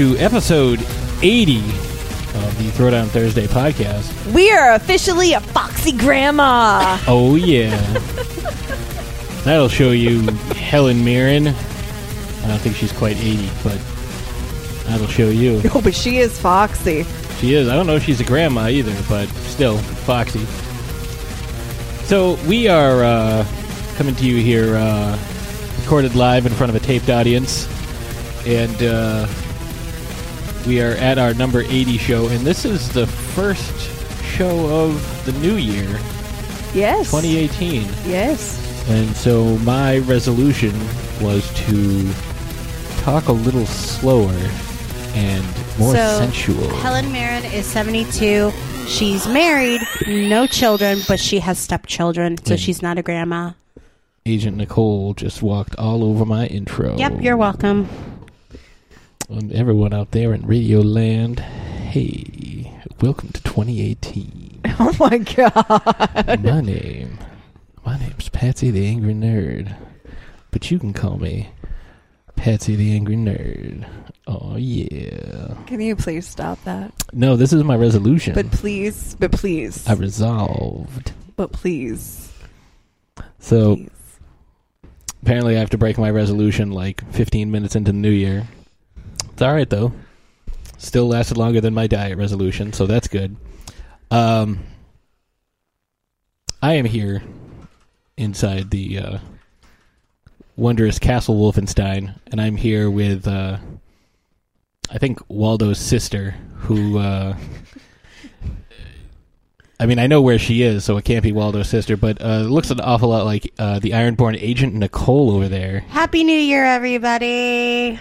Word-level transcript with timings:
to 0.00 0.16
episode 0.16 0.80
80 1.20 1.58
of 1.58 2.56
the 2.56 2.70
Throwdown 2.70 3.08
Thursday 3.08 3.46
podcast. 3.46 4.32
We 4.32 4.50
are 4.50 4.72
officially 4.72 5.34
a 5.34 5.40
foxy 5.40 5.92
grandma. 5.92 6.96
Oh, 7.06 7.34
yeah. 7.34 7.76
That'll 9.44 9.68
show 9.68 9.90
you 9.90 10.22
Helen 10.56 11.04
Mirren. 11.04 11.48
I 11.48 12.48
don't 12.48 12.58
think 12.60 12.76
she's 12.76 12.92
quite 12.92 13.18
80, 13.18 13.46
but 13.62 13.78
that'll 14.84 15.06
show 15.06 15.28
you. 15.28 15.60
oh, 15.74 15.82
but 15.82 15.94
she 15.94 16.16
is 16.16 16.40
foxy. 16.40 17.04
She 17.38 17.52
is. 17.52 17.68
I 17.68 17.74
don't 17.74 17.86
know 17.86 17.96
if 17.96 18.02
she's 18.02 18.20
a 18.20 18.24
grandma 18.24 18.68
either, 18.68 18.96
but 19.06 19.28
still, 19.50 19.76
Foxy. 19.76 20.46
So 22.06 22.38
we 22.48 22.68
are 22.68 23.04
uh, 23.04 23.46
coming 23.96 24.14
to 24.14 24.24
you 24.24 24.42
here, 24.42 24.76
uh, 24.76 25.18
recorded 25.78 26.14
live 26.14 26.46
in 26.46 26.52
front 26.52 26.74
of 26.74 26.76
a 26.76 26.80
taped 26.80 27.10
audience, 27.10 27.68
and 28.46 28.82
uh, 28.82 29.26
we 30.66 30.80
are 30.80 30.92
at 30.92 31.18
our 31.18 31.34
number 31.34 31.62
80 31.62 31.98
show, 31.98 32.28
and 32.28 32.40
this 32.40 32.64
is 32.64 32.88
the 32.92 33.06
first 33.06 33.74
show 34.24 34.66
of 34.84 35.24
the 35.26 35.32
new 35.40 35.54
year, 35.56 35.88
Yes. 36.74 37.10
2018. 37.10 37.82
Yes. 38.06 38.56
And 38.88 39.14
so 39.16 39.56
my 39.58 39.98
resolution 39.98 40.72
was 41.20 41.50
to 41.66 42.10
talk 43.02 43.28
a 43.28 43.32
little 43.32 43.66
slower 43.66 44.34
and 45.14 45.44
more 45.78 45.94
so 45.94 46.18
sensual. 46.18 46.68
Helen 46.76 47.10
Mirren 47.12 47.44
is 47.46 47.66
72. 47.66 48.52
She's 48.86 49.26
married, 49.28 49.80
no 50.06 50.46
children, 50.46 50.98
but 51.08 51.18
she 51.20 51.40
has 51.40 51.58
stepchildren, 51.58 52.36
so 52.44 52.54
Yeah. 52.54 52.58
she's 52.58 52.82
not 52.82 52.98
a 52.98 53.02
grandma. 53.02 53.52
Agent 54.26 54.56
Nicole 54.56 55.14
just 55.14 55.42
walked 55.42 55.74
all 55.76 56.04
over 56.04 56.24
my 56.24 56.46
intro. 56.46 56.96
Yep, 56.98 57.22
you're 57.22 57.36
welcome. 57.36 57.88
And 59.30 59.52
everyone 59.52 59.94
out 59.94 60.10
there 60.10 60.34
in 60.34 60.44
Radio 60.46 60.80
Land, 60.80 61.38
hey, 61.40 62.72
welcome 63.00 63.28
to 63.30 63.42
2018. 63.42 64.48
Oh 64.82 64.96
my 64.98 65.18
god. 65.18 66.42
my 66.42 66.60
name, 66.62 67.18
my 67.84 67.98
name's 67.98 68.30
Patsy 68.30 68.70
the 68.70 68.86
Angry 68.86 69.12
Nerd, 69.12 69.74
but 70.50 70.70
you 70.70 70.78
can 70.78 70.94
call 70.94 71.18
me 71.18 71.50
Patsy 72.34 72.76
the 72.76 72.94
Angry 72.94 73.16
Nerd. 73.16 73.86
Oh 74.26 74.56
yeah. 74.56 75.54
Can 75.66 75.80
you 75.82 75.96
please 75.96 76.26
stop 76.26 76.62
that? 76.64 76.92
No, 77.12 77.36
this 77.36 77.52
is 77.52 77.62
my 77.62 77.76
resolution. 77.76 78.32
But 78.34 78.50
please, 78.52 79.16
but 79.18 79.32
please, 79.32 79.86
I 79.86 79.92
resolved. 79.92 81.12
but 81.36 81.52
please. 81.52 82.32
So 83.38 83.76
please. 83.76 83.90
apparently, 85.22 85.56
I 85.56 85.60
have 85.60 85.70
to 85.70 85.78
break 85.78 85.98
my 85.98 86.10
resolution 86.10 86.70
like 86.70 87.04
15 87.12 87.50
minutes 87.50 87.76
into 87.76 87.92
the 87.92 87.98
new 87.98 88.10
year. 88.10 88.46
It's 89.40 89.46
all 89.46 89.54
right 89.54 89.70
though. 89.70 89.94
Still 90.76 91.08
lasted 91.08 91.38
longer 91.38 91.62
than 91.62 91.72
my 91.72 91.86
diet 91.86 92.18
resolution, 92.18 92.74
so 92.74 92.84
that's 92.84 93.08
good. 93.08 93.36
Um, 94.10 94.66
I 96.60 96.74
am 96.74 96.84
here 96.84 97.22
inside 98.18 98.70
the 98.70 98.98
uh, 98.98 99.18
wondrous 100.56 100.98
Castle 100.98 101.36
Wolfenstein, 101.36 102.18
and 102.30 102.38
I'm 102.38 102.54
here 102.56 102.90
with, 102.90 103.26
uh, 103.26 103.56
I 104.90 104.98
think 104.98 105.20
Waldo's 105.30 105.78
sister, 105.78 106.34
who. 106.56 106.98
Uh, 106.98 107.34
I 109.80 109.86
mean, 109.86 109.98
I 109.98 110.06
know 110.06 110.20
where 110.20 110.38
she 110.38 110.60
is, 110.60 110.84
so 110.84 110.98
it 110.98 111.06
can't 111.06 111.22
be 111.22 111.32
Waldo's 111.32 111.70
sister, 111.70 111.96
but 111.96 112.20
uh, 112.20 112.42
it 112.44 112.50
looks 112.50 112.70
an 112.70 112.80
awful 112.80 113.08
lot 113.08 113.24
like 113.24 113.54
uh, 113.58 113.78
the 113.78 113.92
Ironborn 113.92 114.36
agent 114.38 114.74
Nicole 114.74 115.30
over 115.30 115.48
there. 115.48 115.80
Happy 115.88 116.24
New 116.24 116.36
Year, 116.36 116.66
everybody. 116.66 117.98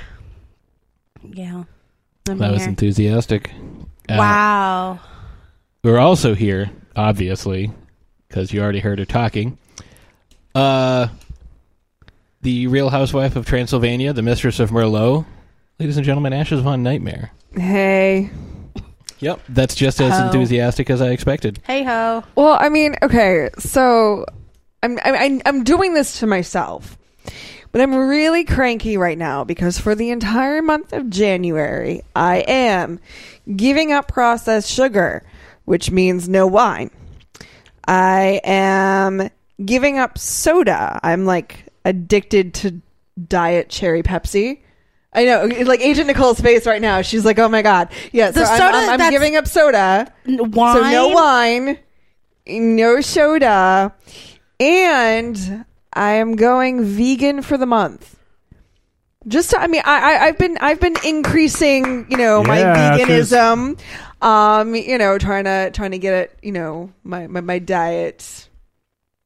Yeah. 1.23 1.63
I'm 2.27 2.37
That 2.37 2.51
was 2.51 2.61
here. 2.61 2.69
enthusiastic. 2.69 3.51
Uh, 4.07 4.15
wow. 4.17 4.99
We're 5.83 5.97
also 5.99 6.35
here, 6.35 6.69
obviously, 6.95 7.71
because 8.27 8.51
you 8.53 8.61
already 8.61 8.79
heard 8.79 8.99
her 8.99 9.05
talking. 9.05 9.57
Uh, 10.53 11.07
the 12.41 12.67
Real 12.67 12.89
Housewife 12.89 13.35
of 13.35 13.45
Transylvania, 13.45 14.13
the 14.13 14.21
Mistress 14.21 14.59
of 14.59 14.71
Merlot, 14.71 15.25
ladies 15.79 15.97
and 15.97 16.05
gentlemen, 16.05 16.33
Ashes 16.33 16.61
von 16.61 16.83
Nightmare. 16.83 17.31
Hey. 17.55 18.29
Yep, 19.19 19.41
that's 19.49 19.75
just 19.75 19.99
as 19.99 20.13
Oh. 20.19 20.25
enthusiastic 20.27 20.89
as 20.89 21.01
I 21.01 21.09
expected. 21.09 21.59
Hey 21.67 21.83
ho. 21.83 22.23
Well, 22.35 22.57
I 22.59 22.69
mean, 22.69 22.95
okay, 23.03 23.49
so 23.57 24.25
I'm 24.81 24.97
I'm 25.03 25.41
I'm 25.45 25.63
doing 25.65 25.93
this 25.93 26.19
to 26.19 26.27
myself. 26.27 26.97
But 27.71 27.81
I'm 27.81 27.93
really 27.93 28.45
cranky 28.45 28.97
right 28.97 29.17
now 29.17 29.43
because 29.43 29.77
for 29.77 29.93
the 29.93 30.09
entire 30.09 30.61
month 30.61 30.91
of 30.91 31.09
January, 31.09 32.01
I 32.15 32.37
am 32.47 32.99
giving 33.55 33.91
up 33.91 34.07
processed 34.07 34.71
sugar, 34.71 35.23
which 35.65 35.91
means 35.91 36.27
no 36.27 36.47
wine. 36.47 36.89
I 37.87 38.41
am 38.43 39.29
giving 39.63 39.99
up 39.99 40.17
soda. 40.17 40.99
I'm 41.03 41.25
like 41.25 41.65
addicted 41.85 42.53
to 42.55 42.81
diet 43.27 43.69
cherry 43.69 44.03
Pepsi. 44.03 44.61
I 45.11 45.25
know, 45.25 45.45
like 45.65 45.81
Agent 45.81 46.07
Nicole's 46.07 46.39
face 46.39 46.67
right 46.67 46.81
now. 46.81 47.01
She's 47.01 47.25
like, 47.25 47.39
"Oh 47.39 47.49
my 47.49 47.63
god, 47.63 47.89
yeah." 48.11 48.31
So 48.31 48.41
The 48.41 48.45
I'm, 48.45 48.57
soda 48.59 48.77
I'm, 48.77 49.01
I'm 49.01 49.11
giving 49.11 49.35
up 49.35 49.47
soda. 49.47 50.13
Wine. 50.27 50.75
So 50.75 50.89
no 50.91 51.07
wine, 51.09 51.79
no 52.47 53.01
soda, 53.01 53.93
and 54.59 55.65
I 55.93 56.13
am 56.13 56.35
going 56.35 56.83
vegan 56.83 57.41
for 57.41 57.57
the 57.57 57.65
month. 57.65 58.15
Just 59.27 59.49
to, 59.51 59.59
I 59.59 59.67
mean, 59.67 59.81
I, 59.85 60.15
I 60.15 60.25
I've 60.27 60.37
been 60.37 60.57
I've 60.61 60.79
been 60.79 60.95
increasing, 61.05 62.07
you 62.09 62.17
know, 62.17 62.43
my 62.43 62.59
Yeah, 62.59 62.97
'cause- 62.97 63.07
veganism. 63.31 63.79
Um, 64.21 64.75
you 64.75 64.97
know, 64.97 65.17
trying 65.17 65.45
to 65.45 65.71
trying 65.71 65.91
to 65.91 65.97
get 65.97 66.13
it, 66.13 66.39
you 66.41 66.51
know, 66.51 66.91
my 67.03 67.27
my, 67.27 67.39
my 67.41 67.59
diet, 67.59 68.49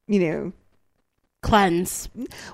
you 0.07 0.19
know, 0.19 0.51
Cleanse. 1.41 2.07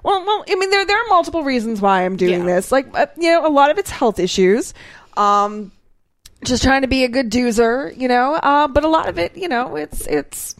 well, 0.03 0.25
well, 0.25 0.43
I 0.49 0.55
mean, 0.55 0.69
there 0.69 0.85
there 0.85 0.97
are 0.97 1.07
multiple 1.09 1.43
reasons 1.43 1.79
why 1.81 2.05
I'm 2.05 2.15
doing 2.17 2.39
Yeah. 2.47 2.55
this. 2.55 2.71
Like, 2.71 2.87
uh, 2.97 3.05
you 3.17 3.29
know, 3.31 3.45
a 3.45 3.49
lot 3.49 3.71
of 3.71 3.77
it's 3.77 3.89
health 3.91 4.19
issues. 4.19 4.73
Um, 5.17 5.71
just 6.45 6.63
trying 6.63 6.81
to 6.83 6.87
be 6.87 7.03
a 7.03 7.09
good 7.09 7.29
doozer, 7.29 7.95
you 7.97 8.07
know. 8.07 8.33
Uh, 8.35 8.67
but 8.69 8.83
a 8.83 8.87
lot 8.87 9.09
of 9.09 9.19
it, 9.19 9.35
you 9.37 9.47
know, 9.49 9.75
it's 9.75 10.07
it's 10.07 10.55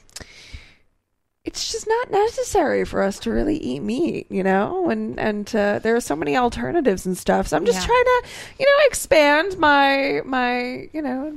it's 1.50 1.72
just 1.72 1.88
not 1.88 2.12
necessary 2.12 2.86
for 2.86 3.02
us 3.02 3.18
to 3.20 3.32
really 3.32 3.58
eat 3.58 3.80
meat, 3.80 4.28
you 4.30 4.44
know. 4.44 4.90
And 4.90 5.20
and 5.20 5.54
uh, 5.56 5.80
there 5.80 5.96
are 5.96 6.00
so 6.02 6.16
many 6.16 6.38
alternatives 6.38 7.08
and 7.08 7.18
stuff. 7.18 7.48
So 7.48 7.58
I'm 7.58 7.66
just 7.66 7.80
Yeah. 7.82 7.88
trying 7.88 8.04
to, 8.06 8.22
you 8.60 8.66
know, 8.68 8.86
expand 8.86 9.58
my 9.58 10.22
my 10.26 10.88
you 10.94 11.02
know 11.02 11.34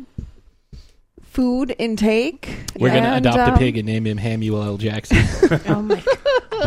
food 1.33 1.75
intake. 1.79 2.55
We're 2.79 2.91
going 2.91 3.05
to 3.05 3.09
And, 3.09 3.27
adopt 3.27 3.39
a 3.39 3.53
um, 3.55 3.59
pig 3.59 3.79
and 3.79 3.87
name 3.87 4.07
him 4.07 4.19
Hamuel 4.19 4.65
L. 4.65 4.77
Jackson. 4.77 5.19
Oh 5.67 5.83
my. 5.83 6.03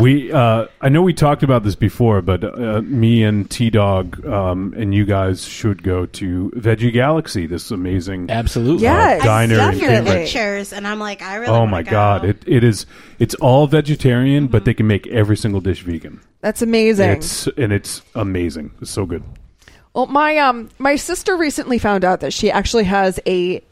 we 0.00 0.30
uh, 0.32 0.66
I 0.80 0.88
know 0.88 1.02
we 1.02 1.12
talked 1.14 1.42
about 1.42 1.62
this 1.64 1.74
before, 1.74 2.22
but 2.22 2.44
uh, 2.44 2.82
me 2.82 3.22
and 3.24 3.50
T 3.50 3.70
Dog 3.70 4.24
um, 4.26 4.74
and 4.76 4.94
you 4.94 5.04
guys 5.04 5.44
should 5.44 5.82
go 5.82 6.06
to 6.06 6.50
Veggie 6.56 6.92
Galaxy. 6.92 7.46
This 7.46 7.70
amazing. 7.70 8.30
Absolutely. 8.30 8.82
Yes, 8.82 9.22
diner 9.24 9.54
in 9.54 9.58
definitely. 9.60 9.86
Cambridge. 9.88 10.32
Pictures, 10.32 10.72
and 10.72 10.86
I'm 10.86 10.98
like, 10.98 11.22
I 11.22 11.36
really. 11.36 11.52
Oh 11.52 11.66
my 11.66 11.82
go. 11.82 11.90
god! 11.90 12.24
It 12.24 12.42
it 12.46 12.64
is. 12.64 12.86
It's 13.18 13.34
all 13.36 13.66
vegetarian, 13.66 14.46
but 14.48 14.64
they 14.64 14.74
can 14.74 14.86
make 14.86 15.06
every 15.08 15.36
single 15.36 15.60
dish 15.60 15.82
vegan. 15.82 16.20
That's 16.40 16.62
amazing. 16.62 17.10
It's 17.10 17.46
and 17.48 17.72
it's 17.72 18.02
amazing. 18.14 18.72
It's 18.80 18.90
so 18.90 19.06
good. 19.06 19.22
Well, 19.94 20.06
my 20.06 20.36
um 20.38 20.68
my 20.78 20.96
sister 20.96 21.36
recently 21.36 21.78
found 21.78 22.04
out 22.04 22.20
that 22.20 22.32
she 22.32 22.50
actually 22.50 22.84
has 22.84 23.18
a 23.26 23.62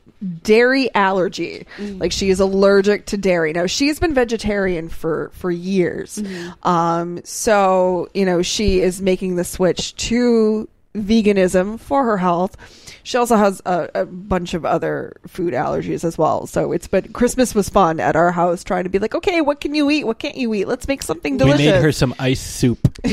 dairy 0.42 0.92
allergy. 0.94 1.66
Like 1.78 2.12
she 2.12 2.30
is 2.30 2.40
allergic 2.40 3.06
to 3.06 3.16
dairy. 3.16 3.52
Now 3.52 3.66
she's 3.66 3.98
been 4.00 4.14
vegetarian 4.14 4.88
for 4.88 5.30
for 5.34 5.50
years. 5.50 6.22
Um 6.62 7.20
so, 7.24 8.08
you 8.14 8.24
know, 8.24 8.42
she 8.42 8.80
is 8.80 9.02
making 9.02 9.36
the 9.36 9.44
switch 9.44 9.94
to 9.96 10.68
veganism 10.94 11.78
for 11.78 12.04
her 12.04 12.16
health. 12.16 12.56
She 13.04 13.16
also 13.18 13.36
has 13.36 13.62
a, 13.66 13.88
a 13.94 14.06
bunch 14.06 14.54
of 14.54 14.64
other 14.64 15.12
food 15.28 15.54
allergies 15.54 16.04
as 16.04 16.18
well. 16.18 16.46
So 16.46 16.72
it's 16.72 16.88
but 16.88 17.12
Christmas 17.12 17.54
was 17.54 17.68
fun 17.68 18.00
at 18.00 18.16
our 18.16 18.32
house 18.32 18.64
trying 18.64 18.84
to 18.84 18.90
be 18.90 18.98
like, 18.98 19.14
okay, 19.14 19.40
what 19.42 19.60
can 19.60 19.74
you 19.74 19.90
eat? 19.90 20.04
What 20.04 20.18
can't 20.18 20.36
you 20.36 20.52
eat? 20.54 20.66
Let's 20.66 20.88
make 20.88 21.02
something 21.02 21.36
delicious. 21.36 21.60
We 21.60 21.66
made 21.72 21.80
her 21.82 21.92
some 21.92 22.14
ice 22.18 22.40
soup. 22.40 22.78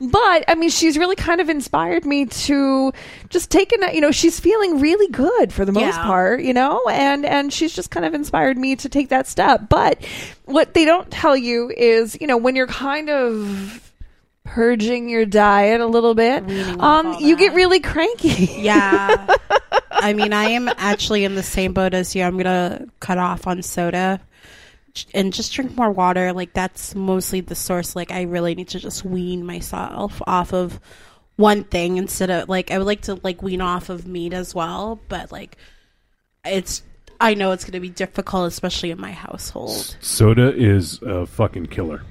But 0.00 0.44
I 0.48 0.54
mean, 0.56 0.70
she's 0.70 0.96
really 0.96 1.16
kind 1.16 1.40
of 1.40 1.48
inspired 1.48 2.04
me 2.04 2.26
to 2.26 2.92
just 3.28 3.50
take 3.50 3.72
a, 3.72 3.94
you 3.94 4.00
know, 4.00 4.10
she's 4.10 4.38
feeling 4.40 4.80
really 4.80 5.10
good 5.12 5.52
for 5.52 5.64
the 5.64 5.72
most 5.72 5.96
Yeah. 5.96 6.02
part, 6.04 6.42
you 6.42 6.54
know, 6.54 6.82
and 6.90 7.26
and 7.26 7.52
she's 7.52 7.74
just 7.74 7.90
kind 7.90 8.06
of 8.06 8.14
inspired 8.14 8.56
me 8.56 8.76
to 8.76 8.88
take 8.88 9.08
that 9.08 9.26
step. 9.26 9.68
But 9.68 9.98
what 10.44 10.74
they 10.74 10.84
don't 10.84 11.10
tell 11.10 11.36
you 11.36 11.70
is, 11.76 12.16
you 12.20 12.26
know, 12.26 12.36
when 12.36 12.56
you're 12.56 12.66
kind 12.68 13.10
of 13.10 13.87
purging 14.48 15.08
your 15.08 15.26
diet 15.26 15.80
a 15.80 15.86
little 15.86 16.14
bit, 16.14 16.42
um, 16.78 16.80
all 16.80 17.20
you 17.20 17.36
get 17.36 17.54
really 17.54 17.80
cranky. 17.80 18.46
Yeah. 18.60 19.36
I 19.90 20.12
mean, 20.12 20.32
I 20.32 20.50
am 20.50 20.68
actually 20.68 21.24
in 21.24 21.34
the 21.34 21.42
same 21.42 21.72
boat 21.72 21.94
as 21.94 22.14
you. 22.14 22.22
I'm 22.22 22.34
going 22.34 22.44
to 22.44 22.86
cut 23.00 23.18
off 23.18 23.46
on 23.46 23.62
soda 23.62 24.20
and 25.12 25.32
just 25.32 25.52
drink 25.52 25.76
more 25.76 25.90
water. 25.90 26.32
Like, 26.32 26.52
that's 26.52 26.94
mostly 26.94 27.40
the 27.40 27.54
source. 27.54 27.96
Like, 27.96 28.10
I 28.10 28.22
really 28.22 28.54
need 28.54 28.68
to 28.68 28.78
just 28.78 29.04
wean 29.04 29.44
myself 29.44 30.22
off 30.26 30.52
of 30.52 30.80
one 31.38 31.62
thing 31.62 31.98
instead 31.98 32.30
of 32.30 32.48
like 32.48 32.72
I 32.72 32.78
would 32.78 32.86
like 32.86 33.02
to 33.02 33.18
like 33.22 33.42
wean 33.42 33.60
off 33.60 33.90
of 33.90 34.06
meat 34.06 34.32
as 34.32 34.56
well, 34.56 35.00
but 35.08 35.30
like 35.30 35.56
it's 36.44 36.82
I 37.20 37.34
know 37.34 37.52
it's 37.52 37.64
going 37.64 37.72
to 37.72 37.80
be 37.80 37.88
difficult, 37.88 38.48
especially 38.48 38.90
in 38.90 39.00
my 39.00 39.12
household. 39.12 39.96
Soda 40.00 40.52
is 40.54 41.00
a 41.02 41.26
fucking 41.26 41.66
killer. 41.66 42.02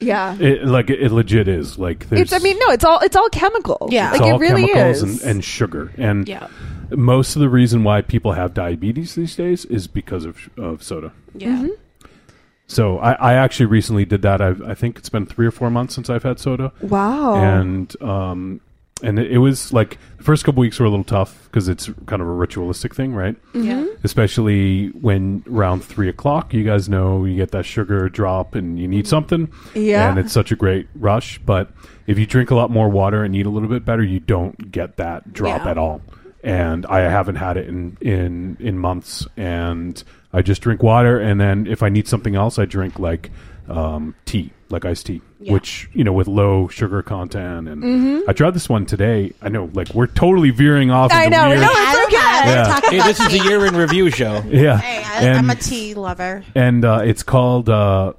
Yeah. 0.00 0.36
It, 0.38 0.64
like 0.64 0.90
it 0.90 1.12
legit 1.12 1.48
is. 1.48 1.78
Like 1.78 2.08
there's, 2.08 2.22
It's. 2.22 2.32
I 2.32 2.38
mean, 2.38 2.58
no. 2.58 2.70
It's 2.70 2.84
all. 2.84 3.00
It's 3.00 3.16
all 3.16 3.28
chemical. 3.30 3.88
Yeah. 3.90 4.10
Like 4.10 4.20
it's 4.20 4.22
all 4.22 4.36
it 4.36 4.40
really 4.40 4.66
chemicals 4.66 5.02
is. 5.02 5.22
and, 5.22 5.30
and 5.30 5.44
sugar. 5.44 5.92
And 5.96 6.28
Yeah, 6.28 6.48
most 6.90 7.36
of 7.36 7.40
the 7.40 7.48
reason 7.48 7.84
why 7.84 8.02
people 8.02 8.32
have 8.32 8.54
diabetes 8.54 9.14
these 9.14 9.34
days 9.36 9.64
is 9.66 9.86
because 9.86 10.24
of 10.24 10.50
of 10.58 10.82
soda. 10.82 11.12
yeah. 11.34 11.48
Mm-hmm. 11.56 11.68
So 12.66 12.98
I, 12.98 13.12
I 13.12 13.34
actually 13.34 13.66
recently 13.66 14.06
did 14.06 14.22
that. 14.22 14.40
I've, 14.40 14.62
I 14.62 14.74
think 14.74 14.96
it's 14.98 15.10
been 15.10 15.26
three 15.26 15.46
or 15.46 15.50
four 15.50 15.68
months 15.70 15.94
since 15.94 16.08
I've 16.08 16.22
had 16.22 16.38
soda, 16.38 16.72
wow. 16.80 17.34
and 17.34 17.94
um, 18.02 18.60
and 19.02 19.18
it, 19.18 19.32
it 19.32 19.38
was 19.38 19.72
like 19.72 19.98
the 20.18 20.24
first 20.24 20.44
couple 20.44 20.60
weeks 20.60 20.78
were 20.78 20.86
a 20.86 20.90
little 20.90 21.04
tough 21.04 21.44
because 21.44 21.68
it's 21.68 21.90
kind 22.06 22.22
of 22.22 22.28
a 22.28 22.32
ritualistic 22.32 22.94
thing, 22.94 23.14
right? 23.14 23.36
Yeah. 23.54 23.86
Especially 24.04 24.88
when 24.88 25.42
around 25.50 25.84
three 25.84 26.08
o'clock, 26.08 26.54
you 26.54 26.62
guys 26.64 26.88
know 26.88 27.24
you 27.24 27.36
get 27.36 27.50
that 27.50 27.64
sugar 27.64 28.08
drop 28.08 28.54
and 28.54 28.78
you 28.78 28.86
need 28.88 29.06
something, 29.06 29.50
Yeah. 29.74 30.08
and 30.08 30.18
it's 30.18 30.32
such 30.32 30.52
a 30.52 30.56
great 30.56 30.86
rush. 30.94 31.38
But 31.38 31.70
if 32.06 32.18
you 32.18 32.26
drink 32.26 32.50
a 32.50 32.54
lot 32.54 32.70
more 32.70 32.88
water 32.88 33.24
and 33.24 33.34
eat 33.34 33.46
a 33.46 33.50
little 33.50 33.68
bit 33.68 33.84
better, 33.84 34.02
you 34.02 34.20
don't 34.20 34.70
get 34.70 34.96
that 34.98 35.32
drop 35.32 35.64
Yeah. 35.64 35.70
at 35.72 35.78
all. 35.78 36.00
And 36.42 36.84
I 36.86 37.00
haven't 37.00 37.36
had 37.36 37.56
it 37.56 37.66
in 37.68 37.96
in 38.02 38.56
in 38.60 38.78
months, 38.78 39.26
and 39.36 40.02
I 40.32 40.42
just 40.42 40.60
drink 40.60 40.82
water, 40.82 41.18
and 41.18 41.40
then 41.40 41.66
if 41.66 41.82
I 41.82 41.88
need 41.88 42.06
something 42.06 42.34
else, 42.36 42.58
I 42.58 42.66
drink 42.66 42.98
like 42.98 43.30
um, 43.66 44.14
tea, 44.26 44.52
like 44.70 44.84
iced 44.84 45.06
tea, 45.06 45.20
Yeah. 45.40 45.52
which 45.52 45.88
you 45.92 46.04
know 46.04 46.12
with 46.12 46.26
low 46.26 46.68
sugar 46.68 47.02
content. 47.02 47.68
And 47.68 48.24
I 48.28 48.32
tried 48.32 48.54
this 48.54 48.68
one 48.68 48.86
today. 48.86 49.32
I 49.42 49.48
know, 49.48 49.70
like 49.74 49.92
we're 49.94 50.06
totally 50.06 50.50
veering 50.50 50.90
off. 50.90 51.12
I 51.12 51.24
into 51.26 51.36
know, 51.36 51.48
Weird, 51.48 51.60
no, 51.60 51.66
it's 51.70 51.78
I 51.78 51.92
don't 51.94 52.06
okay. 52.06 52.16
have- 52.16 52.46
Yeah. 52.46 52.90
Hey, 53.02 53.08
this 53.08 53.20
is 53.20 53.28
tea. 53.28 53.38
a 53.40 53.44
year 53.44 53.66
in 53.66 53.76
review 53.76 54.10
show. 54.10 54.42
Yeah, 54.48 54.78
Hey, 54.78 55.02
I, 55.04 55.24
and, 55.28 55.38
I'm 55.38 55.50
a 55.50 55.54
tea 55.54 55.94
lover. 55.94 56.42
and 56.54 56.84
uh, 56.84 57.02
it's 57.04 57.22
called 57.22 57.68
uh, 57.68 58.12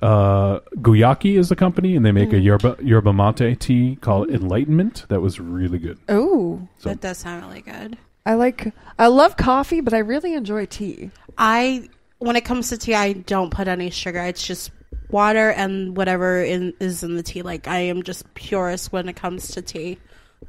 uh, 0.00 0.60
Guayaki 0.76 1.38
is 1.38 1.48
the 1.48 1.56
company, 1.56 1.94
and 1.96 2.04
they 2.04 2.12
make 2.12 2.32
a 2.32 2.38
yerba 2.40 2.76
yerba 2.82 3.12
mate 3.12 3.60
tea 3.60 3.96
called 4.00 4.30
Enlightenment. 4.30 5.06
That 5.08 5.20
was 5.20 5.38
really 5.38 5.78
good. 5.78 5.98
oh, 6.08 6.66
So- 6.78 6.88
That 6.88 7.00
does 7.00 7.18
sound 7.18 7.44
really 7.46 7.60
good. 7.62 7.96
I 8.24 8.34
like. 8.34 8.72
I 8.98 9.08
love 9.08 9.36
coffee, 9.36 9.80
but 9.80 9.92
I 9.94 9.98
really 9.98 10.34
enjoy 10.34 10.66
tea. 10.66 11.10
I 11.36 11.88
when 12.18 12.36
it 12.36 12.44
comes 12.44 12.68
to 12.68 12.78
tea, 12.78 12.94
I 12.94 13.14
don't 13.14 13.50
put 13.50 13.66
any 13.68 13.90
sugar. 13.90 14.20
It's 14.20 14.46
just 14.46 14.70
water 15.12 15.50
and 15.50 15.96
whatever 15.96 16.42
in, 16.42 16.72
is 16.80 17.02
in 17.02 17.16
the 17.16 17.22
tea. 17.22 17.42
Like 17.42 17.68
I 17.68 17.78
am 17.80 18.02
just 18.02 18.32
purist 18.34 18.92
when 18.92 19.08
it 19.08 19.14
comes 19.16 19.48
to 19.52 19.62
tea. 19.62 19.98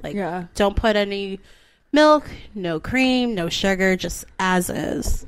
Like 0.02 0.16
Yeah. 0.16 0.46
don't 0.56 0.76
put 0.76 0.96
any 0.96 1.40
milk, 1.92 2.28
no 2.56 2.80
cream, 2.80 3.36
no 3.36 3.50
sugar, 3.50 3.96
just 3.96 4.26
as 4.40 4.70
is. 4.70 5.26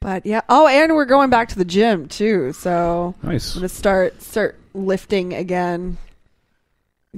But 0.00 0.24
yeah. 0.24 0.42
Oh, 0.48 0.66
and 0.68 0.94
we're 0.94 1.04
going 1.04 1.28
back 1.30 1.48
to 1.48 1.56
the 1.58 1.64
gym 1.64 2.06
too. 2.08 2.52
So 2.52 3.14
Nice. 3.22 3.54
I'm 3.54 3.60
gonna 3.60 3.68
start 3.68 4.22
start 4.22 4.58
lifting 4.74 5.34
again. 5.34 5.98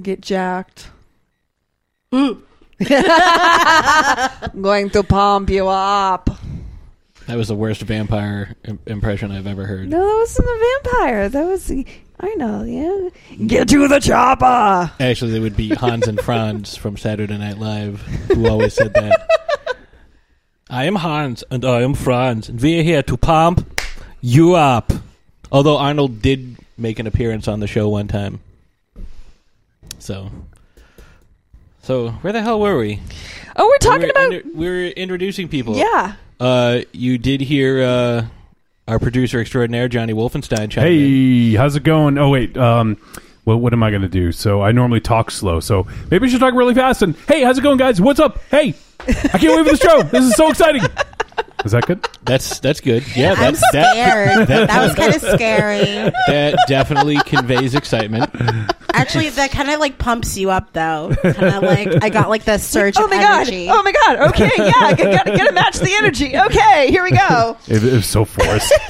Get 0.01 0.21
jacked. 0.21 0.89
Mm. 2.11 2.41
I'm 2.89 4.61
going 4.61 4.89
to 4.89 5.03
pump 5.03 5.49
you 5.51 5.67
up. 5.67 6.29
That 7.27 7.37
was 7.37 7.47
the 7.47 7.55
worst 7.55 7.81
vampire 7.83 8.55
Im- 8.65 8.79
impression 8.87 9.31
I've 9.31 9.47
ever 9.47 9.65
heard. 9.65 9.87
No, 9.89 9.97
that 9.99 10.15
wasn't 10.19 10.47
a 10.49 10.79
vampire. 10.83 11.29
That 11.29 11.45
was. 11.45 11.71
I 12.19 12.33
know. 12.35 12.63
Yeah. 12.63 13.09
Get 13.47 13.69
to 13.69 13.87
the 13.87 13.99
chopper. 13.99 14.91
Actually, 14.99 15.35
it 15.35 15.39
would 15.39 15.55
be 15.55 15.69
Hans 15.69 16.07
and 16.07 16.19
Franz 16.21 16.75
from 16.75 16.97
Saturday 16.97 17.37
Night 17.37 17.57
Live 17.57 18.01
who 18.01 18.47
always 18.47 18.73
said 18.73 18.93
that. 18.93 19.27
I 20.69 20.85
am 20.85 20.95
Hans 20.95 21.43
and 21.49 21.65
I 21.65 21.81
am 21.81 21.93
Franz, 21.95 22.47
and 22.49 22.61
we 22.61 22.79
are 22.79 22.83
here 22.83 23.03
to 23.03 23.17
pump 23.17 23.81
you 24.21 24.55
up. 24.55 24.91
Although 25.51 25.77
Arnold 25.77 26.21
did 26.21 26.57
make 26.77 26.99
an 26.99 27.07
appearance 27.07 27.47
on 27.47 27.59
the 27.59 27.67
show 27.67 27.89
one 27.89 28.07
time. 28.07 28.39
So. 29.99 30.29
So, 31.83 32.11
where 32.11 32.31
the 32.31 32.41
hell 32.41 32.59
were 32.59 32.77
we? 32.77 32.99
Oh, 33.55 33.65
we're 33.67 33.77
talking 33.79 34.01
we 34.01 34.05
were 34.05 34.11
about. 34.11 34.33
inter- 34.33 34.49
we 34.53 34.67
were 34.69 34.83
introducing 34.85 35.47
people. 35.49 35.75
yeah. 35.75 36.13
Uh, 36.41 36.81
you 36.91 37.19
did 37.19 37.39
hear 37.39 37.83
uh, 37.83 38.25
our 38.87 38.97
producer 38.97 39.39
extraordinaire, 39.39 39.87
Johnny 39.87 40.11
Wolfenstein, 40.11 40.71
chime 40.71 40.87
in. 40.87 40.91
Hey, 40.91 41.53
how's 41.53 41.75
it 41.75 41.83
going? 41.83 42.17
Oh 42.17 42.29
wait, 42.29 42.57
um, 42.57 42.97
well, 43.45 43.59
what 43.59 43.73
am 43.73 43.83
I 43.83 43.91
going 43.91 44.01
to 44.01 44.09
do? 44.09 44.31
So 44.31 44.59
I 44.59 44.71
normally 44.71 45.01
talk 45.01 45.29
slow, 45.29 45.59
so 45.59 45.85
maybe 46.09 46.25
I 46.25 46.29
should 46.31 46.39
talk 46.39 46.55
really 46.55 46.73
fast. 46.73 47.03
And 47.03 47.15
hey, 47.27 47.43
how's 47.43 47.59
it 47.59 47.61
going, 47.61 47.77
guys? 47.77 48.01
What's 48.01 48.19
up? 48.19 48.41
Hey, 48.49 48.73
I 49.07 49.37
can't 49.37 49.55
wait 49.55 49.67
for 49.67 49.77
the 49.77 49.77
show. 49.77 50.01
This 50.01 50.23
is 50.25 50.33
so 50.33 50.49
exciting. 50.49 50.81
Is 51.63 51.73
that 51.73 51.85
good? 51.85 52.07
That's 52.23 52.59
that's 52.59 52.79
good. 52.81 53.03
Yeah, 53.15 53.33
I'm 53.33 53.39
that's 53.53 53.61
that, 53.71 53.91
scared. 53.93 54.47
that- 54.47 54.67
that 54.67 54.83
was 54.83 54.95
kind 54.95 55.15
of 55.15 55.21
scary. 55.35 55.83
that 56.27 56.57
definitely 56.67 57.17
conveys 57.25 57.75
excitement. 57.75 58.29
Actually, 58.93 59.29
that 59.29 59.51
kind 59.51 59.69
of 59.69 59.79
like 59.79 59.97
pumps 59.97 60.37
you 60.37 60.49
up, 60.49 60.73
though. 60.73 61.13
Kind 61.21 61.55
of 61.55 61.63
like 61.63 62.03
I 62.03 62.09
got 62.09 62.29
like 62.29 62.43
the 62.45 62.57
surge 62.57 62.95
Oh 62.97 63.03
of 63.05 63.09
my 63.11 63.17
energy. 63.17 63.67
god! 63.67 63.79
Oh 63.79 63.83
my 63.83 63.91
god! 63.91 64.29
Okay, 64.31 64.49
yeah, 64.57 64.71
I 64.75 64.93
gotta, 64.95 65.37
gotta 65.37 65.51
match 65.53 65.77
the 65.77 65.93
energy. 65.93 66.35
Okay, 66.37 66.89
here 66.89 67.03
we 67.03 67.11
go. 67.11 67.57
It, 67.67 67.83
it 67.83 67.93
was 67.93 68.05
so 68.07 68.25
forced. 68.25 68.73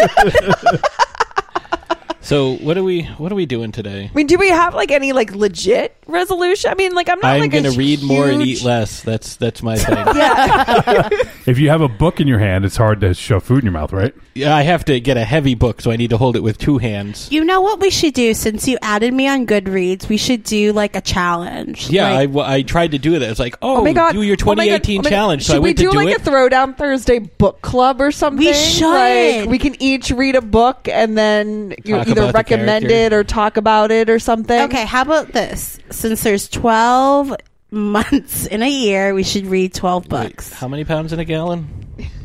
So 2.23 2.53
what 2.57 2.77
are 2.77 2.83
we 2.83 3.03
what 3.17 3.31
are 3.31 3.35
we 3.35 3.45
doing 3.45 3.71
today? 3.71 4.09
I 4.11 4.15
mean, 4.15 4.27
do 4.27 4.37
we 4.37 4.49
have 4.49 4.75
like 4.75 4.91
any 4.91 5.11
like 5.11 5.33
legit 5.33 5.95
resolution? 6.07 6.69
I 6.69 6.75
mean, 6.75 6.93
like 6.93 7.09
I'm 7.09 7.19
not 7.19 7.33
I'm 7.33 7.41
like 7.41 7.51
gonna 7.51 7.71
read 7.71 8.03
more 8.03 8.29
and 8.29 8.41
eat 8.43 8.61
less. 8.63 9.01
That's 9.01 9.35
that's 9.37 9.63
my 9.63 9.75
thing. 9.77 9.95
Yeah, 9.95 11.09
if 11.47 11.57
you 11.57 11.69
have 11.69 11.81
a 11.81 11.89
book 11.89 12.19
in 12.21 12.27
your 12.27 12.37
hand, 12.39 12.63
it's 12.63 12.77
hard 12.77 13.01
to 13.01 13.13
shove 13.15 13.43
food 13.43 13.59
in 13.59 13.65
your 13.65 13.73
mouth, 13.73 13.91
right? 13.91 14.13
Yeah, 14.35 14.55
I 14.55 14.61
have 14.61 14.85
to 14.85 14.99
get 14.99 15.17
a 15.17 15.25
heavy 15.25 15.55
book, 15.55 15.81
so 15.81 15.91
I 15.91 15.97
need 15.97 16.11
to 16.11 16.17
hold 16.17 16.35
it 16.35 16.41
with 16.43 16.57
two 16.57 16.77
hands. 16.77 17.29
You 17.31 17.43
know 17.43 17.59
what 17.61 17.79
we 17.81 17.89
should 17.89 18.13
do 18.13 18.33
since 18.33 18.67
you 18.67 18.77
added 18.81 19.13
me 19.13 19.27
on 19.27 19.45
Goodreads? 19.47 20.07
We 20.07 20.15
should 20.17 20.43
do 20.43 20.71
like 20.73 20.95
a 20.95 21.01
challenge. 21.01 21.89
Yeah, 21.89 22.03
Like, 22.11 22.17
I, 22.19 22.25
w- 22.27 22.45
I 22.47 22.61
tried 22.61 22.91
to 22.91 22.97
do 22.99 23.19
that. 23.19 23.29
It's 23.29 23.39
like, 23.39 23.57
oh, 23.61 23.77
Oh 23.77 23.83
my 23.83 23.91
god! 23.93 24.13
do 24.13 24.21
your 24.21 24.35
Oh 24.35 24.45
god, 24.45 24.55
2018 24.61 24.99
oh 24.99 25.03
my 25.03 25.09
god. 25.09 25.15
challenge. 25.15 25.45
So 25.45 25.53
Should 25.53 25.57
I 25.57 25.63
we 25.63 25.73
do 25.73 25.85
to 25.87 25.91
do 25.91 25.97
like 25.97 26.15
it. 26.15 26.25
a 26.25 26.29
Throwdown 26.31 26.77
Thursday 26.77 27.19
book 27.19 27.61
club 27.61 27.99
or 27.99 28.11
something? 28.11 28.45
We 28.45 28.53
should. 28.53 29.41
Like, 29.41 29.49
we 29.49 29.57
can 29.57 29.75
each 29.81 30.11
read 30.11 30.35
a 30.35 30.41
book 30.41 30.87
and 30.87 31.17
then 31.17 31.73
you 31.83 31.95
Talk 31.97 32.07
either 32.11 32.21
about 32.29 32.31
the 32.31 32.55
recommend 32.55 32.87
character. 32.87 32.95
it 32.95 33.13
or 33.13 33.23
talk 33.23 33.57
about 33.57 33.91
it 33.91 34.09
or 34.09 34.19
something. 34.19 34.61
okay, 34.61 34.85
how 34.85 35.01
about 35.01 35.33
this? 35.33 35.79
Since 35.89 36.23
there's 36.23 36.49
12 36.49 37.35
months 37.71 38.45
in 38.47 38.61
a 38.61 38.69
year, 38.69 39.13
we 39.13 39.23
should 39.23 39.45
read 39.47 39.73
12 39.73 40.03
Wait, 40.03 40.09
books 40.09 40.53
how 40.53 40.67
many 40.67 40.83
pounds 40.83 41.13
in 41.13 41.19
a 41.19 41.25
gallon? 41.25 41.67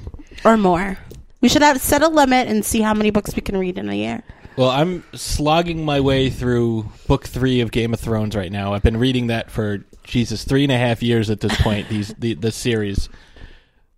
or 0.44 0.56
more. 0.56 0.98
We 1.40 1.48
should 1.48 1.62
have 1.62 1.80
set 1.80 2.02
a 2.02 2.08
limit 2.08 2.48
and 2.48 2.64
see 2.64 2.80
how 2.80 2.94
many 2.94 3.10
books 3.10 3.34
we 3.36 3.42
can 3.42 3.56
read 3.56 3.78
in 3.78 3.88
a 3.88 3.94
year. 3.94 4.22
Well, 4.56 4.70
I'm 4.70 5.04
slogging 5.12 5.84
my 5.84 6.00
way 6.00 6.30
through 6.30 6.90
book 7.06 7.26
three 7.26 7.60
of 7.60 7.70
Game 7.70 7.92
of 7.92 8.00
Thrones 8.00 8.34
right 8.34 8.50
now. 8.50 8.72
I've 8.72 8.82
been 8.82 8.96
reading 8.96 9.26
that 9.26 9.50
for 9.50 9.84
Jesus 10.04 10.44
three 10.44 10.62
and 10.62 10.72
a 10.72 10.78
half 10.78 11.02
years 11.02 11.28
at 11.28 11.40
this 11.40 11.54
point. 11.60 11.88
these 11.90 12.14
the 12.14 12.34
the 12.34 12.50
series. 12.50 13.10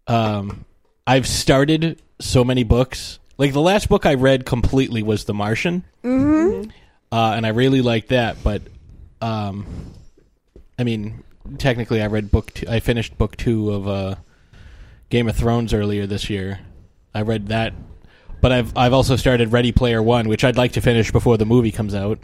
Um, 0.08 0.64
I've 1.06 1.28
started 1.28 2.02
so 2.20 2.42
many 2.42 2.64
books. 2.64 3.20
Like 3.38 3.52
the 3.52 3.60
last 3.60 3.88
book 3.88 4.04
I 4.04 4.14
read 4.14 4.44
completely 4.44 5.02
was 5.02 5.24
The 5.24 5.34
Martian, 5.34 5.84
mm-hmm. 6.04 6.70
uh, 7.12 7.32
and 7.36 7.46
I 7.46 7.50
really 7.50 7.80
liked 7.80 8.08
that. 8.08 8.36
But, 8.42 8.62
um, 9.20 9.64
I 10.78 10.84
mean, 10.84 11.22
technically, 11.56 12.02
I 12.02 12.08
read 12.08 12.30
book. 12.30 12.52
Two, 12.52 12.66
I 12.68 12.80
finished 12.80 13.16
book 13.16 13.36
two 13.36 13.70
of 13.70 13.88
uh, 13.88 14.14
Game 15.08 15.28
of 15.28 15.36
Thrones 15.36 15.72
earlier 15.72 16.06
this 16.06 16.28
year. 16.28 16.60
I 17.14 17.22
read 17.22 17.48
that 17.48 17.72
but 18.40 18.52
I've 18.52 18.76
I've 18.76 18.92
also 18.92 19.16
started 19.16 19.52
Ready 19.52 19.72
Player 19.72 20.02
One, 20.02 20.28
which 20.28 20.44
I'd 20.44 20.56
like 20.56 20.72
to 20.72 20.80
finish 20.80 21.10
before 21.10 21.36
the 21.36 21.46
movie 21.46 21.72
comes 21.72 21.94
out. 21.94 22.18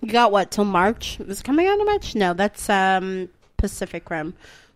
You 0.00 0.10
got 0.10 0.32
what 0.32 0.50
till 0.50 0.64
March? 0.64 1.20
Is 1.20 1.40
it 1.40 1.44
coming 1.44 1.66
out 1.66 1.78
in 1.78 1.84
March? 1.84 2.14
No, 2.14 2.34
that's 2.34 2.68
um 2.70 3.28
Pacific 3.56 4.08
Rim. 4.10 4.34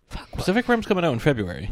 Fuck. 0.09 0.31
Pacific 0.31 0.67
Rim's 0.67 0.85
coming 0.85 1.03
out 1.03 1.13
in 1.13 1.19
February. 1.19 1.71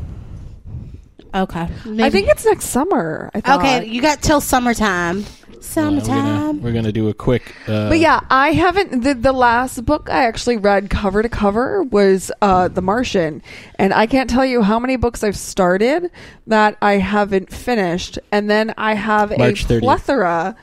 Okay, 1.34 1.68
I 2.00 2.10
think 2.10 2.28
it's 2.30 2.46
next 2.46 2.66
summer. 2.66 3.32
I 3.34 3.42
thought. 3.42 3.60
okay. 3.60 3.86
You 3.88 4.02
got 4.02 4.22
till 4.22 4.40
summertime. 4.42 5.24
Uh, 5.24 5.56
we're, 5.56 5.90
gonna, 5.90 6.02
Summertime. 6.02 6.62
we're 6.62 6.74
gonna 6.74 6.92
do 6.92 7.08
a 7.10 7.14
quick. 7.14 7.56
Uh, 7.68 7.90
But 7.90 7.98
yeah, 8.00 8.20
I 8.30 8.52
haven't. 8.52 9.02
The, 9.02 9.14
the 9.16 9.32
last 9.32 9.84
book 9.86 10.10
I 10.10 10.26
actually 10.26 10.58
read 10.58 10.90
cover 10.90 11.24
to 11.24 11.30
cover 11.30 11.84
was 11.84 12.32
uh, 12.42 12.68
The 12.68 12.82
Martian. 12.82 13.42
And 13.80 13.94
I 13.94 14.06
can't 14.06 14.30
tell 14.30 14.46
you 14.46 14.62
how 14.62 14.78
many 14.78 14.98
books 14.98 15.24
I've 15.24 15.38
started 15.38 16.12
that 16.48 16.78
I 16.82 16.94
haven't 16.98 17.52
finished. 17.52 18.20
And 18.32 18.50
then 18.50 18.74
I 18.78 18.94
have 18.94 19.36
March 19.38 19.64
a 19.64 19.68
30th. 19.68 19.80
plethora 19.82 20.56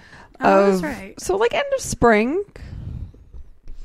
Oh, 0.42 0.64
of. 0.68 0.80
that's 0.80 0.82
right. 0.98 1.20
So, 1.20 1.36
like, 1.36 1.54
end 1.54 1.64
of 1.74 1.80
spring, 1.80 2.44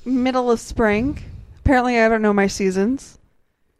middle 0.06 0.52
of 0.52 0.60
spring. 0.60 1.24
Apparently, 1.60 2.00
I 2.00 2.08
don't 2.10 2.22
know 2.22 2.34
my 2.34 2.48
seasons. 2.48 3.18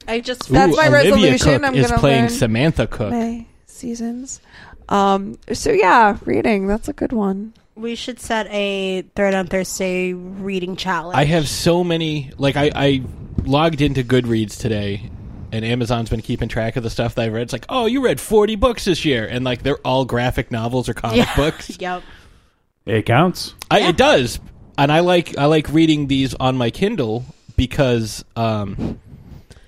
I 0.08 0.20
just 0.20 0.50
Ooh, 0.50 0.54
That's 0.54 0.76
my 0.76 0.88
Olivia 0.88 1.12
resolution. 1.12 1.54
Cook 1.54 1.64
I'm 1.64 1.76
is 1.76 1.88
gonna 1.88 2.00
playing 2.00 2.22
learn 2.22 2.30
Samantha 2.30 2.88
Cook. 2.88 3.12
My 3.12 3.46
seasons. 3.66 4.42
Um. 4.90 5.38
So, 5.52 5.72
yeah, 5.72 6.18
reading. 6.26 6.68
That's 6.68 6.88
a 6.88 6.94
good 6.94 7.12
one. 7.12 7.54
We 7.76 7.96
should 7.96 8.20
set 8.20 8.48
a 8.52 9.04
Throwdown 9.16 9.50
Thursday 9.50 10.14
reading 10.14 10.76
challenge. 10.76 11.18
I 11.18 11.26
have 11.26 11.50
so 11.50 11.84
many. 11.84 12.32
Like 12.38 12.56
I, 12.56 12.72
I 12.76 13.04
logged 13.44 13.82
into 13.82 14.04
Goodreads 14.04 14.60
today, 14.60 15.10
and 15.52 15.66
Amazon's 15.66 16.10
been 16.10 16.22
keeping 16.22 16.48
track 16.48 16.76
of 16.76 16.84
the 16.84 16.90
stuff 16.90 17.16
that 17.16 17.24
I 17.24 17.28
read. 17.30 17.44
It's 17.44 17.54
like, 17.54 17.66
oh, 17.68 17.86
you 17.86 18.04
read 18.04 18.22
forty 18.22 18.56
books 18.56 18.86
this 18.86 19.06
year, 19.06 19.26
and 19.26 19.44
like 19.44 19.64
they're 19.64 19.80
all 19.80 20.06
graphic 20.06 20.52
novels 20.52 20.88
or 20.88 20.94
comic 20.94 21.18
yeah. 21.18 21.36
books. 21.36 21.78
Yep. 21.80 22.04
It 22.86 23.06
counts. 23.08 23.56
I, 23.72 23.90
it 23.90 23.98
does, 23.98 24.40
and 24.78 24.92
I 24.92 25.00
like 25.00 25.38
I 25.38 25.46
like 25.46 25.68
reading 25.70 26.08
these 26.08 26.36
on 26.36 26.56
my 26.56 26.70
Kindle 26.70 27.26
because, 27.56 28.24
um, 28.36 29.00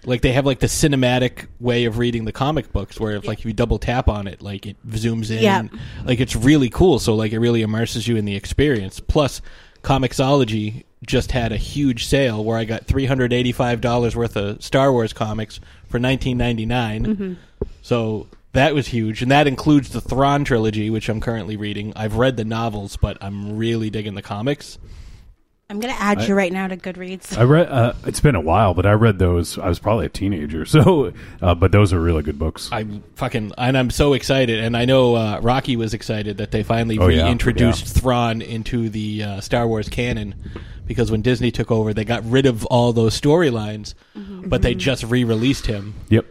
like 0.08 0.22
they 0.22 0.32
have 0.32 0.46
like 0.46 0.60
the 0.60 0.68
cinematic 0.68 1.48
way 1.60 1.84
of 1.84 1.98
reading 1.98 2.24
the 2.24 2.32
comic 2.32 2.72
books, 2.72 2.98
where 2.98 3.18
if 3.18 3.28
like 3.28 3.40
if 3.40 3.46
you 3.46 3.52
double 3.52 3.78
tap 3.78 4.08
on 4.08 4.26
it, 4.26 4.42
like 4.42 4.66
it 4.66 4.78
zooms 4.90 5.30
in, 5.30 5.44
Yeah. 5.44 5.64
like 6.06 6.22
it's 6.22 6.36
really 6.36 6.70
cool. 6.70 6.98
So 6.98 7.14
like 7.14 7.34
it 7.34 7.40
really 7.40 7.62
immerses 7.62 8.08
you 8.08 8.16
in 8.16 8.24
the 8.24 8.36
experience. 8.36 9.02
Plus, 9.02 9.42
Comixology 9.84 10.86
just 11.06 11.34
had 11.34 11.52
a 11.52 11.58
huge 11.58 12.06
sale 12.06 12.44
where 12.44 12.58
I 12.58 12.64
got 12.64 12.86
three 12.86 13.06
hundred 13.06 13.34
eighty 13.34 13.52
five 13.52 13.82
dollars 13.82 14.16
worth 14.16 14.38
of 14.38 14.64
Star 14.64 14.94
Wars 14.94 15.12
comics 15.12 15.60
for 15.90 16.00
nineteen 16.00 16.40
mm-hmm. 16.40 17.34
So 17.82 18.28
that 18.54 18.74
was 18.74 18.88
huge, 18.88 19.22
and 19.22 19.30
that 19.32 19.46
includes 19.46 19.90
the 19.90 20.02
Thrawn 20.02 20.46
trilogy, 20.46 20.90
which 20.90 21.10
I'm 21.10 21.20
currently 21.20 21.58
reading. 21.58 21.92
I've 21.98 22.16
read 22.16 22.38
the 22.38 22.46
novels, 22.46 22.96
but 22.96 23.18
I'm 23.22 23.58
really 23.58 23.90
digging 23.90 24.16
the 24.16 24.22
comics. 24.22 24.80
I'm 25.70 25.82
gonna 25.82 25.96
add 26.00 26.22
you 26.24 26.34
right 26.34 26.52
now 26.54 26.68
to 26.70 26.78
Goodreads. 26.78 27.38
I 27.38 27.44
read. 27.44 27.68
Uh, 27.70 27.92
it's 28.06 28.22
been 28.22 28.36
a 28.36 28.40
while, 28.42 28.74
but 28.74 28.86
I 28.86 28.94
read 28.94 29.20
those. 29.20 29.58
I 29.58 29.68
was 29.68 29.80
probably 29.80 30.06
a 30.06 30.10
teenager, 30.10 30.66
so. 30.66 31.12
Uh, 31.42 31.56
but 31.56 31.74
those 31.74 31.92
are 31.92 32.00
really 32.00 32.24
good 32.24 32.40
books. 32.40 32.70
I'm 32.72 33.04
fucking, 33.16 33.52
and 33.58 33.78
I'm 33.78 33.90
so 33.90 34.14
excited. 34.14 34.60
And 34.64 34.78
I 34.78 34.86
know 34.86 35.16
uh, 35.16 35.40
Rocky 35.42 35.76
was 35.76 35.94
excited 35.94 36.38
that 36.38 36.52
they 36.52 36.64
finally 36.64 36.98
Oh, 36.98 37.08
yeah. 37.08 37.24
reintroduced 37.26 37.86
Thrawn 37.86 38.42
into 38.42 38.88
the 38.88 39.24
uh, 39.24 39.42
Star 39.42 39.68
Wars 39.68 39.90
canon 39.90 40.36
because 40.86 41.12
when 41.12 41.22
Disney 41.22 41.52
took 41.52 41.70
over, 41.70 41.94
they 41.94 42.06
got 42.06 42.24
rid 42.24 42.46
of 42.46 42.66
all 42.68 42.94
those 42.94 43.20
storylines, 43.20 43.94
but 44.16 44.62
they 44.62 44.74
just 44.74 45.04
re-released 45.04 45.66
him. 45.66 45.96
Yep. 46.08 46.26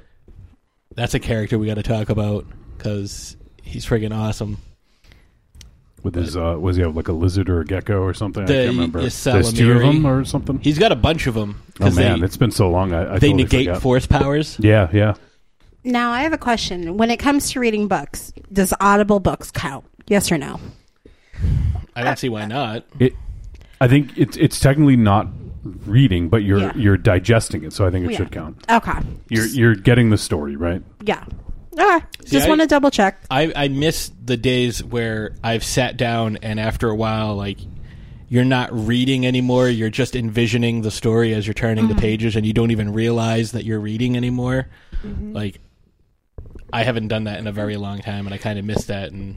That's 0.94 1.12
a 1.12 1.20
character 1.20 1.58
we 1.58 1.66
got 1.66 1.74
to 1.74 1.82
talk 1.82 2.08
about 2.08 2.46
because 2.78 3.36
he's 3.62 3.84
friggin' 3.84 4.16
awesome. 4.16 4.56
With 6.06 6.14
his, 6.14 6.36
uh, 6.36 6.56
was 6.60 6.76
he 6.76 6.82
have 6.82 6.94
like 6.94 7.08
a 7.08 7.12
lizard 7.12 7.50
or 7.50 7.62
a 7.62 7.64
gecko 7.64 8.00
or 8.00 8.14
something? 8.14 8.44
I 8.44 8.46
can't 8.46 8.68
remember. 8.68 9.00
yes, 9.02 9.24
There's 9.24 9.52
two 9.52 9.72
of 9.72 9.80
them 9.80 10.06
or 10.06 10.24
something. 10.24 10.60
He's 10.60 10.78
got 10.78 10.92
a 10.92 10.94
bunch 10.94 11.26
of 11.26 11.34
them. 11.34 11.60
Oh 11.80 11.90
man, 11.90 12.22
it's 12.22 12.36
been 12.36 12.52
so 12.52 12.70
long. 12.70 12.92
I, 12.92 13.00
I 13.00 13.18
they 13.18 13.30
totally 13.30 13.42
negate 13.42 13.66
forgot. 13.66 13.82
force 13.82 14.06
powers. 14.06 14.56
Yeah, 14.60 14.88
yeah. 14.92 15.14
Now 15.82 16.12
I 16.12 16.22
have 16.22 16.32
a 16.32 16.38
question. 16.38 16.96
When 16.96 17.10
it 17.10 17.16
comes 17.16 17.50
to 17.50 17.58
reading 17.58 17.88
books, 17.88 18.32
does 18.52 18.72
Audible 18.78 19.18
books 19.18 19.50
count? 19.50 19.84
Yes 20.06 20.30
or 20.30 20.38
no? 20.38 20.60
I 21.96 22.04
don't 22.04 22.20
see 22.20 22.28
why 22.28 22.46
not. 22.46 22.84
It. 23.00 23.14
I 23.80 23.88
think 23.88 24.16
it's 24.16 24.36
it's 24.36 24.60
technically 24.60 24.94
not 24.96 25.26
reading, 25.86 26.28
but 26.28 26.44
you're 26.44 26.60
Yeah. 26.60 26.72
you're 26.76 26.96
digesting 26.96 27.64
it, 27.64 27.72
so 27.72 27.84
I 27.84 27.90
think 27.90 28.06
it 28.06 28.12
Yeah. 28.12 28.18
should 28.18 28.30
count. 28.30 28.64
Okay. 28.70 29.00
You're 29.28 29.46
you're 29.46 29.74
getting 29.74 30.10
the 30.10 30.18
story 30.18 30.54
right. 30.54 30.84
Yeah. 31.02 31.24
Okay. 31.78 32.06
Just 32.24 32.46
I- 32.46 32.48
want 32.48 32.60
to 32.62 32.66
double 32.66 32.90
check. 32.90 33.22
I, 33.30 33.52
I 33.54 33.68
miss 33.68 34.10
the 34.24 34.36
days 34.36 34.82
where 34.82 35.34
I've 35.42 35.64
sat 35.64 35.96
down 35.96 36.38
and 36.42 36.58
after 36.58 36.88
a 36.88 36.94
while, 36.94 37.36
like, 37.36 37.58
you're 38.28 38.44
not 38.44 38.72
reading 38.72 39.24
anymore. 39.24 39.68
You're 39.68 39.90
just 39.90 40.16
envisioning 40.16 40.82
the 40.82 40.90
story 40.90 41.32
as 41.32 41.46
you're 41.46 41.54
turning 41.54 41.86
the 41.86 41.94
mm-hmm. 41.94 42.00
pages 42.00 42.34
and 42.34 42.44
you 42.44 42.52
don't 42.52 42.72
even 42.72 42.92
realize 42.92 43.52
that 43.52 43.64
you're 43.64 43.78
reading 43.78 44.16
anymore. 44.16 44.68
Mm-hmm. 45.04 45.32
Like, 45.32 45.60
I 46.72 46.82
haven't 46.82 47.08
done 47.08 47.24
that 47.24 47.38
in 47.38 47.46
a 47.46 47.52
very 47.52 47.76
long 47.76 48.00
time 48.00 48.26
and 48.26 48.34
I 48.34 48.38
kind 48.38 48.58
of 48.58 48.64
miss 48.64 48.86
that. 48.86 49.12
And, 49.12 49.36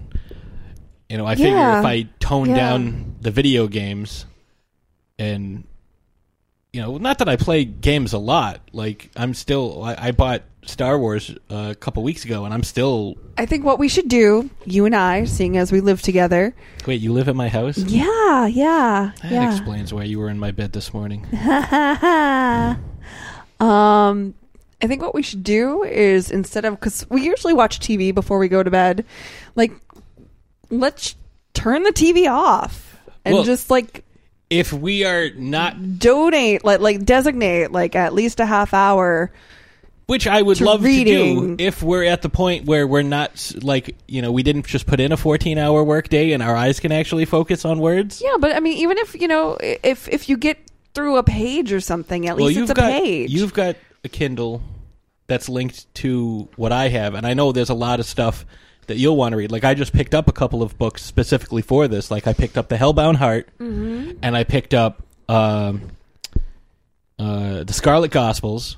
you 1.08 1.18
know, 1.18 1.26
I 1.28 1.36
figure 1.36 1.52
Yeah. 1.52 1.80
if 1.80 1.86
I 1.86 2.04
tone 2.20 2.50
Yeah. 2.50 2.56
down 2.56 3.16
the 3.22 3.30
video 3.30 3.68
games 3.68 4.26
and, 5.20 5.66
you 6.74 6.82
know, 6.82 6.98
not 6.98 7.18
that 7.20 7.28
I 7.30 7.36
play 7.36 7.66
games 7.66 8.14
a 8.14 8.18
lot. 8.20 8.62
Like, 8.74 9.10
I'm 9.16 9.34
still, 9.34 9.82
I, 9.84 9.96
I 9.98 10.12
bought 10.12 10.44
Star 10.64 11.00
Wars 11.00 11.32
uh, 11.50 11.70
a 11.72 11.76
couple 11.76 12.04
weeks 12.04 12.26
ago 12.26 12.46
and 12.46 12.54
I'm 12.54 12.64
still 12.64 13.16
I 13.38 13.46
think 13.46 13.64
what 13.66 13.80
we 13.80 13.88
should 13.88 14.08
do, 14.10 14.50
you 14.66 14.86
and 14.86 14.96
I, 14.96 15.24
seeing 15.24 15.58
as 15.58 15.72
we 15.72 15.80
live 15.80 16.02
together. 16.02 16.54
Wait, 16.86 17.02
you 17.02 17.12
live 17.14 17.28
at 17.30 17.36
my 17.36 17.48
house? 17.48 17.78
Yeah, 17.78 18.46
yeah, 18.46 19.12
That 19.24 19.32
yeah. 19.32 19.50
explains 19.52 19.94
why 19.94 20.04
you 20.04 20.20
were 20.20 20.30
in 20.30 20.38
my 20.38 20.52
bed 20.52 20.74
this 20.74 20.94
morning. 20.94 21.26
um, 23.60 24.34
I 24.82 24.88
think 24.88 25.02
what 25.02 25.16
we 25.16 25.24
should 25.24 25.44
do 25.44 25.84
is 25.84 26.30
instead 26.30 26.66
of 26.66 26.76
because 26.76 27.10
we 27.10 27.24
usually 27.24 27.54
watch 27.54 27.80
TV 27.80 28.14
before 28.14 28.38
we 28.38 28.48
go 28.48 28.62
to 28.62 28.70
bed, 28.70 29.06
like 29.56 29.72
let's 30.70 31.16
turn 31.54 31.84
the 31.84 31.92
TV 31.94 32.30
off 32.30 32.98
and 33.26 33.34
Well- 33.36 33.44
just 33.44 33.70
like 33.72 34.04
If 34.50 34.74
we 34.74 35.06
are 35.06 35.30
not, 35.36 36.00
donate, 36.00 36.64
like 36.66 36.80
like 36.80 37.06
designate 37.06 37.72
like 37.72 37.96
at 37.96 38.14
least 38.14 38.40
a 38.40 38.46
half 38.46 38.74
hour. 38.74 39.32
which 40.08 40.26
I 40.26 40.42
would 40.42 40.58
To 40.58 40.66
love 40.66 40.84
reading. 40.84 41.50
to 41.52 41.56
do, 41.58 41.64
if 41.64 41.84
we're 41.84 42.04
at 42.06 42.24
the 42.24 42.30
point 42.30 42.66
where 42.66 42.88
we're 42.88 43.04
not 43.04 43.52
like 43.62 43.96
you 44.08 44.24
know 44.24 44.32
we 44.32 44.42
didn't 44.42 44.66
just 44.66 44.88
put 44.88 45.00
in 45.00 45.12
a 45.12 45.18
fourteen 45.18 45.60
hour 45.60 45.84
workday 45.84 46.32
and 46.32 46.42
our 46.42 46.56
eyes 46.56 46.80
can 46.80 46.92
actually 46.92 47.26
focus 47.26 47.64
on 47.64 47.80
words. 47.80 48.22
Yeah, 48.26 48.38
but 48.40 48.56
I 48.56 48.60
mean, 48.60 48.78
even 48.80 48.98
if 48.98 49.14
you 49.14 49.28
know, 49.28 49.56
if 49.62 50.08
if 50.10 50.28
you 50.30 50.36
get 50.38 50.58
through 50.96 51.18
a 51.18 51.24
page 51.24 51.72
or 51.72 51.80
something, 51.80 52.28
at 52.28 52.36
well, 52.38 52.48
least 52.48 52.60
it's 52.62 52.72
a 52.72 52.74
got 52.74 52.92
page. 52.92 53.30
you've 53.30 53.54
got 53.54 53.76
a 54.04 54.10
Kindle 54.10 54.64
that's 55.28 55.48
linked 55.48 55.94
to 55.94 56.48
what 56.56 56.72
I 56.72 56.88
have, 56.88 57.14
and 57.14 57.28
I 57.28 57.36
know 57.36 57.52
there's 57.52 57.70
a 57.70 57.76
lot 57.76 58.00
of 58.00 58.08
stuff 58.08 58.48
that 58.90 58.98
you'll 58.98 59.16
want 59.16 59.32
to 59.34 59.38
read. 59.38 59.52
Like 59.52 59.64
I 59.64 59.74
just 59.74 59.94
picked 59.94 60.14
up 60.14 60.28
a 60.28 60.32
couple 60.34 60.62
of 60.62 60.78
books 60.78 61.02
specifically 61.04 61.62
for 61.64 61.88
this. 61.88 62.12
Like 62.12 62.28
I 62.28 62.34
picked 62.34 62.58
up 62.58 62.68
the 62.68 62.76
Hellbound 62.78 63.16
Heart, 63.16 63.48
Mm-hmm. 63.60 64.20
and 64.22 64.36
I 64.38 64.44
picked 64.44 64.74
up 64.76 65.02
um, 65.28 65.90
uh, 67.18 67.64
the 67.64 67.74
Scarlet 67.74 68.12
Gospels, 68.12 68.78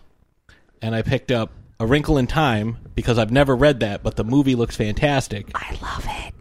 and 0.82 0.96
I 0.96 1.02
picked 1.02 1.32
up 1.32 1.52
A 1.80 1.86
Wrinkle 1.86 2.18
in 2.18 2.28
Time 2.28 2.78
because 2.96 3.18
I've 3.18 3.32
never 3.32 3.56
read 3.56 3.80
that, 3.82 4.04
but 4.04 4.16
the 4.16 4.24
movie 4.24 4.56
looks 4.56 4.76
fantastic. 4.76 5.48
I 5.56 5.78
love 5.82 6.06
it. 6.08 6.34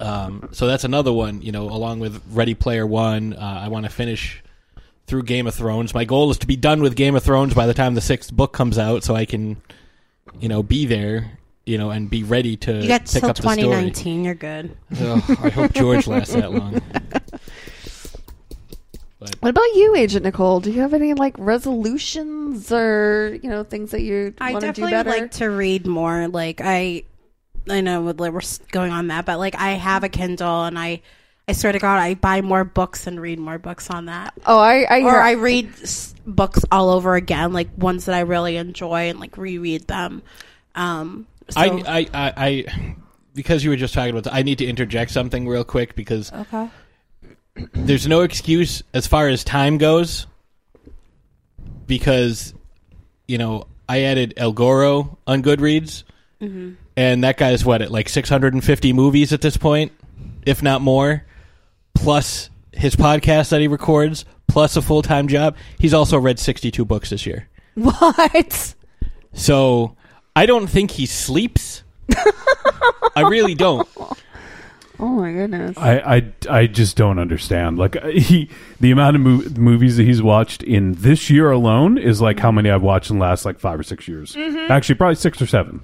Um, 0.00 0.48
so 0.52 0.66
that's 0.66 0.84
another 0.84 1.12
one, 1.12 1.42
you 1.42 1.52
know, 1.52 1.64
along 1.70 2.00
with 2.00 2.20
Ready 2.30 2.54
Player 2.54 2.86
One. 2.86 3.34
Uh, 3.34 3.60
I 3.64 3.68
want 3.68 3.86
to 3.86 3.90
finish 3.90 4.42
through 5.06 5.22
Game 5.22 5.46
of 5.46 5.54
Thrones. 5.54 5.94
My 5.94 6.04
goal 6.04 6.30
is 6.30 6.38
to 6.38 6.46
be 6.46 6.56
done 6.56 6.82
with 6.82 6.96
Game 6.96 7.14
of 7.14 7.22
Thrones 7.22 7.54
by 7.54 7.66
the 7.66 7.74
time 7.74 7.94
the 7.94 8.00
sixth 8.00 8.32
book 8.32 8.52
comes 8.52 8.76
out, 8.78 9.04
so 9.04 9.14
I 9.14 9.24
can, 9.24 9.56
you 10.40 10.48
know, 10.48 10.62
be 10.62 10.84
there, 10.86 11.38
you 11.66 11.76
know, 11.78 11.90
and 11.90 12.08
be 12.08 12.22
ready 12.22 12.56
to 12.58 12.80
You 12.80 12.88
got 12.88 13.02
pick 13.02 13.20
till 13.20 13.30
up 13.30 13.36
the 13.36 13.42
story. 13.42 13.56
2019. 13.56 14.24
You're 14.24 14.34
good. 14.34 14.76
Ugh, 15.00 15.22
I 15.42 15.48
hope 15.50 15.72
George 15.74 16.06
lasts 16.06 16.34
that 16.34 16.52
long. 16.52 16.80
What 19.40 19.50
about 19.50 19.74
you, 19.74 19.96
Agent 19.96 20.24
Nicole? 20.24 20.60
Do 20.60 20.70
you 20.70 20.82
have 20.82 20.92
any 20.92 21.14
like 21.14 21.34
resolutions 21.38 22.70
or 22.70 23.36
you 23.42 23.48
know 23.48 23.64
things 23.64 23.90
that 23.92 24.02
you 24.02 24.34
I 24.40 24.52
want 24.52 24.60
to 24.60 24.66
do 24.68 24.82
definitely 24.82 24.92
better? 24.92 25.10
would 25.10 25.20
like 25.22 25.30
to 25.32 25.46
read 25.46 25.86
more. 25.86 26.28
Like 26.28 26.60
I, 26.62 27.04
I 27.68 27.80
know 27.80 28.02
we're 28.02 28.40
going 28.70 28.92
on 28.92 29.08
that, 29.08 29.24
but 29.24 29.38
like 29.38 29.54
I 29.56 29.70
have 29.72 30.04
a 30.04 30.10
Kindle 30.10 30.64
and 30.64 30.78
I, 30.78 31.00
I 31.48 31.52
swear 31.52 31.72
to 31.72 31.78
God, 31.78 31.96
I 31.98 32.14
buy 32.14 32.42
more 32.42 32.62
books 32.64 33.06
and 33.06 33.18
read 33.20 33.38
more 33.38 33.58
books 33.58 33.88
on 33.90 34.04
that. 34.06 34.34
oh, 34.44 34.58
I 34.58 34.82
I, 34.88 35.02
Or 35.02 35.16
I 35.20 35.32
read 35.32 35.72
books 36.26 36.64
all 36.70 36.90
over 36.90 37.14
again, 37.14 37.52
like 37.54 37.68
ones 37.76 38.04
that 38.04 38.14
I 38.14 38.20
really 38.20 38.56
enjoy 38.58 39.08
and 39.08 39.18
like 39.18 39.38
reread 39.38 39.86
them. 39.88 40.22
Um, 40.74 41.26
so, 41.48 41.60
I, 41.60 41.66
I, 41.86 42.06
I, 42.12 42.32
I, 42.36 42.96
because 43.34 43.62
you 43.62 43.70
were 43.70 43.76
just 43.76 43.94
talking 43.94 44.16
about, 44.16 44.32
I 44.32 44.42
need 44.42 44.58
to 44.58 44.66
interject 44.66 45.10
something 45.10 45.46
real 45.46 45.64
quick 45.64 45.94
because 45.94 46.32
okay. 46.32 46.68
there's 47.72 48.06
no 48.06 48.22
excuse 48.22 48.82
as 48.92 49.06
far 49.06 49.28
as 49.28 49.44
time 49.44 49.78
goes 49.78 50.26
because 51.86 52.54
you 53.28 53.38
know 53.38 53.66
I 53.88 54.02
added 54.02 54.34
El 54.36 54.52
Goro 54.52 55.18
on 55.26 55.42
Goodreads 55.42 56.02
mm-hmm. 56.40 56.72
and 56.96 57.24
that 57.24 57.36
guy's 57.36 57.64
what 57.64 57.82
at 57.82 57.90
like 57.90 58.08
650 58.08 58.92
movies 58.92 59.32
at 59.32 59.40
this 59.40 59.56
point 59.56 59.92
if 60.44 60.62
not 60.62 60.80
more 60.80 61.24
plus 61.94 62.50
his 62.72 62.96
podcast 62.96 63.50
that 63.50 63.60
he 63.60 63.68
records 63.68 64.24
plus 64.48 64.76
a 64.76 64.82
full-time 64.82 65.28
job 65.28 65.56
he's 65.78 65.94
also 65.94 66.18
read 66.18 66.38
62 66.38 66.84
books 66.84 67.10
this 67.10 67.26
year 67.26 67.48
what? 67.74 68.74
so 69.32 69.96
I 70.36 70.46
don't 70.46 70.68
think 70.68 70.92
he 70.92 71.06
sleeps 71.06 71.82
I 73.16 73.22
really 73.22 73.54
don't 73.54 73.88
Oh 74.98 75.08
my 75.08 75.30
goodness! 75.30 75.76
I, 75.76 75.98
I, 75.98 76.32
I 76.48 76.66
just 76.66 76.96
don't 76.96 77.18
understand. 77.18 77.78
Like 77.78 77.96
uh, 77.96 78.08
he, 78.08 78.48
the 78.80 78.90
amount 78.90 79.16
of 79.16 79.22
mov- 79.22 79.58
movies 79.58 79.98
that 79.98 80.04
he's 80.04 80.22
watched 80.22 80.62
in 80.62 80.94
this 80.94 81.28
year 81.28 81.50
alone 81.50 81.98
is 81.98 82.22
like 82.22 82.38
how 82.38 82.50
many 82.50 82.70
I've 82.70 82.80
watched 82.80 83.10
in 83.10 83.18
the 83.18 83.22
last 83.22 83.44
like 83.44 83.58
five 83.58 83.78
or 83.78 83.82
six 83.82 84.08
years. 84.08 84.34
Mm-hmm. 84.34 84.72
Actually, 84.72 84.94
probably 84.94 85.16
six 85.16 85.42
or 85.42 85.46
seven. 85.46 85.82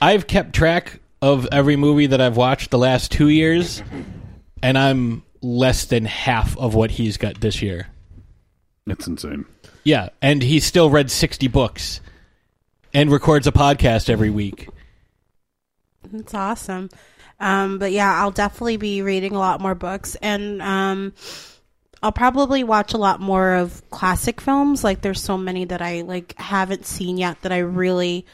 I've 0.00 0.26
kept 0.26 0.54
track 0.54 1.00
of 1.20 1.46
every 1.52 1.76
movie 1.76 2.06
that 2.06 2.22
I've 2.22 2.38
watched 2.38 2.70
the 2.70 2.78
last 2.78 3.12
two 3.12 3.28
years, 3.28 3.82
and 4.62 4.78
I'm 4.78 5.24
less 5.42 5.84
than 5.84 6.06
half 6.06 6.56
of 6.56 6.74
what 6.74 6.92
he's 6.92 7.18
got 7.18 7.42
this 7.42 7.60
year. 7.60 7.88
It's 8.86 9.06
insane. 9.06 9.44
Yeah, 9.84 10.08
and 10.22 10.42
he's 10.42 10.64
still 10.64 10.88
read 10.88 11.10
60 11.10 11.48
books 11.48 12.00
and 12.94 13.10
records 13.10 13.46
a 13.46 13.52
podcast 13.52 14.08
every 14.08 14.30
week. 14.30 14.68
That's 16.12 16.34
awesome. 16.34 16.90
Um, 17.40 17.78
but 17.78 17.92
yeah, 17.92 18.20
I'll 18.20 18.30
definitely 18.30 18.78
be 18.78 19.02
reading 19.02 19.34
a 19.34 19.38
lot 19.38 19.60
more 19.60 19.74
books 19.74 20.16
and 20.16 20.60
um, 20.60 21.12
I'll 22.02 22.12
probably 22.12 22.64
watch 22.64 22.94
a 22.94 22.98
lot 22.98 23.20
more 23.20 23.54
of 23.54 23.88
classic 23.90 24.40
films. 24.40 24.82
Like 24.82 25.02
there's 25.02 25.22
so 25.22 25.38
many 25.38 25.64
that 25.66 25.82
I 25.82 26.02
like 26.02 26.34
haven't 26.38 26.86
seen 26.86 27.16
yet 27.16 27.40
that 27.42 27.52
I 27.52 27.58
really 27.58 28.26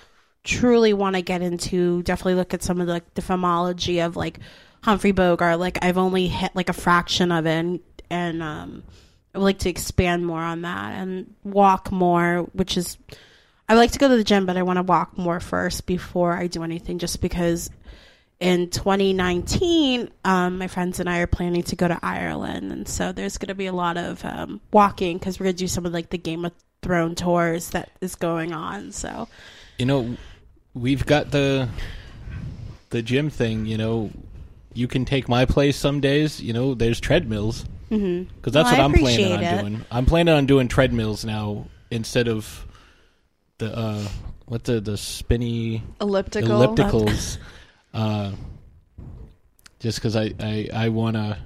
truly 0.43 0.93
want 0.93 1.17
to 1.17 1.23
get 1.23 1.43
into. 1.43 2.03
Definitely 2.03 2.35
look 2.35 2.55
at 2.55 2.63
some 2.63 2.81
of 2.81 2.87
the, 2.87 2.95
like, 2.95 3.15
the 3.15 3.23
filmology 3.23 4.05
of 4.05 4.17
like 4.17 4.39
Humphrey 4.83 5.13
Bogart. 5.13 5.59
Like 5.59 5.79
I've 5.83 5.99
only 5.99 6.29
hit 6.29 6.53
like 6.55 6.69
a 6.69 6.75
fraction 6.75 7.33
of 7.33 7.47
it 7.47 7.51
and, 7.51 7.81
and 8.09 8.43
um, 8.43 8.85
I 9.35 9.39
would 9.39 9.45
like 9.45 9.59
to 9.61 9.71
expand 9.71 10.25
more 10.27 10.43
on 10.43 10.63
that 10.63 10.93
and 10.93 11.35
walk 11.43 11.91
more, 11.91 12.49
which 12.53 12.77
is 12.77 12.97
I 13.69 13.75
like 13.75 13.93
to 13.93 13.99
go 13.99 14.09
to 14.09 14.17
the 14.17 14.25
gym, 14.25 14.45
but 14.47 14.57
I 14.57 14.63
want 14.63 14.77
to 14.79 14.83
walk 14.83 15.17
more 15.17 15.41
first 15.41 15.87
before 15.87 16.35
I 16.37 16.47
do 16.49 16.63
anything 16.63 16.99
just 16.99 17.21
because 17.23 17.71
in 18.41 18.69
2019, 18.69 20.11
um, 20.25 20.59
my 20.59 20.67
friends 20.67 21.01
and 21.01 21.09
I 21.09 21.19
are 21.21 21.27
planning 21.27 21.63
to 21.65 21.77
go 21.77 21.89
to 21.89 21.99
Ireland, 22.03 22.73
and 22.73 22.87
so 22.89 23.13
there's 23.13 23.39
going 23.39 23.49
to 23.49 23.55
be 23.55 23.67
a 23.67 23.73
lot 23.73 23.97
of 23.97 24.23
um, 24.25 24.61
walking 24.73 25.17
because 25.19 25.39
we're 25.41 25.45
going 25.45 25.57
to 25.57 25.65
do 25.65 25.69
some 25.69 25.87
of 25.87 25.93
like 25.93 26.11
the 26.11 26.19
Game 26.19 26.45
of 26.45 26.53
Thrones 26.83 27.21
tours 27.21 27.71
that 27.71 27.91
is 28.03 28.15
going 28.17 28.53
on. 28.53 28.93
So 28.93 29.29
You 29.79 29.87
know, 29.87 30.17
we've 30.75 31.07
got 31.07 31.31
the 31.31 31.69
the 32.91 33.01
gym 33.01 33.31
thing. 33.31 33.65
You 33.65 33.79
know, 33.79 34.11
you 34.75 34.89
can 34.89 35.05
take 35.07 35.27
my 35.29 35.47
place 35.47 35.77
some 35.77 36.01
days. 36.01 36.43
You 36.43 36.53
know, 36.53 36.75
there's 36.75 37.01
treadmills 37.01 37.65
mhm. 37.91 38.27
because 38.37 38.53
that's 38.53 38.71
Well, 38.71 38.73
what 38.73 38.81
I 38.81 38.85
I'm 38.85 38.93
planning 38.93 39.33
on 39.33 39.43
it. 39.43 39.61
doing. 39.61 39.85
I'm 39.91 40.05
planning 40.07 40.35
on 40.35 40.45
doing 40.45 40.69
treadmills 40.69 41.25
now 41.25 41.67
instead 41.91 42.29
of 42.29 42.67
the 43.59 43.77
uh, 43.77 44.09
what 44.47 44.65
the 44.65 44.81
the 44.81 44.97
spinny 44.97 45.83
Elliptical. 46.01 46.49
ellipticals. 46.61 47.39
uh, 47.95 48.33
just 49.81 49.99
because 49.99 50.17
I 50.17 50.33
I, 50.41 50.69
I 50.73 50.89
want 50.89 51.17
to. 51.17 51.39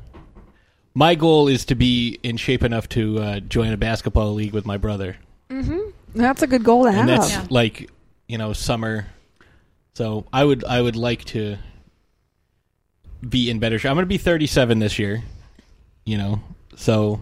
My 0.95 1.15
goal 1.15 1.47
is 1.49 1.65
to 1.67 1.75
be 1.77 2.19
in 2.25 2.37
shape 2.37 2.65
enough 2.65 2.88
to 2.91 3.19
uh, 3.21 3.41
join 3.41 3.73
a 3.73 3.77
basketball 3.77 4.35
league 4.35 4.53
with 4.53 4.67
my 4.67 4.77
brother, 4.79 5.17
Mm-hmm. 5.49 5.79
That's 6.15 6.43
a 6.43 6.47
good 6.47 6.65
goal 6.65 6.85
to 6.85 6.93
have. 6.93 7.07
that's 7.07 7.31
Yeah. 7.31 7.47
like 7.50 7.91
you 8.27 8.37
know 8.38 8.53
summer. 8.53 9.07
So 9.95 10.27
I 10.33 10.45
would 10.45 10.65
I 10.65 10.81
would 10.81 10.97
like 10.97 11.25
to 11.27 11.59
be 13.27 13.50
in 13.50 13.59
better 13.59 13.79
shape. 13.79 13.91
I'm 13.91 13.97
going 13.97 14.05
to 14.05 14.09
be 14.09 14.19
37 14.19 14.79
this 14.79 14.99
year, 14.99 15.23
you 16.05 16.19
know. 16.19 16.41
So 16.77 17.21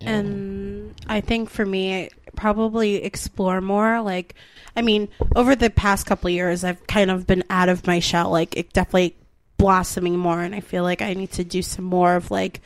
you 0.00 0.06
know, 0.06 0.12
And 0.12 0.94
I 1.06 1.20
think 1.20 1.50
for 1.50 1.64
me, 1.66 2.08
probably 2.36 2.96
explore 3.04 3.60
more. 3.60 4.00
Like, 4.00 4.34
I 4.76 4.82
mean, 4.82 5.08
over 5.36 5.54
the 5.54 5.70
past 5.70 6.06
couple 6.06 6.30
years, 6.30 6.64
I've 6.64 6.86
kind 6.86 7.10
of 7.10 7.26
been 7.26 7.44
out 7.50 7.68
of 7.68 7.86
my 7.86 7.98
shell. 8.00 8.30
Like, 8.30 8.56
it 8.56 8.72
definitely 8.72 9.16
blossoming 9.56 10.18
more, 10.18 10.40
and 10.40 10.54
I 10.54 10.60
feel 10.60 10.82
like 10.82 11.02
I 11.02 11.14
need 11.14 11.32
to 11.32 11.44
do 11.44 11.62
some 11.62 11.84
more 11.84 12.16
of 12.16 12.30
like 12.30 12.60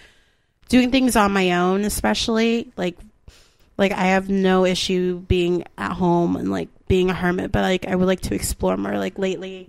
doing 0.68 0.90
things 0.90 1.14
on 1.14 1.32
my 1.32 1.52
own, 1.52 1.84
especially 1.84 2.72
like 2.76 2.96
like 3.78 3.92
I 3.92 4.06
have 4.06 4.28
no 4.28 4.64
issue 4.64 5.20
being 5.20 5.64
at 5.76 5.92
home 5.92 6.36
and 6.36 6.50
like 6.50 6.68
being 6.88 7.10
a 7.10 7.14
hermit, 7.14 7.52
but 7.52 7.62
like 7.62 7.86
I 7.86 7.94
would 7.94 8.06
like 8.06 8.22
to 8.22 8.34
explore 8.34 8.76
more. 8.76 8.96
Like 8.98 9.18
lately, 9.18 9.68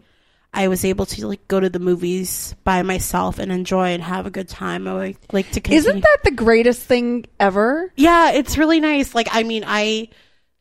I 0.58 0.70
was 0.70 0.84
able 0.84 1.06
to 1.06 1.28
like 1.28 1.48
go 1.48 1.60
to 1.60 1.70
the 1.70 1.78
movies 1.78 2.56
by 2.64 2.82
myself 2.82 3.38
and 3.38 3.52
enjoy 3.52 3.90
and 3.90 4.02
have 4.02 4.26
a 4.26 4.32
good 4.32 4.50
time. 4.50 4.88
I 4.88 4.94
would 4.94 5.18
like 5.32 5.52
to 5.52 5.62
continue. 5.62 5.78
Isn't 5.78 6.02
that 6.02 6.18
the 6.24 6.32
greatest 6.32 6.82
thing 6.82 7.26
ever? 7.40 7.94
Yeah, 7.96 8.32
it's 8.32 8.58
really 8.58 8.80
nice. 8.80 9.14
Like, 9.14 9.28
I 9.32 9.44
mean, 9.44 9.64
I 9.68 10.10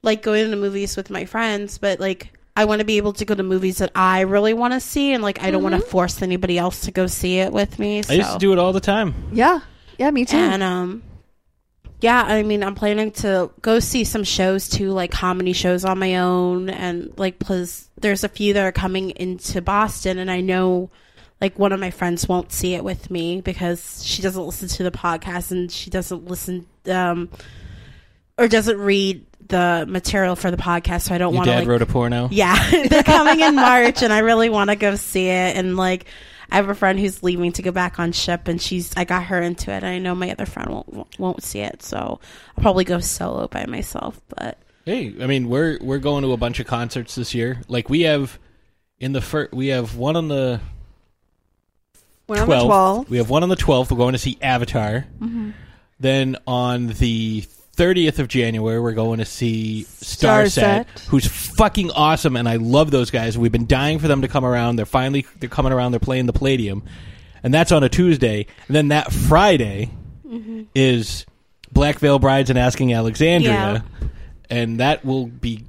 like 0.03 0.21
going 0.23 0.45
to 0.45 0.51
the 0.51 0.57
movies 0.57 0.99
with 0.99 1.09
my 1.09 1.25
friends, 1.25 1.79
but 1.79 1.99
like, 1.99 2.31
I 2.55 2.67
want 2.67 2.81
to 2.81 2.85
be 2.85 2.99
able 2.99 3.15
to 3.15 3.25
go 3.25 3.35
to 3.35 3.43
movies 3.43 3.79
that 3.79 3.91
I 3.95 4.21
really 4.21 4.53
want 4.53 4.75
to 4.75 4.81
see, 4.81 5.15
and 5.15 5.23
like, 5.23 5.43
I 5.43 5.51
don't 5.51 5.63
want 5.63 5.75
to 5.75 5.81
force 5.81 6.21
anybody 6.21 6.59
else 6.59 6.83
to 6.83 6.91
go 6.91 7.07
see 7.07 7.39
it 7.39 7.51
with 7.51 7.79
me. 7.79 8.03
So. 8.03 8.13
I 8.13 8.17
used 8.19 8.33
to 8.33 8.39
do 8.39 8.53
it 8.53 8.59
all 8.59 8.75
the 8.75 8.81
time. 8.81 9.15
Yeah. 9.33 9.61
Yeah, 9.99 10.11
me 10.11 10.27
too. 10.27 10.37
and 10.37 10.63
um, 10.63 11.03
yeah, 12.01 12.23
I 12.23 12.43
mean, 12.43 12.63
I'm 12.63 12.75
planning 12.75 13.11
to 13.13 13.51
go 13.63 13.81
see 13.81 14.05
some 14.05 14.25
shows 14.25 14.69
too, 14.69 14.91
like 14.91 15.11
comedy 15.11 15.53
shows 15.53 15.85
on 15.85 15.99
my 15.99 16.17
own, 16.17 16.69
and 16.69 17.13
like, 17.19 17.39
plus 17.39 17.89
there's 18.01 18.25
a 18.25 18.29
few 18.29 18.55
that 18.55 18.65
are 18.65 18.73
coming 18.73 19.11
into 19.11 19.63
Boston, 19.63 20.19
and 20.19 20.31
I 20.31 20.41
know. 20.41 20.91
Like 21.39 21.59
one 21.59 21.73
of 21.73 21.79
my 21.79 21.91
friends 21.91 22.27
won't 22.27 22.51
see 22.51 22.73
it 22.77 22.83
with 22.83 23.11
me 23.11 23.43
because 23.43 24.03
she 24.03 24.23
doesn't 24.23 24.43
listen 24.43 24.69
to 24.69 24.83
the 24.83 24.91
podcast 24.91 25.51
and 25.51 25.71
she 25.71 25.91
doesn't 25.91 26.25
listen 26.25 26.65
um, 26.87 27.29
or 28.39 28.49
doesn't 28.49 28.79
read 28.79 29.27
the 29.49 29.85
material 29.89 30.37
for 30.37 30.51
the 30.51 30.57
podcast. 30.57 31.03
So 31.03 31.15
I 31.15 31.19
don't 31.19 31.35
want 31.35 31.47
to 31.47 31.53
dad 31.53 31.59
like 31.61 31.69
wrote 31.69 31.83
a 31.83 31.87
porno. 31.87 32.29
yeah, 32.31 32.71
they're 32.89 33.03
coming 33.03 33.41
in 33.41 33.55
March, 33.57 34.03
and 34.03 34.13
I 34.13 34.21
really 34.21 34.49
want 34.49 34.71
to 34.71 34.77
go 34.77 34.97
see 34.97 35.29
it. 35.29 35.57
And 35.57 35.77
like, 35.77 36.07
I 36.51 36.57
have 36.57 36.69
a 36.69 36.75
friend 36.75 36.99
who's 36.99 37.23
leaving 37.23 37.53
to 37.53 37.63
go 37.63 37.73
back 37.73 37.99
on 37.99 38.13
ship, 38.13 38.49
and 38.49 38.61
she's 38.61 38.93
I 38.97 39.05
got 39.05 39.25
her 39.25 39.41
into 39.41 39.71
it. 39.71 39.77
And 39.83 39.87
I 39.87 39.99
know 39.99 40.15
my 40.15 40.31
other 40.31 40.47
friend 40.47 40.71
won't 40.71 41.19
won't 41.19 41.43
see 41.43 41.61
it, 41.61 41.83
so 41.83 42.21
I'll 42.57 42.63
probably 42.63 42.85
go 42.85 43.01
solo 43.01 43.49
by 43.49 43.67
myself. 43.67 44.21
But 44.29 44.59
Hey, 44.87 45.15
I 45.21 45.27
mean, 45.27 45.49
we're 45.49 45.79
we're 45.81 45.99
going 45.99 46.23
to 46.23 46.33
a 46.33 46.37
bunch 46.37 46.61
of 46.61 46.67
concerts 46.69 47.17
this 47.17 47.35
year. 47.35 47.61
Like 47.67 47.89
we 47.91 48.03
have 48.03 48.39
in 49.01 49.13
the 49.13 49.21
first, 49.21 49.53
we 49.53 49.69
have 49.69 49.97
one 49.97 50.15
on 50.15 50.29
the 50.29 50.61
One 52.27 52.39
on 52.39 52.49
the 52.49 52.55
12th. 52.55 52.69
12th. 53.05 53.09
We 53.09 53.17
have 53.19 53.29
one 53.29 53.43
on 53.43 53.49
the 53.49 53.57
12th. 53.57 53.91
We're 53.91 53.97
going 53.97 54.13
to 54.13 54.19
see 54.19 54.39
Avatar. 54.41 55.07
Mm-hmm. 55.21 55.51
Then 55.99 56.37
on 56.47 56.87
the 56.87 57.45
30th 57.77 58.19
of 58.19 58.29
January, 58.29 58.81
we're 58.81 58.93
going 58.93 59.19
to 59.19 59.25
see 59.25 59.85
Starset, 59.89 60.87
Starset. 60.87 61.01
who's 61.09 61.27
fucking 61.27 61.91
awesome, 61.91 62.37
and 62.37 62.49
I 62.49 62.57
love 62.57 62.91
those 62.91 63.11
guys. 63.11 63.37
We've 63.37 63.53
been 63.53 63.67
dying 63.67 63.99
for 63.99 64.09
them 64.09 64.23
to 64.23 64.29
come 64.29 64.45
around. 64.45 64.77
They're 64.77 64.87
finally 64.87 65.27
they're 65.39 65.49
coming 65.49 65.73
around. 65.73 65.93
They're 65.93 66.01
playing 66.01 66.27
the 66.27 66.33
Palladium, 66.33 66.83
and 67.43 67.53
that's 67.53 67.73
on 67.73 67.83
a 67.85 67.89
Tuesday. 67.89 68.47
And 68.67 68.77
then 68.77 68.89
that 68.89 69.13
Friday 69.13 69.91
is 70.75 71.27
Black 71.71 71.99
Veil 71.99 72.19
Brides 72.19 72.51
and 72.51 72.59
Asking 72.59 72.93
Alexandria, 72.93 73.85
and 74.51 74.81
that 74.81 75.05
will 75.05 75.27
be 75.27 75.65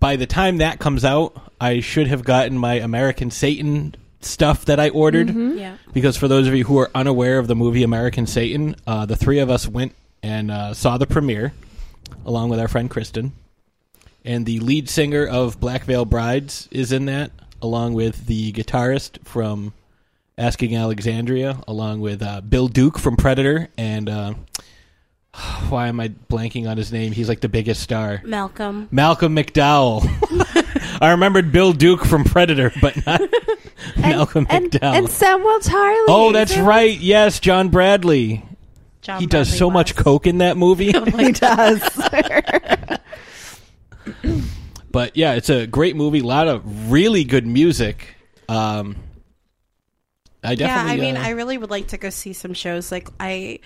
by 0.00 0.16
the 0.16 0.26
time 0.26 0.58
that 0.58 0.78
comes 0.78 1.04
out. 1.04 1.36
I 1.60 1.80
should 1.80 2.08
have 2.08 2.24
gotten 2.24 2.58
my 2.58 2.74
American 2.74 3.30
Satan 3.30 3.94
stuff 4.20 4.64
that 4.66 4.78
I 4.78 4.88
ordered 4.88 5.30
yeah, 5.56 5.76
because 5.92 6.16
for 6.16 6.28
those 6.28 6.46
of 6.46 6.54
you 6.54 6.64
who 6.64 6.78
are 6.78 6.90
unaware 6.94 7.38
of 7.38 7.48
the 7.48 7.56
movie 7.56 7.82
American 7.82 8.26
Satan, 8.26 8.76
uh, 8.86 9.06
the 9.06 9.16
three 9.16 9.38
of 9.40 9.50
us 9.50 9.66
went 9.68 9.94
and 10.22 10.50
uh, 10.50 10.74
saw 10.74 10.98
the 10.98 11.06
premiere 11.06 11.52
along 12.24 12.48
with 12.50 12.60
our 12.60 12.68
friend 12.68 12.88
Kristen, 12.90 13.32
and 14.24 14.46
the 14.46 14.60
lead 14.60 14.88
singer 14.88 15.26
of 15.26 15.58
Black 15.58 15.84
Veil 15.84 16.04
Brides 16.04 16.68
is 16.70 16.92
in 16.92 17.06
that, 17.06 17.32
along 17.60 17.94
with 17.94 18.26
the 18.26 18.52
guitarist 18.52 19.24
from 19.26 19.72
Asking 20.38 20.76
Alexandria, 20.76 21.58
along 21.66 22.00
with 22.00 22.22
uh, 22.22 22.40
Bill 22.40 22.68
Duke 22.68 22.98
from 22.98 23.16
Predator, 23.16 23.68
and 23.76 24.08
uh, 24.08 24.34
why 25.68 25.88
am 25.88 25.98
I 26.00 26.08
blanking 26.08 26.68
on 26.68 26.76
his 26.76 26.92
name? 26.92 27.12
He's 27.12 27.28
like 27.28 27.40
the 27.40 27.48
biggest 27.48 27.82
star. 27.82 28.20
Malcolm. 28.24 28.88
Malcolm 28.90 29.34
McDowell. 29.34 30.02
I 31.00 31.10
remembered 31.12 31.50
Bill 31.50 31.72
Duke 31.72 32.04
from 32.04 32.22
Predator, 32.24 32.72
but 32.80 33.04
not 33.06 33.20
Malcolm 33.96 34.46
and, 34.48 34.70
McDowell. 34.70 34.94
and 34.96 35.06
Samwell 35.08 35.64
Tarly. 35.66 36.04
Oh, 36.08 36.30
that's 36.32 36.52
Samwell- 36.52 36.66
right. 36.66 36.98
Yes, 36.98 37.40
John 37.40 37.68
Bradley. 37.70 38.44
John 39.02 39.20
he 39.20 39.26
does 39.26 39.48
Bradley 39.48 39.58
so 39.58 39.70
much 39.70 39.96
coke 39.96 40.26
in 40.26 40.38
that 40.38 40.56
movie. 40.56 40.92
He 40.92 41.32
does. 41.32 41.82
but 44.90 45.16
yeah, 45.16 45.34
it's 45.34 45.50
a 45.50 45.66
great 45.66 45.96
movie. 45.96 46.20
A 46.20 46.24
lot 46.24 46.48
of 46.48 46.90
really 46.90 47.24
good 47.24 47.46
music. 47.46 48.14
Um, 48.48 48.96
I 50.42 50.52
Yeah, 50.52 50.66
definitely. 50.66 50.92
I 50.92 51.12
mean, 51.12 51.16
uh, 51.16 51.26
I 51.26 51.30
really 51.30 51.58
would 51.58 51.70
like 51.70 51.88
to 51.88 51.98
go 51.98 52.10
see 52.10 52.32
some 52.32 52.54
shows. 52.54 52.92
Like 52.92 53.08
I, 53.18 53.58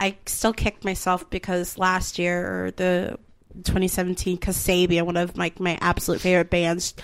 I 0.00 0.16
still 0.26 0.52
kick 0.52 0.84
myself 0.84 1.30
because 1.30 1.78
last 1.78 2.18
year 2.18 2.66
or 2.66 2.70
the 2.72 3.18
2017 3.54 4.38
Kasabian, 4.38 5.06
one 5.06 5.16
of 5.16 5.36
my 5.36 5.52
my 5.58 5.78
absolute 5.80 6.20
favorite 6.20 6.50
bands, 6.50 6.94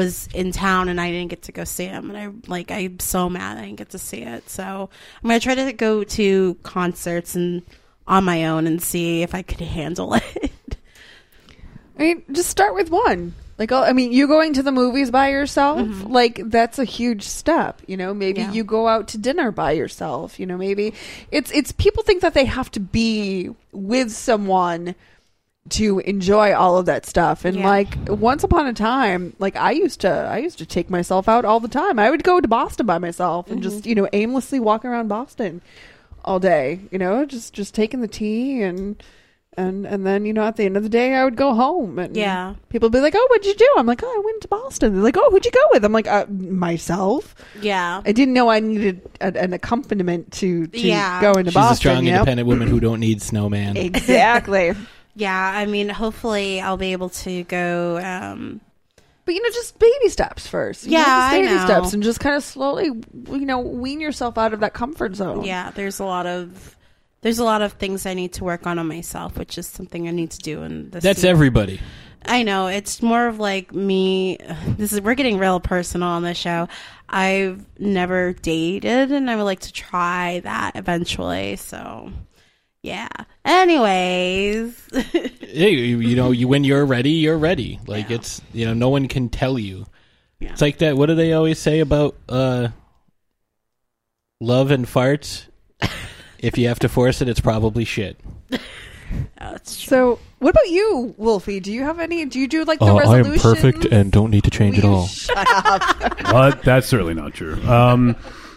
was 0.00 0.28
in 0.34 0.50
town 0.50 0.88
and 0.88 1.00
I 1.00 1.10
didn't 1.10 1.28
get 1.30 1.42
to 1.42 1.52
go 1.52 1.64
see 1.64 1.84
him. 1.84 2.10
And 2.10 2.18
I 2.18 2.50
like 2.50 2.70
I'm 2.70 2.98
so 3.00 3.28
mad 3.28 3.58
I 3.58 3.66
didn't 3.66 3.78
get 3.78 3.90
to 3.90 3.98
see 3.98 4.22
it. 4.22 4.48
So 4.48 4.88
I'm 5.22 5.28
gonna 5.28 5.40
try 5.40 5.54
to 5.54 5.72
go 5.72 6.04
to 6.04 6.54
concerts 6.62 7.34
and 7.34 7.62
on 8.06 8.24
my 8.24 8.46
own 8.46 8.66
and 8.66 8.82
see 8.82 9.22
if 9.22 9.34
I 9.34 9.42
could 9.42 9.60
handle 9.60 10.14
it. 10.36 10.52
I 11.98 12.02
mean, 12.02 12.22
just 12.32 12.48
start 12.48 12.74
with 12.74 12.90
one. 12.90 13.34
Like, 13.58 13.72
oh, 13.72 13.82
I 13.82 13.92
mean, 13.92 14.10
you 14.10 14.26
going 14.26 14.54
to 14.54 14.62
the 14.62 14.72
movies 14.72 15.10
by 15.10 15.28
yourself, 15.28 15.80
mm-hmm. 15.80 16.10
like 16.10 16.40
that's 16.46 16.78
a 16.78 16.84
huge 16.84 17.24
step. 17.24 17.82
You 17.86 17.98
know, 17.98 18.14
maybe 18.14 18.40
Yeah. 18.40 18.52
you 18.52 18.64
go 18.64 18.88
out 18.88 19.08
to 19.08 19.18
dinner 19.18 19.52
by 19.52 19.72
yourself. 19.72 20.40
You 20.40 20.46
know, 20.46 20.56
maybe 20.56 20.94
it's 21.30 21.50
it's 21.52 21.72
people 21.72 22.02
think 22.02 22.22
that 22.22 22.32
they 22.32 22.46
have 22.46 22.70
to 22.70 22.80
be 22.80 23.50
with 23.72 24.12
someone 24.12 24.94
to 25.68 25.98
enjoy 26.00 26.54
all 26.54 26.78
of 26.78 26.86
that 26.86 27.06
stuff. 27.06 27.44
And 27.44 27.58
Yeah. 27.58 27.68
like 27.68 27.96
once 28.08 28.42
upon 28.42 28.66
a 28.66 28.72
time, 28.72 29.34
like 29.38 29.56
I 29.56 29.72
used 29.72 30.00
to 30.00 30.08
I 30.10 30.38
used 30.38 30.58
to 30.58 30.66
take 30.66 30.88
myself 30.90 31.28
out 31.28 31.44
all 31.44 31.60
the 31.60 31.68
time. 31.68 31.98
I 31.98 32.10
would 32.10 32.24
go 32.24 32.40
to 32.40 32.48
Boston 32.48 32.86
by 32.86 32.98
myself 32.98 33.50
and 33.50 33.62
just, 33.62 33.86
you 33.86 33.94
know, 33.94 34.08
aimlessly 34.12 34.58
walk 34.58 34.84
around 34.84 35.08
Boston 35.08 35.60
all 36.24 36.40
day, 36.40 36.80
you 36.90 36.98
know, 36.98 37.24
just 37.24 37.52
just 37.52 37.74
taking 37.74 38.00
the 38.00 38.08
tea 38.08 38.62
and 38.62 39.02
And 39.58 39.84
and 39.84 40.06
then 40.06 40.24
you 40.24 40.32
know 40.32 40.44
at 40.44 40.56
the 40.56 40.64
end 40.64 40.76
of 40.76 40.82
the 40.84 40.88
day 40.88 41.12
I 41.14 41.24
would 41.24 41.36
go 41.36 41.52
home 41.54 41.98
and 41.98 42.16
Yeah. 42.16 42.54
people 42.68 42.86
would 42.86 42.92
be 42.92 43.00
like 43.00 43.14
oh 43.16 43.26
what'd 43.30 43.44
you 43.44 43.54
do 43.54 43.68
I'm 43.76 43.84
like 43.86 44.00
oh 44.02 44.06
I 44.18 44.22
went 44.24 44.40
to 44.42 44.48
Boston 44.48 44.94
they're 44.94 45.02
like 45.02 45.16
oh 45.18 45.28
who'd 45.30 45.44
you 45.44 45.50
go 45.50 45.66
with 45.72 45.84
I'm 45.84 45.92
like 45.92 46.06
uh, 46.06 46.26
myself 46.28 47.34
Yeah. 47.60 48.00
I 48.04 48.12
didn't 48.12 48.32
know 48.34 48.48
I 48.48 48.60
needed 48.60 49.02
a, 49.20 49.36
an 49.36 49.52
accompaniment 49.52 50.32
to, 50.34 50.68
to 50.68 50.78
Yeah. 50.86 51.20
go 51.20 51.36
into 51.36 51.50
Boston. 51.52 51.52
She's 51.52 51.54
Boston 51.54 51.72
a 51.72 51.76
strong, 51.76 52.04
you 52.04 52.10
know? 52.12 52.16
independent 52.18 52.48
woman 52.48 52.68
who 52.68 52.78
don't 52.80 53.00
need 53.00 53.20
snowman. 53.20 53.76
exactly 53.76 54.72
Yeah. 55.20 55.52
I 55.54 55.66
mean, 55.66 55.88
hopefully 55.88 56.60
I'll 56.60 56.76
be 56.76 56.92
able 56.92 57.10
to 57.10 57.44
go. 57.44 57.98
Um, 57.98 58.60
but 59.26 59.34
you 59.34 59.42
know 59.42 59.50
just 59.50 59.78
baby 59.78 60.08
steps 60.08 60.48
first 60.48 60.86
You 60.86 60.92
Yeah, 60.92 60.98
know, 60.98 61.04
just 61.04 61.10
I 61.32 61.40
baby 61.42 61.54
know. 61.54 61.64
steps 61.66 61.92
and 61.92 62.02
just 62.02 62.18
kind 62.20 62.34
of 62.34 62.42
slowly 62.42 62.86
you 62.86 63.46
know 63.46 63.60
wean 63.60 64.00
yourself 64.00 64.36
out 64.38 64.52
of 64.52 64.60
that 64.60 64.72
comfort 64.74 65.14
zone 65.14 65.44
yeah. 65.44 65.70
There's 65.70 66.00
a 66.00 66.04
lot 66.04 66.26
of. 66.26 66.76
There's 67.22 67.38
a 67.38 67.44
lot 67.44 67.60
of 67.60 67.74
things 67.74 68.06
I 68.06 68.14
need 68.14 68.32
to 68.34 68.44
work 68.44 68.66
on 68.66 68.78
on 68.78 68.88
myself, 68.88 69.36
which 69.36 69.58
is 69.58 69.66
something 69.66 70.08
I 70.08 70.10
need 70.10 70.30
to 70.30 70.38
do 70.38 70.62
And. 70.62 70.90
That's 70.90 71.04
season. 71.18 71.28
everybody. 71.30 71.78
I 72.24 72.42
know 72.42 72.66
it's 72.68 73.02
more 73.02 73.26
of 73.28 73.38
like 73.38 73.74
me. 73.74 74.38
This 74.78 74.92
is 74.94 75.00
we're 75.02 75.14
getting 75.14 75.38
real 75.38 75.60
personal 75.60 76.08
on 76.08 76.22
this 76.22 76.38
show. 76.38 76.66
I've 77.10 77.64
never 77.78 78.32
dated, 78.32 79.12
and 79.12 79.30
I 79.30 79.36
would 79.36 79.42
like 79.44 79.60
to 79.60 79.72
try 79.72 80.40
that 80.44 80.76
eventually. 80.76 81.56
So, 81.56 82.10
yeah. 82.82 83.08
Anyways, 83.44 84.88
Hey, 84.92 85.70
you, 85.70 85.98
you 86.00 86.16
know, 86.16 86.30
you 86.30 86.46
when 86.48 86.64
you're 86.64 86.84
ready, 86.86 87.10
you're 87.10 87.38
ready. 87.38 87.78
Like 87.86 88.08
Yeah. 88.10 88.16
it's 88.16 88.40
you 88.52 88.66
know, 88.66 88.74
no 88.74 88.88
one 88.88 89.08
can 89.08 89.28
tell 89.28 89.58
you. 89.58 89.86
Yeah. 90.38 90.52
It's 90.52 90.60
like 90.62 90.78
that. 90.78 90.96
What 90.96 91.06
do 91.06 91.14
they 91.14 91.32
always 91.32 91.58
say 91.58 91.80
about 91.80 92.16
uh, 92.28 92.68
love 94.40 94.70
and 94.70 94.86
farts? 94.86 95.46
if 96.38 96.56
you 96.58 96.68
have 96.68 96.78
to 96.80 96.88
force 96.88 97.20
it, 97.20 97.28
it's 97.28 97.40
probably 97.40 97.84
shit. 97.84 98.18
oh, 98.52 98.58
true. 99.40 99.58
so 99.64 100.18
what 100.38 100.50
about 100.50 100.68
you 100.68 101.14
Wolfie 101.18 101.60
do 101.60 101.72
you 101.72 101.82
have 101.82 101.98
any 102.00 102.24
do 102.24 102.38
you 102.40 102.48
do 102.48 102.64
like 102.64 102.78
the 102.78 102.86
Uh, 102.86 102.96
I 102.96 103.18
am 103.18 103.38
perfect 103.38 103.84
and 103.84 104.10
don't 104.10 104.30
need 104.30 104.44
to 104.44 104.50
change 104.50 104.78
at 104.78 104.84
Will 104.84 104.90
you 104.90 104.96
all. 104.96 105.06
shut 105.06 105.36
up 105.36 106.16
Uh, 106.24 106.50
that's 106.64 106.86
certainly 106.86 107.14
not 107.14 107.34
true. 107.34 107.60
Um, 107.68 108.16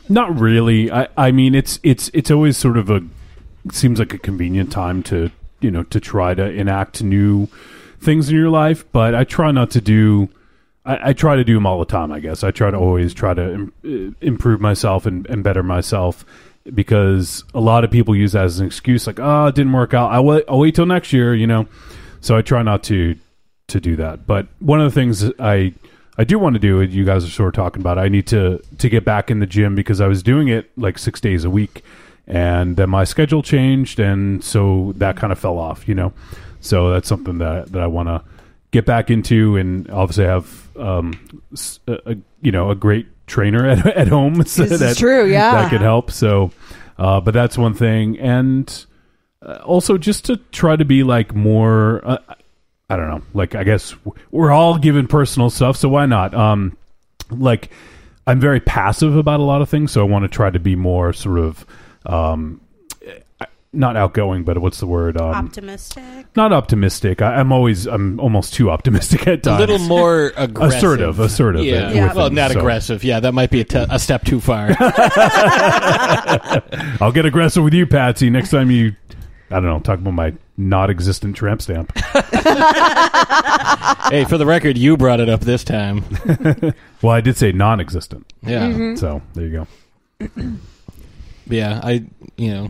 not 0.09 0.37
really. 0.39 0.91
I, 0.91 1.07
I 1.17 1.31
mean, 1.31 1.55
it's 1.55 1.79
it's 1.83 2.09
it's 2.13 2.29
always 2.31 2.57
sort 2.57 2.77
of 2.77 2.89
a 2.89 3.01
seems 3.71 3.99
like 3.99 4.13
a 4.13 4.17
convenient 4.17 4.71
time 4.71 5.03
to 5.03 5.31
you 5.61 5.71
know 5.71 5.83
to 5.83 5.99
try 5.99 6.33
to 6.33 6.43
enact 6.43 7.03
new 7.03 7.47
things 7.99 8.29
in 8.29 8.35
your 8.35 8.49
life, 8.49 8.85
but 8.91 9.15
I 9.15 9.23
try 9.23 9.51
not 9.51 9.71
to 9.71 9.81
do. 9.81 10.29
I, 10.85 11.09
I 11.09 11.13
try 11.13 11.35
to 11.35 11.43
do 11.43 11.53
them 11.55 11.65
all 11.65 11.79
the 11.79 11.85
time. 11.85 12.11
I 12.11 12.19
guess 12.19 12.43
I 12.43 12.51
try 12.51 12.71
to 12.71 12.77
always 12.77 13.13
try 13.13 13.33
to 13.33 13.53
im- 13.53 13.73
uh, 13.85 14.25
improve 14.25 14.59
myself 14.59 15.05
and, 15.05 15.25
and 15.27 15.43
better 15.43 15.63
myself 15.63 16.25
because 16.73 17.43
a 17.53 17.59
lot 17.59 17.83
of 17.83 17.91
people 17.91 18.15
use 18.15 18.33
that 18.33 18.45
as 18.45 18.59
an 18.59 18.65
excuse, 18.65 19.07
like, 19.07 19.19
"Oh, 19.19 19.47
it 19.47 19.55
didn't 19.55 19.73
work 19.73 19.93
out. 19.93 20.11
I'll 20.11 20.25
wait, 20.25 20.43
I'll 20.47 20.59
wait 20.59 20.75
till 20.75 20.85
next 20.85 21.13
year," 21.13 21.33
you 21.33 21.47
know. 21.47 21.67
So 22.21 22.37
I 22.37 22.41
try 22.41 22.61
not 22.63 22.83
to 22.83 23.15
to 23.67 23.79
do 23.79 23.95
that. 23.97 24.27
But 24.27 24.47
one 24.59 24.81
of 24.81 24.93
the 24.93 24.99
things 24.99 25.23
I 25.39 25.73
I 26.17 26.23
do 26.23 26.37
want 26.37 26.53
to 26.53 26.59
do, 26.59 26.81
you 26.81 27.05
guys 27.05 27.25
are 27.25 27.29
sort 27.29 27.47
of 27.47 27.53
talking 27.53 27.81
about, 27.81 27.97
I 27.97 28.07
need 28.07 28.27
to 28.27 28.61
to 28.77 28.89
get 28.89 29.03
back 29.03 29.31
in 29.31 29.39
the 29.39 29.45
gym 29.47 29.75
because 29.75 29.99
I 30.01 30.07
was 30.07 30.21
doing 30.23 30.47
it 30.47 30.69
like 30.77 30.97
six 30.97 31.19
days 31.19 31.43
a 31.43 31.49
week, 31.49 31.83
and 32.27 32.77
then 32.77 32.89
my 32.89 33.03
schedule 33.03 33.43
changed, 33.43 33.99
and 33.99 34.43
so 34.43 34.93
that 34.97 35.17
kind 35.17 35.31
of 35.33 35.39
fell 35.39 35.57
off, 35.57 35.87
you 35.87 35.95
know. 35.95 36.13
So 36.59 36.91
that's 36.91 37.07
something 37.07 37.39
that 37.39 37.71
that 37.71 37.81
I 37.81 37.87
want 37.87 38.07
to 38.09 38.21
get 38.71 38.85
back 38.85 39.09
into, 39.11 39.57
and 39.57 39.89
obviously 39.89 40.25
have 40.25 40.69
um, 40.77 41.13
a, 41.87 41.97
a- 42.11 42.15
you 42.41 42.51
know 42.51 42.69
a 42.71 42.75
great 42.75 43.07
trainer 43.27 43.67
at 43.69 43.85
at 43.85 44.07
home. 44.07 44.43
so 44.45 44.63
This 44.63 44.71
is 44.73 44.79
that, 44.79 44.97
true, 44.97 45.25
yeah. 45.25 45.51
that 45.61 45.69
could 45.69 45.81
help. 45.81 46.11
So, 46.11 46.51
uh, 46.97 47.19
but 47.21 47.33
that's 47.33 47.57
one 47.57 47.73
thing, 47.73 48.17
and 48.19 48.85
uh, 49.41 49.59
also 49.65 49.97
just 49.97 50.25
to 50.25 50.37
try 50.51 50.75
to 50.75 50.85
be 50.85 51.03
like 51.03 51.35
more. 51.35 52.01
Uh, 52.07 52.17
I 52.89 52.95
don't 52.97 53.07
know. 53.09 53.21
Like 53.33 53.55
I 53.55 53.63
guess 53.63 53.95
we're 54.31 54.51
all 54.51 54.77
given 54.77 55.07
personal 55.07 55.49
stuff, 55.49 55.77
so 55.77 55.89
why 55.89 56.05
not? 56.05 56.33
Um, 56.33 56.77
like 57.29 57.71
I'm 58.27 58.39
very 58.39 58.59
passive 58.59 59.15
about 59.17 59.39
a 59.39 59.43
lot 59.43 59.61
of 59.61 59.69
things, 59.69 59.91
so 59.91 60.01
I 60.01 60.03
want 60.07 60.23
to 60.23 60.29
try 60.29 60.49
to 60.49 60.59
be 60.59 60.75
more 60.75 61.11
sort 61.11 61.39
of 61.39 61.65
um, 62.05 62.59
not 63.75 63.97
outgoing, 63.97 64.43
but 64.43 64.59
what's 64.59 64.79
the 64.79 64.85
word? 64.85 65.19
Um, 65.19 65.33
optimistic. 65.47 66.03
not 66.35 66.53
optimistic. 66.53 67.21
I, 67.23 67.35
I'm 67.35 67.51
always 67.51 67.87
I'm 67.87 68.19
almost 68.19 68.53
too 68.53 68.69
optimistic 68.69 69.27
at 69.27 69.41
times. 69.43 69.57
A 69.57 69.59
little 69.65 69.79
more 69.79 70.31
aggressive. 70.37 70.77
Assertive, 70.77 71.19
assertive 71.19 71.63
Yeah. 71.65 71.87
with 71.87 71.95
Yeah. 71.95 72.13
Well, 72.13 72.25
them, 72.25 72.35
not 72.35 72.51
so. 72.51 72.59
aggressive. 72.59 73.03
Yeah, 73.03 73.19
that 73.21 73.33
might 73.33 73.49
be 73.49 73.61
a, 73.61 73.63
te- 73.63 73.85
a 73.89 73.97
step 73.97 74.25
too 74.25 74.39
far. 74.39 74.69
I'll 77.01 77.11
get 77.11 77.25
aggressive 77.25 77.63
with 77.63 77.73
you, 77.73 77.87
Patsy. 77.87 78.29
Next 78.29 78.51
time 78.51 78.69
you, 78.69 78.95
I 79.49 79.55
don't 79.55 79.65
know, 79.65 79.79
talk 79.79 79.97
about 79.99 80.13
my 80.13 80.33
not 80.55 80.91
existent 80.91 81.35
tramp 81.35 81.61
stamp. 81.63 81.91
hey, 84.11 84.23
for 84.25 84.37
the 84.37 84.45
record, 84.45 84.77
you 84.77 84.97
brought 84.97 85.19
it 85.19 85.29
up 85.29 85.41
this 85.41 85.63
time. 85.63 86.05
Well, 87.01 87.11
I 87.13 87.21
did 87.21 87.37
say 87.37 87.51
non 87.51 87.79
existent. 87.79 88.31
Yeah. 88.43 88.67
Mm-hmm. 88.67 88.95
So 88.97 89.23
there 89.33 89.45
you 89.47 89.65
go. 90.29 90.57
Yeah, 91.47 91.79
I, 91.83 92.03
you 92.37 92.51
know. 92.53 92.69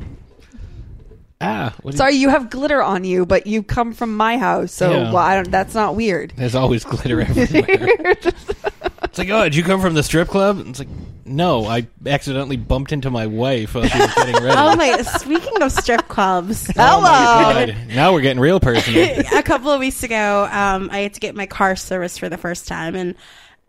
Ah, 1.42 1.74
what 1.82 1.92
do 1.92 1.96
you- 1.96 1.98
Sorry, 1.98 2.16
you 2.16 2.30
have 2.30 2.50
glitter 2.50 2.82
on 2.82 3.04
you, 3.04 3.26
but 3.26 3.48
you 3.48 3.64
come 3.64 3.94
from 3.94 4.16
my 4.16 4.38
house, 4.38 4.72
so 4.72 4.92
Yeah. 4.92 4.98
well, 5.12 5.18
I 5.18 5.36
don't. 5.36 5.52
That's 5.52 5.74
not 5.76 5.96
weird. 5.96 6.34
There's 6.38 6.56
always 6.56 6.86
glitter 6.86 7.20
everywhere. 7.22 8.16
it's 8.22 9.18
like, 9.18 9.30
oh, 9.30 9.44
did 9.44 9.56
you 9.56 9.64
come 9.64 9.82
from 9.82 9.94
the 9.94 10.04
strip 10.04 10.30
club? 10.30 10.64
It's 10.68 10.80
like, 10.80 10.88
no, 11.26 11.66
I 11.66 11.88
accidentally 12.06 12.56
bumped 12.58 12.92
into 12.94 13.10
my 13.12 13.28
wife 13.28 13.76
while 13.76 13.86
she 13.88 13.98
was 13.98 14.14
getting 14.14 14.36
ready. 14.36 14.56
Oh 14.58 14.76
my! 14.78 15.02
Speaking 15.02 15.62
of 15.62 15.72
strip 15.72 16.08
clubs, 16.08 16.70
Oh 16.78 17.02
my 17.02 17.66
God. 17.66 17.76
Now 17.90 18.14
we're 18.14 18.22
getting 18.22 18.40
real 18.42 18.60
personal. 18.62 19.04
a 19.34 19.44
couple 19.44 19.70
of 19.72 19.80
weeks 19.82 20.04
ago, 20.04 20.48
um, 20.52 20.90
I 20.92 21.00
had 21.00 21.14
to 21.16 21.20
get 21.20 21.36
my 21.36 21.46
car 21.46 21.76
serviced 21.76 22.20
for 22.20 22.30
the 22.30 22.38
first 22.38 22.68
time, 22.70 22.96
and 22.96 23.16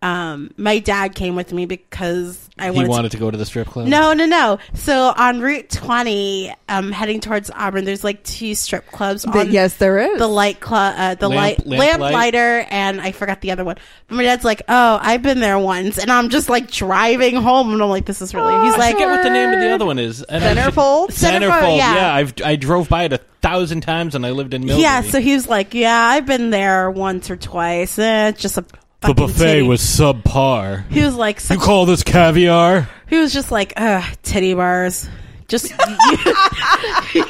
um, 0.03 0.53
my 0.57 0.79
dad 0.79 1.15
came 1.17 1.35
with 1.35 1.53
me 1.53 1.67
because 1.67 2.44
I 2.57 2.67
He 2.67 2.71
wanted. 2.71 2.89
wanted 2.91 3.11
to 3.13 3.17
go 3.19 3.33
to 3.33 3.37
the 3.37 3.45
strip 3.45 3.67
club. 3.67 3.89
no, 3.89 4.13
no, 4.13 4.27
no. 4.27 4.59
So 4.75 5.13
on 5.17 5.41
Route 5.41 5.69
20, 5.71 6.55
um, 6.69 6.93
heading 6.93 7.19
towards 7.21 7.51
Auburn, 7.51 7.85
there's 7.85 8.05
like 8.05 8.23
two 8.23 8.55
strip 8.55 8.87
clubs. 8.93 9.27
But 9.27 9.49
yes, 9.51 9.77
there 9.79 9.99
is. 9.99 10.19
the 10.21 10.29
light 10.29 10.61
club, 10.61 10.95
uh, 10.97 11.15
the 11.17 11.29
Lamp- 11.29 11.59
light 11.59 11.67
lamp 11.67 11.81
lamp 11.81 12.01
light? 12.01 12.13
lighter, 12.13 12.67
and 12.71 13.01
I 13.01 13.11
forgot 13.11 13.41
the 13.41 13.51
other 13.51 13.65
one. 13.65 13.75
But 14.07 14.15
my 14.15 14.23
dad's 14.23 14.45
like, 14.45 14.63
"Oh, 14.69 14.99
I've 15.03 15.23
been 15.23 15.41
there 15.41 15.59
once," 15.59 15.99
and 15.99 16.13
I'm 16.13 16.29
just 16.29 16.49
like 16.49 16.71
driving 16.71 17.35
home, 17.35 17.73
and 17.73 17.83
I'm 17.83 17.89
like, 17.89 18.05
"This 18.07 18.23
is 18.23 18.33
really." 18.33 18.53
He's 18.65 18.73
Oh, 18.75 18.77
I 18.77 18.79
like, 18.79 18.93
forget 18.95 19.09
what 19.11 19.23
the 19.25 19.31
name 19.31 19.51
of 19.53 19.59
the 19.59 19.71
other 19.73 19.87
one 19.87 19.99
is. 19.99 20.23
And 20.23 20.45
I 20.45 20.49
should- 20.55 20.75
Centerfold? 20.75 21.09
Centerfold. 21.09 21.41
Centerfold, 21.51 21.77
Yeah, 21.79 21.95
yeah. 21.97 22.15
I've 22.15 22.35
I 22.45 22.55
drove 22.55 22.89
by 22.89 23.03
it 23.03 23.13
a 23.13 23.21
thousand 23.43 23.81
times, 23.81 24.15
and 24.15 24.25
I 24.25 24.31
lived 24.31 24.55
in 24.55 24.63
Millbury. 24.63 24.81
"Yeah." 24.81 25.01
So 25.03 25.21
he 25.21 25.35
was 25.35 25.49
like, 25.49 25.75
"Yeah, 25.75 25.99
I've 25.99 26.25
been 26.27 26.51
there 26.51 26.89
once 26.89 27.31
or 27.31 27.37
twice. 27.37 27.99
Eh, 27.99 28.29
it's 28.29 28.41
just 28.41 28.59
a 28.59 28.65
the 29.07 29.15
buffet 29.15 29.39
titty." 29.45 29.63
was 29.63 29.81
subpar. 29.81 30.89
He 30.91 31.03
was 31.03 31.15
like, 31.15 31.41
You 31.51 31.59
call 31.59 31.87
this 31.87 32.03
caviar? 32.03 32.89
he 33.09 33.19
was 33.19 33.33
just 33.33 33.51
like, 33.51 33.73
"Ugh, 33.77 34.05
titty 34.23 34.55
bars." 34.55 35.09
Just, 35.47 35.75
I 35.79 37.23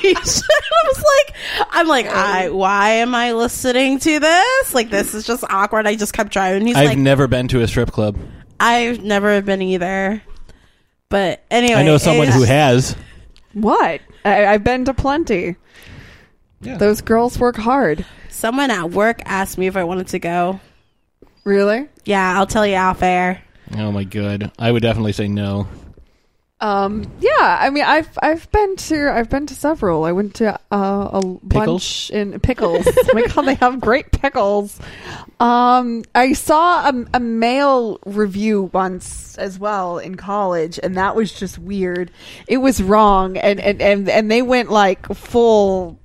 was 0.86 1.04
like, 1.04 1.36
I'm 1.70 1.88
like, 1.88 2.06
I, 2.06 2.48
why 2.50 2.90
am 2.90 3.12
I 3.12 3.32
listening 3.32 3.98
to 3.98 4.20
this? 4.20 4.72
Like, 4.72 4.88
this 4.88 5.14
is 5.14 5.26
just 5.26 5.42
awkward. 5.50 5.86
I 5.88 5.96
just 5.96 6.12
kept 6.12 6.32
driving. 6.32 6.66
He's 6.66 6.76
I've 6.76 6.90
like, 6.90 6.98
never 6.98 7.26
been 7.26 7.48
to 7.48 7.60
a 7.62 7.66
strip 7.66 7.90
club. 7.90 8.16
I've 8.60 9.02
never 9.02 9.42
been 9.42 9.62
either. 9.62 10.22
But 11.08 11.44
anyway, 11.50 11.80
I 11.80 11.82
know 11.84 11.98
someone 11.98 12.28
who 12.28 12.42
has. 12.46 12.96
what? 13.52 14.00
I, 14.24 14.46
I've 14.46 14.62
been 14.64 14.84
to 14.86 14.94
plenty. 14.94 15.56
Yeah. 16.60 16.76
Those 16.76 17.00
girls 17.02 17.38
work 17.38 17.56
hard. 17.56 18.06
Someone 18.30 18.70
at 18.70 18.90
work 18.90 19.22
asked 19.24 19.58
me 19.58 19.66
if 19.66 19.76
I 19.76 19.84
wanted 19.84 20.06
to 20.08 20.18
go. 20.20 20.60
Really? 21.44 21.88
Yeah, 22.04 22.38
I'll 22.38 22.46
tell 22.46 22.66
you 22.66 22.76
off 22.76 23.02
air. 23.02 23.42
Oh 23.76 23.92
my 23.92 24.04
god, 24.04 24.50
I 24.58 24.72
would 24.72 24.82
definitely 24.82 25.12
say 25.12 25.28
no. 25.28 25.66
Um, 26.60 27.04
yeah, 27.20 27.58
I 27.60 27.68
mean, 27.68 27.84
I've 27.84 28.18
I've 28.22 28.50
been 28.50 28.76
to 28.76 29.10
I've 29.12 29.28
been 29.28 29.46
to 29.46 29.54
several. 29.54 30.04
I 30.04 30.12
went 30.12 30.36
to 30.36 30.58
uh, 30.72 31.10
a 31.12 31.20
bunch 31.42 32.10
in 32.10 32.40
pickles. 32.40 32.86
oh 32.88 33.10
my 33.12 33.26
god, 33.26 33.42
they 33.42 33.54
have 33.56 33.80
great 33.80 34.12
pickles. 34.12 34.80
Um, 35.40 36.04
I 36.14 36.32
saw 36.32 36.88
a, 36.88 37.04
a 37.12 37.20
male 37.20 37.98
review 38.06 38.70
once 38.72 39.36
as 39.36 39.58
well 39.58 39.98
in 39.98 40.14
college, 40.14 40.80
and 40.82 40.96
that 40.96 41.14
was 41.14 41.32
just 41.32 41.58
weird. 41.58 42.10
It 42.46 42.58
was 42.58 42.82
wrong, 42.82 43.36
and 43.36 43.60
and 43.60 43.82
and, 43.82 44.08
and 44.08 44.30
they 44.30 44.40
went 44.40 44.70
like 44.70 45.06
full. 45.14 45.98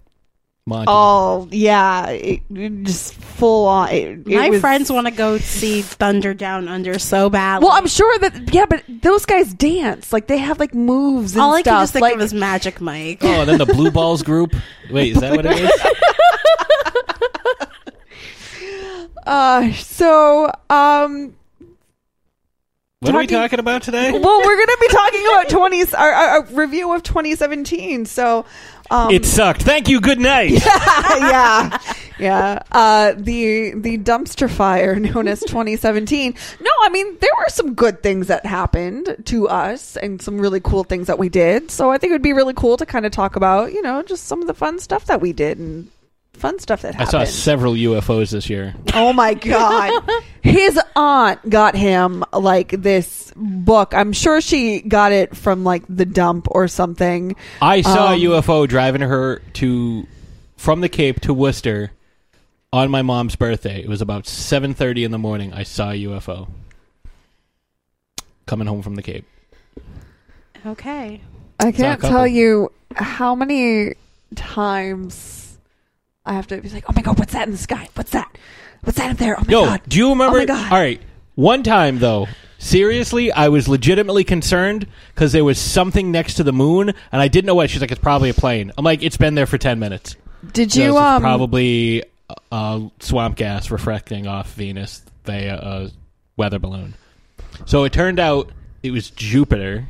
Monty. 0.65 0.85
All 0.87 1.47
yeah, 1.51 2.09
it, 2.09 2.41
it 2.53 2.83
just 2.83 3.15
full 3.15 3.65
on. 3.67 3.89
It, 3.89 4.19
it 4.19 4.27
My 4.27 4.49
was- 4.49 4.61
friends 4.61 4.91
want 4.91 5.07
to 5.07 5.11
go 5.11 5.39
see 5.39 5.81
Thunder 5.81 6.33
Down 6.35 6.67
Under 6.67 6.99
so 6.99 7.29
bad. 7.29 7.63
Well, 7.63 7.71
I'm 7.71 7.87
sure 7.87 8.19
that 8.19 8.53
yeah, 8.53 8.65
but 8.67 8.83
those 9.01 9.25
guys 9.25 9.51
dance 9.53 10.13
like 10.13 10.27
they 10.27 10.37
have 10.37 10.59
like 10.59 10.75
moves 10.75 11.33
and 11.33 11.41
all 11.41 11.55
I 11.55 11.61
stuff. 11.61 11.73
can 11.73 11.81
just 11.83 11.93
think 11.93 12.03
like, 12.03 12.15
of 12.15 12.21
is 12.21 12.33
Magic 12.35 12.79
Mike. 12.81 13.19
Oh, 13.23 13.41
and 13.41 13.49
then 13.49 13.57
the 13.57 13.65
Blue 13.65 13.89
Balls 13.89 14.21
group. 14.21 14.53
Wait, 14.91 15.13
is 15.13 15.21
that 15.21 15.35
what 15.35 15.45
it 15.47 15.57
is? 15.59 15.71
Uh, 19.25 19.71
so 19.73 20.51
um, 20.71 21.35
What 23.01 23.15
are 23.15 23.19
we 23.19 23.27
Talking- 23.27 23.37
talking 23.37 23.59
about 23.59 23.81
today? 23.83 24.11
well, 24.19 24.39
we're 24.39 24.55
going 24.57 24.67
to 24.67 24.77
be 24.81 24.87
talking 24.89 25.21
about 25.25 25.47
20 25.47 25.85
our, 25.95 26.11
our, 26.11 26.43
review 26.47 26.93
of 26.93 27.01
2017. 27.01 28.05
So, 28.05 28.45
um, 28.91 29.09
It 29.09 29.25
sucked. 29.25 29.61
Thank 29.61 29.87
you. 29.87 30.01
Good 30.01 30.19
night. 30.19 30.51
yeah, 30.65 31.77
yeah. 32.19 32.61
Uh, 32.69 33.13
the 33.15 33.71
the 33.75 33.97
dumpster 33.99 34.49
fire 34.49 34.99
known 34.99 35.29
as 35.29 35.39
2017. 35.39 36.35
No, 36.59 36.71
I 36.81 36.89
mean 36.89 37.17
there 37.21 37.31
were 37.37 37.47
some 37.47 37.73
good 37.73 38.03
things 38.03 38.27
that 38.27 38.45
happened 38.45 39.15
to 39.27 39.47
us 39.47 39.95
and 39.95 40.21
some 40.21 40.37
really 40.37 40.59
cool 40.59 40.83
things 40.83 41.07
that 41.07 41.17
we 41.17 41.29
did. 41.29 41.71
So 41.71 41.91
I 41.91 41.99
think 41.99 42.11
it 42.11 42.15
would 42.15 42.21
be 42.21 42.33
really 42.33 42.53
cool 42.53 42.75
to 42.75 42.85
kind 42.85 43.05
of 43.05 43.13
talk 43.13 43.37
about, 43.37 43.71
you 43.71 43.81
know, 43.81 44.03
just 44.03 44.25
some 44.25 44.41
of 44.41 44.47
the 44.47 44.53
fun 44.53 44.77
stuff 44.77 45.05
that 45.05 45.21
we 45.21 45.31
did 45.31 45.57
and 45.57 45.89
fun 46.39 46.57
stuff 46.59 46.81
that 46.81 46.99
I 46.99 47.03
saw 47.05 47.23
several 47.25 47.73
UFOs 47.73 48.31
this 48.31 48.49
year. 48.49 48.73
Oh 48.93 49.13
my 49.13 49.33
god. 49.33 50.03
His 50.41 50.79
aunt 50.95 51.47
got 51.49 51.75
him 51.75 52.23
like 52.33 52.69
this 52.69 53.31
book. 53.35 53.93
I'm 53.93 54.13
sure 54.13 54.41
she 54.41 54.79
got 54.81 55.11
it 55.11 55.35
from 55.35 55.63
like 55.63 55.83
the 55.89 56.05
dump 56.05 56.47
or 56.51 56.67
something. 56.67 57.35
I 57.61 57.81
saw 57.81 58.07
Um, 58.07 58.13
a 58.13 58.17
UFO 58.23 58.67
driving 58.67 59.01
her 59.01 59.41
to 59.53 60.07
from 60.57 60.81
the 60.81 60.89
Cape 60.89 61.19
to 61.21 61.33
Worcester 61.33 61.91
on 62.71 62.89
my 62.89 63.01
mom's 63.01 63.35
birthday. 63.35 63.81
It 63.81 63.89
was 63.89 64.01
about 64.01 64.23
7:30 64.25 65.03
in 65.03 65.11
the 65.11 65.17
morning. 65.17 65.53
I 65.53 65.63
saw 65.63 65.91
a 65.91 65.95
UFO 66.05 66.47
coming 68.45 68.67
home 68.67 68.81
from 68.81 68.95
the 68.95 69.03
Cape. 69.03 69.25
Okay. 70.65 71.21
I 71.59 71.71
can't 71.71 71.99
couple. 71.99 72.09
tell 72.17 72.27
you 72.27 72.71
how 72.95 73.35
many 73.35 73.93
times 74.35 75.48
I 76.29 76.33
have 76.33 76.47
to 76.47 76.61
be 76.61 76.69
like, 76.69 76.85
"Oh 76.87 76.93
my 76.95 77.01
god, 77.01 77.17
what's 77.19 77.33
that 77.33 77.47
in 77.47 77.51
the 77.51 77.57
sky? 77.57 77.89
What's 77.95 78.11
that? 78.11 78.37
What's 78.83 78.97
that 78.97 79.11
up 79.11 79.17
there? 79.17 79.37
Oh 79.37 79.43
my 79.45 79.51
Yo, 79.51 79.65
god!" 79.65 79.81
do 79.87 79.97
you 79.97 80.09
remember? 80.09 80.37
Oh 80.37 80.39
my 80.39 80.45
God. 80.45 80.71
All 80.71 80.79
right, 80.79 81.01
one 81.35 81.63
time 81.63 81.99
though, 81.99 82.27
seriously, 82.59 83.31
I 83.31 83.49
was 83.49 83.67
legitimately 83.67 84.23
concerned 84.23 84.87
because 85.13 85.31
there 85.31 85.43
was 85.43 85.57
something 85.57 86.11
next 86.11 86.35
to 86.35 86.43
the 86.43 86.53
moon, 86.53 86.89
and 87.11 87.21
I 87.21 87.27
didn't 87.27 87.47
know 87.47 87.55
what. 87.55 87.69
She's 87.69 87.81
like, 87.81 87.91
"It's 87.91 88.01
probably 88.01 88.29
a 88.29 88.33
plane." 88.33 88.71
I'm 88.77 88.85
like, 88.85 89.03
"It's 89.03 89.17
been 89.17 89.35
there 89.35 89.47
for 89.47 89.57
ten 89.57 89.79
minutes." 89.79 90.15
Did 90.53 90.71
So 90.71 90.81
you 90.81 90.89
it's 90.91 90.97
um? 90.99 91.21
probably 91.21 92.03
uh, 92.51 92.87
swamp 92.99 93.35
gas 93.35 93.71
refracting 93.71 94.27
off 94.27 94.53
Venus 94.53 95.01
via 95.25 95.55
a 95.55 95.91
weather 96.37 96.59
balloon. 96.59 96.93
So 97.65 97.83
it 97.83 97.91
turned 97.93 98.19
out 98.19 98.51
it 98.83 98.91
was 98.91 99.09
Jupiter, 99.09 99.87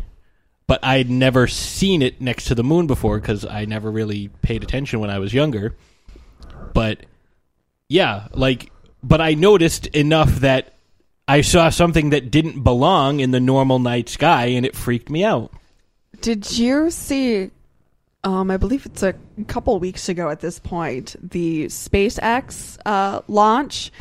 but 0.66 0.80
I'd 0.84 1.10
never 1.10 1.48
seen 1.48 2.02
it 2.02 2.20
next 2.22 2.46
to 2.46 2.56
the 2.56 2.64
moon 2.64 2.88
before 2.88 3.20
because 3.20 3.46
I 3.46 3.66
never 3.66 3.92
really 3.92 4.30
paid 4.42 4.64
attention 4.64 5.00
when 5.00 5.10
I 5.10 5.20
was 5.20 5.34
younger. 5.34 5.76
But 6.74 7.06
yeah, 7.88 8.28
like, 8.34 8.72
but 9.04 9.22
I 9.22 9.34
noticed 9.34 9.88
enough 9.88 10.30
that 10.38 10.76
I 11.28 11.42
saw 11.42 11.70
something 11.70 12.10
that 12.10 12.32
didn't 12.32 12.64
belong 12.64 13.20
in 13.20 13.32
the 13.32 13.40
normal 13.40 13.80
night 13.80 14.10
sky, 14.10 14.46
and 14.48 14.66
it 14.66 14.76
freaked 14.76 15.10
me 15.10 15.24
out. 15.24 15.52
Did 16.22 16.58
you 16.58 16.90
see? 16.90 17.52
Um, 18.24 18.52
I 18.52 18.58
believe 18.58 18.86
it's 18.86 19.04
a 19.04 19.14
couple 19.48 19.80
weeks 19.80 20.10
ago 20.10 20.30
at 20.30 20.42
this 20.42 20.60
point. 20.60 21.16
The 21.22 21.66
SpaceX 21.68 22.78
uh, 22.86 23.22
launch. 23.28 23.92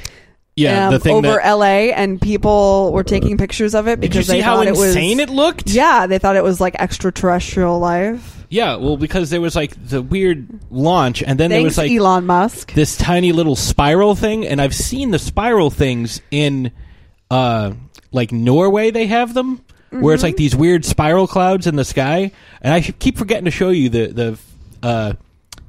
Yeah, 0.57 0.89
um, 0.89 0.95
the 0.95 0.99
thing 0.99 1.17
over 1.17 1.37
that. 1.37 1.53
LA, 1.53 1.93
and 1.95 2.21
people 2.21 2.93
were 2.93 3.05
taking 3.05 3.39
pictures 3.39 3.75
of 3.75 3.87
it 3.87 4.01
Did 4.01 4.11
because 4.11 4.17
you 4.17 4.23
see 4.33 4.39
they 4.39 4.41
how 4.41 4.57
thought 4.57 4.67
it 4.67 4.73
was 4.73 4.89
insane 4.89 5.21
it 5.21 5.31
looked? 5.31 5.71
Yeah, 5.71 6.07
they 6.07 6.19
thought 6.19 6.35
it 6.35 6.43
was 6.43 6.61
like 6.61 6.75
extraterrestrial 6.77 7.79
life. 7.79 8.38
Yeah, 8.51 8.77
well, 8.77 8.97
because 8.97 9.31
there 9.31 9.41
was 9.41 9.55
like 9.55 9.73
the 9.89 10.01
weird 10.01 10.49
launch, 10.71 11.23
and 11.23 11.39
then 11.39 11.51
there 11.51 11.61
Thanks, 11.61 11.77
was 11.77 11.79
like 11.79 11.91
Elon 11.91 12.25
Musk. 12.27 12.73
this 12.73 12.97
tiny 12.97 13.33
little 13.33 13.57
spiral 13.57 14.15
thing, 14.15 14.47
and 14.47 14.61
I've 14.61 14.75
seen 14.75 15.11
the 15.11 15.19
spiral 15.19 15.71
things 15.71 16.23
in, 16.31 16.73
uh, 17.31 17.73
like 18.11 18.33
Norway. 18.33 18.91
They 18.91 19.07
have 19.07 19.35
them 19.35 19.63
where 19.91 20.15
it's 20.15 20.23
like 20.23 20.37
these 20.37 20.55
weird 20.57 20.85
spiral 20.85 21.27
clouds 21.27 21.67
in 21.67 21.77
the 21.77 21.85
sky, 21.85 22.33
and 22.63 22.73
I 22.73 22.81
keep 22.81 23.19
forgetting 23.19 23.45
to 23.47 23.51
show 23.51 23.71
you 23.71 23.89
the 23.89 24.07
the 24.07 24.39
uh, 24.83 25.13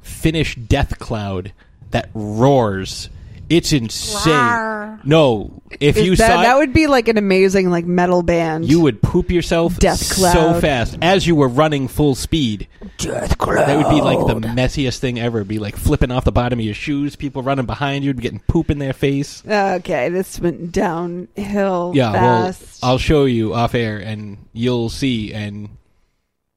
Finnish 0.02 0.56
death 0.56 0.98
cloud 0.98 1.52
that 1.90 2.10
roars. 2.14 3.08
It's 3.50 3.72
insane. 3.72 4.32
Rawr. 4.32 5.04
No, 5.04 5.60
if 5.80 5.96
Is 5.96 6.06
you 6.06 6.14
that, 6.16 6.26
saw 6.28 6.40
it, 6.40 6.44
that 6.44 6.56
would 6.58 6.72
be 6.72 6.86
like 6.86 7.08
an 7.08 7.18
amazing 7.18 7.68
like 7.68 7.84
metal 7.84 8.22
band. 8.22 8.64
you 8.68 8.80
would 8.80 9.02
poop 9.02 9.28
yourself 9.30 9.76
Death 9.78 9.98
so 9.98 10.14
cloud. 10.32 10.60
fast 10.60 10.96
as 11.02 11.26
you 11.26 11.34
were 11.34 11.48
running 11.48 11.88
full 11.88 12.14
speed. 12.14 12.68
Death 12.98 13.38
cloud. 13.38 13.66
That 13.66 13.76
would 13.76 13.90
be 13.92 14.00
like 14.00 14.24
the 14.26 14.34
messiest 14.48 14.98
thing 14.98 15.18
ever. 15.18 15.38
It'd 15.38 15.48
be 15.48 15.58
like 15.58 15.76
flipping 15.76 16.12
off 16.12 16.24
the 16.24 16.30
bottom 16.32 16.60
of 16.60 16.64
your 16.64 16.74
shoes, 16.74 17.16
people 17.16 17.42
running 17.42 17.66
behind 17.66 18.04
you, 18.04 18.12
getting 18.12 18.38
poop 18.38 18.70
in 18.70 18.78
their 18.78 18.92
face. 18.92 19.42
Okay, 19.46 20.08
this 20.10 20.38
went 20.38 20.70
downhill 20.70 21.92
Yeah, 21.94 22.12
fast. 22.12 22.82
well, 22.82 22.92
I'll 22.92 22.98
show 22.98 23.24
you 23.24 23.52
off 23.54 23.74
air, 23.74 23.98
and 23.98 24.38
you'll 24.52 24.90
see. 24.90 25.32
And 25.34 25.70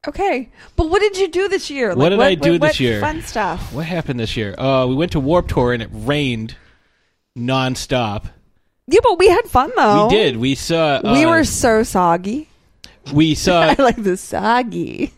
okay, 0.08 0.50
but 0.76 0.90
what 0.92 1.00
did 1.02 1.18
you 1.18 1.28
do 1.30 1.48
this 1.48 1.70
year? 1.72 1.96
What 1.96 2.10
did 2.10 2.20
I 2.22 2.36
do 2.36 2.52
what- 2.54 2.62
this 2.62 2.70
what 2.74 2.80
year? 2.80 3.02
Fun 3.02 3.22
stuff. 3.24 3.74
what 3.74 3.86
happened 3.86 4.20
this 4.20 4.38
year? 4.38 4.54
Uh, 4.60 4.86
we 4.86 4.94
went 4.96 5.12
to 5.14 5.20
Warp 5.20 5.48
Tour, 5.48 5.74
and 5.74 5.82
it 5.82 5.90
rained 5.92 6.56
nonstop. 7.38 8.26
Yeah, 8.88 9.00
but 9.02 9.18
we 9.18 9.30
had 9.30 9.46
fun 9.46 9.72
though. 9.76 10.08
We 10.08 10.16
did. 10.16 10.38
We 10.38 10.56
saw. 10.56 11.02
Uh, 11.04 11.14
we 11.14 11.26
were 11.26 11.44
so 11.44 11.84
soggy. 11.84 12.50
We 13.14 13.36
saw. 13.36 13.62
I 13.78 13.82
like 13.82 14.02
the 14.02 14.18
soggy. 14.18 15.12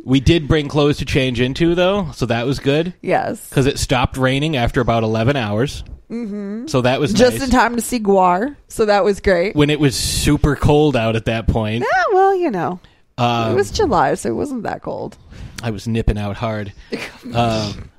we 0.04 0.20
did 0.20 0.48
bring 0.48 0.68
clothes 0.68 0.98
to 0.98 1.04
change 1.04 1.40
into, 1.40 1.74
though, 1.74 2.10
so 2.12 2.26
that 2.26 2.46
was 2.46 2.58
good 2.58 2.94
yes, 3.02 3.48
because 3.48 3.66
it 3.66 3.78
stopped 3.78 4.16
raining 4.16 4.56
after 4.56 4.80
about 4.80 5.02
eleven 5.02 5.36
hours. 5.36 5.82
Mm-hmm. 6.10 6.66
So 6.66 6.80
that 6.80 6.98
was 6.98 7.12
just 7.12 7.38
nice. 7.38 7.44
in 7.44 7.50
time 7.50 7.76
to 7.76 7.82
see 7.82 8.00
GWAR. 8.00 8.56
So 8.66 8.86
that 8.86 9.04
was 9.04 9.20
great. 9.20 9.54
when 9.54 9.70
it 9.70 9.78
was 9.78 9.94
super 9.94 10.56
cold 10.56 10.96
out 10.96 11.14
at 11.14 11.26
that 11.26 11.46
point. 11.46 11.84
Yeah, 11.84 12.04
well, 12.12 12.34
you 12.34 12.50
know, 12.50 12.80
Um, 13.16 13.52
it 13.52 13.54
was 13.54 13.70
July, 13.70 14.14
so 14.14 14.28
it 14.28 14.34
wasn't 14.34 14.64
that 14.64 14.82
cold. 14.82 15.16
I 15.62 15.70
was 15.70 15.86
nipping 15.86 16.18
out 16.18 16.36
hard. 16.36 16.72
Um, 17.34 17.89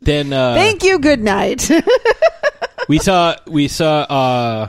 then 0.00 0.32
uh, 0.32 0.54
Thank 0.54 0.82
you. 0.84 0.98
Good 0.98 1.20
night. 1.20 1.70
we 2.88 2.98
saw 2.98 3.36
we 3.46 3.68
saw 3.68 4.00
uh, 4.02 4.68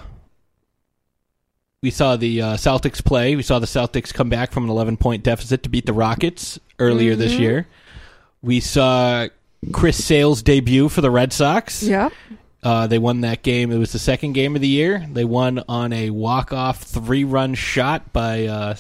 we 1.82 1.92
saw 1.92 2.16
the 2.16 2.42
uh, 2.42 2.54
Celtics 2.58 3.04
play. 3.04 3.36
We 3.36 3.44
saw 3.44 3.60
the 3.60 3.66
Celtics 3.68 4.14
come 4.14 4.30
back 4.30 4.52
from 4.52 4.64
an 4.66 4.70
11 4.70 4.98
point 4.98 5.24
deficit 5.24 5.64
to 5.64 5.70
beat 5.70 5.86
the 5.86 5.94
Rockets 5.94 6.60
earlier 6.78 7.16
this 7.16 7.34
Mm-hmm. 7.34 7.42
year. 7.42 7.68
We 8.42 8.60
saw 8.60 9.28
Chris 9.72 10.04
Sale's 10.04 10.42
debut 10.42 10.90
for 10.90 11.02
the 11.02 11.12
Red 11.12 11.34
Sox. 11.34 11.84
yeah. 11.84 12.10
Uh, 12.62 12.88
they 12.88 13.00
won 13.00 13.22
that 13.22 13.42
game. 13.42 13.72
It 13.72 13.78
was 13.78 13.94
the 13.94 14.00
second 14.00 14.34
game 14.34 14.54
of 14.54 14.62
the 14.62 14.68
year. 14.68 15.08
They 15.14 15.24
won 15.24 15.64
on 15.70 15.94
a 15.94 16.10
walk 16.10 16.52
off 16.52 16.84
three 16.84 17.24
run 17.24 17.54
shot 17.56 18.12
by 18.12 18.48
uh, 18.48 18.76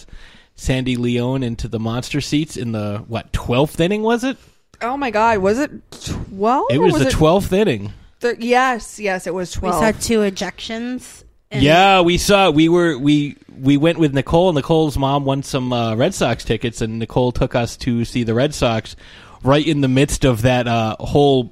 Sandy 0.55 0.97
Leon 0.97 1.43
into 1.43 1.69
the 1.69 1.79
monster 1.79 2.19
seats 2.19 2.57
in 2.57 2.73
the 2.73 3.05
what 3.07 3.31
twelfth 3.31 3.79
inning 3.79 4.01
was 4.03 4.25
it? 4.25 4.35
Oh 4.81 4.97
my 4.97 5.11
God, 5.11 5.39
was 5.39 5.59
it 5.59 5.71
twelve? 6.01 6.67
It 6.69 6.77
or 6.77 6.83
was, 6.85 6.99
the 6.99 7.09
twelfth 7.11 7.51
inning. 7.53 7.93
thir- 8.19 8.35
yes, 8.39 8.99
yes, 8.99 9.27
it 9.27 9.33
was 9.33 9.51
twelve. 9.51 9.75
We 9.75 9.79
twelve. 9.79 9.95
saw 10.01 10.07
two 10.07 10.19
ejections. 10.19 11.23
and- 11.51 11.61
Yeah, 11.63 12.01
we 12.01 12.17
saw. 12.17 12.49
We 12.49 12.69
were 12.69 12.97
we 12.97 13.35
we 13.59 13.77
went 13.77 13.97
with 13.97 14.13
Nicole. 14.13 14.53
Nicole's 14.53 14.97
mom 14.97 15.25
won 15.25 15.43
some 15.43 15.73
uh, 15.73 15.95
Red 15.95 16.13
Sox 16.13 16.43
tickets, 16.45 16.81
and 16.81 16.99
Nicole 16.99 17.31
took 17.31 17.55
us 17.55 17.75
to 17.77 18.05
see 18.05 18.23
the 18.23 18.33
Red 18.33 18.53
Sox 18.53 18.95
right 19.43 19.65
in 19.65 19.81
the 19.81 19.87
midst 19.87 20.23
of 20.25 20.43
that 20.43 20.67
uh, 20.67 20.95
whole 20.99 21.51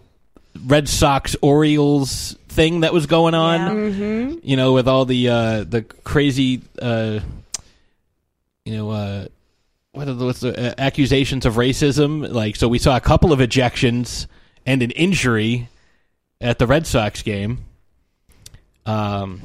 Red 0.66 0.88
Sox 0.90 1.36
Orioles 1.42 2.38
thing 2.48 2.80
that 2.82 2.94
was 2.94 3.06
going 3.06 3.34
on. 3.36 3.60
Yeah. 3.60 3.70
Mm-hmm. 3.92 4.40
You 4.44 4.56
know, 4.56 4.74
with 4.74 4.88
all 4.88 5.06
the 5.06 5.30
uh, 5.30 5.64
the 5.66 5.82
crazy, 5.84 6.62
uh, 6.82 7.20
you 8.66 8.78
know, 8.78 8.90
uh, 8.92 9.28
what 9.98 10.40
the 10.40 10.72
uh, 10.72 10.74
accusations 10.78 11.46
of 11.46 11.56
racism? 11.56 12.32
Like, 12.32 12.56
so 12.56 12.68
we 12.68 12.80
saw 12.80 12.96
a 12.96 13.02
couple 13.02 13.34
of 13.34 13.40
ejections 13.40 14.28
and 14.66 14.82
an 14.82 14.92
injury 14.92 15.70
at 16.40 16.60
the 16.60 16.68
Red 16.68 16.86
Sox 16.88 17.22
game. 17.22 17.66
Um, 18.86 19.42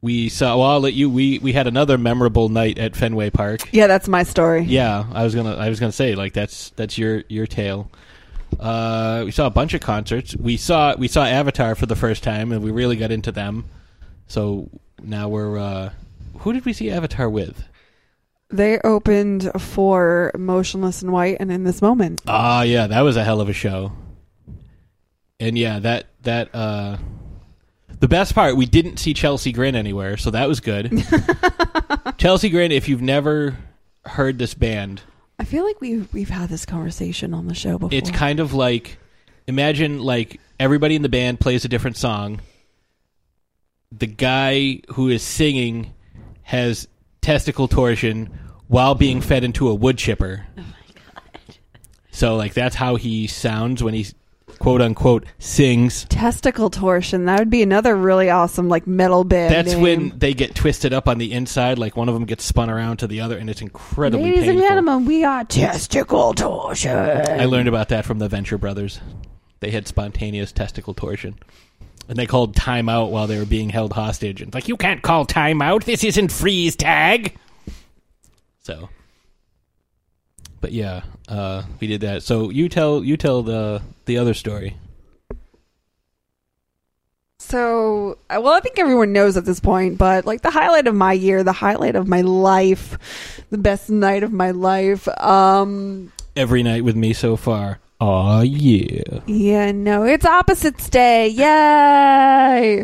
we 0.00 0.28
saw. 0.28 0.56
Well, 0.56 0.66
I'll 0.68 0.80
let 0.80 0.94
you. 0.94 1.10
We 1.10 1.38
we 1.40 1.52
had 1.52 1.66
another 1.66 1.98
memorable 1.98 2.48
night 2.48 2.78
at 2.78 2.94
Fenway 2.94 3.30
Park. 3.30 3.68
Yeah, 3.72 3.86
that's 3.86 4.08
my 4.08 4.22
story. 4.22 4.62
Yeah, 4.62 5.04
I 5.12 5.24
was 5.24 5.34
gonna. 5.34 5.56
I 5.56 5.68
was 5.68 5.80
gonna 5.80 5.92
say 5.92 6.14
like 6.14 6.32
that's 6.32 6.70
that's 6.70 6.96
your 6.96 7.24
your 7.28 7.46
tale. 7.46 7.90
Uh, 8.60 9.22
we 9.24 9.32
saw 9.32 9.46
a 9.46 9.50
bunch 9.50 9.74
of 9.74 9.80
concerts. 9.80 10.36
We 10.36 10.56
saw 10.56 10.94
we 10.96 11.08
saw 11.08 11.24
Avatar 11.24 11.74
for 11.74 11.86
the 11.86 11.96
first 11.96 12.22
time, 12.22 12.52
and 12.52 12.62
we 12.62 12.70
really 12.70 12.96
got 12.96 13.10
into 13.10 13.32
them. 13.32 13.64
So 14.28 14.70
now 15.02 15.28
we're. 15.28 15.58
Uh, 15.58 15.90
who 16.38 16.52
did 16.52 16.64
we 16.64 16.72
see 16.72 16.90
Avatar 16.90 17.28
with? 17.28 17.64
They 18.48 18.78
opened 18.80 19.50
for 19.60 20.30
Motionless 20.36 21.02
in 21.02 21.10
White, 21.10 21.38
and 21.40 21.50
in 21.50 21.64
this 21.64 21.82
moment, 21.82 22.22
Ah, 22.26 22.62
yeah, 22.62 22.86
that 22.86 23.00
was 23.00 23.16
a 23.16 23.24
hell 23.24 23.40
of 23.40 23.48
a 23.48 23.52
show. 23.52 23.92
And 25.40 25.58
yeah, 25.58 25.80
that 25.80 26.06
that 26.22 26.54
uh, 26.54 26.96
the 28.00 28.08
best 28.08 28.34
part 28.34 28.56
we 28.56 28.66
didn't 28.66 28.98
see 28.98 29.14
Chelsea 29.14 29.52
Grin 29.52 29.74
anywhere, 29.74 30.16
so 30.16 30.30
that 30.30 30.48
was 30.48 30.60
good. 30.60 31.02
Chelsea 32.18 32.48
Grin, 32.48 32.72
if 32.72 32.88
you've 32.88 33.02
never 33.02 33.56
heard 34.04 34.38
this 34.38 34.54
band, 34.54 35.02
I 35.38 35.44
feel 35.44 35.64
like 35.64 35.80
we've 35.80 36.12
we've 36.14 36.30
had 36.30 36.48
this 36.48 36.64
conversation 36.64 37.34
on 37.34 37.48
the 37.48 37.54
show 37.54 37.78
before. 37.78 37.96
it's 37.96 38.10
kind 38.10 38.40
of 38.40 38.54
like 38.54 38.98
imagine 39.46 39.98
like 40.00 40.40
everybody 40.58 40.94
in 40.94 41.02
the 41.02 41.08
band 41.08 41.40
plays 41.40 41.64
a 41.64 41.68
different 41.68 41.96
song 41.96 42.40
the 43.92 44.06
guy 44.06 44.80
who 44.94 45.08
is 45.08 45.22
singing 45.22 45.92
has 46.42 46.88
testicle 47.26 47.66
torsion 47.66 48.30
while 48.68 48.94
being 48.94 49.20
fed 49.20 49.42
into 49.42 49.68
a 49.68 49.74
wood 49.74 49.98
chipper. 49.98 50.46
Oh 50.56 50.60
my 50.60 50.94
god! 50.94 51.56
So 52.12 52.36
like 52.36 52.54
that's 52.54 52.76
how 52.76 52.94
he 52.94 53.26
sounds 53.26 53.82
when 53.82 53.94
he 53.94 54.06
quote 54.60 54.80
unquote 54.80 55.26
sings. 55.40 56.04
Testicle 56.04 56.70
torsion. 56.70 57.24
That 57.24 57.40
would 57.40 57.50
be 57.50 57.62
another 57.62 57.96
really 57.96 58.30
awesome 58.30 58.68
like 58.68 58.86
metal 58.86 59.24
band. 59.24 59.52
That's 59.52 59.72
name. 59.72 59.82
when 59.82 60.18
they 60.18 60.34
get 60.34 60.54
twisted 60.54 60.92
up 60.92 61.08
on 61.08 61.18
the 61.18 61.32
inside, 61.32 61.80
like 61.80 61.96
one 61.96 62.08
of 62.08 62.14
them 62.14 62.26
gets 62.26 62.44
spun 62.44 62.70
around 62.70 62.98
to 62.98 63.08
the 63.08 63.20
other, 63.20 63.36
and 63.36 63.50
it's 63.50 63.60
incredibly 63.60 64.30
Ladies 64.30 64.48
and 64.48 64.60
gentlemen, 64.60 65.04
we 65.04 65.24
are 65.24 65.42
testicle 65.44 66.32
torsion. 66.32 66.96
I 66.96 67.46
learned 67.46 67.66
about 67.66 67.88
that 67.88 68.04
from 68.04 68.20
the 68.20 68.28
Venture 68.28 68.56
Brothers. 68.56 69.00
They 69.58 69.72
had 69.72 69.88
spontaneous 69.88 70.52
testicle 70.52 70.94
torsion. 70.94 71.40
And 72.08 72.16
they 72.16 72.26
called 72.26 72.54
time 72.54 72.88
out 72.88 73.10
while 73.10 73.26
they 73.26 73.38
were 73.38 73.44
being 73.44 73.68
held 73.68 73.92
hostage. 73.92 74.40
And 74.40 74.48
it's 74.48 74.54
like, 74.54 74.68
you 74.68 74.76
can't 74.76 75.02
call 75.02 75.26
time 75.26 75.60
out. 75.60 75.84
This 75.84 76.04
isn't 76.04 76.30
freeze 76.30 76.76
tag. 76.76 77.36
So, 78.60 78.88
but 80.60 80.72
yeah, 80.72 81.02
uh, 81.28 81.62
we 81.80 81.86
did 81.86 82.00
that. 82.02 82.22
So 82.22 82.50
you 82.50 82.68
tell 82.68 83.04
you 83.04 83.16
tell 83.16 83.42
the 83.42 83.82
the 84.06 84.18
other 84.18 84.34
story. 84.34 84.76
So, 87.38 88.18
uh, 88.28 88.40
well, 88.42 88.54
I 88.54 88.60
think 88.60 88.78
everyone 88.78 89.12
knows 89.12 89.36
at 89.36 89.44
this 89.44 89.60
point, 89.60 89.98
but 89.98 90.26
like 90.26 90.42
the 90.42 90.50
highlight 90.50 90.88
of 90.88 90.96
my 90.96 91.12
year, 91.12 91.44
the 91.44 91.52
highlight 91.52 91.94
of 91.94 92.08
my 92.08 92.22
life, 92.22 92.98
the 93.50 93.58
best 93.58 93.88
night 93.88 94.24
of 94.24 94.32
my 94.32 94.50
life. 94.50 95.06
Um, 95.20 96.10
Every 96.34 96.64
night 96.64 96.82
with 96.82 96.96
me 96.96 97.12
so 97.12 97.36
far. 97.36 97.78
Aw, 97.98 98.42
yeah. 98.42 99.20
yeah, 99.26 99.72
no, 99.72 100.04
it's 100.04 100.26
Opposites 100.26 100.90
Day. 100.90 101.28
Yay! 101.28 102.80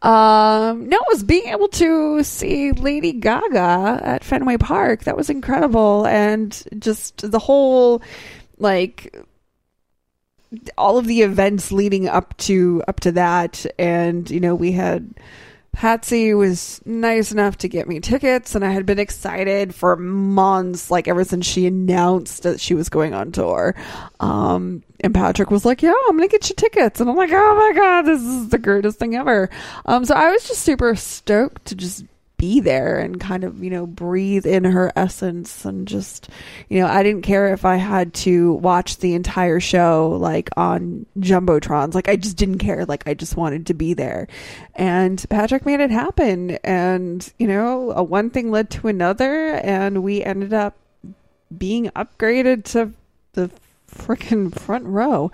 Um, 0.00 0.88
no, 0.88 0.96
it 0.96 1.08
was 1.08 1.24
being 1.24 1.48
able 1.48 1.66
to 1.68 2.22
see 2.22 2.70
Lady 2.70 3.12
Gaga 3.12 4.00
at 4.00 4.22
Fenway 4.22 4.58
Park. 4.58 5.04
That 5.04 5.16
was 5.16 5.28
incredible. 5.28 6.06
And 6.06 6.62
just 6.78 7.28
the 7.28 7.40
whole, 7.40 8.00
like, 8.58 9.16
all 10.78 10.98
of 10.98 11.08
the 11.08 11.22
events 11.22 11.72
leading 11.72 12.06
up 12.06 12.36
to 12.36 12.80
up 12.86 13.00
to 13.00 13.10
that 13.10 13.66
and 13.76 14.30
you 14.30 14.38
know 14.38 14.54
we 14.54 14.70
had 14.70 15.12
Patsy 15.74 16.34
was 16.34 16.80
nice 16.84 17.32
enough 17.32 17.58
to 17.58 17.68
get 17.68 17.88
me 17.88 18.00
tickets 18.00 18.54
and 18.54 18.64
I 18.64 18.70
had 18.70 18.86
been 18.86 18.98
excited 18.98 19.74
for 19.74 19.96
months 19.96 20.90
like 20.90 21.08
ever 21.08 21.24
since 21.24 21.46
she 21.46 21.66
announced 21.66 22.44
that 22.44 22.60
she 22.60 22.74
was 22.74 22.88
going 22.88 23.12
on 23.12 23.32
tour. 23.32 23.74
Um 24.20 24.82
and 25.00 25.12
Patrick 25.14 25.50
was 25.50 25.64
like 25.64 25.82
yeah 25.82 25.92
I'm 26.08 26.18
to 26.18 26.28
get 26.28 26.48
you 26.48 26.54
tickets. 26.54 27.00
And 27.00 27.10
I'm 27.10 27.16
like 27.16 27.30
oh 27.32 27.56
my 27.56 27.78
god 27.78 28.02
this 28.02 28.22
is 28.22 28.48
the 28.48 28.58
greatest 28.58 28.98
thing 28.98 29.16
ever. 29.16 29.50
Um 29.84 30.04
so 30.04 30.14
I 30.14 30.30
was 30.30 30.46
just 30.46 30.62
super 30.62 30.94
stoked 30.94 31.66
to 31.66 31.74
just 31.74 32.04
be 32.36 32.60
there 32.60 32.98
and 32.98 33.20
kind 33.20 33.44
of 33.44 33.62
you 33.62 33.70
know 33.70 33.86
breathe 33.86 34.44
in 34.44 34.64
her 34.64 34.92
essence 34.96 35.64
and 35.64 35.86
just 35.86 36.28
you 36.68 36.80
know 36.80 36.86
I 36.86 37.02
didn't 37.02 37.22
care 37.22 37.52
if 37.52 37.64
I 37.64 37.76
had 37.76 38.12
to 38.14 38.54
watch 38.54 38.98
the 38.98 39.14
entire 39.14 39.60
show 39.60 40.16
like 40.20 40.50
on 40.56 41.06
jumbotrons. 41.18 41.94
Like 41.94 42.08
I 42.08 42.16
just 42.16 42.36
didn't 42.36 42.58
care. 42.58 42.84
Like 42.84 43.06
I 43.06 43.14
just 43.14 43.36
wanted 43.36 43.66
to 43.66 43.74
be 43.74 43.94
there. 43.94 44.28
And 44.74 45.24
Patrick 45.30 45.64
made 45.64 45.80
it 45.80 45.90
happen. 45.90 46.52
And 46.64 47.32
you 47.38 47.46
know 47.46 47.92
a 47.92 48.02
one 48.02 48.30
thing 48.30 48.50
led 48.50 48.70
to 48.70 48.88
another. 48.88 49.54
And 49.54 50.02
we 50.02 50.22
ended 50.22 50.52
up 50.52 50.76
being 51.56 51.86
upgraded 51.90 52.64
to 52.64 52.92
the 53.32 53.50
freaking 53.96 54.52
front 54.58 54.84
row 54.86 55.30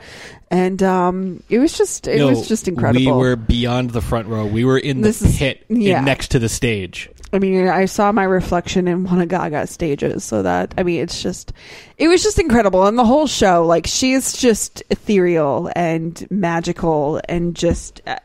and 0.51 0.83
um 0.83 1.43
it 1.49 1.59
was 1.59 1.77
just 1.77 2.07
it 2.07 2.19
No, 2.19 2.29
was 2.29 2.47
just 2.49 2.69
incredible 2.69 3.01
We 3.01 3.11
were 3.13 3.37
beyond 3.37 3.91
the 3.91 4.01
front 4.01 4.29
row. 4.29 4.45
We 4.47 4.65
were 4.65 4.79
in 4.79 5.01
the 5.01 5.09
This 5.09 5.23
is- 5.23 5.39
pit 5.39 5.65
yeah. 5.69 5.99
in, 6.01 6.05
next 6.05 6.29
to 6.33 6.39
the 6.39 6.49
stage. 6.49 7.09
I 7.33 7.39
mean, 7.39 7.69
I 7.69 7.85
saw 7.85 8.11
my 8.11 8.25
reflection 8.25 8.89
in 8.89 9.05
one 9.05 9.21
of 9.21 9.29
Gaga's 9.29 9.71
stages, 9.71 10.25
so 10.25 10.43
that 10.43 10.75
I 10.77 10.83
mean, 10.83 11.01
it's 11.01 11.23
just, 11.23 11.53
it 11.97 12.09
was 12.09 12.25
just 12.25 12.41
incredible, 12.41 12.85
and 12.89 12.99
the 12.99 13.05
whole 13.05 13.29
show, 13.29 13.65
like, 13.65 13.87
she's 13.87 14.33
just 14.37 14.83
ethereal 14.91 15.71
and 15.77 16.27
magical 16.29 17.21
and 17.29 17.55
just 17.55 18.01
uh, 18.09 18.17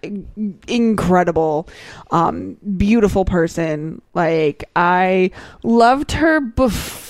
incredible, 0.68 1.68
um, 2.10 2.58
beautiful 2.78 3.26
person. 3.26 4.02
Like, 4.16 4.70
I 4.76 5.30
loved 5.62 6.14
her 6.14 6.40
before 6.42 7.05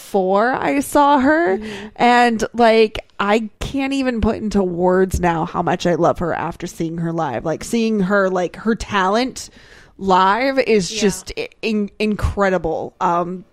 I 0.54 0.80
saw 0.80 1.20
her, 1.20 1.60
and 1.96 2.44
like, 2.54 3.06
I 3.20 3.50
can't 3.60 3.94
even 3.94 4.22
put 4.22 4.38
into 4.38 4.64
words 4.64 5.20
now 5.20 5.46
how 5.46 5.62
much 5.62 5.86
I 5.86 5.96
love 5.96 6.20
her 6.20 6.34
after 6.34 6.68
seeing 6.68 6.98
her 7.00 7.12
live. 7.12 7.46
Like, 7.46 7.64
seeing 7.64 8.02
her, 8.02 8.30
like, 8.30 8.56
her 8.58 8.76
talent 8.76 9.50
live 9.98 10.60
is 10.60 10.92
Yeah. 10.94 11.02
just 11.02 11.32
in- 11.62 11.90
incredible. 12.00 12.94
Um, 13.00 13.46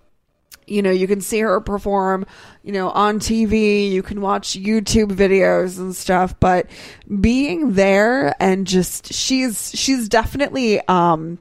you 0.66 0.81
know, 0.81 0.90
you 0.92 1.07
can 1.09 1.20
see 1.20 1.40
her 1.40 1.61
perform, 1.61 2.25
you 2.62 2.72
know, 2.72 2.90
on 2.90 3.18
TV, 3.18 3.90
you 3.90 4.03
can 4.03 4.20
watch 4.20 4.51
YouTube 4.59 5.11
videos 5.12 5.79
and 5.79 5.94
stuff, 5.94 6.38
but 6.38 6.66
being 7.20 7.72
there 7.72 8.35
and 8.40 8.66
just 8.66 9.12
she's 9.12 9.72
she's 9.75 10.09
definitely 10.09 10.81
um 10.87 11.38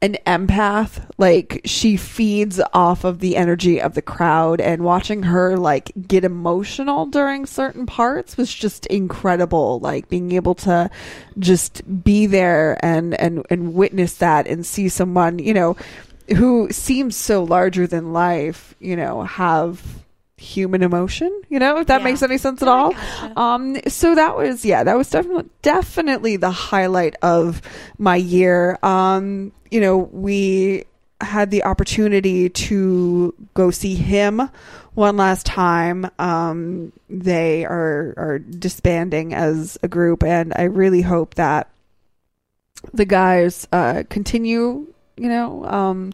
an 0.00 0.16
empath. 0.26 1.04
Like 1.18 1.60
she 1.64 1.96
feeds 1.96 2.60
off 2.72 3.04
of 3.04 3.18
the 3.18 3.36
energy 3.36 3.80
of 3.80 3.94
the 3.94 4.02
crowd 4.02 4.60
and 4.60 4.82
watching 4.82 5.24
her 5.24 5.56
like 5.56 5.90
get 6.06 6.24
emotional 6.24 7.06
during 7.06 7.46
certain 7.46 7.86
parts 7.86 8.36
was 8.36 8.52
just 8.54 8.86
incredible. 8.86 9.80
Like 9.80 10.08
being 10.08 10.32
able 10.32 10.54
to 10.56 10.90
just 11.38 11.82
be 12.04 12.26
there 12.26 12.78
and 12.84 13.14
and 13.14 13.44
and 13.50 13.74
witness 13.74 14.14
that 14.18 14.46
and 14.46 14.64
see 14.64 14.88
someone, 14.88 15.38
you 15.38 15.54
know, 15.54 15.76
who 16.36 16.68
seems 16.70 17.16
so 17.16 17.42
larger 17.42 17.86
than 17.86 18.12
life, 18.12 18.74
you 18.78 18.94
know, 18.96 19.22
have 19.22 19.82
human 20.36 20.84
emotion, 20.84 21.32
you 21.48 21.58
know, 21.58 21.78
if 21.78 21.88
that 21.88 21.98
Yeah. 22.00 22.04
makes 22.04 22.22
any 22.22 22.38
sense 22.38 22.62
at 22.62 22.68
all. 22.68 22.92
gotcha. 22.92 23.32
Um, 23.40 23.76
so 23.88 24.14
that 24.14 24.36
was, 24.36 24.64
yeah, 24.64 24.84
that 24.84 24.96
was 24.96 25.10
definitely, 25.10 25.50
definitely 25.62 26.36
the 26.36 26.52
highlight 26.52 27.16
of 27.22 27.60
my 27.98 28.14
year. 28.14 28.78
Um, 28.84 29.50
you 29.70 29.80
know, 29.80 29.98
we 29.98 30.84
had 31.20 31.50
the 31.50 31.64
opportunity 31.64 32.48
to 32.48 33.34
go 33.54 33.70
see 33.70 33.94
him 33.94 34.48
one 34.94 35.16
last 35.16 35.46
time. 35.46 36.10
Um, 36.18 36.92
they 37.08 37.64
are, 37.64 38.14
are 38.16 38.38
disbanding 38.38 39.34
as 39.34 39.78
a 39.82 39.88
group 39.88 40.22
and 40.22 40.52
I 40.54 40.62
really 40.64 41.02
hope 41.02 41.34
that 41.34 41.70
the 42.92 43.04
guys, 43.04 43.66
uh, 43.72 44.04
continue, 44.08 44.86
you 45.16 45.28
know, 45.28 45.64
um, 45.64 46.12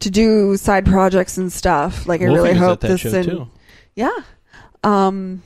to 0.00 0.10
do 0.10 0.56
side 0.56 0.86
projects 0.86 1.38
and 1.38 1.52
stuff. 1.52 2.06
Like 2.06 2.22
I 2.22 2.26
Wolfie 2.26 2.42
really 2.42 2.54
hope 2.54 2.80
this 2.80 3.04
and 3.04 3.46
yeah. 3.94 4.18
Um, 4.84 5.42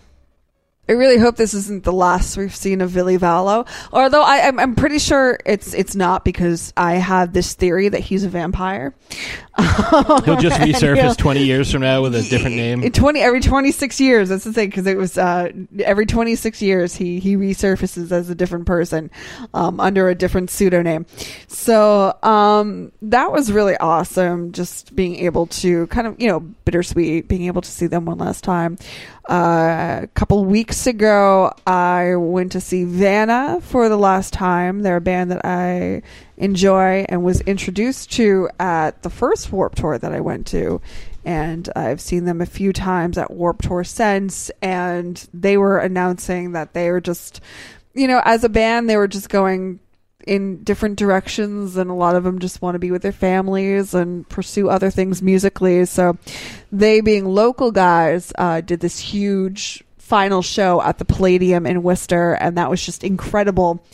I 0.88 0.92
really 0.92 1.18
hope 1.18 1.36
this 1.36 1.52
isn't 1.54 1.82
the 1.84 1.92
last 1.92 2.36
we've 2.36 2.54
seen 2.54 2.80
of 2.80 2.94
Billy 2.94 3.18
Vallow. 3.18 3.66
Although 3.92 4.22
I, 4.22 4.46
I'm, 4.46 4.58
I'm 4.60 4.74
pretty 4.76 4.98
sure 4.98 5.38
it's 5.44 5.74
it's 5.74 5.96
not 5.96 6.24
because 6.24 6.72
I 6.76 6.94
have 6.94 7.32
this 7.32 7.54
theory 7.54 7.88
that 7.88 8.00
he's 8.00 8.22
a 8.24 8.28
vampire. 8.28 8.94
He'll 9.58 10.36
just 10.36 10.60
resurface 10.60 11.00
he'll- 11.00 11.14
20 11.14 11.42
years 11.44 11.72
from 11.72 11.80
now 11.80 12.02
with 12.02 12.14
a 12.14 12.22
different 12.22 12.56
name. 12.56 12.82
twenty 12.92 13.20
every 13.20 13.40
twenty 13.40 13.72
six 13.72 14.00
years. 14.00 14.28
That's 14.28 14.44
the 14.44 14.52
thing 14.52 14.68
because 14.68 14.86
it 14.86 14.96
was 14.96 15.16
uh, 15.16 15.50
every 15.82 16.04
twenty 16.06 16.34
six 16.36 16.60
years 16.60 16.94
he 16.94 17.18
he 17.20 17.36
resurfaces 17.36 18.12
as 18.12 18.28
a 18.30 18.34
different 18.34 18.66
person 18.66 19.10
um, 19.54 19.80
under 19.80 20.08
a 20.08 20.14
different 20.14 20.50
pseudonym. 20.50 21.06
So 21.48 22.16
um, 22.22 22.92
that 23.02 23.32
was 23.32 23.50
really 23.50 23.76
awesome. 23.78 24.52
Just 24.52 24.94
being 24.94 25.16
able 25.16 25.46
to 25.46 25.86
kind 25.88 26.06
of 26.06 26.20
you 26.20 26.28
know 26.28 26.40
bittersweet 26.40 27.26
being 27.26 27.44
able 27.46 27.62
to 27.62 27.70
see 27.70 27.86
them 27.86 28.04
one 28.04 28.18
last 28.18 28.44
time. 28.44 28.76
Uh, 29.28 30.00
a 30.04 30.08
couple 30.14 30.44
weeks 30.44 30.86
ago, 30.86 31.52
I 31.66 32.14
went 32.14 32.52
to 32.52 32.60
see 32.60 32.84
Vanna 32.84 33.60
for 33.60 33.88
the 33.88 33.96
last 33.96 34.32
time. 34.32 34.82
They're 34.82 34.98
a 34.98 35.00
band 35.00 35.32
that 35.32 35.44
I 35.44 36.02
enjoy 36.36 37.06
and 37.08 37.24
was 37.24 37.40
introduced 37.40 38.12
to 38.12 38.48
at 38.60 39.02
the 39.02 39.10
first 39.10 39.50
Warp 39.50 39.74
Tour 39.74 39.98
that 39.98 40.12
I 40.12 40.20
went 40.20 40.46
to. 40.48 40.80
And 41.24 41.68
I've 41.74 42.00
seen 42.00 42.24
them 42.24 42.40
a 42.40 42.46
few 42.46 42.72
times 42.72 43.18
at 43.18 43.32
Warp 43.32 43.62
Tour 43.62 43.82
since. 43.82 44.52
And 44.62 45.28
they 45.34 45.56
were 45.56 45.78
announcing 45.78 46.52
that 46.52 46.72
they 46.72 46.92
were 46.92 47.00
just, 47.00 47.40
you 47.94 48.06
know, 48.06 48.22
as 48.24 48.44
a 48.44 48.48
band, 48.48 48.88
they 48.88 48.96
were 48.96 49.08
just 49.08 49.28
going 49.28 49.80
in 50.26 50.62
different 50.64 50.98
directions 50.98 51.76
and 51.76 51.88
a 51.88 51.94
lot 51.94 52.16
of 52.16 52.24
them 52.24 52.40
just 52.40 52.60
want 52.60 52.74
to 52.74 52.80
be 52.80 52.90
with 52.90 53.02
their 53.02 53.12
families 53.12 53.94
and 53.94 54.28
pursue 54.28 54.68
other 54.68 54.90
things 54.90 55.22
musically. 55.22 55.84
So 55.86 56.18
they 56.72 57.00
being 57.00 57.24
local 57.24 57.70
guys 57.70 58.32
uh, 58.36 58.60
did 58.60 58.80
this 58.80 58.98
huge 58.98 59.84
final 59.98 60.42
show 60.42 60.82
at 60.82 60.98
the 60.98 61.04
palladium 61.04 61.66
in 61.66 61.82
worcester 61.82 62.34
and 62.34 62.58
that 62.58 62.68
was 62.68 62.84
just 62.84 63.04
incredible. 63.04 63.84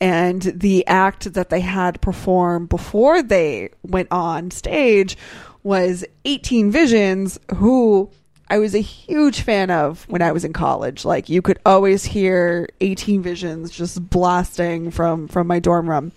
And 0.00 0.42
the 0.42 0.86
act 0.86 1.32
that 1.34 1.50
they 1.50 1.60
had 1.60 2.00
perform 2.00 2.66
before 2.66 3.22
they 3.22 3.70
went 3.82 4.08
on 4.10 4.50
stage 4.50 5.16
was 5.62 6.04
18 6.24 6.70
visions 6.70 7.38
who 7.56 8.10
I 8.50 8.58
was 8.58 8.74
a 8.74 8.80
huge 8.80 9.42
fan 9.42 9.70
of 9.70 10.06
when 10.08 10.22
I 10.22 10.32
was 10.32 10.44
in 10.44 10.52
college. 10.52 11.04
Like 11.04 11.28
you 11.28 11.40
could 11.40 11.60
always 11.64 12.04
hear 12.04 12.68
18 12.80 13.22
Visions 13.22 13.70
just 13.70 14.10
blasting 14.10 14.90
from 14.90 15.28
from 15.28 15.46
my 15.46 15.60
dorm 15.60 15.88
room. 15.88 16.10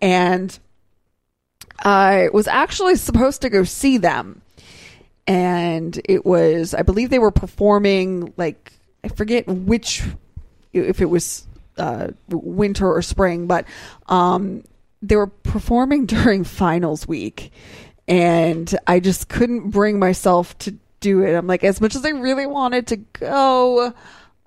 And 0.00 0.56
I 1.80 2.28
was 2.32 2.46
actually 2.46 2.94
supposed 2.94 3.42
to 3.42 3.50
go 3.50 3.64
see 3.64 3.98
them. 3.98 4.40
And 5.26 6.00
it 6.04 6.24
was 6.24 6.74
I 6.74 6.82
believe 6.82 7.10
they 7.10 7.18
were 7.18 7.32
performing 7.32 8.32
like 8.36 8.72
I 9.02 9.08
forget 9.08 9.48
which 9.48 10.04
if 10.72 11.00
it 11.00 11.10
was 11.10 11.46
uh, 11.76 12.08
winter 12.28 12.92
or 12.92 13.02
spring, 13.02 13.48
but 13.48 13.66
um, 14.06 14.62
they 15.02 15.16
were 15.16 15.26
performing 15.26 16.06
during 16.06 16.44
finals 16.44 17.08
week, 17.08 17.52
and 18.06 18.72
I 18.86 19.00
just 19.00 19.28
couldn't 19.28 19.70
bring 19.70 19.98
myself 19.98 20.56
to 20.58 20.76
do 21.04 21.22
it. 21.22 21.34
I'm 21.34 21.46
like, 21.46 21.62
as 21.64 21.80
much 21.80 21.94
as 21.94 22.04
I 22.04 22.10
really 22.10 22.46
wanted 22.46 22.86
to 22.88 22.96
go, 22.96 23.92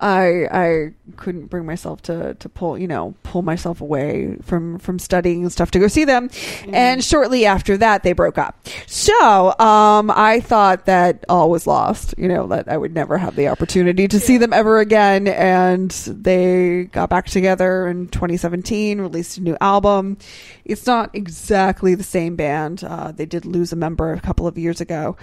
I 0.00 0.46
I 0.50 0.92
couldn't 1.16 1.46
bring 1.46 1.66
myself 1.66 2.02
to 2.02 2.34
to 2.34 2.48
pull 2.48 2.78
you 2.78 2.86
know 2.86 3.14
pull 3.24 3.42
myself 3.42 3.80
away 3.80 4.36
from 4.42 4.78
from 4.78 5.00
studying 5.00 5.42
and 5.42 5.50
stuff 5.50 5.72
to 5.72 5.80
go 5.80 5.88
see 5.88 6.04
them. 6.04 6.30
And 6.72 7.02
shortly 7.02 7.46
after 7.46 7.76
that, 7.78 8.04
they 8.04 8.12
broke 8.12 8.38
up. 8.38 8.64
So 8.86 9.58
um, 9.58 10.12
I 10.14 10.40
thought 10.40 10.86
that 10.86 11.24
all 11.28 11.50
was 11.50 11.66
lost. 11.66 12.14
You 12.16 12.28
know 12.28 12.46
that 12.48 12.68
I 12.68 12.76
would 12.76 12.94
never 12.94 13.18
have 13.18 13.34
the 13.34 13.48
opportunity 13.48 14.06
to 14.06 14.20
see 14.20 14.36
them 14.38 14.52
ever 14.52 14.78
again. 14.78 15.26
And 15.26 15.90
they 15.90 16.84
got 16.92 17.10
back 17.10 17.26
together 17.26 17.88
in 17.88 18.06
2017, 18.08 19.00
released 19.00 19.38
a 19.38 19.42
new 19.42 19.56
album. 19.60 20.18
It's 20.64 20.86
not 20.86 21.10
exactly 21.12 21.96
the 21.96 22.04
same 22.04 22.36
band. 22.36 22.84
Uh, 22.84 23.10
they 23.10 23.26
did 23.26 23.44
lose 23.44 23.72
a 23.72 23.76
member 23.76 24.12
a 24.12 24.20
couple 24.20 24.46
of 24.46 24.56
years 24.58 24.80
ago. 24.80 25.16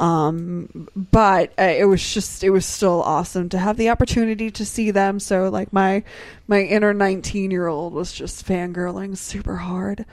Um, 0.00 0.88
but 0.94 1.52
uh, 1.58 1.62
it 1.62 1.84
was 1.84 2.12
just, 2.12 2.42
it 2.42 2.50
was 2.50 2.66
still 2.66 3.02
awesome 3.02 3.48
to 3.50 3.58
have 3.58 3.76
the 3.76 3.90
opportunity 3.90 4.50
to 4.50 4.64
see 4.64 4.90
them. 4.90 5.20
So 5.20 5.48
like 5.48 5.72
my, 5.72 6.02
my 6.48 6.62
inner 6.62 6.92
19 6.92 7.50
year 7.50 7.68
old 7.68 7.92
was 7.92 8.12
just 8.12 8.46
fangirling 8.46 9.16
super 9.16 9.56
hard. 9.56 10.04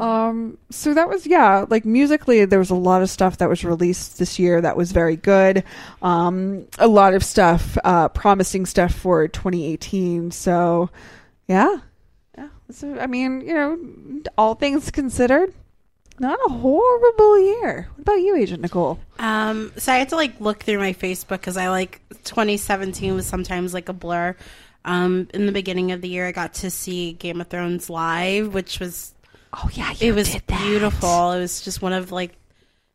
Um, 0.00 0.58
so 0.70 0.92
that 0.94 1.08
was, 1.08 1.26
yeah, 1.26 1.64
like 1.68 1.84
musically, 1.84 2.44
there 2.44 2.58
was 2.58 2.70
a 2.70 2.74
lot 2.74 3.02
of 3.02 3.10
stuff 3.10 3.38
that 3.38 3.48
was 3.48 3.64
released 3.64 4.18
this 4.18 4.38
year 4.38 4.60
that 4.60 4.76
was 4.76 4.92
very 4.92 5.16
good. 5.16 5.64
Um, 6.02 6.66
a 6.78 6.88
lot 6.88 7.14
of 7.14 7.24
stuff, 7.24 7.78
uh, 7.84 8.08
promising 8.08 8.66
stuff 8.66 8.92
for 8.94 9.28
2018. 9.28 10.30
So 10.30 10.90
yeah. 11.48 11.78
Yeah. 12.36 12.48
So, 12.70 12.98
I 12.98 13.06
mean, 13.06 13.40
you 13.40 13.54
know, 13.54 13.78
all 14.36 14.54
things 14.54 14.90
considered, 14.90 15.52
not 16.20 16.38
a 16.46 16.52
horrible 16.52 17.40
year. 17.40 17.88
What 17.94 18.02
about 18.02 18.20
you, 18.20 18.36
Agent 18.36 18.62
Nicole? 18.62 18.98
Um, 19.18 19.72
so 19.76 19.92
I 19.92 19.96
had 19.96 20.08
to 20.10 20.16
like 20.16 20.40
look 20.40 20.62
through 20.62 20.78
my 20.78 20.92
Facebook 20.92 21.28
because 21.28 21.56
I 21.56 21.68
like 21.68 22.00
2017 22.24 23.14
was 23.14 23.26
sometimes 23.26 23.74
like 23.74 23.88
a 23.88 23.92
blur. 23.92 24.36
Um, 24.84 25.28
in 25.34 25.46
the 25.46 25.52
beginning 25.52 25.92
of 25.92 26.00
the 26.00 26.08
year, 26.08 26.26
I 26.26 26.32
got 26.32 26.54
to 26.54 26.70
see 26.70 27.12
Game 27.12 27.40
of 27.40 27.48
Thrones 27.48 27.90
live, 27.90 28.54
which 28.54 28.80
was 28.80 29.14
Oh 29.52 29.70
yeah, 29.72 29.94
it 29.98 30.12
was 30.14 30.36
beautiful. 30.46 31.32
It 31.32 31.40
was 31.40 31.62
just 31.62 31.80
one 31.80 31.92
of 31.92 32.12
like 32.12 32.32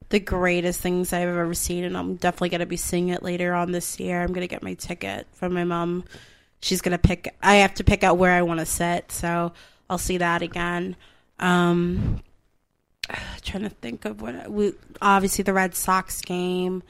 the 0.10 0.20
greatest 0.20 0.82
things 0.82 1.12
I've 1.12 1.28
ever 1.28 1.54
seen, 1.54 1.84
and 1.84 1.98
I'm 1.98 2.16
definitely 2.16 2.50
gonna 2.50 2.66
be 2.66 2.78
seeing 2.78 3.10
it 3.10 3.24
later 3.24 3.54
on 3.54 3.72
this 3.72 4.00
year. 4.00 4.22
I'm 4.22 4.34
gonna 4.34 4.48
get 4.48 4.62
my 4.62 4.76
ticket 4.76 5.28
from 5.32 5.54
my 5.54 5.64
mom. 5.64 6.04
She's 6.60 6.82
gonna 6.82 7.00
pick. 7.00 7.36
I 7.42 7.56
have 7.56 7.74
to 7.76 7.84
pick 7.84 8.04
out 8.04 8.18
where 8.18 8.32
I 8.32 8.44
want 8.44 8.60
to 8.60 8.66
sit, 8.66 9.12
so 9.12 9.54
I'll 9.90 9.98
see 9.98 10.18
that 10.18 10.42
again. 10.42 10.96
Um, 11.40 12.22
trying 13.44 13.64
to 13.64 13.70
think 13.70 14.06
of 14.06 14.22
what 14.22 14.50
we 14.50 14.74
obviously 15.02 15.44
the 15.44 15.54
Red 15.54 15.76
Sox 15.76 16.22
game. 16.22 16.84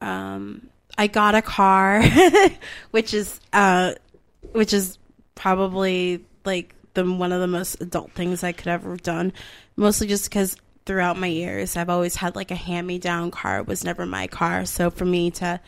Um, 0.00 0.68
I 0.96 1.06
got 1.06 1.34
a 1.34 1.42
car, 1.42 2.02
which 2.90 3.14
is 3.14 3.40
uh, 3.52 3.94
which 4.52 4.72
is 4.72 4.98
probably 5.34 6.24
like 6.44 6.74
the 6.94 7.04
one 7.04 7.32
of 7.32 7.40
the 7.40 7.46
most 7.46 7.80
adult 7.80 8.12
things 8.12 8.42
I 8.42 8.52
could 8.52 8.68
ever 8.68 8.90
have 8.90 9.02
done. 9.02 9.32
Mostly 9.76 10.08
just 10.08 10.24
because 10.24 10.56
throughout 10.86 11.18
my 11.18 11.26
years, 11.26 11.76
I've 11.76 11.90
always 11.90 12.16
had 12.16 12.34
like 12.34 12.50
a 12.50 12.56
hand 12.56 12.86
me 12.86 12.98
down 12.98 13.30
car. 13.30 13.60
It 13.60 13.66
was 13.66 13.84
never 13.84 14.06
my 14.06 14.26
car, 14.26 14.64
so 14.64 14.90
for 14.90 15.04
me 15.04 15.30
to 15.32 15.60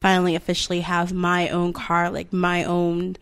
finally 0.00 0.34
officially 0.34 0.80
have 0.80 1.12
my 1.12 1.48
own 1.50 1.72
car, 1.72 2.10
like 2.10 2.32
my 2.32 2.64
own 2.64 3.16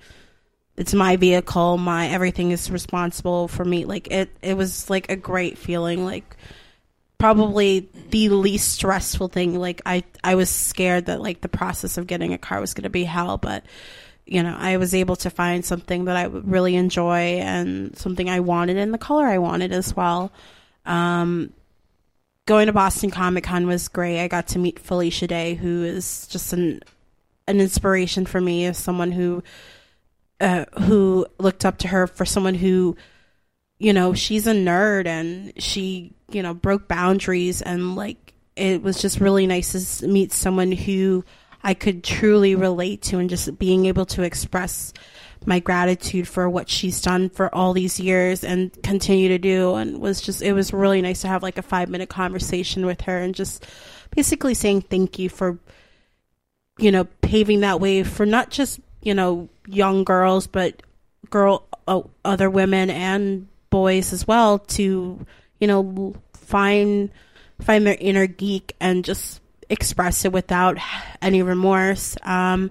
it's 0.78 0.94
my 0.94 1.16
vehicle 1.16 1.76
my 1.76 2.08
everything 2.08 2.52
is 2.52 2.70
responsible 2.70 3.48
for 3.48 3.64
me. 3.64 3.84
Like 3.84 4.10
it 4.12 4.30
it 4.40 4.56
was 4.56 4.88
like 4.88 5.10
a 5.10 5.16
great 5.16 5.58
feeling 5.58 6.04
like 6.04 6.36
probably 7.18 7.88
the 8.10 8.28
least 8.28 8.74
stressful 8.74 9.28
thing. 9.28 9.58
Like 9.58 9.82
i 9.84 10.04
i 10.22 10.36
was 10.36 10.48
scared 10.48 11.06
that 11.06 11.20
like 11.20 11.40
the 11.40 11.48
process 11.48 11.98
of 11.98 12.06
getting 12.06 12.32
a 12.32 12.38
car 12.38 12.60
was 12.60 12.74
going 12.74 12.84
to 12.84 12.90
be 12.90 13.02
hell 13.02 13.38
but 13.38 13.64
you 14.24 14.42
know 14.42 14.54
i 14.56 14.76
was 14.76 14.94
able 14.94 15.16
to 15.16 15.30
find 15.30 15.64
something 15.64 16.04
that 16.04 16.16
i 16.16 16.24
really 16.24 16.76
enjoy 16.76 17.38
and 17.40 17.96
something 17.98 18.30
i 18.30 18.38
wanted 18.38 18.76
in 18.76 18.92
the 18.92 18.98
color 18.98 19.26
i 19.26 19.38
wanted 19.38 19.72
as 19.72 19.96
well. 19.96 20.30
Um 20.86 21.52
going 22.46 22.68
to 22.68 22.72
boston 22.72 23.10
comic 23.10 23.42
con 23.42 23.66
was 23.66 23.88
great. 23.88 24.22
I 24.22 24.28
got 24.28 24.46
to 24.48 24.60
meet 24.60 24.78
felicia 24.78 25.26
day 25.26 25.54
who 25.54 25.82
is 25.82 26.28
just 26.28 26.52
an 26.52 26.82
an 27.48 27.60
inspiration 27.60 28.26
for 28.26 28.40
me 28.40 28.66
as 28.66 28.78
someone 28.78 29.10
who 29.10 29.42
uh, 30.40 30.64
who 30.80 31.26
looked 31.38 31.64
up 31.64 31.78
to 31.78 31.88
her 31.88 32.06
for 32.06 32.24
someone 32.24 32.54
who, 32.54 32.96
you 33.78 33.92
know, 33.92 34.14
she's 34.14 34.46
a 34.46 34.52
nerd 34.52 35.06
and 35.06 35.52
she, 35.60 36.12
you 36.30 36.42
know, 36.42 36.54
broke 36.54 36.88
boundaries 36.88 37.62
and 37.62 37.96
like 37.96 38.34
it 38.56 38.82
was 38.82 39.00
just 39.00 39.20
really 39.20 39.46
nice 39.46 39.98
to 40.00 40.06
meet 40.06 40.32
someone 40.32 40.72
who 40.72 41.24
I 41.62 41.74
could 41.74 42.04
truly 42.04 42.54
relate 42.54 43.02
to 43.02 43.18
and 43.18 43.30
just 43.30 43.58
being 43.58 43.86
able 43.86 44.06
to 44.06 44.22
express 44.22 44.92
my 45.46 45.60
gratitude 45.60 46.26
for 46.26 46.48
what 46.50 46.68
she's 46.68 47.00
done 47.00 47.30
for 47.30 47.52
all 47.54 47.72
these 47.72 48.00
years 48.00 48.44
and 48.44 48.70
continue 48.82 49.28
to 49.28 49.38
do 49.38 49.74
and 49.74 50.00
was 50.00 50.20
just 50.20 50.42
it 50.42 50.52
was 50.52 50.72
really 50.72 51.00
nice 51.00 51.22
to 51.22 51.28
have 51.28 51.42
like 51.42 51.58
a 51.58 51.62
5 51.62 51.88
minute 51.88 52.08
conversation 52.08 52.84
with 52.84 53.02
her 53.02 53.18
and 53.18 53.34
just 53.34 53.64
basically 54.10 54.54
saying 54.54 54.82
thank 54.82 55.18
you 55.18 55.28
for 55.28 55.58
you 56.78 56.90
know 56.90 57.04
paving 57.22 57.60
that 57.60 57.80
way 57.80 58.02
for 58.02 58.26
not 58.26 58.50
just 58.50 58.80
you 59.08 59.14
know 59.14 59.48
young 59.66 60.04
girls 60.04 60.46
but 60.46 60.82
girl 61.30 61.66
uh, 61.86 62.02
other 62.26 62.50
women 62.50 62.90
and 62.90 63.48
boys 63.70 64.12
as 64.12 64.26
well 64.26 64.58
to 64.58 65.24
you 65.60 65.66
know 65.66 66.14
find 66.34 67.10
find 67.62 67.86
their 67.86 67.96
inner 67.98 68.26
geek 68.26 68.76
and 68.80 69.06
just 69.06 69.40
express 69.70 70.24
it 70.24 70.32
without 70.32 70.76
any 71.22 71.42
remorse. 71.42 72.16
Um 72.22 72.70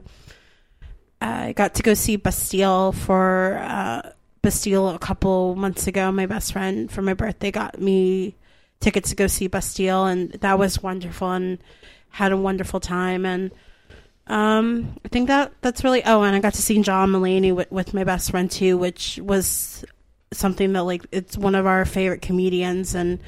i 1.20 1.52
got 1.54 1.74
to 1.74 1.82
go 1.82 1.96
see 1.96 2.16
bastille 2.16 2.92
for 2.92 3.58
uh 3.64 4.12
bastille 4.44 4.90
a 4.90 5.00
couple 5.00 5.56
months 5.56 5.88
ago. 5.88 6.12
My 6.12 6.28
best 6.28 6.54
friend 6.54 6.92
for 6.92 7.02
my 7.02 7.16
birthday 7.16 7.50
got 7.50 7.82
me 7.82 8.36
tickets 8.80 9.10
to 9.10 9.16
go 9.16 9.26
see 9.26 9.48
bastille 9.48 10.06
and 10.06 10.34
that 10.34 10.60
was 10.60 10.84
wonderful 10.84 11.32
and 11.32 11.58
had 12.10 12.32
a 12.32 12.38
wonderful 12.38 12.80
time. 12.80 13.26
And 13.26 13.52
um, 14.28 14.96
I 15.04 15.08
think 15.08 15.28
that 15.28 15.54
that's 15.62 15.84
really. 15.84 16.04
Oh, 16.06 16.24
and 16.24 16.36
I 16.36 16.40
got 16.40 16.54
to 16.56 16.62
see 16.62 16.82
John 16.82 17.12
Mulaney 17.12 17.56
with, 17.56 17.72
with 17.72 17.94
my 17.94 18.04
best 18.04 18.32
friend 18.32 18.50
too, 18.52 18.78
which 18.78 19.20
was 19.22 19.86
something 20.34 20.74
that 20.74 20.84
like 20.84 21.06
it's 21.12 21.38
one 21.38 21.56
of 21.56 21.66
our 21.66 21.86
favorite 21.86 22.22
comedians, 22.22 22.96
and 22.96 23.20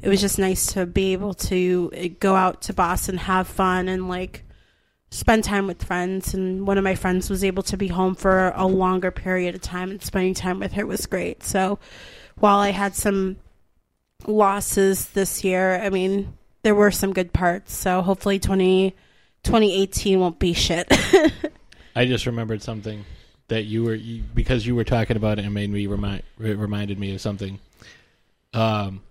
it 0.00 0.08
was 0.08 0.20
just 0.20 0.38
nice 0.38 0.72
to 0.74 0.86
be 0.86 1.12
able 1.12 1.34
to 1.34 1.90
uh, 1.96 2.08
go 2.20 2.34
out 2.34 2.62
to 2.62 2.72
Boston, 2.72 3.16
have 3.16 3.48
fun, 3.48 3.88
and 3.88 4.08
like 4.08 4.44
spend 5.10 5.44
time 5.44 5.66
with 5.66 5.82
friends. 5.82 6.34
And 6.34 6.66
one 6.66 6.78
of 6.78 6.84
my 6.84 6.94
friends 6.94 7.28
was 7.28 7.44
able 7.44 7.62
to 7.64 7.76
be 7.76 7.88
home 7.88 8.14
for 8.14 8.52
a 8.54 8.66
longer 8.66 9.10
period 9.10 9.54
of 9.54 9.60
time, 9.60 9.90
and 9.90 10.02
spending 10.02 10.34
time 10.34 10.60
with 10.60 10.72
her 10.72 10.86
was 10.86 11.06
great. 11.06 11.42
So 11.42 11.78
while 12.36 12.58
I 12.58 12.70
had 12.70 12.94
some 12.94 13.36
losses 14.26 15.08
this 15.10 15.42
year, 15.42 15.80
I 15.80 15.90
mean 15.90 16.36
there 16.62 16.74
were 16.74 16.90
some 16.90 17.12
good 17.12 17.32
parts. 17.32 17.74
So 17.74 18.02
hopefully 18.02 18.38
twenty. 18.38 18.94
2018 19.44 20.18
won't 20.18 20.38
be 20.38 20.52
shit. 20.52 20.86
I 21.96 22.06
just 22.06 22.26
remembered 22.26 22.62
something 22.62 23.04
that 23.48 23.64
you 23.64 23.84
were 23.84 23.94
you, 23.94 24.22
because 24.34 24.66
you 24.66 24.74
were 24.74 24.84
talking 24.84 25.16
about 25.16 25.38
it 25.38 25.44
and 25.44 25.54
made 25.54 25.70
me 25.70 25.86
remind 25.86 26.22
it 26.40 26.58
reminded 26.58 26.98
me 26.98 27.14
of 27.14 27.20
something. 27.20 27.60
Um, 28.52 29.02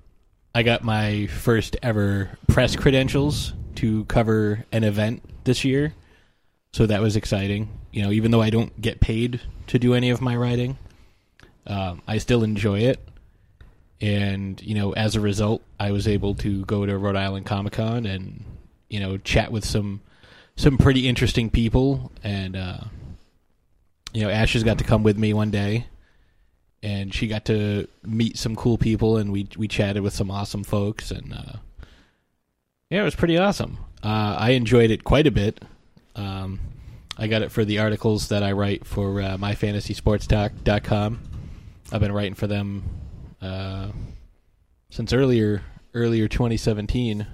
I 0.55 0.63
got 0.63 0.83
my 0.83 1.27
first 1.27 1.77
ever 1.81 2.37
press 2.47 2.75
credentials 2.75 3.53
to 3.75 4.05
cover 4.05 4.65
an 4.71 4.83
event 4.83 5.23
this 5.43 5.63
year, 5.63 5.93
so 6.73 6.85
that 6.85 7.01
was 7.01 7.15
exciting. 7.15 7.69
You 7.91 8.03
know, 8.03 8.11
even 8.11 8.31
though 8.31 8.41
I 8.41 8.49
don't 8.49 8.79
get 8.81 8.99
paid 8.99 9.39
to 9.67 9.79
do 9.79 9.93
any 9.93 10.09
of 10.09 10.21
my 10.21 10.35
writing, 10.35 10.77
um, 11.67 12.01
I 12.07 12.17
still 12.17 12.43
enjoy 12.43 12.79
it. 12.79 12.99
And 14.01 14.61
you 14.61 14.75
know, 14.75 14.93
as 14.93 15.15
a 15.15 15.21
result, 15.21 15.61
I 15.79 15.91
was 15.91 16.07
able 16.07 16.35
to 16.35 16.65
go 16.65 16.85
to 16.85 16.97
Rhode 16.97 17.15
Island 17.15 17.45
Comic 17.45 17.73
Con 17.73 18.05
and 18.05 18.43
you 18.89 18.99
know 18.99 19.17
chat 19.17 19.51
with 19.51 19.63
some 19.63 20.01
some 20.55 20.77
pretty 20.77 21.07
interesting 21.07 21.49
people 21.49 22.11
and 22.23 22.55
uh 22.55 22.77
you 24.13 24.21
know 24.21 24.29
ash 24.29 24.53
has 24.53 24.63
got 24.63 24.77
to 24.77 24.83
come 24.83 25.03
with 25.03 25.17
me 25.17 25.33
one 25.33 25.49
day 25.51 25.87
and 26.81 27.13
she 27.13 27.27
got 27.27 27.45
to 27.45 27.87
meet 28.03 28.37
some 28.37 28.55
cool 28.55 28.77
people 28.77 29.17
and 29.17 29.31
we 29.31 29.47
we 29.57 29.67
chatted 29.67 30.03
with 30.03 30.13
some 30.13 30.29
awesome 30.29 30.63
folks 30.63 31.11
and 31.11 31.33
uh 31.33 31.53
Yeah, 32.89 33.01
it 33.01 33.05
was 33.05 33.15
pretty 33.15 33.37
awesome. 33.37 33.77
Uh, 34.03 34.35
I 34.37 34.51
enjoyed 34.51 34.91
it 34.91 35.03
quite 35.03 35.25
a 35.25 35.31
bit. 35.31 35.63
Um, 36.15 36.59
I 37.17 37.27
got 37.27 37.41
it 37.41 37.51
for 37.51 37.63
the 37.65 37.79
articles 37.79 38.27
that 38.27 38.43
I 38.43 38.51
write 38.51 38.85
for 38.85 39.21
uh, 39.21 39.37
myfantasysportstalk.com. 39.37 41.19
I've 41.91 42.01
been 42.01 42.11
writing 42.11 42.33
for 42.35 42.45
them 42.47 42.83
uh, 43.41 43.87
since 44.89 45.13
earlier 45.13 45.63
earlier 45.95 46.27
2017, 46.27 47.25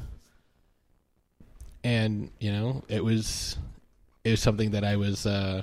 and 1.83 2.31
you 2.39 2.51
know 2.51 2.83
it 2.87 3.03
was 3.03 3.57
it 4.23 4.31
was 4.31 4.41
something 4.41 4.71
that 4.71 4.83
I 4.83 4.97
was 4.97 5.25
uh, 5.25 5.61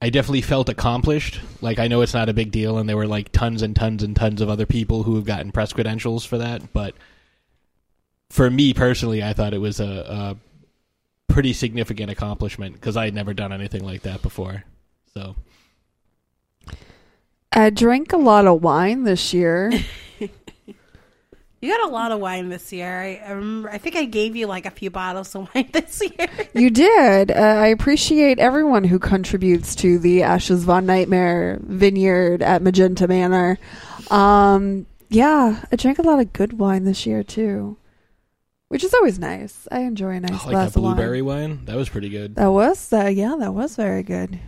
I 0.00 0.10
definitely 0.10 0.42
felt 0.42 0.68
accomplished. 0.68 1.40
Like 1.60 1.78
I 1.78 1.88
know 1.88 2.02
it's 2.02 2.14
not 2.14 2.28
a 2.28 2.34
big 2.34 2.50
deal, 2.50 2.78
and 2.78 2.88
there 2.88 2.96
were 2.96 3.06
like 3.06 3.32
tons 3.32 3.62
and 3.62 3.74
tons 3.74 4.02
and 4.02 4.14
tons 4.14 4.40
of 4.40 4.48
other 4.48 4.66
people 4.66 5.02
who 5.02 5.16
have 5.16 5.24
gotten 5.24 5.52
press 5.52 5.72
credentials 5.72 6.24
for 6.24 6.38
that, 6.38 6.72
but 6.72 6.94
for 8.30 8.50
me 8.50 8.74
personally, 8.74 9.22
I 9.22 9.32
thought 9.32 9.54
it 9.54 9.58
was 9.58 9.80
a, 9.80 10.36
a 11.28 11.32
pretty 11.32 11.52
significant 11.52 12.10
accomplishment 12.10 12.74
because 12.74 12.96
I 12.96 13.04
had 13.04 13.14
never 13.14 13.34
done 13.34 13.52
anything 13.52 13.84
like 13.84 14.02
that 14.02 14.22
before. 14.22 14.64
So 15.14 15.36
I 17.52 17.70
drank 17.70 18.12
a 18.12 18.18
lot 18.18 18.46
of 18.46 18.62
wine 18.62 19.04
this 19.04 19.32
year. 19.32 19.72
You 21.66 21.72
got 21.76 21.88
a 21.88 21.92
lot 21.92 22.12
of 22.12 22.20
wine 22.20 22.48
this 22.48 22.72
year. 22.72 23.00
I, 23.00 23.20
I 23.26 23.32
remember. 23.32 23.68
I 23.68 23.78
think 23.78 23.96
I 23.96 24.04
gave 24.04 24.36
you 24.36 24.46
like 24.46 24.66
a 24.66 24.70
few 24.70 24.88
bottles 24.88 25.34
of 25.34 25.48
wine 25.54 25.68
this 25.72 26.00
year. 26.00 26.28
you 26.54 26.70
did. 26.70 27.32
Uh, 27.32 27.34
I 27.34 27.66
appreciate 27.66 28.38
everyone 28.38 28.84
who 28.84 29.00
contributes 29.00 29.74
to 29.76 29.98
the 29.98 30.22
Ashes 30.22 30.62
Von 30.62 30.86
Nightmare 30.86 31.58
Vineyard 31.62 32.40
at 32.40 32.62
Magenta 32.62 33.08
Manor. 33.08 33.58
Um, 34.12 34.86
yeah, 35.08 35.64
I 35.72 35.74
drank 35.74 35.98
a 35.98 36.02
lot 36.02 36.20
of 36.20 36.32
good 36.32 36.52
wine 36.52 36.84
this 36.84 37.04
year 37.04 37.24
too, 37.24 37.76
which 38.68 38.84
is 38.84 38.94
always 38.94 39.18
nice. 39.18 39.66
I 39.72 39.80
enjoy 39.80 40.10
a 40.10 40.20
nice 40.20 40.30
oh, 40.30 40.34
like 40.34 40.50
glass 40.50 40.72
that 40.74 40.78
of 40.78 40.84
wine. 40.84 40.94
blueberry 40.94 41.22
wine, 41.22 41.64
that 41.64 41.74
was 41.74 41.88
pretty 41.88 42.10
good. 42.10 42.36
That 42.36 42.52
was 42.52 42.92
uh, 42.92 43.06
yeah, 43.06 43.34
that 43.40 43.54
was 43.54 43.74
very 43.74 44.04
good. 44.04 44.38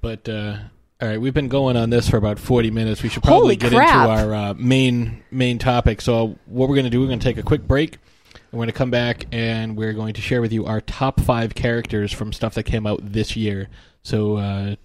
But 0.00 0.28
uh, 0.28 0.58
all 1.00 1.08
right, 1.08 1.20
we've 1.20 1.34
been 1.34 1.48
going 1.48 1.76
on 1.76 1.90
this 1.90 2.08
for 2.08 2.16
about 2.16 2.38
forty 2.38 2.70
minutes. 2.70 3.02
We 3.02 3.08
should 3.08 3.22
probably 3.22 3.40
Holy 3.40 3.56
get 3.56 3.72
crap. 3.72 4.08
into 4.08 4.24
our 4.24 4.34
uh, 4.34 4.54
main 4.54 5.22
main 5.30 5.58
topic. 5.58 6.00
So 6.00 6.38
what 6.46 6.68
we're 6.68 6.74
going 6.76 6.84
to 6.84 6.90
do, 6.90 7.00
we're 7.00 7.06
going 7.06 7.18
to 7.20 7.24
take 7.24 7.38
a 7.38 7.42
quick 7.42 7.66
break. 7.66 7.94
and 8.34 8.40
We're 8.52 8.58
going 8.58 8.66
to 8.68 8.72
come 8.72 8.90
back 8.90 9.26
and 9.32 9.76
we're 9.76 9.94
going 9.94 10.14
to 10.14 10.20
share 10.20 10.40
with 10.40 10.52
you 10.52 10.66
our 10.66 10.80
top 10.80 11.20
five 11.20 11.54
characters 11.54 12.12
from 12.12 12.32
stuff 12.32 12.54
that 12.54 12.64
came 12.64 12.86
out 12.86 13.00
this 13.02 13.34
year. 13.36 13.68
So 14.02 14.36
uh, 14.36 14.76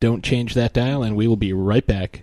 don't 0.00 0.22
change 0.24 0.54
that 0.54 0.72
dial, 0.72 1.02
and 1.02 1.16
we 1.16 1.26
will 1.26 1.36
be 1.36 1.52
right 1.52 1.86
back. 1.86 2.22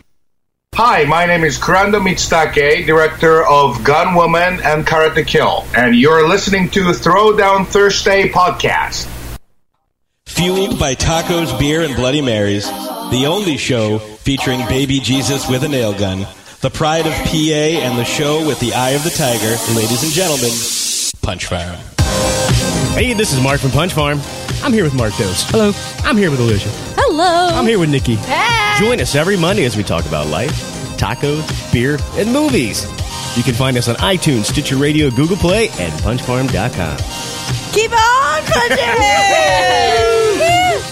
Hi, 0.75 1.03
my 1.03 1.25
name 1.25 1.43
is 1.43 1.57
Kurando 1.57 2.01
Mitsutake, 2.01 2.85
director 2.85 3.45
of 3.45 3.75
Gunwoman 3.79 4.63
and 4.63 4.87
Karate 4.87 5.27
Kill, 5.27 5.65
and 5.75 5.93
you're 5.93 6.25
listening 6.25 6.69
to 6.69 6.79
Throwdown 6.85 7.67
Thursday 7.67 8.29
podcast. 8.29 9.05
Fueled 10.27 10.79
by 10.79 10.95
tacos, 10.95 11.59
beer, 11.59 11.81
and 11.81 11.93
Bloody 11.95 12.21
Marys, 12.21 12.67
the 13.11 13.25
only 13.27 13.57
show 13.57 13.99
featuring 13.99 14.65
baby 14.67 15.01
Jesus 15.01 15.47
with 15.49 15.63
a 15.65 15.67
nail 15.67 15.91
gun, 15.93 16.25
the 16.61 16.69
pride 16.69 17.05
of 17.05 17.13
PA, 17.13 17.27
and 17.83 17.99
the 17.99 18.05
show 18.05 18.47
with 18.47 18.59
the 18.61 18.73
eye 18.73 18.91
of 18.91 19.03
the 19.03 19.09
tiger, 19.09 19.53
ladies 19.75 20.03
and 20.03 20.13
gentlemen, 20.13 20.51
Punch 21.21 21.47
Farm. 21.47 21.77
Hey, 22.95 23.13
this 23.13 23.33
is 23.33 23.43
Mark 23.43 23.59
from 23.59 23.71
Punch 23.71 23.91
Farm. 23.91 24.21
I'm 24.63 24.71
here 24.71 24.85
with 24.85 24.95
Mark 24.95 25.15
Dose. 25.17 25.43
Hello. 25.49 25.73
I'm 26.05 26.15
here 26.15 26.31
with 26.31 26.39
Alicia. 26.39 26.69
Hello. 26.95 27.49
I'm 27.53 27.67
here 27.67 27.77
with 27.77 27.89
Nikki. 27.89 28.15
Join 28.81 28.99
us 28.99 29.13
every 29.13 29.37
Monday 29.37 29.65
as 29.65 29.77
we 29.77 29.83
talk 29.83 30.07
about 30.07 30.25
life, 30.25 30.59
tacos, 30.97 31.71
beer, 31.71 31.99
and 32.13 32.33
movies. 32.33 32.83
You 33.37 33.43
can 33.43 33.53
find 33.53 33.77
us 33.77 33.87
on 33.87 33.93
iTunes, 33.97 34.45
Stitcher 34.45 34.75
Radio, 34.75 35.11
Google 35.11 35.37
Play, 35.37 35.69
and 35.77 35.93
punchfarm.com. 36.01 36.97
Keep 37.73 37.91
on 37.91 38.41
punching! 38.43 38.87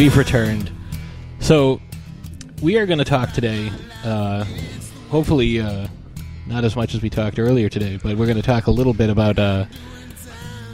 we've 0.00 0.16
returned. 0.16 0.70
So 1.40 1.78
we 2.62 2.78
are 2.78 2.86
going 2.86 3.00
to 3.00 3.04
talk 3.04 3.32
today. 3.32 3.70
Uh, 4.02 4.46
hopefully, 5.10 5.60
uh, 5.60 5.88
not 6.46 6.64
as 6.64 6.74
much 6.74 6.94
as 6.94 7.02
we 7.02 7.10
talked 7.10 7.38
earlier 7.38 7.68
today, 7.68 8.00
but 8.02 8.16
we're 8.16 8.24
going 8.24 8.38
to 8.38 8.42
talk 8.42 8.66
a 8.66 8.70
little 8.70 8.94
bit 8.94 9.10
about 9.10 9.38
uh, 9.38 9.66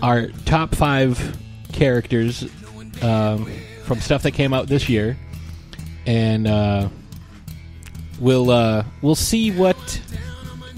our 0.00 0.28
top 0.44 0.76
five 0.76 1.36
characters 1.72 2.44
um, 3.02 3.50
from 3.82 4.00
stuff 4.00 4.22
that 4.22 4.30
came 4.30 4.54
out 4.54 4.68
this 4.68 4.88
year, 4.88 5.18
and 6.06 6.46
uh, 6.46 6.88
we'll 8.20 8.52
uh, 8.52 8.84
we'll 9.02 9.16
see 9.16 9.50
what 9.50 10.00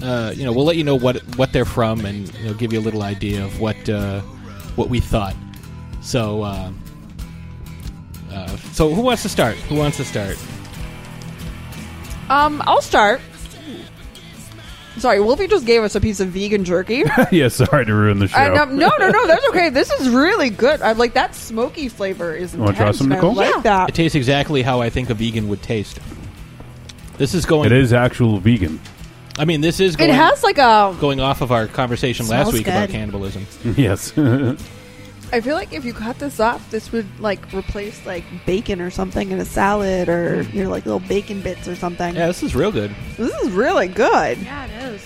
uh, 0.01 0.33
you 0.35 0.43
know. 0.43 0.53
We'll 0.53 0.65
let 0.65 0.75
you 0.75 0.83
know 0.83 0.95
what 0.95 1.17
what 1.37 1.53
they're 1.53 1.65
from, 1.65 2.03
and 2.03 2.35
you 2.39 2.45
know, 2.45 2.53
give 2.55 2.73
you 2.73 2.79
a 2.79 2.81
little 2.81 3.03
idea 3.03 3.45
of 3.45 3.59
what 3.59 3.87
uh, 3.87 4.21
what 4.75 4.89
we 4.89 4.99
thought. 4.99 5.35
So. 6.01 6.41
Uh, 6.41 6.71
uh, 8.31 8.47
so 8.73 8.93
who 8.93 9.01
wants 9.01 9.23
to 9.23 9.29
start? 9.29 9.55
Who 9.55 9.75
wants 9.75 9.97
to 9.97 10.05
start? 10.05 10.37
Um, 12.29 12.61
I'll 12.65 12.81
start. 12.81 13.21
Sorry, 14.97 15.19
Wolfie 15.21 15.47
just 15.47 15.65
gave 15.65 15.81
us 15.83 15.95
a 15.95 16.01
piece 16.01 16.19
of 16.19 16.29
vegan 16.29 16.65
jerky. 16.65 17.03
yeah, 17.31 17.47
sorry 17.47 17.85
to 17.85 17.93
ruin 17.93 18.19
the 18.19 18.27
show. 18.27 18.37
And, 18.37 18.55
um, 18.57 18.77
no, 18.77 18.91
no, 18.99 19.09
no, 19.09 19.27
that's 19.27 19.47
okay. 19.49 19.69
This 19.69 19.89
is 19.91 20.09
really 20.09 20.49
good. 20.49 20.81
I 20.81 20.91
like 20.91 21.13
that 21.13 21.35
smoky 21.35 21.87
flavor 21.87 22.35
is 22.35 22.55
wanna 22.55 22.75
try 22.75 22.91
some, 22.91 23.05
and 23.07 23.13
I 23.13 23.15
Nicole? 23.15 23.33
like 23.33 23.55
It 23.55 23.63
that. 23.63 23.95
tastes 23.95 24.15
exactly 24.15 24.61
how 24.61 24.81
I 24.81 24.89
think 24.89 25.09
a 25.09 25.13
vegan 25.13 25.47
would 25.47 25.61
taste. 25.61 25.99
This 27.17 27.33
is 27.33 27.45
going. 27.45 27.67
It 27.67 27.71
is 27.71 27.93
actual 27.93 28.39
vegan. 28.39 28.79
I 29.37 29.45
mean, 29.45 29.61
this 29.61 29.79
is. 29.79 29.95
It 29.97 30.09
has 30.09 30.43
like 30.43 30.57
a. 30.57 30.95
going 30.99 31.21
off 31.21 31.41
of 31.41 31.51
our 31.53 31.67
conversation 31.67 32.27
last 32.27 32.49
Smells 32.49 32.53
week 32.53 32.67
about 32.67 32.89
cannibalism. 32.89 33.47
yes. 33.77 34.13
I 35.31 35.41
feel 35.41 35.55
like 35.55 35.71
if 35.73 35.85
you 35.85 35.93
cut 35.93 36.17
this 36.19 36.39
up, 36.39 36.59
this 36.71 36.91
would 36.91 37.05
like 37.19 37.53
replace 37.53 38.03
like 38.05 38.23
bacon 38.45 38.81
or 38.81 38.89
something 38.89 39.29
in 39.31 39.39
a 39.39 39.45
salad 39.45 40.09
or 40.09 40.41
you 40.53 40.63
know 40.63 40.69
like 40.71 40.85
little 40.85 40.99
bacon 41.01 41.41
bits 41.41 41.67
or 41.67 41.75
something. 41.75 42.15
Yeah, 42.15 42.27
this 42.27 42.41
is 42.41 42.55
real 42.55 42.71
good. 42.71 42.95
This 43.17 43.31
is 43.43 43.51
really 43.51 43.87
good. 43.87 44.37
Yeah, 44.39 44.65
it 44.65 44.93
is. 44.93 45.05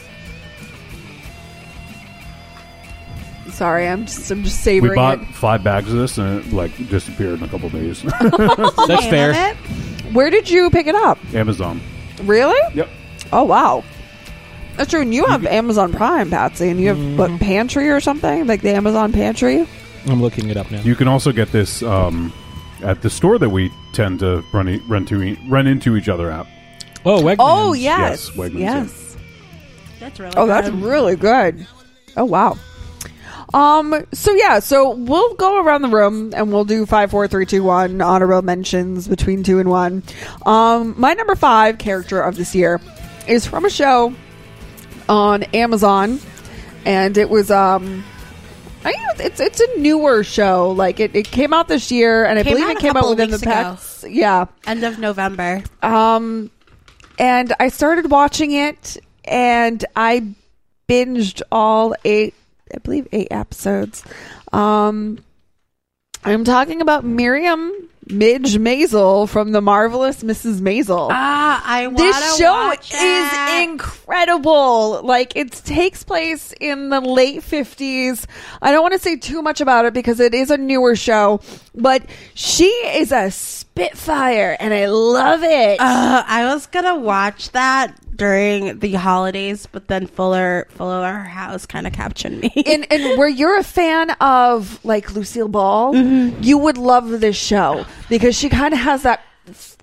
Sorry, 3.54 3.88
I'm 3.88 4.06
just 4.06 4.32
I'm 4.32 4.44
just 4.44 4.62
savoring 4.64 4.92
We 4.92 4.96
savoring 4.96 5.20
bought 5.20 5.30
it. 5.30 5.36
five 5.36 5.64
bags 5.64 5.92
of 5.92 5.98
this 6.00 6.18
and 6.18 6.40
it 6.46 6.54
like 6.54 6.76
disappeared 6.90 7.40
in 7.40 7.44
a 7.44 7.48
couple 7.48 7.70
days. 7.70 8.02
That's 8.88 9.06
fair. 9.08 9.54
Where 10.14 10.30
did 10.30 10.50
you 10.50 10.70
pick 10.70 10.88
it 10.88 10.96
up? 10.96 11.20
Amazon. 11.34 11.82
Really? 12.24 12.60
Yep. 12.76 12.90
Oh 13.32 13.44
wow. 13.44 13.84
That's 14.78 14.90
true. 14.90 15.02
And 15.02 15.14
you 15.14 15.26
have 15.26 15.46
Amazon 15.46 15.92
Prime, 15.94 16.30
Patsy, 16.32 16.70
and 16.70 16.80
you 16.80 16.88
have 16.88 16.98
Mm-hmm. 16.98 17.18
what 17.18 17.40
pantry 17.40 17.90
or 17.90 18.00
something 18.00 18.48
like 18.48 18.62
the 18.62 18.72
Amazon 18.72 19.12
pantry. 19.12 19.68
I'm 20.08 20.22
looking 20.22 20.50
it 20.50 20.58
up 20.58 20.70
now. 20.72 20.82
You 20.82 20.96
can 20.96 21.08
also 21.08 21.32
get 21.32 21.52
this 21.52 21.82
um, 21.84 22.34
at 22.82 23.02
the 23.02 23.10
store 23.10 23.38
that 23.40 23.50
we 23.50 23.72
tend 23.94 24.20
to 24.20 24.44
run 24.54 24.68
e- 24.70 24.82
run 24.88 25.06
to 25.06 25.38
run 25.48 25.68
into 25.68 25.96
each 25.96 26.10
other 26.10 26.30
at. 26.32 26.46
Oh, 27.06 27.22
Wegmans. 27.22 27.36
Oh 27.40 27.74
yes, 27.74 28.30
Yes, 28.30 28.38
Wegmans, 28.38 28.60
yes. 28.60 29.18
That's 30.00 30.20
really. 30.20 30.34
Oh, 30.38 30.48
that's 30.48 30.70
good. 30.70 30.82
really 30.82 31.16
good. 31.16 31.66
Oh 32.18 32.26
wow. 32.26 32.58
Um. 33.54 34.06
So 34.14 34.34
yeah. 34.34 34.60
So 34.60 34.96
we'll 34.96 35.36
go 35.36 35.62
around 35.64 35.82
the 35.84 35.88
room 35.90 36.34
and 36.36 36.52
we'll 36.52 36.66
do 36.66 36.86
five, 36.86 37.12
four, 37.12 37.28
three, 37.28 37.46
two, 37.46 37.64
one 37.64 38.02
honorable 38.02 38.42
mentions 38.42 39.08
between 39.08 39.44
two 39.44 39.60
and 39.60 39.70
one. 39.70 40.04
Um. 40.46 40.96
My 40.98 41.14
number 41.14 41.36
five 41.36 41.78
character 41.78 42.22
of 42.22 42.36
this 42.36 42.54
year 42.56 42.82
is 43.28 43.46
from 43.46 43.64
a 43.66 43.70
show 43.70 44.14
on 45.08 45.44
Amazon, 45.44 46.20
and 46.86 47.18
it 47.18 47.30
was 47.30 47.52
um. 47.52 48.04
I 48.86 48.92
think 48.92 49.32
it's 49.32 49.40
it's 49.40 49.60
a 49.62 49.80
newer 49.80 50.24
show. 50.24 50.72
Like 50.72 51.00
it, 51.00 51.16
it 51.16 51.26
came 51.26 51.54
out 51.54 51.68
this 51.68 51.92
year, 51.92 52.26
and 52.26 52.38
I 52.40 52.44
Came 52.44 52.54
believe 52.54 52.66
out 52.68 52.72
it 52.72 52.78
a 52.78 52.82
came 52.82 52.90
out 52.92 52.96
couple 52.96 53.10
within 53.12 53.30
the 53.30 53.36
weeks 53.38 53.44
ago. 53.44 53.52
past. 53.52 54.10
Yeah. 54.10 54.46
End 54.68 54.84
of 54.84 55.00
November. 55.00 55.64
Um, 55.82 56.52
and 57.18 57.54
I 57.60 57.70
started 57.70 58.10
watching 58.12 58.52
it, 58.52 58.98
and 59.26 59.84
I 59.96 60.28
binged 60.90 61.42
all 61.52 61.96
eight, 62.04 62.34
I 62.74 62.80
believe, 62.80 63.08
eight 63.12 63.30
episodes. 63.32 64.04
Um, 64.52 65.20
I'm 66.26 66.44
talking 66.44 66.82
about 66.82 67.04
Miriam 67.06 67.72
Midge 68.10 68.56
Maisel 68.58 69.28
from 69.30 69.52
the 69.52 69.62
marvelous 69.62 70.24
Mrs. 70.24 70.60
Maisel. 70.60 71.08
Ah, 71.12 71.64
I 71.66 71.88
want 71.88 71.98
this 71.98 72.38
show 72.38 72.72
is 72.72 73.64
incredible. 73.64 75.02
Like 75.04 75.36
it 75.36 75.52
takes 75.52 76.04
place 76.04 76.54
in 76.60 76.90
the 76.90 77.00
late 77.02 77.42
50s. 77.42 78.26
I 78.62 78.72
don't 78.72 78.82
want 78.82 78.94
to 78.94 79.00
say 79.00 79.16
too 79.18 79.42
much 79.42 79.62
about 79.62 79.86
it 79.86 79.94
because 79.94 80.20
it 80.20 80.34
is 80.34 80.52
a 80.52 80.58
newer 80.58 80.96
show, 80.96 81.42
but 81.76 82.04
she 82.34 82.66
is 82.66 83.12
a 83.12 83.32
spitfire 83.32 84.58
and 84.60 84.74
I 84.74 84.88
love 84.88 85.44
it. 85.44 85.80
Uh, 85.80 86.24
I 86.28 86.46
was 86.54 86.68
gonna 86.68 86.96
watch 86.96 87.52
that 87.52 87.96
during 88.16 88.78
the 88.80 88.94
holidays, 88.94 89.68
but 89.72 89.88
then 89.88 90.06
Fuller 90.08 90.68
Fuller 90.72 91.14
House 91.14 91.66
kind 91.66 91.88
of 91.88 91.94
captured 91.94 92.34
me. 92.34 92.52
and 92.66 92.86
and 92.92 93.18
where 93.18 93.28
you're 93.28 93.58
a 93.58 93.64
fan 93.64 94.12
of 94.22 94.84
like 94.86 95.14
Lucille 95.14 95.48
Ball, 95.48 95.96
you 95.96 96.58
would 96.58 96.78
love 96.78 97.10
this 97.22 97.36
show 97.36 97.86
because 98.10 98.36
she 98.38 98.50
kind 98.50 98.74
of 98.74 98.80
has 98.80 99.04
that 99.04 99.24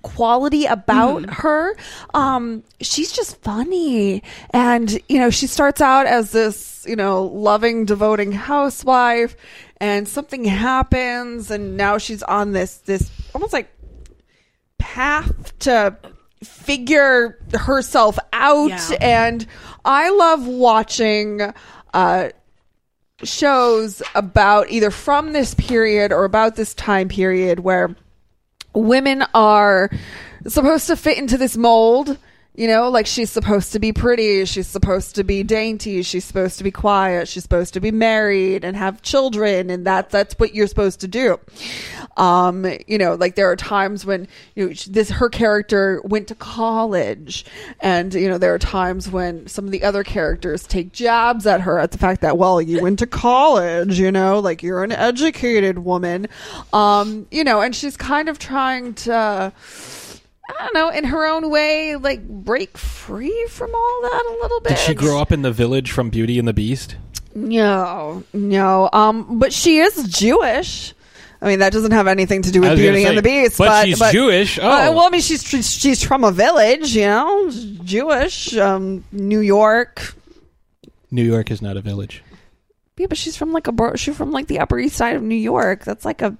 quality 0.01 0.65
about 0.65 1.29
her. 1.29 1.75
Um, 2.13 2.63
she's 2.81 3.11
just 3.11 3.39
funny, 3.41 4.23
and 4.51 4.91
you 5.07 5.19
know 5.19 5.29
she 5.29 5.47
starts 5.47 5.81
out 5.81 6.07
as 6.07 6.31
this 6.31 6.85
you 6.87 6.95
know 6.95 7.23
loving, 7.25 7.85
devoting 7.85 8.31
housewife, 8.31 9.35
and 9.77 10.07
something 10.07 10.45
happens, 10.45 11.51
and 11.51 11.77
now 11.77 11.97
she's 11.97 12.23
on 12.23 12.53
this 12.53 12.77
this 12.77 13.11
almost 13.35 13.53
like 13.53 13.69
path 14.77 15.57
to 15.59 15.95
figure 16.43 17.37
herself 17.53 18.17
out 18.33 18.69
Yeah. 18.89 18.97
and 18.99 19.45
i 19.85 20.09
love 20.09 20.47
watching 20.47 21.39
uh 21.93 22.29
shows 23.23 24.01
about 24.15 24.69
either 24.69 24.91
from 24.91 25.33
this 25.33 25.53
period 25.53 26.11
or 26.11 26.25
about 26.25 26.55
this 26.55 26.73
time 26.73 27.07
period 27.09 27.59
where 27.59 27.95
women 28.73 29.23
are 29.33 29.89
supposed 30.47 30.87
to 30.87 30.95
fit 30.95 31.17
into 31.17 31.37
this 31.37 31.57
mold 31.57 32.17
you 32.53 32.67
know 32.67 32.89
like 32.89 33.05
she's 33.05 33.31
supposed 33.31 33.71
to 33.71 33.79
be 33.79 33.93
pretty 33.93 34.43
she's 34.43 34.67
supposed 34.67 35.15
to 35.15 35.23
be 35.23 35.41
dainty 35.41 36.01
she's 36.01 36.25
supposed 36.25 36.57
to 36.57 36.65
be 36.65 36.71
quiet 36.71 37.27
she's 37.27 37.43
supposed 37.43 37.73
to 37.73 37.79
be 37.79 37.91
married 37.91 38.65
and 38.65 38.75
have 38.75 39.01
children 39.01 39.69
and 39.69 39.87
that 39.87 40.09
that's 40.09 40.33
what 40.37 40.53
you're 40.53 40.67
supposed 40.67 40.99
to 40.99 41.07
do. 41.07 41.39
Um 42.17 42.65
you 42.87 42.97
know 42.97 43.15
like 43.15 43.35
there 43.35 43.49
are 43.49 43.55
times 43.55 44.05
when 44.05 44.27
you 44.55 44.67
know, 44.67 44.73
this 44.89 45.09
her 45.09 45.29
character 45.29 46.01
went 46.03 46.27
to 46.27 46.35
college 46.35 47.45
and 47.79 48.13
you 48.13 48.27
know 48.27 48.37
there 48.37 48.53
are 48.53 48.59
times 48.59 49.09
when 49.09 49.47
some 49.47 49.63
of 49.65 49.71
the 49.71 49.83
other 49.83 50.03
characters 50.03 50.67
take 50.67 50.91
jabs 50.91 51.47
at 51.47 51.61
her 51.61 51.79
at 51.79 51.91
the 51.91 51.97
fact 51.97 52.19
that 52.21 52.37
well 52.37 52.61
you 52.61 52.81
went 52.81 52.99
to 52.99 53.07
college 53.07 53.97
you 53.97 54.11
know 54.11 54.39
like 54.39 54.61
you're 54.61 54.83
an 54.83 54.91
educated 54.91 55.79
woman. 55.79 56.27
Um 56.73 57.27
you 57.31 57.45
know 57.45 57.61
and 57.61 57.73
she's 57.73 57.95
kind 57.95 58.27
of 58.27 58.39
trying 58.39 58.93
to 58.95 59.53
I 60.59 60.63
don't 60.63 60.73
know, 60.73 60.89
in 60.89 61.05
her 61.05 61.25
own 61.25 61.49
way, 61.49 61.95
like 61.95 62.27
break 62.27 62.77
free 62.77 63.47
from 63.49 63.73
all 63.73 63.99
that 64.03 64.25
a 64.29 64.37
little 64.41 64.59
bit. 64.61 64.69
Did 64.69 64.77
she 64.79 64.93
grow 64.93 65.19
up 65.21 65.31
in 65.31 65.41
the 65.41 65.51
village 65.51 65.91
from 65.91 66.09
Beauty 66.09 66.39
and 66.39 66.47
the 66.47 66.53
Beast? 66.53 66.95
No, 67.35 68.23
no. 68.33 68.89
Um, 68.91 69.39
but 69.39 69.53
she 69.53 69.77
is 69.77 70.03
Jewish. 70.07 70.93
I 71.41 71.47
mean, 71.47 71.59
that 71.59 71.73
doesn't 71.73 71.91
have 71.91 72.05
anything 72.07 72.43
to 72.43 72.51
do 72.51 72.61
with 72.61 72.77
Beauty 72.77 73.03
and 73.05 73.17
the 73.17 73.21
Beast. 73.23 73.57
but 73.57 73.67
But, 73.67 73.85
she's 73.87 74.11
Jewish. 74.11 74.59
Oh. 74.59 74.63
Uh, 74.63 74.91
well, 74.93 75.07
I 75.07 75.09
mean, 75.09 75.21
she's 75.21 75.43
she's 75.43 76.03
from 76.03 76.23
a 76.23 76.31
village, 76.31 76.95
you 76.95 77.05
know, 77.05 77.49
Jewish, 77.83 78.55
um, 78.57 79.03
New 79.11 79.39
York. 79.39 80.15
New 81.09 81.23
York 81.23 81.49
is 81.49 81.61
not 81.61 81.77
a 81.77 81.81
village. 81.81 82.23
Yeah, 82.97 83.07
but 83.07 83.17
she's 83.17 83.35
from 83.35 83.53
like 83.53 83.67
a 83.67 83.97
she's 83.97 84.15
from 84.15 84.31
like 84.31 84.47
the 84.47 84.59
Upper 84.59 84.77
East 84.77 84.95
Side 84.95 85.15
of 85.15 85.23
New 85.23 85.35
York. 85.35 85.83
That's 85.83 86.05
like 86.05 86.21
a 86.21 86.37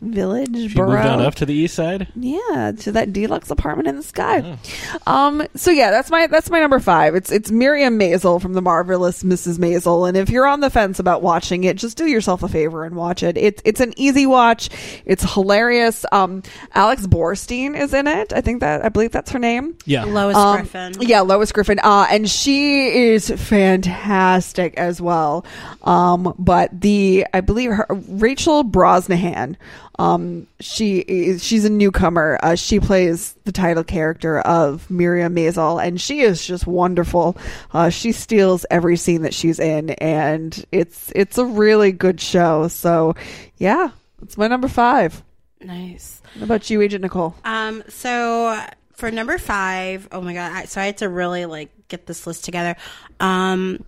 village 0.00 0.54
She 0.54 0.74
borough. 0.74 0.90
moved 0.96 1.06
on 1.06 1.20
up 1.22 1.34
to 1.36 1.46
the 1.46 1.54
east 1.54 1.74
side. 1.74 2.08
Yeah, 2.14 2.72
to 2.80 2.92
that 2.92 3.12
deluxe 3.12 3.50
apartment 3.50 3.88
in 3.88 3.96
the 3.96 4.02
sky. 4.02 4.58
Um, 5.06 5.46
so 5.54 5.70
yeah, 5.70 5.90
that's 5.90 6.10
my 6.10 6.26
that's 6.26 6.50
my 6.50 6.60
number 6.60 6.78
five. 6.80 7.14
It's 7.14 7.32
it's 7.32 7.50
Miriam 7.50 7.98
Maisel 7.98 8.40
from 8.40 8.52
the 8.52 8.62
marvelous 8.62 9.22
Mrs. 9.22 9.58
Maisel 9.58 10.06
And 10.08 10.16
if 10.16 10.28
you're 10.30 10.46
on 10.46 10.60
the 10.60 10.70
fence 10.70 10.98
about 10.98 11.22
watching 11.22 11.64
it, 11.64 11.76
just 11.76 11.96
do 11.96 12.06
yourself 12.06 12.42
a 12.42 12.48
favor 12.48 12.84
and 12.84 12.94
watch 12.94 13.22
it. 13.22 13.36
It's 13.36 13.62
it's 13.64 13.80
an 13.80 13.94
easy 13.96 14.26
watch. 14.26 14.68
It's 15.04 15.32
hilarious. 15.34 16.04
Um, 16.12 16.42
Alex 16.74 17.06
Borstein 17.06 17.78
is 17.78 17.94
in 17.94 18.06
it. 18.06 18.32
I 18.32 18.40
think 18.40 18.60
that 18.60 18.84
I 18.84 18.88
believe 18.90 19.12
that's 19.12 19.30
her 19.32 19.38
name. 19.38 19.76
Yeah. 19.86 20.04
Lois 20.04 20.36
Um, 20.36 20.56
Griffin. 20.56 20.92
Yeah, 21.00 21.20
Lois 21.22 21.52
Griffin. 21.52 21.78
Uh, 21.82 22.06
and 22.10 22.28
she 22.28 22.88
is 22.88 23.30
fantastic 23.30 24.76
as 24.76 25.00
well. 25.00 25.44
Um, 25.82 26.34
but 26.38 26.80
the, 26.80 27.26
I 27.32 27.40
believe 27.40 27.70
her, 27.70 27.86
Rachel 28.08 28.64
Brosnahan, 28.64 29.56
um, 29.98 30.46
she 30.60 30.98
is, 30.98 31.44
she's 31.44 31.64
a 31.64 31.70
newcomer. 31.70 32.38
Uh, 32.42 32.54
she 32.54 32.80
plays 32.80 33.34
the 33.44 33.52
title 33.52 33.84
character 33.84 34.40
of 34.40 34.90
Miriam 34.90 35.34
Maisel 35.34 35.82
and 35.82 36.00
she 36.00 36.20
is 36.20 36.44
just 36.44 36.66
wonderful. 36.66 37.36
Uh, 37.72 37.88
she 37.88 38.12
steals 38.12 38.66
every 38.70 38.96
scene 38.96 39.22
that 39.22 39.34
she's 39.34 39.58
in 39.58 39.90
and 39.90 40.64
it's, 40.72 41.12
it's 41.14 41.38
a 41.38 41.44
really 41.44 41.92
good 41.92 42.20
show. 42.20 42.68
So 42.68 43.14
yeah, 43.56 43.90
it's 44.22 44.36
my 44.36 44.48
number 44.48 44.68
five. 44.68 45.22
Nice. 45.60 46.20
What 46.34 46.44
about 46.44 46.70
you, 46.70 46.82
Agent 46.82 47.02
Nicole? 47.02 47.34
Um, 47.44 47.82
so 47.88 48.60
for 48.92 49.10
number 49.10 49.38
five, 49.38 50.08
oh 50.12 50.20
my 50.20 50.34
god, 50.34 50.52
I, 50.52 50.64
so 50.64 50.80
I 50.80 50.86
had 50.86 50.98
to 50.98 51.08
really 51.08 51.46
like 51.46 51.70
get 51.88 52.06
this 52.06 52.26
list 52.26 52.44
together. 52.44 52.76
Um, 53.20 53.84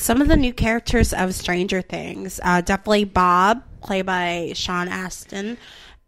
some 0.00 0.20
of 0.20 0.28
the 0.28 0.36
new 0.36 0.52
characters 0.52 1.12
of 1.12 1.34
Stranger 1.34 1.82
Things, 1.82 2.40
uh, 2.42 2.60
definitely 2.60 3.04
Bob, 3.04 3.62
played 3.82 4.06
by 4.06 4.52
Sean 4.54 4.88
Astin, 4.88 5.56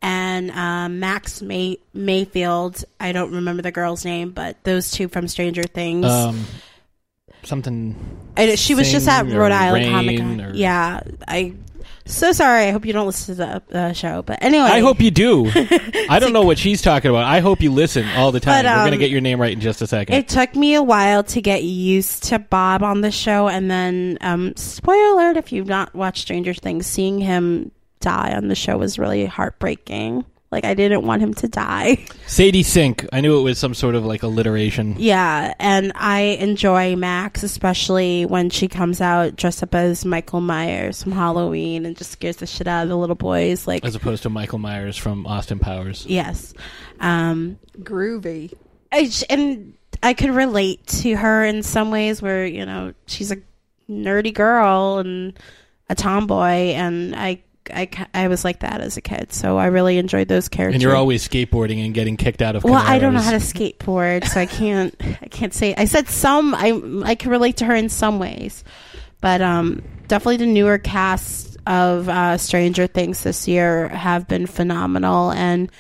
and 0.01 0.51
um, 0.51 1.01
Max 1.01 1.41
May- 1.43 1.79
Mayfield. 1.95 2.85
I 2.99 3.13
don't 3.13 3.33
remember 3.35 3.63
the 3.63 3.71
girl's 3.73 4.05
name, 4.05 4.31
but 4.33 4.63
those 4.65 4.91
two 4.91 5.09
from 5.09 5.29
Stranger 5.29 5.63
Things. 5.63 6.07
Um, 6.07 6.45
something. 7.45 7.97
I, 8.37 8.55
she 8.57 8.75
was 8.75 8.91
just 8.91 9.09
at 9.09 9.27
Rhode 9.27 9.53
Island 9.53 9.91
Comic 9.91 10.19
Con. 10.19 10.41
or- 10.41 10.55
Yeah, 10.55 11.01
I. 11.29 11.55
So 12.05 12.33
sorry. 12.33 12.65
I 12.65 12.71
hope 12.71 12.85
you 12.85 12.93
don't 12.93 13.07
listen 13.07 13.37
to 13.37 13.63
the 13.69 13.79
uh, 13.79 13.93
show. 13.93 14.23
But 14.23 14.43
anyway, 14.43 14.65
I 14.65 14.81
hope 14.81 15.01
you 15.01 15.11
do. 15.11 15.47
I 16.09 16.19
don't 16.19 16.33
know 16.33 16.43
what 16.43 16.59
she's 16.59 16.83
talking 16.83 17.11
about. 17.11 17.25
I 17.25 17.41
hope 17.41 17.61
you 17.61 17.71
listen 17.73 18.07
all 18.17 18.33
the 18.33 18.41
time. 18.41 18.65
But, 18.65 18.69
We're 18.69 18.81
um, 18.81 18.87
gonna 18.87 18.99
get 18.99 19.11
your 19.11 19.21
name 19.21 19.41
right 19.41 19.53
in 19.53 19.61
just 19.61 19.83
a 19.83 19.87
second. 19.87 20.15
It 20.15 20.29
took 20.29 20.55
me 20.55 20.75
a 20.75 20.83
while 20.83 21.23
to 21.25 21.41
get 21.41 21.63
used 21.63 22.25
to 22.25 22.39
Bob 22.39 22.83
on 22.83 23.01
the 23.01 23.11
show, 23.11 23.49
and 23.49 23.71
then, 23.71 24.19
um, 24.21 24.55
spoiler 24.57 25.13
alert: 25.15 25.37
if 25.37 25.53
you've 25.53 25.69
not 25.69 25.95
watched 25.95 26.23
Stranger 26.23 26.55
Things, 26.55 26.87
seeing 26.87 27.19
him 27.19 27.71
die 28.01 28.35
on 28.35 28.49
the 28.49 28.55
show 28.55 28.77
was 28.77 28.99
really 28.99 29.25
heartbreaking. 29.27 30.25
Like 30.53 30.65
I 30.65 30.75
didn't 30.75 31.03
want 31.05 31.23
him 31.23 31.33
to 31.35 31.49
die. 31.49 32.05
Sadie 32.27 32.63
Sink. 32.63 33.07
I 33.13 33.21
knew 33.23 33.39
it 33.41 33.43
was 33.43 33.59
some 33.59 33.73
sort 33.75 33.95
of 33.95 34.05
like 34.05 34.23
alliteration. 34.23 34.95
Yeah, 34.99 35.55
and 35.59 35.93
I 35.97 36.21
enjoy 36.41 36.95
Max, 36.95 37.43
especially 37.43 38.27
when 38.27 38.51
she 38.51 38.69
comes 38.69 39.01
out 39.01 39.35
dressed 39.35 39.63
up 39.63 39.75
as 39.75 40.05
Michael 40.05 40.43
Myers 40.43 41.03
from 41.03 41.13
Halloween 41.13 41.87
and 41.87 41.97
just 41.97 42.11
scares 42.13 42.37
the 42.37 42.47
shit 42.47 42.67
out 42.69 42.83
of 42.85 42.89
the 42.91 42.97
little 42.97 43.17
boys. 43.17 43.67
Like, 43.67 43.85
As 43.85 43.95
opposed 43.95 44.23
to 44.25 44.31
Michael 44.31 44.59
Myers 44.59 44.97
from 44.97 45.27
Austin 45.27 45.59
Powers. 45.59 46.05
yes, 46.07 46.53
um, 47.01 47.59
Groovy. 47.79 48.53
I, 48.93 49.07
j- 49.07 49.27
and 49.31 49.75
I 50.03 50.13
could 50.13 50.31
relate 50.31 50.87
to 50.89 51.17
her 51.17 51.45
in 51.45 51.63
some 51.63 51.91
ways 51.91 52.21
where 52.21 52.47
you 52.47 52.67
know 52.67 52.93
she's 53.07 53.33
a 53.33 53.39
nerdy 53.91 54.35
girl 54.35 54.99
and 54.99 55.39
a 55.89 55.95
tomboy, 55.95 56.75
and 56.75 57.17
I. 57.17 57.43
I, 57.73 57.89
I 58.15 58.29
was 58.29 58.45
like 58.45 58.61
that 58.61 58.81
as 58.81 58.97
a 58.97 59.01
kid, 59.01 59.33
so 59.33 59.57
I 59.59 59.67
really 59.67 59.99
enjoyed 59.99 60.29
those 60.29 60.49
characters. 60.49 60.77
And 60.77 60.83
you're 60.83 60.97
always 60.97 61.27
skateboarding 61.27 61.85
and 61.85 61.95
getting 61.95 62.17
kicked 62.17 62.43
out 62.43 62.57
of. 62.57 62.65
Well, 62.65 62.75
I 62.75 62.99
don't 62.99 63.15
know 63.15 63.21
how 63.21 63.33
to 63.33 63.37
skateboard, 63.37 64.27
so 64.27 64.41
I 64.41 64.47
can't. 64.47 64.95
I 65.01 65.29
can't 65.29 65.55
say. 65.55 65.75
I 65.77 65.85
said 65.85 66.09
some. 66.09 66.55
I 66.55 66.81
I 67.05 67.15
can 67.15 67.31
relate 67.31 67.59
to 67.59 67.65
her 67.67 67.75
in 67.75 67.89
some 67.89 68.19
ways, 68.19 68.65
but 69.21 69.41
um, 69.43 69.83
definitely 70.09 70.39
the 70.39 70.47
newer 70.47 70.79
cast 70.79 71.57
of 71.67 72.09
uh, 72.09 72.39
Stranger 72.39 72.87
Things 72.87 73.23
this 73.23 73.47
year 73.47 73.89
have 73.89 74.27
been 74.27 74.47
phenomenal, 74.47 75.31
and 75.31 75.71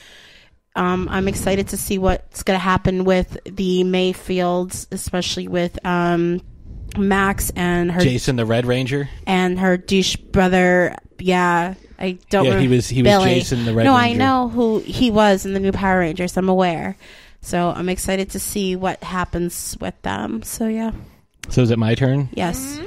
um, 0.76 1.09
I'm 1.11 1.28
excited 1.28 1.68
to 1.68 1.76
see 1.76 1.99
what's 1.99 2.43
going 2.45 2.57
to 2.59 2.62
happen 2.62 3.05
with 3.05 3.37
the 3.45 3.85
Mayfields, 3.85 4.87
especially 4.91 5.49
with 5.49 5.85
um, 5.85 6.41
Max 6.97 7.51
and 7.57 7.91
her 7.91 8.01
Jason 8.01 8.37
the 8.37 8.47
Red 8.47 8.66
Ranger. 8.66 9.09
and 9.26 9.59
her 9.59 9.76
douche 9.76 10.16
brother. 10.16 10.97
Yeah, 11.23 11.75
I 11.99 12.18
don't. 12.31 12.45
Yeah, 12.47 12.59
he 12.61 12.68
was- 12.68 12.89
he 12.89 13.03
was 13.03 13.11
Billy. 13.12 13.35
Jason 13.35 13.64
the 13.64 13.73
Red 13.75 13.85
No, 13.85 13.95
I 13.95 14.12
know 14.12 14.49
who 14.49 14.81
he 14.81 15.11
was 15.11 15.47
in 15.47 15.55
the 15.55 15.61
new 15.61 15.73
Power 15.73 16.01
Rangers. 16.01 16.37
I'm 16.37 16.49
aware, 16.49 16.97
so 17.41 17.70
I'm 17.70 17.89
excited 17.89 18.31
to 18.31 18.39
see 18.41 18.77
what 18.77 19.03
happens 19.05 19.77
with 19.81 20.01
them. 20.03 20.43
So 20.43 20.66
yeah, 20.66 20.91
So 21.49 21.62
is 21.62 21.70
it 21.70 21.79
my 21.79 21.95
turn? 21.95 22.29
yes. 22.35 22.81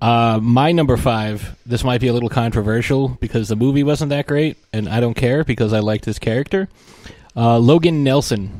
Uh, 0.00 0.38
my 0.40 0.72
number 0.72 0.96
five. 0.96 1.56
This 1.66 1.84
might 1.84 2.00
be 2.00 2.06
a 2.06 2.12
little 2.14 2.30
controversial 2.30 3.08
because 3.20 3.48
the 3.48 3.56
movie 3.56 3.82
wasn't 3.82 4.08
that 4.10 4.26
great, 4.26 4.56
and 4.72 4.88
I 4.88 4.98
don't 5.00 5.12
care 5.14 5.44
because 5.44 5.72
I 5.74 5.80
liked 5.80 6.04
this 6.06 6.18
character. 6.18 6.68
Uh, 7.36 7.58
Logan 7.58 8.02
Nelson 8.02 8.50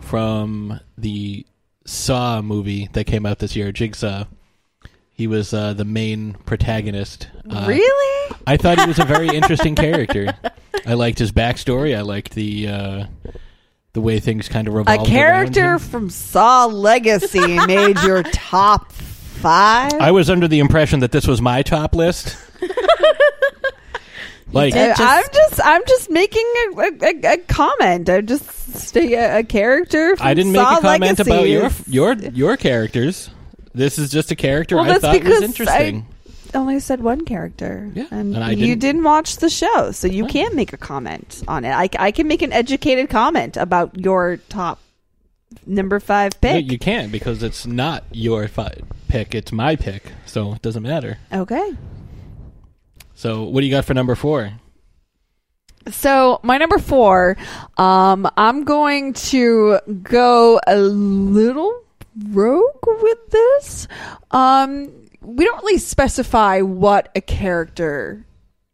from 0.00 0.80
the 0.96 1.44
Saw 1.84 2.40
movie 2.42 2.88
that 2.94 3.04
came 3.04 3.26
out 3.26 3.38
this 3.40 3.54
year, 3.54 3.72
Jigsaw. 3.72 4.24
He 5.16 5.26
was 5.26 5.54
uh, 5.54 5.72
the 5.72 5.84
main 5.86 6.34
protagonist. 6.44 7.28
Uh, 7.48 7.64
really? 7.66 8.36
I 8.46 8.56
thought 8.58 8.78
he 8.78 8.86
was 8.86 8.98
a 8.98 9.04
very 9.04 9.28
interesting 9.28 9.74
character. 9.74 10.34
I 10.84 10.92
liked 10.94 11.18
his 11.18 11.32
backstory. 11.32 11.96
I 11.96 12.02
liked 12.02 12.34
the 12.34 12.68
uh, 12.68 13.06
the 13.94 14.00
way 14.02 14.20
things 14.20 14.48
kind 14.48 14.68
of 14.68 14.74
A 14.74 14.76
revolved. 14.76 14.98
around 15.00 15.06
character 15.08 15.72
him. 15.74 15.78
from 15.78 16.10
Saw 16.10 16.66
Legacy 16.66 17.56
made 17.66 17.98
your 18.02 18.22
top 18.24 18.92
five. 18.92 19.94
I 19.94 20.10
was 20.10 20.28
under 20.28 20.48
the 20.48 20.58
impression 20.58 21.00
that 21.00 21.12
this 21.12 21.26
was 21.26 21.40
my 21.40 21.62
top 21.62 21.94
list. 21.94 22.36
like 24.52 24.74
I- 24.74 24.92
I'm 24.98 25.24
just 25.32 25.60
I'm 25.64 25.82
just 25.86 26.10
making 26.10 26.44
a, 26.76 26.80
a, 26.80 27.32
a 27.34 27.38
comment. 27.38 28.08
I'm 28.10 28.26
just 28.26 28.44
stay 28.76 29.14
a, 29.14 29.38
a 29.38 29.42
character. 29.44 30.14
From 30.16 30.26
I 30.26 30.34
didn't 30.34 30.52
make 30.52 30.62
a 30.62 30.80
comment 30.80 31.18
Legacy. 31.18 31.30
about 31.30 31.48
your 31.48 31.70
your 31.86 32.12
your 32.32 32.56
characters. 32.56 33.30
This 33.76 33.98
is 33.98 34.10
just 34.10 34.30
a 34.30 34.34
character 34.36 34.76
Well, 34.76 34.90
I 34.90 34.98
thought 34.98 35.22
was 35.22 35.42
interesting. 35.42 36.06
I 36.54 36.58
only 36.58 36.80
said 36.80 37.02
one 37.02 37.24
character. 37.26 37.90
Yeah, 37.94 38.06
and, 38.10 38.34
and 38.34 38.58
you 38.58 38.68
didn't- 38.68 38.78
didn't 38.80 39.04
watch 39.04 39.36
the 39.36 39.50
show, 39.50 39.90
so 39.92 40.06
you 40.06 40.26
can't 40.26 40.54
make 40.54 40.72
a 40.72 40.78
comment 40.78 41.42
on 41.46 41.64
it. 41.66 41.72
I, 41.72 41.88
I 41.98 42.10
can 42.10 42.26
make 42.26 42.40
an 42.40 42.52
educated 42.54 43.10
comment 43.10 43.58
about 43.58 43.98
your 44.00 44.38
top 44.48 44.78
number 45.66 46.00
five 46.00 46.32
No, 46.42 46.52
pick. 46.54 46.72
you 46.72 46.78
can't 46.78 47.12
because 47.12 47.42
it's 47.42 47.66
not 47.66 48.04
your 48.12 48.48
fi- 48.48 48.80
pick; 49.08 49.34
it's 49.34 49.52
my 49.52 49.76
pick, 49.76 50.12
so 50.24 50.54
it 50.54 50.62
doesn't 50.62 50.82
matter. 50.82 51.18
okay. 51.30 51.72
So, 53.14 53.42
what 53.44 53.60
do 53.60 53.66
you 53.66 53.72
got 53.72 53.84
for 53.84 53.94
number 53.94 54.14
four? 54.14 54.52
So 55.90 56.40
my 56.42 56.58
number 56.58 56.78
four, 56.78 57.36
um, 57.78 58.28
I'm 58.36 58.64
going 58.64 59.12
to 59.30 59.78
go 60.02 60.60
a 60.66 60.76
little 60.78 61.82
rogue 62.30 62.86
with 62.86 63.30
this. 63.30 63.88
Um, 64.30 65.06
we 65.20 65.44
don't 65.44 65.62
really 65.62 65.78
specify 65.78 66.60
what 66.60 67.10
a 67.14 67.20
character 67.20 68.24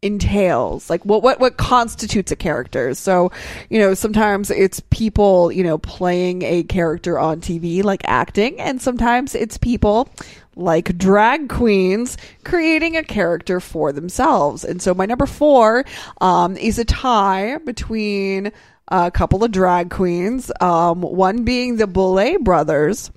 entails 0.03 0.89
like 0.89 1.03
what 1.05 1.23
what 1.23 1.39
what 1.39 1.55
constitutes 1.55 2.29
a 2.29 2.35
character 2.35 2.93
so 2.93 3.31
you 3.69 3.79
know 3.79 3.93
sometimes 3.93 4.51
it's 4.51 4.81
people 4.89 5.49
you 5.49 5.63
know 5.63 5.77
playing 5.77 6.41
a 6.41 6.61
character 6.63 7.17
on 7.17 7.39
TV 7.39 7.81
like 7.81 8.01
acting 8.03 8.59
and 8.59 8.81
sometimes 8.81 9.33
it's 9.33 9.57
people 9.57 10.09
like 10.57 10.97
drag 10.97 11.47
queens 11.47 12.17
creating 12.43 12.97
a 12.97 13.03
character 13.03 13.61
for 13.61 13.93
themselves 13.93 14.65
and 14.65 14.81
so 14.81 14.93
my 14.93 15.05
number 15.05 15.25
4 15.25 15.85
um 16.19 16.57
is 16.57 16.77
a 16.77 16.85
tie 16.85 17.57
between 17.59 18.51
a 18.89 19.09
couple 19.09 19.41
of 19.41 19.51
drag 19.51 19.89
queens 19.89 20.51
um 20.59 21.01
one 21.01 21.45
being 21.45 21.77
the 21.77 21.87
Boulet 21.87 22.43
brothers 22.43 23.09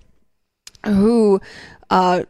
who 0.85 1.41
uh 1.91 2.23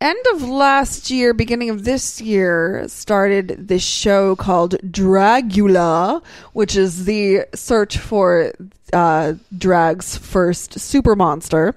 end 0.00 0.24
of 0.32 0.42
last 0.42 1.10
year, 1.10 1.34
beginning 1.34 1.70
of 1.70 1.84
this 1.84 2.20
year, 2.20 2.84
started 2.88 3.68
this 3.68 3.82
show 3.82 4.34
called 4.34 4.76
Dragula, 4.82 6.22
which 6.52 6.76
is 6.76 7.04
the 7.04 7.44
search 7.54 7.98
for 7.98 8.52
uh, 8.92 9.34
drag's 9.56 10.16
first 10.16 10.80
super 10.80 11.14
monster. 11.14 11.76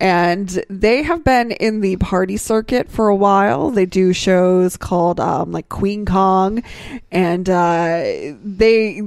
And 0.00 0.48
they 0.70 1.02
have 1.02 1.24
been 1.24 1.50
in 1.50 1.80
the 1.80 1.96
party 1.96 2.36
circuit 2.36 2.88
for 2.88 3.08
a 3.08 3.16
while. 3.16 3.70
They 3.70 3.86
do 3.86 4.12
shows 4.12 4.76
called 4.76 5.18
um, 5.18 5.50
like 5.50 5.68
Queen 5.68 6.04
Kong, 6.06 6.62
and 7.10 7.48
uh, 7.50 8.02
they 8.44 9.02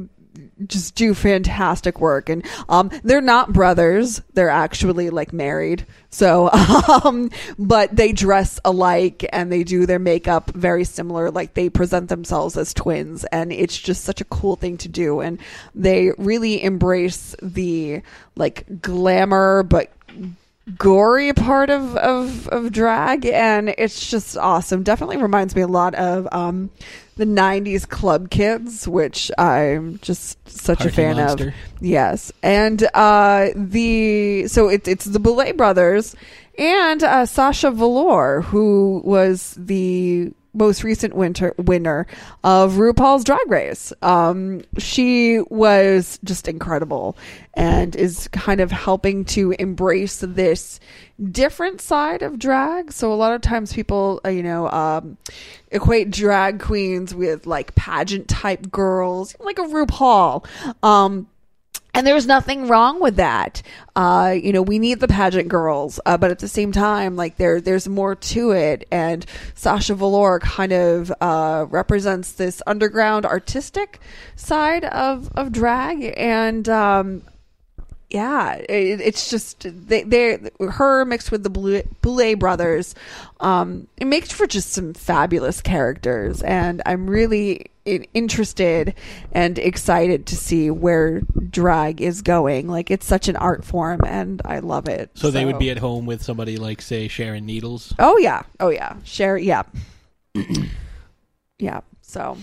just 0.67 0.95
do 0.95 1.13
fantastic 1.13 1.99
work. 1.99 2.29
And 2.29 2.45
um 2.69 2.91
they're 3.03 3.21
not 3.21 3.53
brothers. 3.53 4.21
They're 4.33 4.49
actually 4.49 5.09
like 5.09 5.33
married. 5.33 5.85
So 6.09 6.49
um 7.03 7.29
but 7.57 7.95
they 7.95 8.11
dress 8.11 8.59
alike 8.65 9.25
and 9.31 9.51
they 9.51 9.63
do 9.63 9.85
their 9.85 9.99
makeup 9.99 10.51
very 10.51 10.83
similar. 10.83 11.31
Like 11.31 11.53
they 11.53 11.69
present 11.69 12.09
themselves 12.09 12.57
as 12.57 12.73
twins 12.73 13.23
and 13.25 13.51
it's 13.51 13.77
just 13.77 14.03
such 14.03 14.21
a 14.21 14.25
cool 14.25 14.55
thing 14.55 14.77
to 14.77 14.87
do. 14.87 15.19
And 15.19 15.39
they 15.75 16.11
really 16.17 16.63
embrace 16.63 17.35
the 17.41 18.01
like 18.35 18.81
glamour 18.81 19.63
but 19.63 19.91
gory 20.77 21.33
part 21.33 21.69
of, 21.69 21.95
of, 21.97 22.47
of 22.49 22.71
drag 22.71 23.25
and 23.25 23.69
it's 23.77 24.09
just 24.09 24.37
awesome. 24.37 24.83
Definitely 24.83 25.17
reminds 25.17 25.55
me 25.55 25.61
a 25.61 25.67
lot 25.67 25.95
of 25.95 26.27
um, 26.31 26.69
the 27.17 27.25
90s 27.25 27.87
club 27.87 28.29
kids, 28.29 28.87
which 28.87 29.31
I'm 29.37 29.99
just 29.99 30.37
such 30.49 30.85
a 30.85 30.91
fan 30.91 31.17
Monster. 31.17 31.49
of. 31.49 31.53
Yes. 31.81 32.31
And 32.43 32.87
uh, 32.93 33.49
the 33.55 34.47
so 34.47 34.69
it's 34.69 34.87
it's 34.87 35.05
the 35.05 35.19
Boulet 35.19 35.57
brothers 35.57 36.15
and 36.57 37.03
uh, 37.03 37.25
Sasha 37.25 37.71
Velour, 37.71 38.41
who 38.41 39.01
was 39.03 39.55
the 39.57 40.31
most 40.53 40.83
recent 40.83 41.15
winter 41.15 41.53
winner 41.57 42.07
of 42.43 42.73
RuPaul's 42.73 43.23
Drag 43.23 43.49
Race. 43.49 43.93
Um, 44.01 44.61
she 44.77 45.39
was 45.49 46.19
just 46.23 46.47
incredible 46.47 47.17
and 47.53 47.95
is 47.95 48.27
kind 48.29 48.61
of 48.61 48.71
helping 48.71 49.25
to 49.25 49.51
embrace 49.59 50.19
this 50.19 50.79
different 51.31 51.81
side 51.81 52.21
of 52.21 52.39
drag. 52.39 52.91
So 52.91 53.13
a 53.13 53.15
lot 53.15 53.33
of 53.33 53.41
times 53.41 53.73
people, 53.73 54.21
uh, 54.25 54.29
you 54.29 54.43
know, 54.43 54.69
um, 54.71 55.17
equate 55.71 56.11
drag 56.11 56.59
queens 56.59 57.13
with 57.13 57.45
like 57.45 57.75
pageant 57.75 58.27
type 58.27 58.71
girls, 58.71 59.35
like 59.39 59.59
a 59.59 59.63
RuPaul. 59.63 60.45
Um, 60.83 61.27
and 61.93 62.07
there's 62.07 62.25
nothing 62.25 62.67
wrong 62.67 62.99
with 62.99 63.17
that. 63.17 63.61
Uh, 63.95 64.35
you 64.41 64.53
know, 64.53 64.61
we 64.61 64.79
need 64.79 64.99
the 64.99 65.07
pageant 65.07 65.49
girls, 65.49 65.99
uh, 66.05 66.17
but 66.17 66.31
at 66.31 66.39
the 66.39 66.47
same 66.47 66.71
time, 66.71 67.15
like 67.15 67.37
there, 67.37 67.59
there's 67.59 67.87
more 67.87 68.15
to 68.15 68.51
it. 68.51 68.87
And 68.91 69.25
Sasha 69.55 69.95
Velour 69.95 70.39
kind 70.39 70.71
of 70.71 71.11
uh, 71.19 71.65
represents 71.69 72.31
this 72.33 72.61
underground 72.65 73.25
artistic 73.25 73.99
side 74.35 74.85
of 74.85 75.29
of 75.35 75.51
drag, 75.51 76.13
and 76.17 76.67
um, 76.69 77.23
yeah, 78.09 78.55
it, 78.55 79.01
it's 79.01 79.29
just 79.29 79.65
they 79.69 80.03
they 80.03 80.39
her 80.59 81.05
mixed 81.05 81.31
with 81.31 81.43
the 81.43 81.49
Boulet 81.49 82.39
brothers. 82.39 82.95
Um, 83.39 83.87
it 83.97 84.05
makes 84.05 84.31
for 84.31 84.47
just 84.47 84.71
some 84.71 84.93
fabulous 84.93 85.61
characters, 85.61 86.41
and 86.41 86.81
I'm 86.85 87.09
really 87.09 87.70
interested 87.85 88.93
and 89.31 89.57
excited 89.57 90.25
to 90.27 90.35
see 90.35 90.69
where 90.69 91.21
drag 91.49 92.01
is 92.01 92.21
going. 92.21 92.67
Like 92.67 92.91
it's 92.91 93.05
such 93.05 93.27
an 93.27 93.35
art 93.35 93.63
form, 93.65 94.01
and 94.05 94.41
I 94.45 94.59
love 94.59 94.87
it. 94.87 95.11
So, 95.15 95.31
they 95.31 95.45
would 95.45 95.59
be 95.59 95.71
at 95.71 95.77
home 95.79 96.05
with 96.05 96.21
somebody 96.21 96.57
like, 96.57 96.81
say, 96.81 97.07
Sharon 97.07 97.45
Needles. 97.45 97.93
Oh 97.99 98.17
yeah, 98.17 98.43
oh 98.59 98.69
yeah, 98.69 98.97
share 99.03 99.37
yeah, 99.37 99.63
yeah. 101.59 101.81
So 102.01 102.37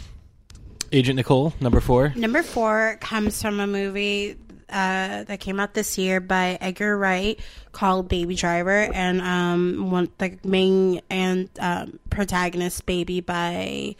Agent 0.92 1.16
Nicole, 1.16 1.52
number 1.60 1.80
four. 1.80 2.12
Number 2.16 2.42
four 2.42 2.96
comes 3.00 3.40
from 3.42 3.60
a 3.60 3.66
movie 3.66 4.36
uh, 4.70 5.24
that 5.24 5.40
came 5.40 5.60
out 5.60 5.74
this 5.74 5.98
year 5.98 6.20
by 6.20 6.58
Edgar 6.60 6.96
Wright 6.96 7.38
called 7.72 8.08
Baby 8.08 8.34
Driver, 8.34 8.90
and 8.92 9.20
um, 9.20 9.90
one 9.90 10.08
the 10.18 10.38
main 10.44 11.00
and 11.10 11.48
um, 11.58 11.98
protagonist, 12.10 12.84
Baby 12.86 13.20
by 13.20 13.96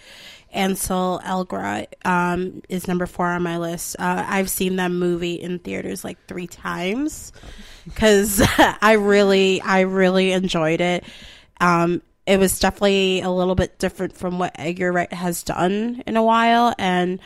Ansel 0.53 1.21
Elgort, 1.25 1.87
um, 2.05 2.63
is 2.69 2.89
number 2.89 3.07
four 3.07 3.27
on 3.27 3.43
my 3.43 3.59
list. 3.59 3.97
Uh, 3.99 4.25
I've 4.27 4.51
seen 4.51 4.77
that 4.77 4.91
movie 4.91 5.35
in 5.35 5.59
theaters 5.59 6.05
like 6.05 6.19
three 6.27 6.47
times 6.47 7.33
because 7.85 8.43
I 8.59 8.93
really, 8.93 9.61
I 9.61 9.81
really 9.81 10.33
enjoyed 10.33 10.81
it. 10.81 11.05
Um, 11.61 12.03
it 12.27 12.39
was 12.39 12.59
definitely 12.59 13.23
a 13.23 13.31
little 13.31 13.55
bit 13.55 13.79
different 13.79 14.17
from 14.17 14.39
what 14.39 14.53
Edgar 14.57 14.93
Wright 14.93 15.13
has 15.13 15.43
done 15.43 16.03
in 16.07 16.17
a 16.17 16.23
while, 16.23 16.75
and 16.79 17.21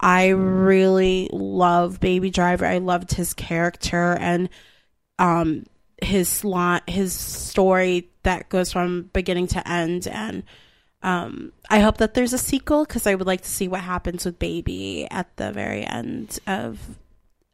I 0.00 0.28
really 0.28 1.28
love 1.32 2.00
Baby 2.00 2.30
Driver. 2.30 2.66
I 2.66 2.78
loved 2.78 3.12
his 3.12 3.34
character 3.34 4.16
and 4.18 4.48
um 5.20 5.64
his 6.00 6.44
lot 6.44 6.88
his 6.88 7.12
story 7.12 8.10
that 8.22 8.48
goes 8.48 8.72
from 8.72 9.10
beginning 9.12 9.48
to 9.48 9.68
end 9.68 10.06
and 10.06 10.44
um 11.02 11.52
I 11.70 11.80
hope 11.80 11.98
that 11.98 12.14
there's 12.14 12.32
a 12.32 12.38
sequel 12.38 12.84
because 12.84 13.06
I 13.06 13.14
would 13.14 13.26
like 13.26 13.42
to 13.42 13.48
see 13.48 13.68
what 13.68 13.80
happens 13.80 14.24
with 14.24 14.38
Baby 14.38 15.06
at 15.10 15.34
the 15.36 15.52
very 15.52 15.84
end 15.84 16.38
of 16.46 16.78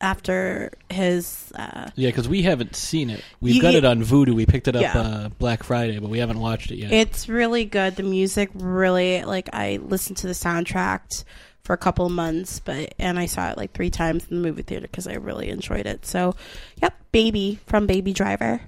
after 0.00 0.72
his 0.90 1.52
uh 1.54 1.90
Yeah, 1.94 2.08
because 2.08 2.28
we 2.28 2.42
haven't 2.42 2.74
seen 2.76 3.10
it. 3.10 3.22
We've 3.40 3.56
You- 3.56 3.62
got 3.62 3.74
it 3.74 3.84
on 3.84 4.02
Vudu. 4.02 4.34
We 4.34 4.46
picked 4.46 4.68
it 4.68 4.76
up 4.76 4.82
Yeah. 4.82 4.98
uh, 4.98 5.28
Black 5.38 5.62
Friday, 5.62 5.98
but 5.98 6.10
we 6.10 6.18
haven't 6.18 6.40
watched 6.40 6.70
it 6.70 6.76
yet. 6.76 6.92
It's 6.92 7.28
really 7.28 7.64
good. 7.64 7.96
The 7.96 8.02
music 8.02 8.50
really 8.54 9.22
like 9.24 9.48
I 9.52 9.78
listened 9.82 10.16
to 10.18 10.26
the 10.26 10.32
soundtrack 10.32 11.24
for 11.62 11.72
a 11.72 11.78
couple 11.78 12.04
of 12.04 12.12
months, 12.12 12.60
but 12.60 12.94
and 12.98 13.18
I 13.18 13.24
saw 13.26 13.50
it 13.50 13.56
like 13.56 13.72
three 13.72 13.88
times 13.90 14.26
in 14.30 14.36
the 14.42 14.46
movie 14.46 14.62
theater 14.62 14.86
because 14.86 15.06
I 15.06 15.14
really 15.14 15.48
enjoyed 15.48 15.86
it. 15.86 16.04
So, 16.04 16.34
yep, 16.82 16.94
Baby 17.12 17.58
from 17.66 17.86
Baby 17.86 18.12
Driver. 18.12 18.60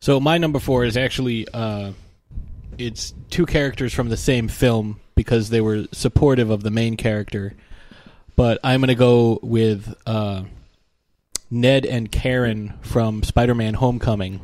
So 0.00 0.20
my 0.20 0.38
number 0.38 0.58
four 0.60 0.84
is 0.84 0.96
actually 0.96 1.48
uh, 1.52 1.92
it's 2.78 3.14
two 3.30 3.46
characters 3.46 3.92
from 3.92 4.08
the 4.08 4.16
same 4.16 4.48
film 4.48 5.00
because 5.14 5.50
they 5.50 5.60
were 5.60 5.86
supportive 5.92 6.50
of 6.50 6.62
the 6.62 6.70
main 6.70 6.96
character. 6.96 7.54
But 8.36 8.58
I'm 8.64 8.80
going 8.80 8.88
to 8.88 8.94
go 8.94 9.38
with 9.42 9.94
uh, 10.06 10.44
Ned 11.50 11.86
and 11.86 12.10
Karen 12.10 12.74
from 12.82 13.22
Spider-Man: 13.22 13.74
Homecoming. 13.74 14.40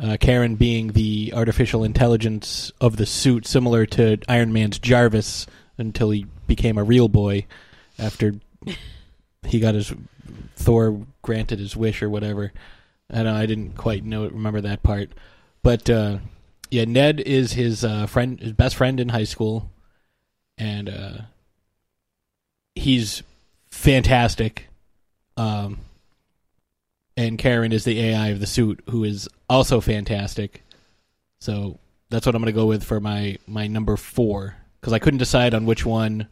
Uh, 0.00 0.16
Karen 0.18 0.56
being 0.56 0.88
the 0.88 1.32
artificial 1.34 1.84
intelligence 1.84 2.72
of 2.80 2.96
the 2.96 3.06
suit, 3.06 3.46
similar 3.46 3.86
to 3.86 4.18
Iron 4.28 4.52
Man's 4.52 4.80
Jarvis, 4.80 5.46
until 5.78 6.10
he 6.10 6.26
became 6.48 6.76
a 6.76 6.82
real 6.82 7.08
boy 7.08 7.46
after 7.98 8.34
he 9.46 9.60
got 9.60 9.74
his 9.74 9.92
Thor 10.56 11.06
granted 11.22 11.58
his 11.58 11.76
wish 11.76 12.02
or 12.02 12.10
whatever. 12.10 12.52
I 13.12 13.26
I 13.28 13.46
didn't 13.46 13.76
quite 13.76 14.04
know 14.04 14.26
remember 14.26 14.62
that 14.62 14.82
part, 14.82 15.10
but 15.62 15.88
uh, 15.88 16.18
yeah, 16.72 16.86
Ned 16.86 17.20
is 17.20 17.52
his 17.52 17.84
uh, 17.84 18.06
friend, 18.06 18.40
his 18.40 18.54
best 18.54 18.76
friend 18.76 18.98
in 18.98 19.10
high 19.10 19.24
school, 19.24 19.70
and 20.56 20.88
uh, 20.88 21.18
he's 22.74 23.22
fantastic. 23.70 24.68
Um, 25.36 25.80
and 27.14 27.36
Karen 27.36 27.72
is 27.72 27.84
the 27.84 28.00
AI 28.00 28.28
of 28.28 28.40
the 28.40 28.46
suit, 28.46 28.82
who 28.88 29.04
is 29.04 29.28
also 29.50 29.82
fantastic. 29.82 30.62
So 31.40 31.78
that's 32.08 32.24
what 32.24 32.34
I'm 32.34 32.40
going 32.40 32.54
to 32.54 32.58
go 32.58 32.64
with 32.64 32.84
for 32.84 33.00
my 33.00 33.36
my 33.46 33.66
number 33.66 33.98
four 33.98 34.56
because 34.80 34.94
I 34.94 34.98
couldn't 34.98 35.18
decide 35.18 35.52
on 35.52 35.66
which 35.66 35.84
one, 35.84 36.26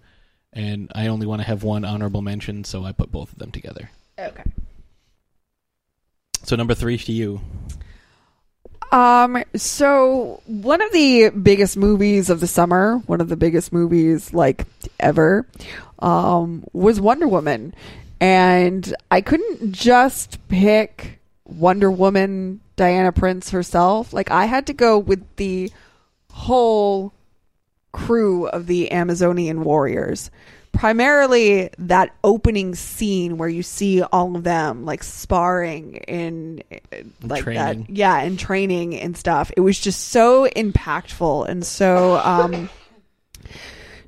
and 0.55 0.91
I 0.95 1.09
only 1.09 1.27
want 1.27 1.43
to 1.43 1.47
have 1.47 1.65
one 1.65 1.85
honorable 1.85 2.23
mention, 2.23 2.65
so 2.65 2.83
I 2.87 2.93
put 2.93 3.13
both 3.13 3.31
of 3.31 3.39
them 3.39 3.51
together. 3.51 3.91
Okay. 4.19 4.45
So 6.45 6.57
number 6.57 6.75
three 6.75 6.97
to 6.97 7.13
you. 7.13 7.43
Um, 8.93 9.43
so 9.55 10.43
one 10.47 10.81
of 10.81 10.93
the 10.93 11.31
biggest 11.31 11.77
movies 11.77 12.29
of 12.29 12.41
the 12.41 12.47
summer, 12.47 12.99
one 13.07 13.21
of 13.21 13.29
the 13.29 13.37
biggest 13.37 13.73
movies 13.73 14.35
like 14.35 14.67
ever, 14.99 15.47
um, 16.01 16.65
was 16.73 17.01
Wonder 17.01 17.29
Woman. 17.29 17.75
And 18.21 18.95
I 19.11 19.21
couldn't 19.21 19.73
just 19.73 20.39
pick 20.49 21.21
Wonder 21.45 21.91
Woman, 21.91 22.61
Diana 22.77 23.13
Prince 23.13 23.51
herself. 23.51 24.13
Like 24.13 24.31
I 24.31 24.47
had 24.47 24.67
to 24.67 24.73
go 24.73 24.99
with 24.99 25.25
the 25.37 25.71
whole 26.33 27.13
crew 27.93 28.47
of 28.49 28.67
the 28.67 28.91
Amazonian 28.91 29.65
warriors. 29.65 30.31
Primarily 30.73 31.71
that 31.79 32.15
opening 32.25 32.75
scene 32.75 33.37
where 33.37 33.49
you 33.49 33.63
see 33.63 34.03
all 34.03 34.35
of 34.37 34.45
them 34.45 34.85
like 34.85 35.03
sparring 35.03 35.97
in 35.97 36.63
like 37.23 37.43
training. 37.45 37.85
that 37.85 37.91
yeah, 37.91 38.21
and 38.21 38.39
training 38.39 38.95
and 38.99 39.17
stuff. 39.17 39.51
It 39.57 39.61
was 39.61 39.79
just 39.79 40.09
so 40.09 40.49
impactful 40.49 41.49
and 41.49 41.67
so 41.67 42.17
um 42.19 42.71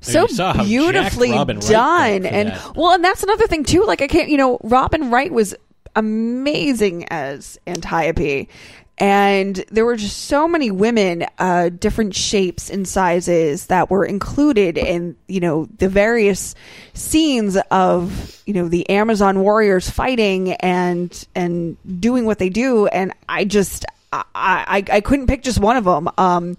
so 0.03 0.21
you 0.23 0.27
saw 0.29 0.53
how 0.53 0.63
beautifully 0.63 1.29
jacked 1.29 1.37
Robin 1.37 1.55
Wright 1.57 1.69
done 1.69 2.25
and 2.25 2.49
that. 2.49 2.75
well 2.75 2.91
and 2.93 3.03
that's 3.03 3.23
another 3.23 3.47
thing 3.47 3.63
too 3.63 3.83
like 3.85 4.01
i 4.01 4.07
can't 4.07 4.29
you 4.29 4.37
know 4.37 4.59
robin 4.63 5.09
wright 5.09 5.31
was 5.31 5.55
amazing 5.95 7.05
as 7.09 7.57
antiope 7.67 8.49
and 8.97 9.55
there 9.71 9.85
were 9.85 9.95
just 9.95 10.25
so 10.25 10.47
many 10.47 10.69
women 10.69 11.25
uh 11.39 11.69
different 11.69 12.15
shapes 12.15 12.69
and 12.69 12.87
sizes 12.87 13.67
that 13.67 13.89
were 13.89 14.05
included 14.05 14.77
in 14.77 15.15
you 15.27 15.39
know 15.39 15.67
the 15.77 15.89
various 15.89 16.53
scenes 16.93 17.57
of 17.71 18.41
you 18.45 18.53
know 18.53 18.67
the 18.67 18.87
amazon 18.89 19.39
warriors 19.39 19.89
fighting 19.89 20.53
and 20.53 21.27
and 21.35 21.77
doing 21.99 22.25
what 22.25 22.39
they 22.39 22.49
do. 22.49 22.87
And 22.87 23.13
i 23.27 23.45
just 23.45 23.85
i 24.11 24.23
i, 24.35 24.83
I 24.91 25.01
couldn't 25.01 25.27
pick 25.27 25.43
just 25.43 25.59
one 25.59 25.77
of 25.77 25.85
them 25.85 26.09
um 26.17 26.55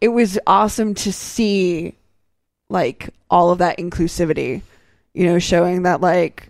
it 0.00 0.08
was 0.08 0.38
awesome 0.46 0.94
to 0.94 1.12
see 1.12 1.94
like 2.68 3.10
all 3.30 3.50
of 3.50 3.58
that 3.58 3.78
inclusivity 3.78 4.62
you 5.14 5.26
know 5.26 5.38
showing 5.38 5.84
that 5.84 6.00
like 6.00 6.48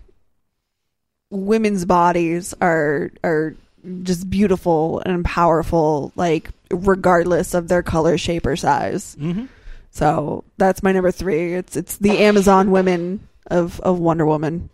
women's 1.29 1.85
bodies 1.85 2.53
are 2.61 3.11
are 3.23 3.55
just 4.03 4.29
beautiful 4.29 5.01
and 5.05 5.23
powerful 5.25 6.11
like 6.15 6.49
regardless 6.71 7.53
of 7.53 7.67
their 7.67 7.83
color 7.83 8.17
shape 8.17 8.45
or 8.45 8.55
size. 8.55 9.15
Mhm. 9.19 9.47
so 9.91 10.43
that's 10.57 10.81
my 10.83 10.91
number 10.91 11.11
three. 11.11 11.53
It's 11.53 11.75
it's 11.75 11.97
the 11.97 12.19
amazon 12.19 12.71
women 12.71 13.27
of 13.47 13.79
of 13.81 13.99
wonder 13.99 14.25
woman. 14.25 14.69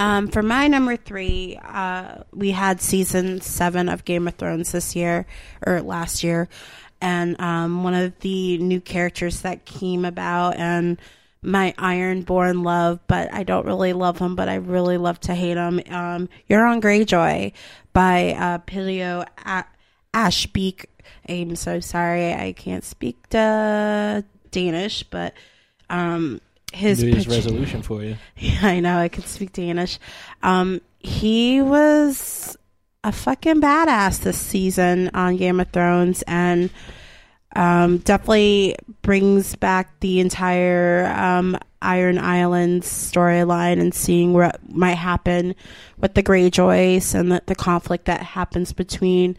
Um, 0.00 0.28
for 0.28 0.42
my 0.42 0.68
number 0.68 0.96
three, 0.96 1.58
uh, 1.64 2.22
we 2.32 2.52
had 2.52 2.80
season 2.80 3.40
seven 3.40 3.88
of 3.88 4.04
Game 4.04 4.28
of 4.28 4.34
Thrones 4.36 4.70
this 4.70 4.94
year 4.94 5.26
or 5.66 5.82
last 5.82 6.22
year, 6.22 6.48
and 7.00 7.40
um, 7.40 7.82
one 7.82 7.94
of 7.94 8.16
the 8.20 8.58
new 8.58 8.80
characters 8.80 9.40
that 9.40 9.64
came 9.64 10.04
about 10.04 10.54
and 10.56 11.00
my 11.42 11.72
Ironborn 11.78 12.64
love, 12.64 12.98
but 13.06 13.32
I 13.32 13.42
don't 13.44 13.64
really 13.66 13.92
love 13.92 14.18
him, 14.18 14.34
but 14.34 14.48
I 14.48 14.56
really 14.56 14.98
love 14.98 15.20
to 15.20 15.34
hate 15.34 15.56
him. 15.56 15.80
Um, 15.90 16.28
Euron 16.50 16.80
Greyjoy 16.80 17.52
by 17.92 18.32
uh, 18.34 18.58
Pilio 18.58 19.24
A- 19.46 19.64
Ashbeak. 20.14 20.86
I'm 21.28 21.56
so 21.56 21.80
sorry, 21.80 22.32
I 22.32 22.52
can't 22.52 22.84
speak 22.84 23.16
Danish, 24.50 25.02
but 25.04 25.34
um, 25.90 26.40
his 26.72 27.02
New 27.02 27.10
Year's 27.10 27.24
pitch- 27.26 27.34
resolution 27.34 27.82
for 27.82 28.02
you. 28.02 28.16
yeah, 28.36 28.58
I 28.62 28.80
know. 28.80 28.98
I 28.98 29.08
could 29.08 29.26
speak 29.26 29.52
Danish. 29.52 29.98
Um, 30.42 30.80
he 30.98 31.62
was 31.62 32.56
a 33.04 33.12
fucking 33.12 33.60
badass 33.60 34.20
this 34.20 34.36
season 34.38 35.10
on 35.14 35.36
Game 35.36 35.60
of 35.60 35.70
Thrones, 35.70 36.22
and 36.26 36.70
um, 37.56 37.98
definitely 37.98 38.76
brings 39.02 39.56
back 39.56 39.98
the 40.00 40.20
entire 40.20 41.06
um, 41.06 41.56
Iron 41.80 42.18
Islands 42.18 42.86
storyline 42.86 43.80
and 43.80 43.94
seeing 43.94 44.32
what 44.32 44.60
might 44.68 44.94
happen 44.94 45.54
with 45.98 46.14
the 46.14 46.22
Greyjoys 46.22 47.14
and 47.14 47.32
the, 47.32 47.42
the 47.46 47.54
conflict 47.54 48.06
that 48.06 48.20
happens 48.22 48.72
between 48.72 49.36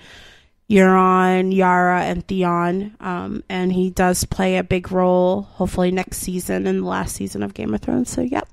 Euron, 0.69 1.53
Yara, 1.53 2.03
and 2.03 2.25
Theon. 2.27 2.95
Um, 2.99 3.43
and 3.49 3.73
he 3.73 3.89
does 3.89 4.23
play 4.25 4.57
a 4.57 4.63
big 4.63 4.91
role, 4.91 5.43
hopefully 5.43 5.91
next 5.91 6.17
season 6.17 6.67
and 6.67 6.83
the 6.83 6.87
last 6.87 7.15
season 7.15 7.43
of 7.43 7.53
Game 7.53 7.73
of 7.73 7.81
Thrones. 7.81 8.09
So, 8.09 8.21
yep, 8.21 8.47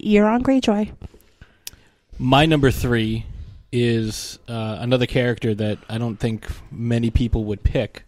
Euron 0.00 0.42
Greyjoy. 0.42 0.92
My 2.18 2.46
number 2.46 2.70
three 2.70 3.26
is 3.72 4.38
uh, 4.48 4.78
another 4.80 5.06
character 5.06 5.54
that 5.54 5.78
I 5.88 5.98
don't 5.98 6.16
think 6.16 6.46
many 6.70 7.10
people 7.10 7.44
would 7.44 7.62
pick, 7.62 8.04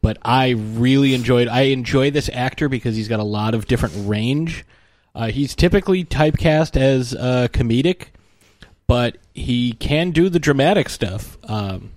but 0.00 0.18
I 0.22 0.50
really 0.50 1.14
enjoyed. 1.14 1.48
I 1.48 1.62
enjoy 1.62 2.10
this 2.10 2.30
actor 2.32 2.68
because 2.68 2.96
he's 2.96 3.08
got 3.08 3.20
a 3.20 3.24
lot 3.24 3.54
of 3.54 3.66
different 3.66 3.94
range. 4.08 4.64
Uh, 5.14 5.28
he's 5.28 5.54
typically 5.54 6.04
typecast 6.04 6.76
as 6.76 7.14
uh, 7.14 7.48
comedic, 7.50 8.08
but 8.86 9.16
he 9.34 9.72
can 9.72 10.10
do 10.10 10.28
the 10.28 10.38
dramatic 10.38 10.88
stuff. 10.88 11.36
Um, 11.44 11.92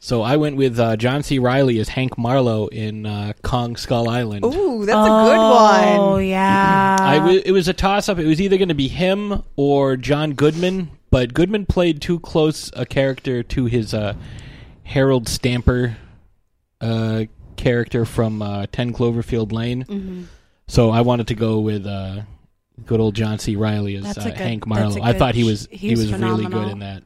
so 0.00 0.22
I 0.22 0.36
went 0.36 0.56
with 0.56 0.78
uh, 0.78 0.96
John 0.96 1.22
C. 1.22 1.38
Reilly 1.38 1.78
as 1.78 1.88
Hank 1.88 2.16
Marlowe 2.16 2.66
in 2.68 3.06
uh, 3.06 3.32
Kong 3.42 3.76
Skull 3.76 4.08
Island. 4.08 4.44
Ooh, 4.44 4.84
that's 4.84 4.96
a 4.96 5.10
good 5.24 5.36
one. 5.36 5.98
Oh, 5.98 6.18
yeah. 6.18 6.96
I 7.00 7.18
w- 7.18 7.42
it 7.44 7.52
was 7.52 7.66
a 7.66 7.72
toss 7.72 8.08
up. 8.08 8.18
It 8.18 8.26
was 8.26 8.40
either 8.40 8.56
going 8.56 8.68
to 8.68 8.74
be 8.74 8.88
him 8.88 9.42
or 9.56 9.96
John 9.96 10.34
Goodman, 10.34 10.90
but 11.10 11.34
Goodman 11.34 11.66
played 11.66 12.00
too 12.00 12.20
close 12.20 12.70
a 12.74 12.86
character 12.86 13.42
to 13.42 13.64
his 13.64 13.94
uh, 13.94 14.14
Harold 14.84 15.28
Stamper 15.28 15.96
uh, 16.80 17.24
character 17.56 18.04
from 18.04 18.42
uh, 18.42 18.66
10 18.72 18.92
Cloverfield 18.92 19.52
Lane. 19.52 19.84
Mhm. 19.84 20.24
So 20.68 20.90
I 20.90 21.00
wanted 21.02 21.28
to 21.28 21.34
go 21.34 21.60
with 21.60 21.86
uh, 21.86 22.22
good 22.84 23.00
old 23.00 23.14
John 23.14 23.38
C. 23.38 23.56
Reilly 23.56 23.96
as 23.96 24.18
uh, 24.18 24.24
good- 24.24 24.34
Hank 24.36 24.66
Marlowe. 24.66 25.00
I 25.02 25.12
thought 25.12 25.34
he 25.34 25.44
was 25.44 25.68
he, 25.70 25.76
he 25.88 25.90
was 25.92 26.10
was 26.10 26.20
really 26.20 26.46
good 26.46 26.68
in 26.68 26.80
that. 26.80 27.02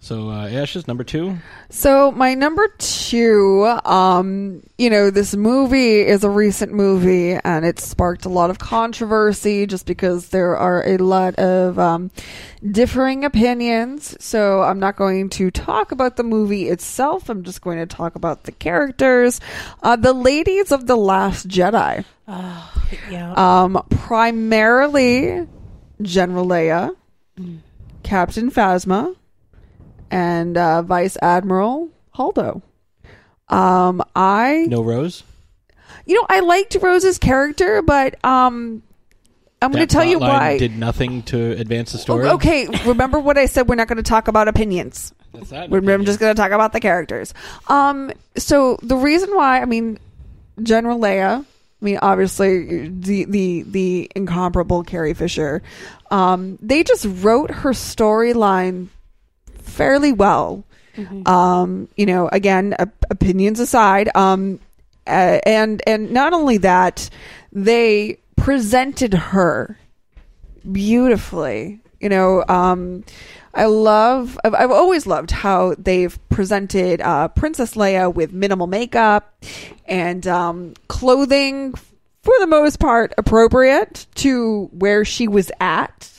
So 0.00 0.30
uh, 0.30 0.48
Ashes 0.48 0.86
number 0.86 1.04
two. 1.04 1.38
So 1.70 2.12
my 2.12 2.34
number 2.34 2.68
two, 2.78 3.64
um, 3.84 4.62
you 4.78 4.90
know, 4.90 5.10
this 5.10 5.34
movie 5.34 6.00
is 6.00 6.24
a 6.24 6.30
recent 6.30 6.72
movie 6.72 7.32
and 7.32 7.64
it 7.64 7.78
sparked 7.80 8.24
a 8.24 8.28
lot 8.28 8.50
of 8.50 8.58
controversy 8.58 9.66
just 9.66 9.86
because 9.86 10.28
there 10.28 10.56
are 10.56 10.86
a 10.86 10.98
lot 10.98 11.34
of 11.34 11.78
um, 11.78 12.10
differing 12.70 13.24
opinions. 13.24 14.16
So 14.20 14.62
I'm 14.62 14.78
not 14.78 14.96
going 14.96 15.30
to 15.30 15.50
talk 15.50 15.92
about 15.92 16.16
the 16.16 16.22
movie 16.22 16.68
itself. 16.68 17.28
I'm 17.28 17.42
just 17.42 17.60
going 17.60 17.78
to 17.78 17.86
talk 17.86 18.14
about 18.14 18.44
the 18.44 18.52
characters. 18.52 19.40
Uh, 19.82 19.96
the 19.96 20.12
Ladies 20.12 20.70
of 20.72 20.86
the 20.86 20.96
Last 20.96 21.48
Jedi. 21.48 22.04
yeah. 23.10 23.32
Um, 23.36 23.82
primarily 23.90 25.46
General 26.00 26.46
Leia, 26.46 26.94
Captain 28.02 28.50
Phasma, 28.50 29.16
and 30.10 30.56
uh, 30.56 30.82
Vice 30.82 31.16
Admiral 31.22 31.90
Holdo. 32.14 32.62
Um, 33.48 34.02
I 34.14 34.66
No 34.68 34.82
Rose. 34.82 35.22
you 36.06 36.14
know 36.16 36.26
I 36.28 36.40
liked 36.40 36.76
Rose's 36.80 37.18
character, 37.18 37.80
but 37.82 38.22
um, 38.24 38.82
I'm 39.62 39.72
going 39.72 39.80
That 39.80 39.88
to 39.88 39.92
tell 39.94 40.04
you 40.04 40.18
why. 40.18 40.58
Did 40.58 40.76
nothing 40.78 41.22
to 41.24 41.52
advance 41.52 41.92
the 41.92 41.98
story. 41.98 42.28
Okay, 42.28 42.68
remember 42.86 43.18
what 43.18 43.38
I 43.38 43.46
said? 43.46 43.68
We're 43.68 43.74
not 43.74 43.88
going 43.88 43.96
to 43.96 44.02
talk 44.02 44.28
about 44.28 44.48
opinions. 44.48 45.12
That's 45.32 45.50
that. 45.50 45.70
We're, 45.70 45.78
I'm 45.78 46.04
just 46.04 46.20
going 46.20 46.34
to 46.34 46.40
talk 46.40 46.52
about 46.52 46.72
the 46.72 46.80
characters. 46.80 47.34
Um, 47.68 48.12
so 48.36 48.78
the 48.82 48.96
reason 48.96 49.34
why, 49.34 49.60
I 49.60 49.64
mean, 49.64 49.98
General 50.62 50.98
Leia. 50.98 51.44
I 51.80 51.84
mean, 51.84 51.98
obviously, 52.02 52.88
the 52.88 53.24
the 53.24 53.62
the 53.62 54.10
incomparable 54.16 54.82
Carrie 54.82 55.14
Fisher. 55.14 55.62
Um, 56.10 56.58
they 56.60 56.82
just 56.82 57.06
wrote 57.08 57.50
her 57.50 57.70
storyline 57.70 58.88
fairly 59.68 60.12
well. 60.12 60.64
Um, 61.26 61.88
you 61.96 62.06
know, 62.06 62.28
again, 62.32 62.74
op- 62.78 63.04
opinions 63.08 63.60
aside, 63.60 64.10
um, 64.16 64.58
uh, 65.06 65.38
and 65.46 65.80
and 65.86 66.10
not 66.10 66.32
only 66.32 66.58
that, 66.58 67.08
they 67.52 68.18
presented 68.36 69.14
her 69.14 69.78
beautifully. 70.72 71.78
You 72.00 72.08
know, 72.08 72.44
um, 72.48 73.04
I 73.54 73.66
love. 73.66 74.38
I've, 74.44 74.54
I've 74.54 74.70
always 74.70 75.06
loved 75.06 75.30
how 75.30 75.74
they've 75.78 76.18
presented 76.30 77.00
uh, 77.00 77.28
Princess 77.28 77.74
Leia 77.74 78.12
with 78.12 78.32
minimal 78.32 78.66
makeup 78.66 79.44
and 79.86 80.26
um, 80.26 80.74
clothing, 80.88 81.74
for 82.28 82.38
the 82.40 82.46
most 82.46 82.78
part, 82.78 83.14
appropriate 83.16 84.06
to 84.16 84.68
where 84.72 85.02
she 85.02 85.26
was 85.28 85.50
at. 85.60 86.12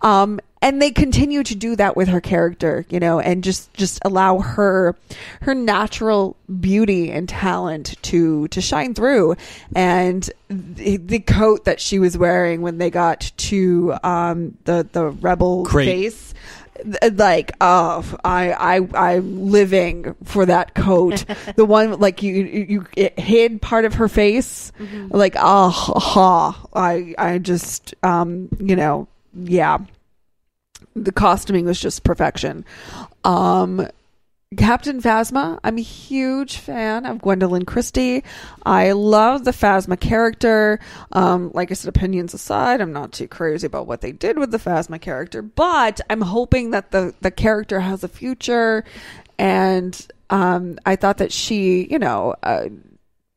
Um, 0.00 0.40
and 0.62 0.80
they 0.80 0.90
continue 0.90 1.42
to 1.42 1.54
do 1.54 1.76
that 1.76 1.94
with 1.94 2.08
her 2.08 2.22
character, 2.22 2.86
you 2.88 2.98
know, 2.98 3.20
and 3.20 3.44
just 3.44 3.74
just 3.74 3.98
allow 4.02 4.38
her 4.38 4.96
her 5.42 5.54
natural 5.54 6.36
beauty 6.60 7.10
and 7.10 7.28
talent 7.28 8.00
to 8.02 8.48
to 8.48 8.62
shine 8.62 8.94
through. 8.94 9.36
And 9.74 10.30
the, 10.48 10.96
the 10.96 11.18
coat 11.18 11.66
that 11.66 11.80
she 11.80 11.98
was 11.98 12.16
wearing 12.16 12.62
when 12.62 12.78
they 12.78 12.88
got 12.88 13.30
to 13.36 13.94
um, 14.02 14.56
the 14.64 14.88
the 14.90 15.06
rebel 15.06 15.64
Great. 15.64 15.86
base 15.86 16.32
th- 16.32 16.61
like 17.12 17.52
oh 17.60 18.04
i 18.24 18.52
i 18.52 18.88
i'm 18.94 19.50
living 19.50 20.14
for 20.24 20.46
that 20.46 20.74
coat. 20.74 21.24
The 21.56 21.64
one 21.64 21.98
like 21.98 22.22
you 22.22 22.34
you 22.34 22.86
it 22.96 23.18
hid 23.18 23.60
part 23.60 23.84
of 23.84 23.94
her 23.94 24.08
face. 24.08 24.72
Like 25.10 25.36
ah 25.36 25.70
ha 25.70 26.66
i 26.74 27.14
i 27.18 27.38
just 27.38 27.94
um 28.02 28.48
you 28.58 28.76
know 28.76 29.08
yeah. 29.34 29.78
The 30.94 31.12
costuming 31.12 31.64
was 31.64 31.80
just 31.80 32.04
perfection. 32.04 32.64
Um 33.24 33.88
Captain 34.56 35.00
Phasma, 35.00 35.58
I'm 35.64 35.78
a 35.78 35.82
huge 35.82 36.58
fan 36.58 37.06
of 37.06 37.18
Gwendoline 37.18 37.66
Christie. 37.66 38.24
I 38.64 38.92
love 38.92 39.44
the 39.44 39.50
Phasma 39.52 39.98
character. 39.98 40.78
Um, 41.12 41.50
like 41.54 41.70
I 41.70 41.74
said, 41.74 41.88
opinions 41.88 42.34
aside, 42.34 42.80
I'm 42.80 42.92
not 42.92 43.12
too 43.12 43.28
crazy 43.28 43.66
about 43.66 43.86
what 43.86 44.00
they 44.00 44.12
did 44.12 44.38
with 44.38 44.50
the 44.50 44.58
Phasma 44.58 45.00
character, 45.00 45.42
but 45.42 46.00
I'm 46.10 46.20
hoping 46.20 46.72
that 46.72 46.90
the, 46.90 47.14
the 47.20 47.30
character 47.30 47.80
has 47.80 48.04
a 48.04 48.08
future. 48.08 48.84
And 49.38 50.06
um, 50.30 50.78
I 50.84 50.96
thought 50.96 51.18
that 51.18 51.32
she, 51.32 51.86
you 51.90 51.98
know, 51.98 52.34
uh, 52.42 52.68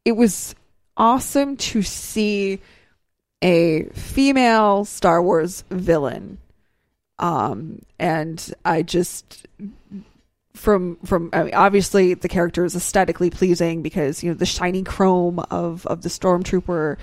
it 0.04 0.14
was 0.14 0.56
awesome 0.98 1.58
to 1.58 1.82
see 1.82 2.60
a 3.42 3.84
female 3.94 4.86
Star 4.86 5.22
Wars 5.22 5.64
villain. 5.70 6.40
Um, 7.20 7.82
and 7.98 8.54
I 8.66 8.82
just 8.82 9.48
from 10.56 10.96
from 11.06 11.30
I 11.34 11.44
mean, 11.44 11.54
obviously 11.54 12.14
the 12.14 12.30
character 12.30 12.66
is 12.66 12.76
aesthetically 12.76 13.30
pleasing 13.30 13.82
because 13.82 14.24
you 14.24 14.32
know 14.32 14.36
the 14.36 14.46
shiny 14.46 14.84
chrome 14.84 15.40
of 15.52 15.86
of 15.86 16.02
the 16.02 16.10
stormtrooper 16.10 16.98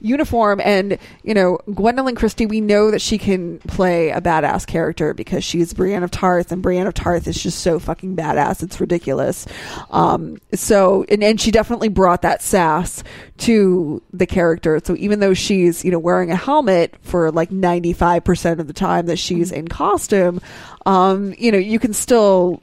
uniform. 0.00 0.60
And 0.62 0.98
you 1.22 1.34
know 1.34 1.58
Gwendoline 1.68 2.16
Christie 2.16 2.46
we 2.46 2.60
know 2.60 2.90
that 2.90 3.00
she 3.00 3.16
can 3.16 3.58
play 3.60 4.10
a 4.10 4.20
badass 4.20 4.66
character 4.66 5.14
because 5.14 5.44
she's 5.44 5.72
Brienne 5.72 6.02
of 6.02 6.10
Tarth 6.10 6.52
and 6.52 6.62
Brienne 6.62 6.86
of 6.86 6.94
Tarth 6.94 7.26
is 7.26 7.42
just 7.42 7.60
so 7.60 7.78
fucking 7.78 8.16
badass. 8.16 8.62
It's 8.62 8.80
ridiculous. 8.80 9.46
Um 9.90 10.38
so 10.52 11.04
and, 11.08 11.22
and 11.22 11.40
she 11.40 11.50
definitely 11.50 11.88
brought 11.88 12.22
that 12.22 12.42
sass 12.42 13.04
to 13.38 14.02
the 14.12 14.26
character. 14.26 14.80
So 14.84 14.96
even 14.96 15.20
though 15.20 15.34
she's 15.34 15.84
you 15.84 15.90
know 15.90 15.98
wearing 15.98 16.30
a 16.30 16.36
helmet 16.36 16.94
for 17.02 17.30
like 17.30 17.50
95% 17.50 18.58
of 18.58 18.66
the 18.66 18.72
time 18.72 19.06
that 19.06 19.18
she's 19.18 19.52
in 19.52 19.68
costume 19.68 20.40
um 20.84 21.34
you 21.38 21.50
know 21.50 21.58
you 21.58 21.78
can 21.78 21.92
still 21.92 22.62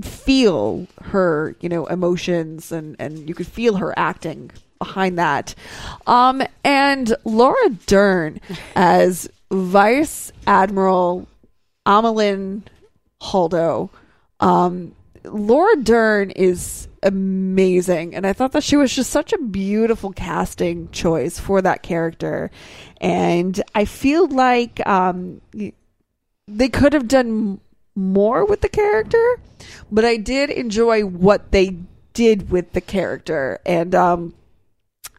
feel 0.00 0.86
her, 1.02 1.56
you 1.60 1.68
know, 1.68 1.86
emotions 1.86 2.72
and 2.72 2.96
and 2.98 3.28
you 3.28 3.34
could 3.34 3.46
feel 3.46 3.76
her 3.76 3.96
acting 3.98 4.50
behind 4.78 5.18
that. 5.18 5.54
Um 6.06 6.42
and 6.64 7.14
Laura 7.24 7.70
Dern 7.86 8.40
as 8.74 9.28
Vice 9.50 10.32
Admiral 10.46 11.28
Amilyn 11.86 12.62
Holdo. 13.22 13.90
Um 14.40 14.94
Laura 15.24 15.76
Dern 15.76 16.30
is 16.30 16.88
amazing 17.02 18.14
and 18.14 18.26
I 18.26 18.32
thought 18.32 18.52
that 18.52 18.64
she 18.64 18.76
was 18.76 18.94
just 18.94 19.10
such 19.10 19.32
a 19.32 19.38
beautiful 19.38 20.12
casting 20.12 20.90
choice 20.90 21.38
for 21.38 21.60
that 21.62 21.82
character. 21.82 22.50
And 23.00 23.62
I 23.74 23.84
feel 23.84 24.26
like 24.28 24.86
um 24.86 25.40
they 26.46 26.68
could 26.68 26.92
have 26.92 27.08
done 27.08 27.60
more 27.94 28.44
with 28.44 28.60
the 28.60 28.68
character, 28.68 29.40
but 29.90 30.04
I 30.04 30.16
did 30.16 30.50
enjoy 30.50 31.02
what 31.02 31.52
they 31.52 31.78
did 32.12 32.50
with 32.50 32.72
the 32.72 32.80
character. 32.80 33.60
And 33.64 33.94
um, 33.94 34.34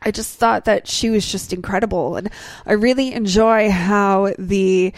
I 0.02 0.12
just 0.12 0.38
thought 0.38 0.66
that 0.66 0.88
she 0.88 1.10
was 1.10 1.30
just 1.30 1.54
incredible. 1.54 2.16
And 2.16 2.30
I 2.66 2.74
really 2.74 3.14
enjoy 3.14 3.70
how 3.72 4.34
the 4.38 4.94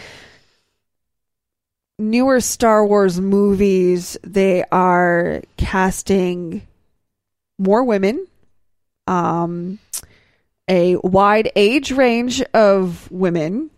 newer 1.98 2.40
Star 2.40 2.86
Wars 2.86 3.20
movies 3.20 4.16
they 4.22 4.64
are 4.70 5.42
casting 5.56 6.62
more 7.58 7.82
women 7.82 8.24
um 9.08 9.80
a 10.68 10.94
wide 10.96 11.50
age 11.56 11.90
range 11.90 12.40
of 12.54 13.10
women 13.10 13.70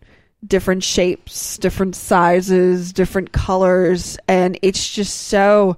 different 0.47 0.82
shapes, 0.82 1.59
different 1.59 1.97
sizes, 1.97 2.93
different 2.93 3.32
colors, 3.32 4.18
and 4.28 4.59
it's 4.62 4.93
just 4.93 5.14
so 5.14 5.76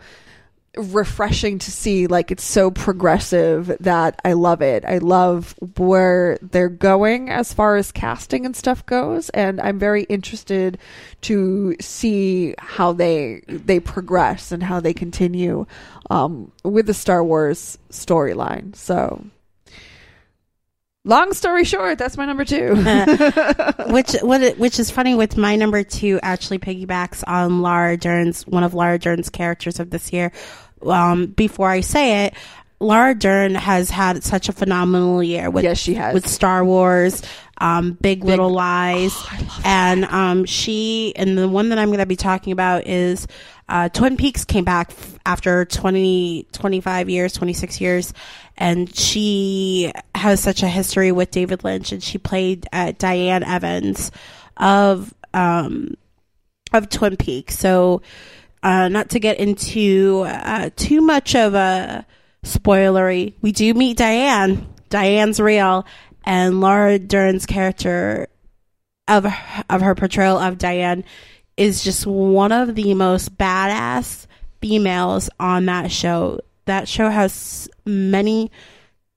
refreshing 0.77 1.59
to 1.59 1.71
see 1.71 2.07
like 2.07 2.31
it's 2.31 2.45
so 2.45 2.71
progressive 2.71 3.77
that 3.81 4.21
I 4.25 4.33
love 4.33 4.63
it. 4.63 4.85
I 4.87 4.99
love 4.99 5.55
where 5.77 6.39
they're 6.41 6.71
going 6.71 7.29
as 7.29 7.53
far 7.53 7.77
as 7.77 7.93
casting 7.93 8.47
and 8.47 8.57
stuff 8.57 8.87
goes 8.87 9.29
and 9.31 9.61
I'm 9.61 9.79
very 9.79 10.05
interested 10.05 10.79
to 11.23 11.77
see 11.79 12.55
how 12.59 12.95
they 12.95 13.43
they 13.49 13.81
progress 13.81 14.51
and 14.51 14.63
how 14.63 14.81
they 14.81 14.95
continue 14.95 15.67
um 16.09 16.51
with 16.65 16.87
the 16.87 16.95
Star 16.95 17.23
Wars 17.23 17.77
storyline. 17.91 18.75
So 18.75 19.23
Long 21.05 21.33
story 21.33 21.65
short, 21.65 21.99
that's 21.99 22.17
my 22.17 22.27
number 22.27 22.45
two. 22.45 22.77
which 23.89 24.13
what 24.23 24.57
which 24.57 24.79
is 24.79 24.91
funny 24.93 25.17
with 25.17 25.37
my 25.37 25.57
number 25.57 25.83
two 25.83 26.21
actually 26.23 26.61
piggybacks 26.61 27.25
on 27.27 27.61
Laura 27.61 27.97
Dern's 27.97 28.47
one 28.47 28.63
of 28.63 28.73
Laura 28.73 29.01
Dern's 29.01 29.29
characters 29.29 29.81
of 29.81 29.91
this 29.91 30.13
year. 30.13 30.31
Um, 30.81 31.27
before 31.27 31.69
I 31.69 31.81
say 31.81 32.27
it, 32.27 32.35
Laura 32.79 33.17
Dern 33.17 33.57
has 33.57 33.91
had 33.91 34.23
such 34.23 34.49
a 34.49 34.53
phenomenal 34.53 35.25
year 35.25 35.51
with 35.51 35.65
yes, 35.65 35.79
she 35.79 35.95
has 35.95 36.15
with 36.15 36.29
Star 36.29 36.65
Wars, 36.65 37.23
um, 37.59 37.93
Big, 38.01 38.23
Little 38.23 38.51
Lies, 38.51 39.17
and 39.65 40.05
um, 40.05 40.45
she 40.45 41.15
and 41.17 41.37
the 41.37 41.49
one 41.49 41.71
that 41.71 41.79
I'm 41.79 41.89
going 41.89 41.99
to 41.99 42.07
be 42.07 42.17
talking 42.17 42.53
about 42.53 42.87
is 42.87 43.27
uh, 43.69 43.89
Twin 43.89 44.17
Peaks 44.17 44.45
came 44.45 44.65
back 44.65 44.91
f- 44.91 45.19
after 45.25 45.65
20, 45.65 46.49
25 46.53 47.09
years, 47.09 47.33
26 47.33 47.81
years, 47.81 48.13
and 48.57 48.95
she 48.95 49.93
has 50.15 50.41
such 50.41 50.63
a 50.63 50.69
history 50.69 51.13
with 51.13 51.31
David 51.31 51.65
Lynch, 51.65 51.93
and 51.93 52.03
she 52.03 52.19
played 52.19 52.67
uh, 52.73 52.93
Diane 52.99 53.43
Evans 53.43 54.11
of 54.57 55.15
um, 55.33 55.95
of 56.73 56.89
Twin 56.89 57.17
Peaks. 57.17 57.59
So 57.59 58.03
uh, 58.63 58.89
not 58.89 59.11
to 59.11 59.21
get 59.21 59.39
into 59.39 60.25
uh, 60.27 60.71
too 60.77 61.01
much 61.01 61.35
of 61.35 61.55
a 61.55 62.07
spoilery, 62.45 63.35
we 63.43 63.53
do 63.53 63.73
meet 63.75 63.97
Diane. 63.97 64.69
Diane's 64.91 65.41
real, 65.41 65.87
and 66.25 66.61
Laura 66.61 66.99
Dern's 66.99 67.47
character 67.47 68.29
of 69.09 69.27
of 69.71 69.81
her 69.81 69.95
portrayal 69.95 70.39
of 70.39 70.59
Diane 70.59 71.05
is 71.57 71.85
just 71.85 72.07
one 72.07 72.53
of 72.53 72.75
the 72.75 72.95
most 72.95 73.37
badass 73.37 74.27
females 74.61 75.29
on 75.39 75.67
that 75.67 75.91
show. 75.91 76.41
That 76.67 76.89
show 76.89 77.11
has 77.11 77.69
many 77.85 78.51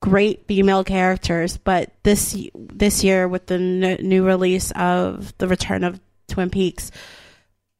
great 0.02 0.46
female 0.48 0.84
characters, 0.84 1.58
but 1.58 1.92
this 2.04 2.38
this 2.54 3.04
year 3.04 3.28
with 3.28 3.48
the 3.48 3.56
n- 3.56 3.98
new 4.08 4.26
release 4.26 4.72
of 4.72 5.36
the 5.38 5.48
Return 5.48 5.84
of 5.84 6.00
Twin 6.28 6.50
Peaks, 6.50 6.92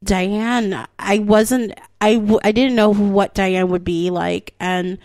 Diane, 0.04 0.88
I 1.00 1.20
wasn't, 1.20 1.74
I 2.00 2.16
w- 2.16 2.40
I 2.44 2.52
didn't 2.52 2.76
know 2.76 2.94
what 2.94 3.34
Diane 3.34 3.70
would 3.70 3.84
be 3.84 4.10
like, 4.12 4.54
and 4.60 4.98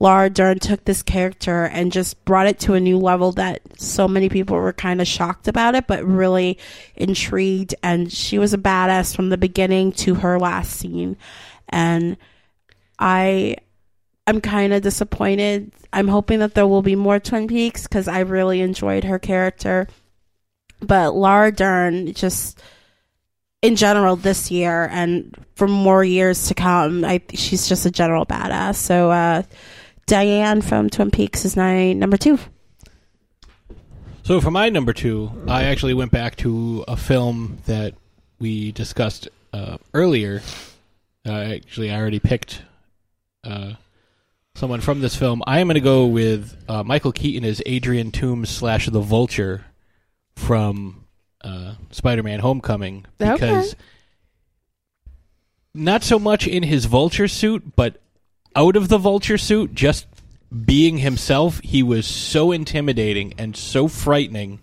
Laura 0.00 0.30
Dern 0.30 0.58
took 0.58 0.86
this 0.86 1.02
character 1.02 1.64
and 1.64 1.92
just 1.92 2.24
brought 2.24 2.46
it 2.46 2.58
to 2.60 2.72
a 2.72 2.80
new 2.80 2.96
level 2.98 3.32
that 3.32 3.60
so 3.78 4.08
many 4.08 4.30
people 4.30 4.56
were 4.56 4.72
kind 4.72 4.98
of 4.98 5.06
shocked 5.06 5.46
about 5.46 5.74
it, 5.74 5.86
but 5.86 6.02
really 6.02 6.58
intrigued. 6.96 7.74
And 7.82 8.10
she 8.10 8.38
was 8.38 8.54
a 8.54 8.58
badass 8.58 9.14
from 9.14 9.28
the 9.28 9.36
beginning 9.36 9.92
to 9.92 10.14
her 10.16 10.38
last 10.38 10.72
scene. 10.72 11.18
And 11.68 12.16
I, 12.98 13.56
I'm 14.26 14.40
kind 14.40 14.72
of 14.72 14.80
disappointed. 14.80 15.70
I'm 15.92 16.08
hoping 16.08 16.38
that 16.38 16.54
there 16.54 16.66
will 16.66 16.82
be 16.82 16.96
more 16.96 17.20
Twin 17.20 17.46
Peaks 17.46 17.82
because 17.82 18.08
I 18.08 18.20
really 18.20 18.62
enjoyed 18.62 19.04
her 19.04 19.18
character. 19.18 19.86
But 20.80 21.14
Laura 21.14 21.52
Dern 21.52 22.14
just, 22.14 22.58
in 23.60 23.76
general, 23.76 24.16
this 24.16 24.50
year 24.50 24.88
and 24.90 25.36
for 25.56 25.68
more 25.68 26.02
years 26.02 26.48
to 26.48 26.54
come, 26.54 27.04
I 27.04 27.20
she's 27.34 27.68
just 27.68 27.84
a 27.84 27.90
general 27.90 28.24
badass. 28.24 28.76
So, 28.76 29.10
uh, 29.10 29.42
Diane 30.10 30.60
from 30.60 30.90
Twin 30.90 31.12
Peaks 31.12 31.44
is 31.44 31.56
my 31.56 31.92
number 31.92 32.16
two. 32.16 32.36
So 34.24 34.40
for 34.40 34.50
my 34.50 34.68
number 34.68 34.92
two, 34.92 35.30
I 35.46 35.62
actually 35.64 35.94
went 35.94 36.10
back 36.10 36.34
to 36.38 36.84
a 36.88 36.96
film 36.96 37.58
that 37.66 37.94
we 38.40 38.72
discussed 38.72 39.28
uh, 39.52 39.78
earlier. 39.94 40.42
Uh, 41.24 41.30
actually, 41.30 41.92
I 41.92 42.00
already 42.00 42.18
picked 42.18 42.60
uh, 43.44 43.74
someone 44.56 44.80
from 44.80 45.00
this 45.00 45.14
film. 45.14 45.44
I 45.46 45.60
am 45.60 45.68
going 45.68 45.76
to 45.76 45.80
go 45.80 46.06
with 46.06 46.56
uh, 46.68 46.82
Michael 46.82 47.12
Keaton 47.12 47.48
as 47.48 47.62
Adrian 47.64 48.10
Toomes 48.10 48.48
slash 48.48 48.88
the 48.88 49.00
Vulture 49.00 49.64
from 50.34 51.04
uh, 51.44 51.74
Spider-Man: 51.92 52.40
Homecoming 52.40 53.06
Okay. 53.20 53.34
because 53.34 53.76
not 55.72 56.02
so 56.02 56.18
much 56.18 56.48
in 56.48 56.64
his 56.64 56.86
Vulture 56.86 57.28
suit, 57.28 57.76
but 57.76 58.02
out 58.54 58.76
of 58.76 58.88
the 58.88 58.98
Vulture 58.98 59.38
suit, 59.38 59.74
just 59.74 60.06
being 60.64 60.98
himself, 60.98 61.60
he 61.60 61.82
was 61.82 62.06
so 62.06 62.52
intimidating 62.52 63.34
and 63.38 63.56
so 63.56 63.88
frightening. 63.88 64.60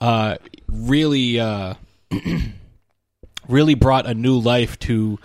Uh, 0.00 0.36
really, 0.66 1.38
uh, 1.38 1.74
really 3.48 3.74
brought 3.74 4.06
a 4.06 4.14
new 4.14 4.38
life 4.38 4.78
to 4.80 5.18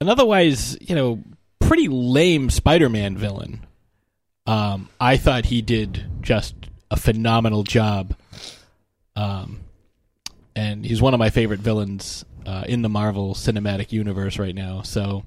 an 0.00 0.08
otherwise, 0.08 0.76
you 0.80 0.94
know, 0.94 1.22
pretty 1.60 1.88
lame 1.88 2.50
Spider-Man 2.50 3.16
villain. 3.16 3.66
Um, 4.46 4.88
I 5.00 5.16
thought 5.16 5.46
he 5.46 5.62
did 5.62 6.04
just 6.20 6.54
a 6.90 6.96
phenomenal 6.96 7.64
job. 7.64 8.14
Um, 9.16 9.60
and 10.54 10.84
he's 10.84 11.02
one 11.02 11.14
of 11.14 11.18
my 11.18 11.30
favorite 11.30 11.60
villains 11.60 12.24
uh, 12.44 12.64
in 12.68 12.82
the 12.82 12.88
Marvel 12.88 13.34
Cinematic 13.34 13.92
Universe 13.92 14.38
right 14.38 14.54
now. 14.54 14.82
So, 14.82 15.24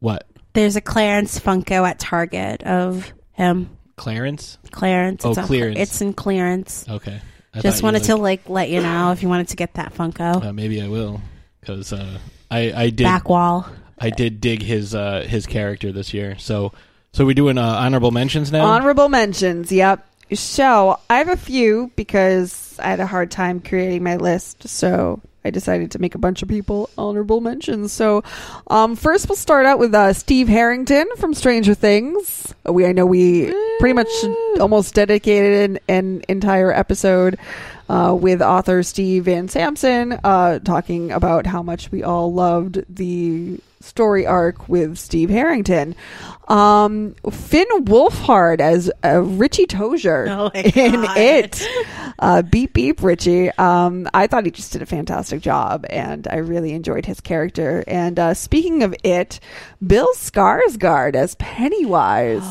what 0.00 0.26
There's 0.52 0.76
a 0.76 0.80
Clarence 0.80 1.38
Funko 1.38 1.88
at 1.88 1.98
Target 1.98 2.62
of 2.64 3.12
him. 3.32 3.70
Clarence? 3.96 4.58
Clarence. 4.70 5.24
Oh, 5.24 5.30
it's 5.30 5.38
on- 5.38 5.46
clearance. 5.46 5.78
it's 5.78 6.00
in 6.00 6.12
clearance. 6.12 6.84
Okay. 6.88 7.20
I 7.54 7.60
Just 7.60 7.82
wanted 7.82 8.02
like- 8.02 8.06
to 8.08 8.16
like 8.16 8.48
let 8.48 8.70
you 8.70 8.80
know 8.80 9.12
if 9.12 9.22
you 9.22 9.28
wanted 9.28 9.48
to 9.48 9.56
get 9.56 9.74
that 9.74 9.94
Funko. 9.94 10.44
Uh, 10.44 10.52
maybe 10.52 10.80
I 10.82 10.88
will, 10.88 11.20
because 11.60 11.92
uh, 11.92 12.18
I 12.50 12.72
I 12.72 12.90
did 12.90 13.04
Back 13.04 13.28
wall. 13.28 13.66
I 13.98 14.10
did 14.10 14.40
dig 14.40 14.62
his 14.62 14.94
uh, 14.94 15.24
his 15.28 15.46
character 15.46 15.90
this 15.90 16.14
year. 16.14 16.38
So 16.38 16.72
so 17.12 17.24
we 17.24 17.34
doing 17.34 17.58
uh, 17.58 17.62
honorable 17.64 18.10
mentions 18.12 18.52
now. 18.52 18.64
Honorable 18.64 19.08
mentions. 19.08 19.72
Yep. 19.72 20.06
So 20.34 21.00
I 21.08 21.16
have 21.18 21.28
a 21.30 21.36
few 21.36 21.90
because 21.96 22.78
I 22.78 22.90
had 22.90 23.00
a 23.00 23.06
hard 23.06 23.30
time 23.30 23.60
creating 23.60 24.02
my 24.04 24.16
list. 24.16 24.68
So 24.68 25.20
I 25.44 25.50
decided 25.50 25.92
to 25.92 25.98
make 25.98 26.14
a 26.14 26.18
bunch 26.18 26.42
of 26.42 26.48
people 26.48 26.90
honorable 26.98 27.40
mentions. 27.40 27.92
So 27.92 28.22
um, 28.68 28.96
first, 28.96 29.28
we'll 29.28 29.36
start 29.36 29.66
out 29.66 29.78
with 29.78 29.94
uh, 29.94 30.12
Steve 30.12 30.48
Harrington 30.48 31.06
from 31.16 31.34
Stranger 31.34 31.74
Things. 31.74 32.54
We 32.64 32.86
I 32.86 32.92
know 32.92 33.06
we 33.06 33.52
pretty 33.78 33.94
much 33.94 34.08
almost 34.60 34.94
dedicated 34.94 35.70
an, 35.70 35.78
an 35.88 36.22
entire 36.28 36.72
episode. 36.72 37.38
Uh, 37.90 38.12
with 38.12 38.42
author 38.42 38.82
Steve 38.82 39.24
Van 39.24 39.48
Sampson, 39.48 40.12
uh, 40.22 40.58
talking 40.58 41.10
about 41.10 41.46
how 41.46 41.62
much 41.62 41.90
we 41.90 42.02
all 42.02 42.30
loved 42.30 42.84
the 42.94 43.58
story 43.80 44.26
arc 44.26 44.68
with 44.68 44.98
Steve 44.98 45.30
Harrington. 45.30 45.94
Um, 46.48 47.14
Finn 47.30 47.66
Wolfhard 47.84 48.60
as 48.60 48.90
uh, 49.04 49.22
Richie 49.22 49.66
Tozier 49.66 50.28
Oh 50.28 50.50
in 50.54 51.04
it. 51.16 51.62
Uh, 52.18 52.42
beep 52.42 52.72
beep 52.72 53.02
Richie. 53.02 53.50
Um, 53.52 54.08
I 54.14 54.26
thought 54.26 54.44
he 54.44 54.50
just 54.50 54.72
did 54.72 54.82
a 54.82 54.86
fantastic 54.86 55.40
job, 55.42 55.86
and 55.90 56.26
I 56.28 56.36
really 56.36 56.72
enjoyed 56.72 57.06
his 57.06 57.20
character. 57.20 57.84
And 57.86 58.18
uh, 58.18 58.34
speaking 58.34 58.82
of 58.82 58.94
it, 59.04 59.40
Bill 59.86 60.12
Skarsgård 60.14 61.14
as 61.14 61.34
Pennywise. 61.36 62.44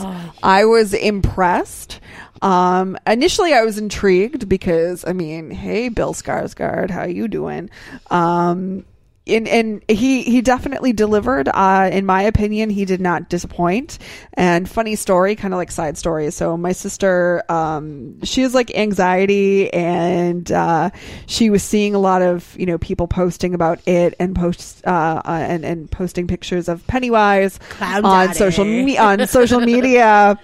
I 0.43 0.65
was 0.65 0.93
impressed. 0.93 1.99
Um, 2.41 2.97
initially, 3.07 3.53
I 3.53 3.63
was 3.63 3.78
intrigued 3.78 4.47
because 4.47 5.03
I 5.05 5.13
mean, 5.13 5.51
hey, 5.51 5.89
Bill 5.89 6.13
Skarsgård, 6.13 6.89
how 6.89 7.05
you 7.05 7.28
doing? 7.28 7.69
Um, 8.11 8.86
and, 9.28 9.47
and 9.47 9.84
he 9.88 10.23
he 10.23 10.41
definitely 10.41 10.93
delivered. 10.93 11.49
Uh, 11.49 11.89
in 11.91 12.05
my 12.05 12.23
opinion, 12.23 12.69
he 12.69 12.86
did 12.86 13.01
not 13.01 13.30
disappoint. 13.30 13.99
And 14.34 14.69
funny 14.69 14.95
story, 14.95 15.36
kind 15.36 15.53
of 15.53 15.57
like 15.57 15.71
side 15.71 15.97
story. 15.97 16.30
So 16.32 16.57
my 16.57 16.71
sister, 16.71 17.43
um, 17.49 18.23
she 18.23 18.41
has 18.41 18.53
like 18.53 18.75
anxiety, 18.75 19.71
and 19.73 20.51
uh, 20.51 20.91
she 21.25 21.49
was 21.49 21.63
seeing 21.63 21.95
a 21.95 21.99
lot 21.99 22.21
of 22.21 22.55
you 22.57 22.65
know 22.65 22.78
people 22.78 23.07
posting 23.07 23.53
about 23.53 23.80
it 23.88 24.13
and 24.19 24.36
posts 24.36 24.82
uh, 24.86 25.21
uh, 25.25 25.30
and 25.32 25.65
and 25.65 25.89
posting 25.91 26.28
pictures 26.28 26.67
of 26.69 26.86
Pennywise 26.88 27.59
on 28.05 28.34
social 28.34 28.65
me- 28.65 28.97
on 28.97 29.25
social 29.28 29.59
media, 29.59 30.39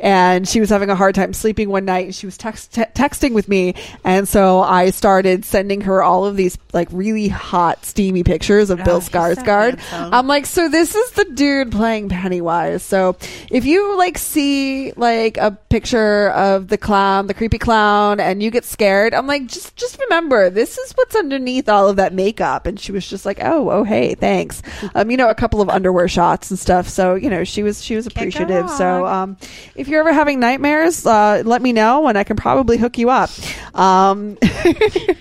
and 0.00 0.46
she 0.48 0.60
was 0.60 0.70
having 0.70 0.90
a 0.90 0.96
hard 0.96 1.14
time 1.14 1.32
sleeping 1.32 1.70
one 1.70 1.84
night. 1.84 2.06
And 2.06 2.14
she 2.14 2.26
was 2.26 2.36
text- 2.36 2.74
te- 2.74 2.82
texting 2.94 3.32
with 3.32 3.48
me, 3.48 3.74
and 4.04 4.28
so 4.28 4.60
I 4.62 4.90
started 4.90 5.44
sending 5.44 5.82
her 5.82 6.02
all 6.02 6.26
of 6.26 6.36
these 6.36 6.58
like 6.72 6.88
really 6.90 7.28
hot, 7.28 7.84
steamy 7.84 8.22
pictures 8.26 8.68
of 8.68 8.84
Bill 8.84 9.00
he's 9.00 9.10
so 9.10 9.18
Skarsgård. 9.18 9.80
I'm 9.92 10.26
like, 10.26 10.44
so 10.44 10.68
this 10.68 10.94
is 10.94 11.12
the 11.12 11.24
dude 11.24 11.72
playing 11.72 12.10
Pennywise. 12.10 12.82
So 12.82 13.16
if 13.50 13.64
you 13.64 13.96
like 13.96 14.18
see 14.18 14.92
like 14.92 15.38
a 15.38 15.52
picture 15.52 16.30
of 16.30 16.68
the 16.68 16.76
clown, 16.76 17.28
the 17.28 17.34
creepy 17.34 17.58
clown, 17.58 18.20
and 18.20 18.42
you 18.42 18.50
get 18.50 18.64
scared, 18.64 19.14
I'm 19.14 19.26
like, 19.26 19.46
just 19.46 19.76
just 19.76 19.98
remember, 20.00 20.50
this 20.50 20.76
is 20.76 20.92
what's 20.92 21.16
underneath 21.16 21.68
all 21.68 21.88
of 21.88 21.96
that 21.96 22.12
makeup. 22.12 22.66
And 22.66 22.78
she 22.78 22.92
was 22.92 23.08
just 23.08 23.24
like, 23.24 23.38
oh, 23.40 23.70
oh, 23.70 23.84
hey, 23.84 24.14
thanks. 24.14 24.62
Um, 24.94 25.10
you 25.10 25.16
know, 25.16 25.30
a 25.30 25.34
couple 25.34 25.60
of 25.60 25.70
underwear 25.70 26.08
shots 26.08 26.50
and 26.50 26.58
stuff. 26.58 26.88
So 26.88 27.14
you 27.14 27.30
know, 27.30 27.44
she 27.44 27.62
was 27.62 27.82
she 27.82 27.96
was 27.96 28.06
appreciative. 28.06 28.68
So 28.70 29.06
um, 29.06 29.36
if 29.74 29.88
you're 29.88 30.00
ever 30.00 30.12
having 30.12 30.40
nightmares, 30.40 31.06
uh, 31.06 31.42
let 31.46 31.62
me 31.62 31.72
know, 31.72 32.08
and 32.08 32.18
I 32.18 32.24
can 32.24 32.36
probably 32.36 32.76
hook 32.76 32.98
you 32.98 33.08
up. 33.10 33.30
Um, 33.74 34.36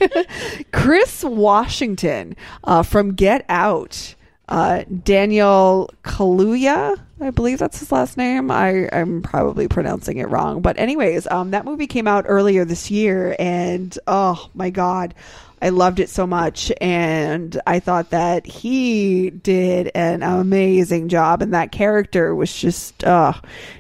Chris 0.71 1.23
Washington 1.23 2.35
uh, 2.63 2.83
from 2.95 3.13
Get 3.13 3.43
Out. 3.49 4.15
Uh, 4.47 4.85
Daniel 5.03 5.89
Kaluuya, 6.05 6.97
I 7.19 7.29
believe 7.31 7.59
that's 7.59 7.79
his 7.79 7.91
last 7.91 8.15
name. 8.15 8.49
I, 8.49 8.87
I'm 8.89 9.21
probably 9.21 9.67
pronouncing 9.67 10.17
it 10.17 10.29
wrong, 10.29 10.61
but 10.61 10.79
anyways, 10.79 11.27
um, 11.27 11.51
that 11.51 11.65
movie 11.65 11.87
came 11.87 12.07
out 12.07 12.23
earlier 12.25 12.63
this 12.63 12.89
year, 12.89 13.35
and 13.37 13.99
oh 14.07 14.49
my 14.53 14.69
god, 14.69 15.13
I 15.61 15.69
loved 15.69 15.99
it 15.99 16.07
so 16.09 16.25
much, 16.25 16.71
and 16.79 17.59
I 17.67 17.81
thought 17.81 18.11
that 18.11 18.45
he 18.45 19.29
did 19.29 19.91
an 19.93 20.23
amazing 20.23 21.09
job, 21.09 21.41
and 21.41 21.53
that 21.53 21.73
character 21.73 22.33
was 22.33 22.55
just, 22.55 23.03
uh, 23.03 23.33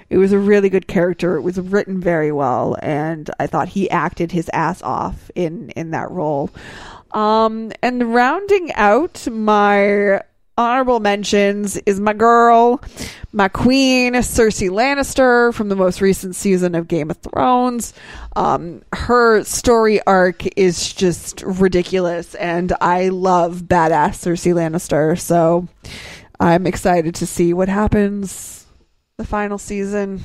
it 0.09 0.17
was 0.17 0.33
a 0.33 0.39
really 0.39 0.67
good 0.67 0.87
character. 0.87 1.37
It 1.37 1.41
was 1.41 1.57
written 1.57 2.01
very 2.01 2.33
well, 2.33 2.75
and 2.81 3.29
I 3.39 3.47
thought 3.47 3.69
he 3.69 3.89
acted 3.89 4.33
his 4.33 4.49
ass 4.51 4.81
off 4.81 5.31
in 5.35 5.69
in 5.69 5.91
that 5.91 6.11
role. 6.11 6.49
Um, 7.15 7.71
and 7.81 8.13
rounding 8.13 8.73
out 8.73 9.25
my 9.31 10.21
honorable 10.57 10.99
mentions 10.99 11.77
is 11.77 11.99
my 11.99 12.13
girl, 12.13 12.81
my 13.31 13.47
queen, 13.47 14.13
Cersei 14.15 14.69
Lannister 14.69 15.53
from 15.53 15.69
the 15.69 15.75
most 15.75 16.01
recent 16.01 16.35
season 16.35 16.75
of 16.75 16.87
Game 16.87 17.09
of 17.09 17.17
Thrones. 17.17 17.93
Um, 18.35 18.83
her 18.93 19.43
story 19.45 20.01
arc 20.05 20.45
is 20.57 20.93
just 20.93 21.41
ridiculous, 21.41 22.35
and 22.35 22.73
I 22.81 23.09
love 23.09 23.63
badass 23.63 24.19
Cersei 24.19 24.53
Lannister. 24.53 25.17
So 25.17 25.67
I'm 26.39 26.67
excited 26.67 27.15
to 27.15 27.25
see 27.25 27.53
what 27.53 27.69
happens 27.69 28.65
the 29.17 29.25
final 29.25 29.57
season. 29.57 30.21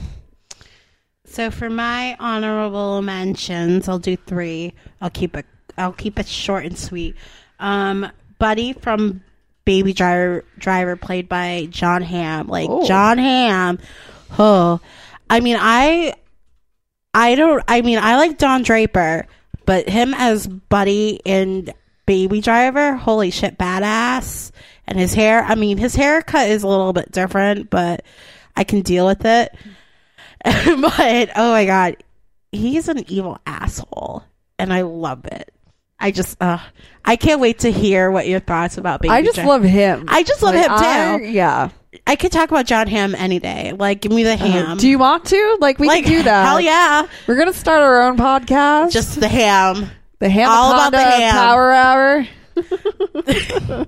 So 1.25 1.53
for 1.53 1.71
my 1.71 2.17
honorable 2.19 3.01
mentions, 3.03 3.89
I'll 3.89 4.01
do 4.01 4.17
three. 4.17 4.75
I'll 5.01 5.11
keep 5.11 5.37
it. 5.37 5.47
I'll 5.81 5.93
keep 5.93 6.19
it 6.19 6.29
short 6.29 6.65
and 6.65 6.79
sweet. 6.79 7.17
Um, 7.59 8.11
Buddy 8.39 8.73
from 8.75 9.23
Baby 9.65 9.93
Driver, 9.93 10.45
Driver, 10.59 10.97
played 10.97 11.29
by 11.29 11.67
Jon 11.71 12.03
Hamm. 12.03 12.47
Like 12.49 12.69
Oh. 12.71 12.87
Jon 12.87 13.19
Hamm. 13.19 13.79
Oh, 14.39 14.81
I 15.29 15.41
mean, 15.41 15.57
I, 15.59 16.15
I 17.13 17.35
don't. 17.35 17.63
I 17.67 17.83
mean, 17.83 17.99
I 17.99 18.17
like 18.17 18.39
Don 18.39 18.63
Draper, 18.63 19.27
but 19.67 19.89
him 19.89 20.15
as 20.15 20.47
Buddy 20.47 21.21
in 21.25 21.73
Baby 22.07 22.41
Driver, 22.41 22.95
holy 22.97 23.31
shit, 23.31 23.59
badass. 23.59 24.51
And 24.87 24.99
his 24.99 25.15
hair. 25.15 25.45
I 25.45 25.55
mean, 25.55 25.79
his 25.79 25.95
haircut 25.95 26.49
is 26.49 26.65
a 26.65 26.69
little 26.69 26.93
bit 26.93 27.13
different, 27.13 27.71
but 27.71 28.05
I 28.57 28.65
can 28.65 28.81
deal 28.83 29.07
with 29.07 29.25
it. 29.25 29.55
but 30.45 31.31
oh 31.37 31.53
my 31.53 31.65
god, 31.65 31.97
he's 32.51 32.89
an 32.89 33.05
evil 33.09 33.39
asshole, 33.47 34.25
and 34.59 34.73
I 34.73 34.81
love 34.83 35.27
it. 35.27 35.53
I 36.01 36.11
just, 36.11 36.41
uh, 36.43 36.59
I 37.05 37.17
can't 37.17 37.41
wait 37.41 37.61
to 37.61 37.71
hear 37.71 38.11
what 38.11 38.27
your 38.27 38.41
thoughts 38.41 38.79
about 38.79 39.03
Baby. 39.03 39.11
I 39.13 39.23
just 39.23 39.35
Driver- 39.37 39.49
love 39.51 39.63
him. 39.63 40.05
I 40.09 40.23
just 40.23 40.43
love 40.43 40.55
Like, 40.55 40.65
him 40.65 40.73
I- 40.73 41.19
too. 41.19 41.25
yeah. 41.27 41.69
I 42.07 42.17
could 42.17 42.33
talk 42.33 42.51
about 42.51 42.67
Jon 42.67 42.87
Hamm 42.87 43.15
any 43.17 43.39
day. 43.41 43.73
Like, 43.77 44.01
give 44.01 44.13
me 44.13 44.23
the 44.23 44.37
ham. 44.37 44.71
Uh, 44.73 44.75
do 44.77 44.89
you 44.89 44.99
want 44.99 45.25
to? 45.27 45.59
Like, 45.61 45.79
we 45.79 45.89
Like, 45.89 46.05
can 46.05 46.13
do 46.13 46.23
that. 46.25 46.47
hell 46.47 46.61
yeah. 46.61 47.07
We're 47.27 47.37
gonna 47.37 47.53
start 47.53 47.83
our 47.83 48.03
own 48.03 48.17
podcast. 48.17 48.93
Just 48.93 49.19
the 49.21 49.29
ham. 49.29 49.91
the 50.21 50.29
ham. 50.31 50.49
all 50.49 50.73
about 50.73 50.93
the 50.93 50.99
ham. 50.99 51.33
Power 51.33 51.73
Hour. 51.73 52.27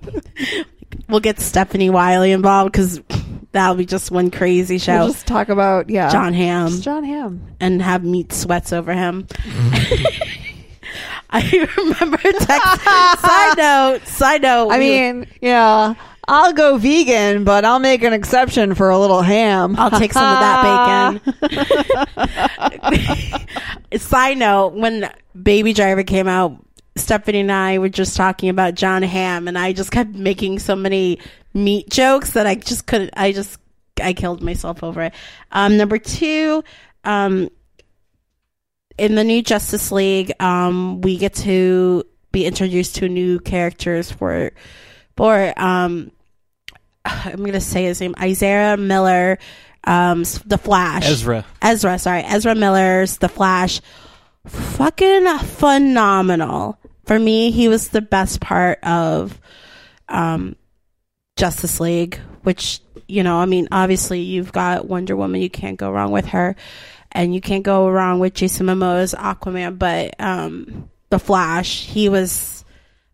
We'll 1.08 1.20
get 1.20 1.40
Stephanie 1.40 1.90
Wiley 1.90 2.32
involved 2.32 2.72
because 2.72 3.00
that'll 3.52 3.74
be 3.76 3.84
just 3.84 4.10
one 4.10 4.30
crazy 4.30 4.78
show. 4.78 5.00
We'll 5.00 5.12
just 5.12 5.26
talk 5.26 5.50
about 5.50 5.90
yeah, 5.90 6.10
Jon 6.10 6.32
Hamm. 6.32 6.68
Just 6.68 6.84
Jon 6.84 7.04
Hamm. 7.04 7.54
and 7.60 7.82
have 7.82 8.02
meat 8.02 8.32
sweats 8.32 8.72
over 8.72 8.94
him. 8.94 9.26
I 11.34 11.66
remember 11.78 12.18
text. 12.18 12.82
side 13.22 13.54
note. 13.56 14.06
Side 14.06 14.42
note. 14.42 14.68
I 14.70 14.78
we- 14.78 14.90
mean, 14.90 15.26
yeah, 15.40 15.94
I'll 16.28 16.52
go 16.52 16.76
vegan, 16.76 17.44
but 17.44 17.64
I'll 17.64 17.78
make 17.78 18.02
an 18.02 18.12
exception 18.12 18.74
for 18.74 18.90
a 18.90 18.98
little 18.98 19.22
ham. 19.22 19.74
I'll 19.78 19.90
take 19.90 20.12
some 20.12 20.24
of 20.24 20.38
that 20.38 21.20
bacon. 21.24 21.32
Side 23.98 24.38
note, 24.38 24.74
when 24.74 25.10
Baby 25.40 25.72
Driver 25.72 26.02
came 26.04 26.28
out, 26.28 26.56
Stephanie 26.96 27.40
and 27.40 27.52
I 27.52 27.78
were 27.78 27.88
just 27.88 28.16
talking 28.16 28.48
about 28.50 28.74
Jon 28.74 29.02
Hamm, 29.02 29.48
and 29.48 29.58
I 29.58 29.72
just 29.72 29.90
kept 29.90 30.10
making 30.14 30.58
so 30.58 30.76
many 30.76 31.18
meat 31.54 31.88
jokes 31.90 32.32
that 32.32 32.46
I 32.46 32.54
just 32.54 32.86
couldn't. 32.86 33.10
I 33.16 33.32
just 33.32 33.58
I 34.02 34.12
killed 34.12 34.42
myself 34.42 34.82
over 34.84 35.02
it. 35.02 35.14
Um, 35.50 35.76
number 35.76 35.98
two, 35.98 36.62
um, 37.04 37.48
in 39.02 39.16
the 39.16 39.24
new 39.24 39.42
Justice 39.42 39.90
League, 39.90 40.32
um, 40.40 41.00
we 41.00 41.16
get 41.16 41.34
to 41.34 42.04
be 42.30 42.46
introduced 42.46 42.94
to 42.96 43.08
new 43.08 43.40
characters 43.40 44.12
for 44.12 44.52
for 45.16 45.52
um, 45.56 46.12
I'm 47.04 47.44
gonna 47.44 47.60
say 47.60 47.82
his 47.82 48.00
name, 48.00 48.14
Isaiah 48.20 48.76
Miller, 48.76 49.40
um, 49.82 50.22
the 50.46 50.56
Flash, 50.56 51.08
Ezra. 51.08 51.44
Ezra, 51.60 51.98
sorry, 51.98 52.22
Ezra 52.22 52.54
Miller's 52.54 53.18
The 53.18 53.28
Flash. 53.28 53.80
Fucking 54.46 55.38
phenomenal. 55.38 56.78
For 57.04 57.18
me, 57.18 57.50
he 57.50 57.66
was 57.66 57.88
the 57.88 58.02
best 58.02 58.40
part 58.40 58.78
of 58.84 59.40
um, 60.08 60.54
Justice 61.36 61.80
League, 61.80 62.20
which, 62.42 62.80
you 63.08 63.24
know, 63.24 63.38
I 63.38 63.46
mean, 63.46 63.66
obviously 63.72 64.20
you've 64.20 64.52
got 64.52 64.86
Wonder 64.86 65.16
Woman, 65.16 65.42
you 65.42 65.50
can't 65.50 65.76
go 65.76 65.90
wrong 65.90 66.12
with 66.12 66.26
her, 66.26 66.54
and 67.12 67.34
you 67.34 67.40
can't 67.40 67.62
go 67.62 67.88
wrong 67.88 68.18
with 68.18 68.34
Jason 68.34 68.66
Momoa's 68.66 69.14
Aquaman, 69.14 69.78
but 69.78 70.14
um, 70.18 70.90
The 71.10 71.18
Flash, 71.18 71.86
he 71.86 72.08
was 72.08 72.64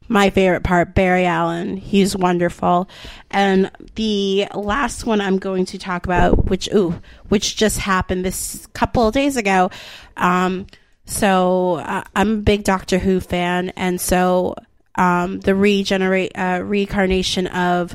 my 0.09 0.31
favorite 0.31 0.65
part, 0.65 0.95
Barry 0.95 1.27
Allen. 1.27 1.77
He's 1.77 2.17
wonderful. 2.17 2.89
And 3.31 3.71
the 3.95 4.47
last 4.55 5.05
one 5.05 5.21
I'm 5.21 5.39
going 5.39 5.67
to 5.67 5.79
talk 5.79 6.07
about, 6.07 6.47
which 6.47 6.69
ooh, 6.75 7.01
which 7.29 7.57
just 7.57 7.79
happened 7.79 8.25
this 8.25 8.67
couple 8.73 9.07
of 9.07 9.15
days 9.15 9.37
ago. 9.37 9.71
Um, 10.17 10.67
so 11.05 11.77
uh, 11.77 12.05
I'm 12.17 12.33
a 12.33 12.39
big 12.39 12.65
Doctor 12.65 12.99
Who 12.99 13.21
fan, 13.21 13.71
and 13.71 14.01
so 14.01 14.55
um, 14.95 15.41
the 15.41 15.55
regenerate 15.55 16.33
uh, 16.35 16.63
reincarnation 16.65 17.47
of 17.47 17.95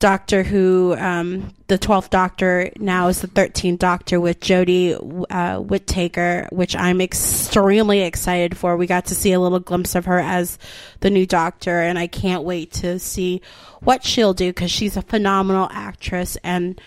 Doctor 0.00 0.42
Who, 0.42 0.96
um, 0.98 1.54
the 1.66 1.76
twelfth 1.76 2.08
Doctor 2.08 2.70
now 2.78 3.08
is 3.08 3.20
the 3.20 3.26
thirteenth 3.26 3.80
Doctor 3.80 4.18
with 4.18 4.40
Jodie 4.40 5.26
uh, 5.30 5.60
Whittaker, 5.60 6.48
which 6.50 6.74
I'm 6.74 7.02
extremely 7.02 8.00
excited 8.00 8.56
for. 8.56 8.76
We 8.76 8.86
got 8.86 9.04
to 9.06 9.14
see 9.14 9.32
a 9.32 9.38
little 9.38 9.60
glimpse 9.60 9.94
of 9.94 10.06
her 10.06 10.18
as 10.18 10.58
the 11.00 11.10
new 11.10 11.26
Doctor, 11.26 11.80
and 11.80 11.98
I 11.98 12.06
can't 12.06 12.44
wait 12.44 12.72
to 12.72 12.98
see 12.98 13.42
what 13.80 14.02
she'll 14.02 14.32
do 14.32 14.48
because 14.48 14.70
she's 14.70 14.96
a 14.96 15.02
phenomenal 15.02 15.68
actress, 15.70 16.38
and 16.42 16.80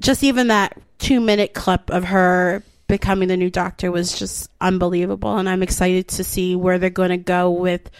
just 0.00 0.24
even 0.24 0.48
that 0.48 0.80
two 0.98 1.20
minute 1.20 1.52
clip 1.52 1.90
of 1.90 2.04
her 2.04 2.62
becoming 2.86 3.28
the 3.28 3.36
new 3.36 3.50
Doctor 3.50 3.92
was 3.92 4.18
just 4.18 4.50
unbelievable, 4.58 5.36
and 5.36 5.50
I'm 5.50 5.62
excited 5.62 6.08
to 6.08 6.24
see 6.24 6.56
where 6.56 6.78
they're 6.78 6.88
going 6.88 7.10
to 7.10 7.18
go 7.18 7.50
with 7.50 7.90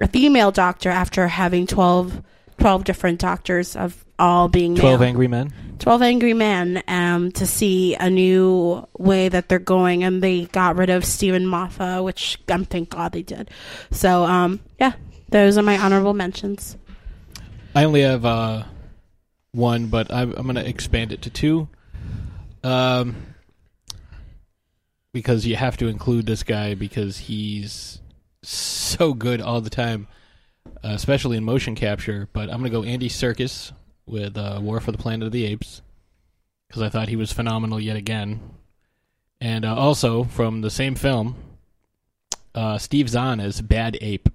a 0.00 0.08
female 0.08 0.50
Doctor 0.50 0.90
after 0.90 1.28
having 1.28 1.68
12, 1.68 2.22
12 2.58 2.84
different 2.84 3.20
Doctors 3.20 3.76
of 3.76 4.04
all 4.18 4.48
being 4.48 4.76
Twelve 4.76 5.00
male. 5.00 5.08
Angry 5.08 5.28
Men. 5.28 5.52
12 5.78 6.02
Angry 6.02 6.34
Men 6.34 6.82
um, 6.86 7.32
to 7.32 7.46
see 7.46 7.94
a 7.96 8.08
new 8.08 8.86
way 8.98 9.28
that 9.28 9.48
they're 9.48 9.58
going. 9.58 10.04
And 10.04 10.22
they 10.22 10.44
got 10.46 10.76
rid 10.76 10.90
of 10.90 11.04
Steven 11.04 11.46
Moffat, 11.46 12.04
which 12.04 12.38
I'm 12.48 12.64
thank 12.64 12.90
God 12.90 13.12
they 13.12 13.22
did. 13.22 13.50
So, 13.90 14.24
um, 14.24 14.60
yeah, 14.78 14.92
those 15.30 15.58
are 15.58 15.62
my 15.62 15.78
honorable 15.78 16.14
mentions. 16.14 16.76
I 17.74 17.84
only 17.84 18.02
have 18.02 18.24
uh, 18.24 18.64
one, 19.52 19.86
but 19.86 20.12
I'm, 20.12 20.32
I'm 20.32 20.44
going 20.44 20.56
to 20.56 20.68
expand 20.68 21.12
it 21.12 21.22
to 21.22 21.30
two. 21.30 21.68
Um, 22.62 23.16
because 25.12 25.46
you 25.46 25.56
have 25.56 25.76
to 25.78 25.88
include 25.88 26.26
this 26.26 26.42
guy 26.42 26.74
because 26.74 27.18
he's 27.18 28.00
so 28.42 29.14
good 29.14 29.40
all 29.40 29.60
the 29.60 29.70
time, 29.70 30.08
uh, 30.66 30.90
especially 30.90 31.36
in 31.36 31.44
motion 31.44 31.74
capture. 31.74 32.28
But 32.32 32.50
I'm 32.50 32.60
going 32.60 32.70
to 32.70 32.70
go 32.70 32.84
Andy 32.84 33.08
Serkis 33.08 33.72
with 34.06 34.36
uh, 34.36 34.60
War 34.62 34.80
for 34.80 34.92
the 34.92 34.98
Planet 34.98 35.26
of 35.26 35.32
the 35.32 35.46
Apes 35.46 35.82
because 36.68 36.82
I 36.82 36.88
thought 36.88 37.08
he 37.08 37.16
was 37.16 37.32
phenomenal 37.32 37.80
yet 37.80 37.96
again. 37.96 38.40
And 39.40 39.64
uh, 39.64 39.74
also 39.74 40.24
from 40.24 40.60
the 40.60 40.70
same 40.70 40.94
film, 40.94 41.36
uh, 42.54 42.78
Steve 42.78 43.08
Zahn 43.08 43.40
as 43.40 43.60
Bad 43.60 43.98
Ape 44.00 44.28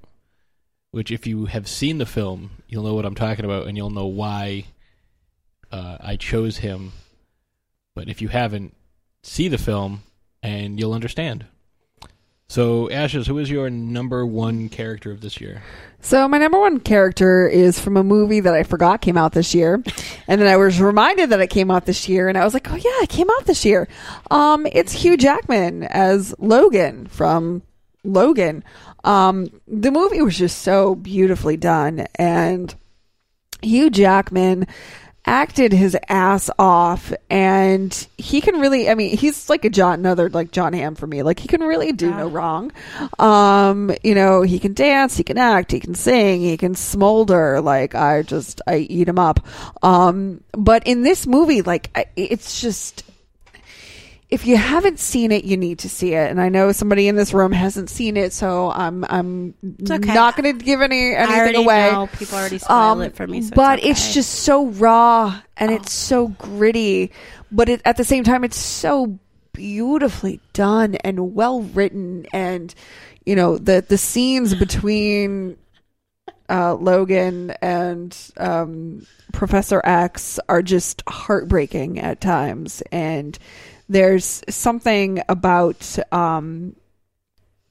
which 0.91 1.11
if 1.11 1.27
you 1.27 1.45
have 1.45 1.67
seen 1.67 1.97
the 1.97 2.05
film, 2.05 2.49
you'll 2.67 2.83
know 2.83 2.95
what 2.95 3.05
I'm 3.05 3.15
talking 3.15 3.45
about, 3.45 3.67
and 3.67 3.77
you'll 3.77 3.89
know 3.89 4.07
why 4.07 4.65
uh, 5.71 5.97
I 5.99 6.15
chose 6.15 6.57
him. 6.57 6.91
But 7.93 8.09
if 8.09 8.21
you 8.21 8.29
haven't, 8.29 8.75
see 9.21 9.47
the 9.47 9.57
film, 9.57 10.01
and 10.41 10.79
you'll 10.79 10.93
understand. 10.93 11.45
So, 12.49 12.89
Ashes, 12.89 13.27
who 13.27 13.37
is 13.39 13.49
your 13.49 13.69
number 13.69 14.25
one 14.25 14.69
character 14.69 15.11
of 15.11 15.19
this 15.19 15.41
year? 15.41 15.61
So 15.99 16.29
my 16.29 16.37
number 16.37 16.57
one 16.59 16.79
character 16.79 17.45
is 17.45 17.77
from 17.77 17.97
a 17.97 18.03
movie 18.03 18.39
that 18.39 18.53
I 18.53 18.63
forgot 18.63 19.01
came 19.01 19.17
out 19.17 19.33
this 19.33 19.53
year, 19.53 19.83
and 20.27 20.39
then 20.39 20.47
I 20.47 20.55
was 20.55 20.79
reminded 20.79 21.31
that 21.31 21.41
it 21.41 21.47
came 21.49 21.69
out 21.69 21.85
this 21.85 22.07
year, 22.07 22.29
and 22.29 22.37
I 22.37 22.45
was 22.45 22.53
like, 22.53 22.71
"Oh 22.71 22.75
yeah, 22.75 23.03
it 23.03 23.09
came 23.09 23.29
out 23.29 23.45
this 23.45 23.65
year." 23.65 23.89
Um, 24.31 24.65
it's 24.71 24.93
Hugh 24.93 25.17
Jackman 25.17 25.83
as 25.83 26.33
Logan 26.39 27.07
from 27.07 27.63
Logan. 28.05 28.63
Um, 29.03 29.47
the 29.67 29.91
movie 29.91 30.21
was 30.21 30.37
just 30.37 30.59
so 30.59 30.95
beautifully 30.95 31.57
done, 31.57 32.07
and 32.15 32.73
Hugh 33.61 33.89
Jackman 33.89 34.67
acted 35.27 35.73
his 35.73 35.95
ass 36.07 36.49
off 36.57 37.11
and 37.29 38.07
he 38.17 38.39
can 38.39 38.59
really 38.59 38.89
I 38.89 38.95
mean 38.95 39.15
he's 39.15 39.49
like 39.49 39.65
a 39.65 39.69
John 39.69 39.99
another 39.99 40.29
like 40.29 40.51
Jon 40.51 40.73
Hamm 40.73 40.95
for 40.95 41.05
me. 41.05 41.21
Like 41.21 41.39
he 41.39 41.47
can 41.47 41.61
really 41.61 41.91
do 41.91 42.09
no 42.09 42.27
wrong. 42.27 42.71
Um 43.19 43.91
you 44.03 44.15
know 44.15 44.41
he 44.41 44.57
can 44.57 44.73
dance 44.73 45.17
he 45.17 45.23
can 45.23 45.37
act 45.37 45.71
he 45.71 45.79
can 45.79 45.95
sing 45.95 46.41
he 46.41 46.55
can 46.55 46.75
smolder. 46.75 47.61
Like 47.61 47.93
I 47.93 48.23
just 48.23 48.61
I 48.65 48.77
eat 48.77 49.09
him 49.09 49.19
up. 49.19 49.45
Um 49.83 50.43
but 50.53 50.87
in 50.87 51.01
this 51.03 51.27
movie 51.27 51.61
like 51.61 51.91
I, 51.93 52.05
it's 52.15 52.61
just 52.61 53.03
if 54.29 54.45
you 54.45 54.57
haven't 54.57 54.99
seen 54.99 55.31
it, 55.31 55.45
you 55.45 55.55
need 55.55 55.79
to 55.79 55.89
see 55.89 56.13
it. 56.13 56.29
And 56.29 56.41
I 56.41 56.49
know 56.49 56.73
somebody 56.73 57.07
in 57.07 57.15
this 57.15 57.33
room 57.33 57.53
hasn't 57.53 57.89
seen 57.89 58.17
it, 58.17 58.33
so 58.33 58.69
I'm 58.71 59.05
I'm 59.07 59.53
okay. 59.89 60.13
not 60.13 60.35
going 60.35 60.57
to 60.57 60.65
give 60.65 60.81
any 60.81 61.15
anything 61.15 61.55
away. 61.55 61.91
know. 61.91 62.09
People 62.11 62.37
already 62.37 62.57
spoiled 62.57 62.97
Um, 62.97 63.01
it 63.03 63.15
for 63.15 63.25
me. 63.25 63.41
So 63.41 63.55
but 63.55 63.79
it's, 63.79 64.05
it's 64.05 64.13
just 64.13 64.31
so 64.41 64.67
raw 64.67 65.39
and 65.55 65.71
it's 65.71 65.93
so 65.93 66.27
gritty. 66.27 67.11
But 67.51 67.69
it, 67.69 67.81
at 67.85 67.95
the 67.95 68.03
same 68.03 68.25
time, 68.25 68.43
it's 68.43 68.57
so 68.57 69.17
beautifully 69.53 70.41
done 70.51 70.95
and 70.95 71.33
well 71.33 71.61
written. 71.61 72.25
And 72.33 72.75
you 73.25 73.35
know 73.35 73.57
the 73.57 73.85
the 73.87 73.97
scenes 73.97 74.53
between 74.59 75.57
uh, 76.49 76.75
Logan 76.75 77.51
and 77.61 78.17
um, 78.35 79.07
Professor 79.31 79.81
X 79.85 80.37
are 80.49 80.61
just 80.61 81.01
heartbreaking 81.07 81.99
at 81.99 82.19
times. 82.19 82.83
And 82.91 83.37
there's 83.89 84.43
something 84.49 85.21
about 85.29 85.97
um, 86.11 86.75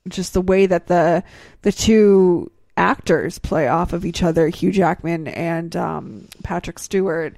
just 0.09 0.35
the 0.35 0.41
way 0.41 0.67
that 0.67 0.87
the 0.87 1.23
the 1.63 1.73
two 1.73 2.51
actors 2.77 3.39
play 3.39 3.69
off 3.69 3.93
of 3.93 4.05
each 4.05 4.23
other, 4.23 4.49
Hugh 4.49 4.73
Jackman 4.73 5.29
and 5.29 5.75
um, 5.77 6.29
Patrick 6.43 6.79
Stewart. 6.79 7.35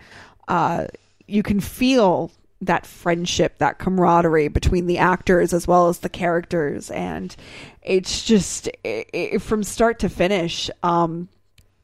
Uh, 0.47 0.87
you 1.27 1.43
can 1.43 1.61
feel 1.61 2.31
that 2.61 2.87
friendship, 2.87 3.59
that 3.59 3.79
camaraderie 3.79 4.49
between 4.49 4.87
the 4.87 4.99
actors 4.99 5.53
as 5.53 5.69
well 5.69 5.89
as 5.89 6.01
the 6.01 6.09
characters, 6.09 6.91
and 6.91 7.35
it's 7.83 8.25
just 8.25 8.69
i 8.85 9.05
i 9.15 9.39
from 9.39 9.63
start 9.63 10.01
to 10.01 10.09
finish. 10.09 10.71
Um, 10.83 11.29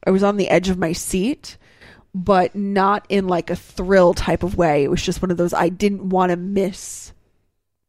I 0.05 0.11
was 0.11 0.23
on 0.23 0.37
the 0.37 0.49
edge 0.49 0.69
of 0.69 0.77
my 0.77 0.91
seat, 0.91 1.57
but 2.15 2.55
not 2.55 3.05
in 3.09 3.27
like 3.27 3.49
a 3.49 3.55
thrill 3.57 4.13
type 4.13 4.41
of 4.41 4.55
way. 4.57 4.83
It 4.85 4.89
was 4.89 5.01
just 5.03 5.21
one 5.21 5.31
of 5.31 5.37
those 5.37 5.53
I 5.53 5.67
didn't 5.67 6.09
want 6.09 6.29
to 6.31 6.37
miss 6.37 7.11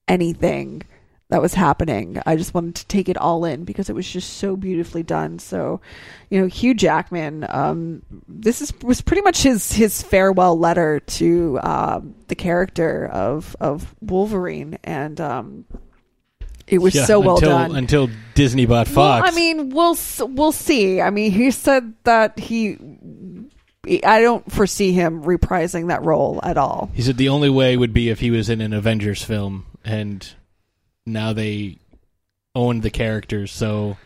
anything 0.09 0.82
that 1.28 1.40
was 1.40 1.55
happening. 1.55 2.20
I 2.27 2.35
just 2.36 2.53
wanted 2.53 2.74
to 2.77 2.86
take 2.86 3.09
it 3.09 3.16
all 3.16 3.44
in 3.44 3.65
because 3.65 3.89
it 3.89 3.94
was 3.94 4.09
just 4.11 4.35
so 4.39 4.57
beautifully 4.57 5.03
done. 5.05 5.39
So, 5.39 5.81
you 6.28 6.40
know, 6.40 6.47
Hugh 6.48 6.74
Jackman, 6.74 7.47
um, 7.48 8.03
this 8.28 8.61
is 8.61 8.73
was 8.82 9.01
pretty 9.01 9.23
much 9.23 9.43
his 9.43 9.73
his 9.73 10.03
farewell 10.03 10.59
letter 10.59 11.01
to 11.01 11.61
um, 11.62 12.15
the 12.27 12.35
character 12.35 13.07
of 13.07 13.55
of 13.61 13.94
Wolverine, 14.01 14.78
and 14.82 15.20
um, 15.20 15.65
it 16.66 16.78
was 16.78 16.94
Yeah, 16.97 17.05
so 17.05 17.20
well 17.20 17.36
until, 17.36 17.51
done. 17.51 17.77
until 17.77 18.11
Disney 18.35 18.66
bought 18.66 18.89
Fox. 18.89 19.23
Well, 19.23 19.32
I 19.32 19.35
mean, 19.35 19.70
we'll 19.70 19.97
we'll 20.20 20.53
see. 20.53 21.01
I 21.01 21.11
mean, 21.11 21.31
he 21.31 21.53
said 21.53 21.94
that 22.03 22.39
he. 22.40 22.77
I 24.04 24.20
don't 24.20 24.50
foresee 24.50 24.92
him 24.92 25.22
reprising 25.22 25.88
that 25.88 26.04
role 26.04 26.40
at 26.42 26.56
all. 26.56 26.90
He 26.94 27.02
said 27.02 27.16
the 27.16 27.28
only 27.28 27.50
way 27.50 27.76
would 27.76 27.92
be 27.92 28.08
if 28.08 28.20
he 28.20 28.30
was 28.30 28.48
in 28.48 28.60
an 28.60 28.72
Avengers 28.72 29.22
film, 29.22 29.66
and 29.84 30.28
now 31.04 31.32
they 31.32 31.78
own 32.54 32.80
the 32.80 32.90
characters, 32.90 33.52
so 33.52 33.96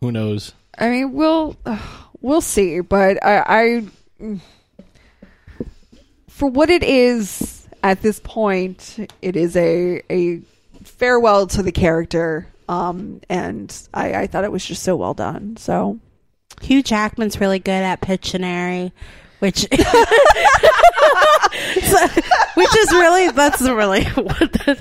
who 0.00 0.12
knows? 0.12 0.52
I 0.78 0.90
mean, 0.90 1.12
we'll 1.12 1.56
we'll 2.20 2.40
see, 2.40 2.80
but 2.80 3.24
I, 3.24 3.84
I 4.20 4.40
for 6.28 6.48
what 6.48 6.68
it 6.68 6.82
is 6.82 7.66
at 7.82 8.02
this 8.02 8.20
point, 8.20 9.10
it 9.22 9.36
is 9.36 9.56
a 9.56 10.02
a 10.10 10.40
farewell 10.84 11.46
to 11.48 11.62
the 11.62 11.72
character. 11.72 12.48
Um, 12.68 13.20
and 13.28 13.72
I, 13.94 14.14
I 14.14 14.26
thought 14.26 14.42
it 14.42 14.50
was 14.50 14.64
just 14.64 14.82
so 14.82 14.96
well 14.96 15.14
done. 15.14 15.56
So 15.56 16.00
Hugh 16.62 16.82
Jackman's 16.82 17.40
really 17.40 17.58
good 17.58 17.70
at 17.82 18.00
Pictionary, 18.00 18.92
which 19.40 19.58
so- 21.82 22.08
which 22.54 22.76
is 22.76 22.90
really 22.92 23.30
that's 23.30 23.60
really 23.62 24.04
what 24.04 24.52
the, 24.52 24.78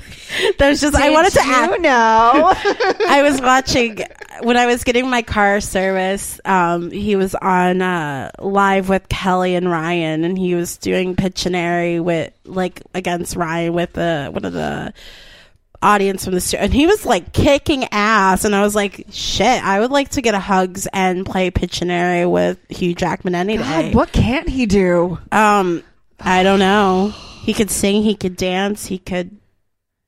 there's 0.57 0.81
just 0.81 0.95
I 0.95 1.09
wanted 1.11 1.33
to 1.33 1.43
you 1.45 1.51
ask. 1.53 1.79
know? 1.81 2.53
I 3.09 3.21
was 3.21 3.41
watching 3.41 3.99
when 4.41 4.57
I 4.57 4.65
was 4.65 4.83
getting 4.83 5.09
my 5.09 5.21
car 5.21 5.59
service. 5.61 6.39
Um, 6.45 6.91
he 6.91 7.15
was 7.15 7.35
on 7.35 7.81
uh, 7.81 8.31
live 8.39 8.89
with 8.89 9.07
Kelly 9.09 9.55
and 9.55 9.69
Ryan, 9.69 10.23
and 10.23 10.37
he 10.37 10.55
was 10.55 10.77
doing 10.77 11.15
Pictionary 11.15 12.01
with 12.03 12.33
like 12.45 12.81
against 12.93 13.35
Ryan 13.35 13.73
with 13.73 13.93
the 13.93 14.29
one 14.31 14.45
of 14.45 14.53
the 14.53 14.93
audience 15.85 16.25
from 16.25 16.33
the 16.33 16.41
studio, 16.41 16.65
and 16.65 16.73
he 16.73 16.87
was 16.87 17.05
like 17.05 17.31
kicking 17.31 17.85
ass. 17.91 18.43
And 18.43 18.55
I 18.55 18.63
was 18.63 18.75
like, 18.75 19.05
shit, 19.11 19.63
I 19.63 19.79
would 19.79 19.91
like 19.91 20.09
to 20.09 20.21
get 20.21 20.33
a 20.33 20.39
hugs 20.39 20.87
and 20.91 21.25
play 21.25 21.51
Pictionary 21.51 22.29
with 22.29 22.57
Hugh 22.69 22.95
Jackman 22.95 23.35
any 23.35 23.57
day. 23.57 23.91
God, 23.91 23.95
what 23.95 24.11
can't 24.11 24.49
he 24.49 24.65
do? 24.65 25.19
Um, 25.31 25.83
I 26.19 26.43
don't 26.43 26.59
know. 26.59 27.13
He 27.43 27.53
could 27.53 27.69
sing. 27.69 28.03
He 28.03 28.15
could 28.15 28.35
dance. 28.35 28.87
He 28.87 28.97
could. 28.97 29.37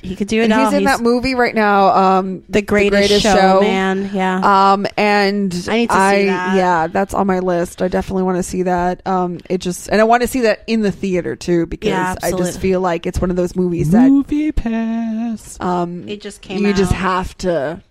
He 0.07 0.15
could 0.15 0.27
do 0.27 0.41
it 0.41 0.45
And 0.45 0.53
all. 0.53 0.65
he's 0.65 0.73
in 0.73 0.85
that 0.85 1.01
movie 1.01 1.35
right 1.35 1.53
now. 1.53 1.88
Um, 1.89 2.43
The 2.49 2.61
Greatest 2.61 3.21
Showman, 3.21 4.11
yeah. 4.13 4.71
Um, 4.73 4.88
and 4.97 5.53
I 5.69 5.77
need 5.77 5.89
to 5.89 5.95
see 5.95 6.25
that. 6.27 6.55
Yeah, 6.55 6.88
that's 6.88 7.13
on 7.13 7.27
my 7.27 7.39
list. 7.39 7.81
I 7.81 7.88
definitely 7.88 8.23
want 8.23 8.38
to 8.38 8.43
see 8.43 8.63
that. 8.63 9.05
Um, 9.05 9.39
it 9.49 9.59
just 9.59 9.89
and 9.89 9.99
I 10.01 10.03
want 10.05 10.21
to 10.21 10.27
see 10.27 10.41
that 10.41 10.63
in 10.67 10.81
the 10.81 10.91
theater 10.91 11.35
too 11.35 11.65
because 11.65 11.89
Yeah, 11.89 12.15
I 12.23 12.31
just 12.31 12.59
feel 12.59 12.79
like 12.81 13.05
it's 13.05 13.19
one 13.19 13.29
of 13.29 13.35
those 13.35 13.55
movies 13.55 13.91
that 13.91 14.09
MoviePass. 14.09 15.61
Um, 15.61 16.07
It 16.07 16.21
just 16.21 16.41
came 16.41 16.65
You 16.65 16.73
just 16.73 16.93
have 16.93 17.38
to 17.39 17.81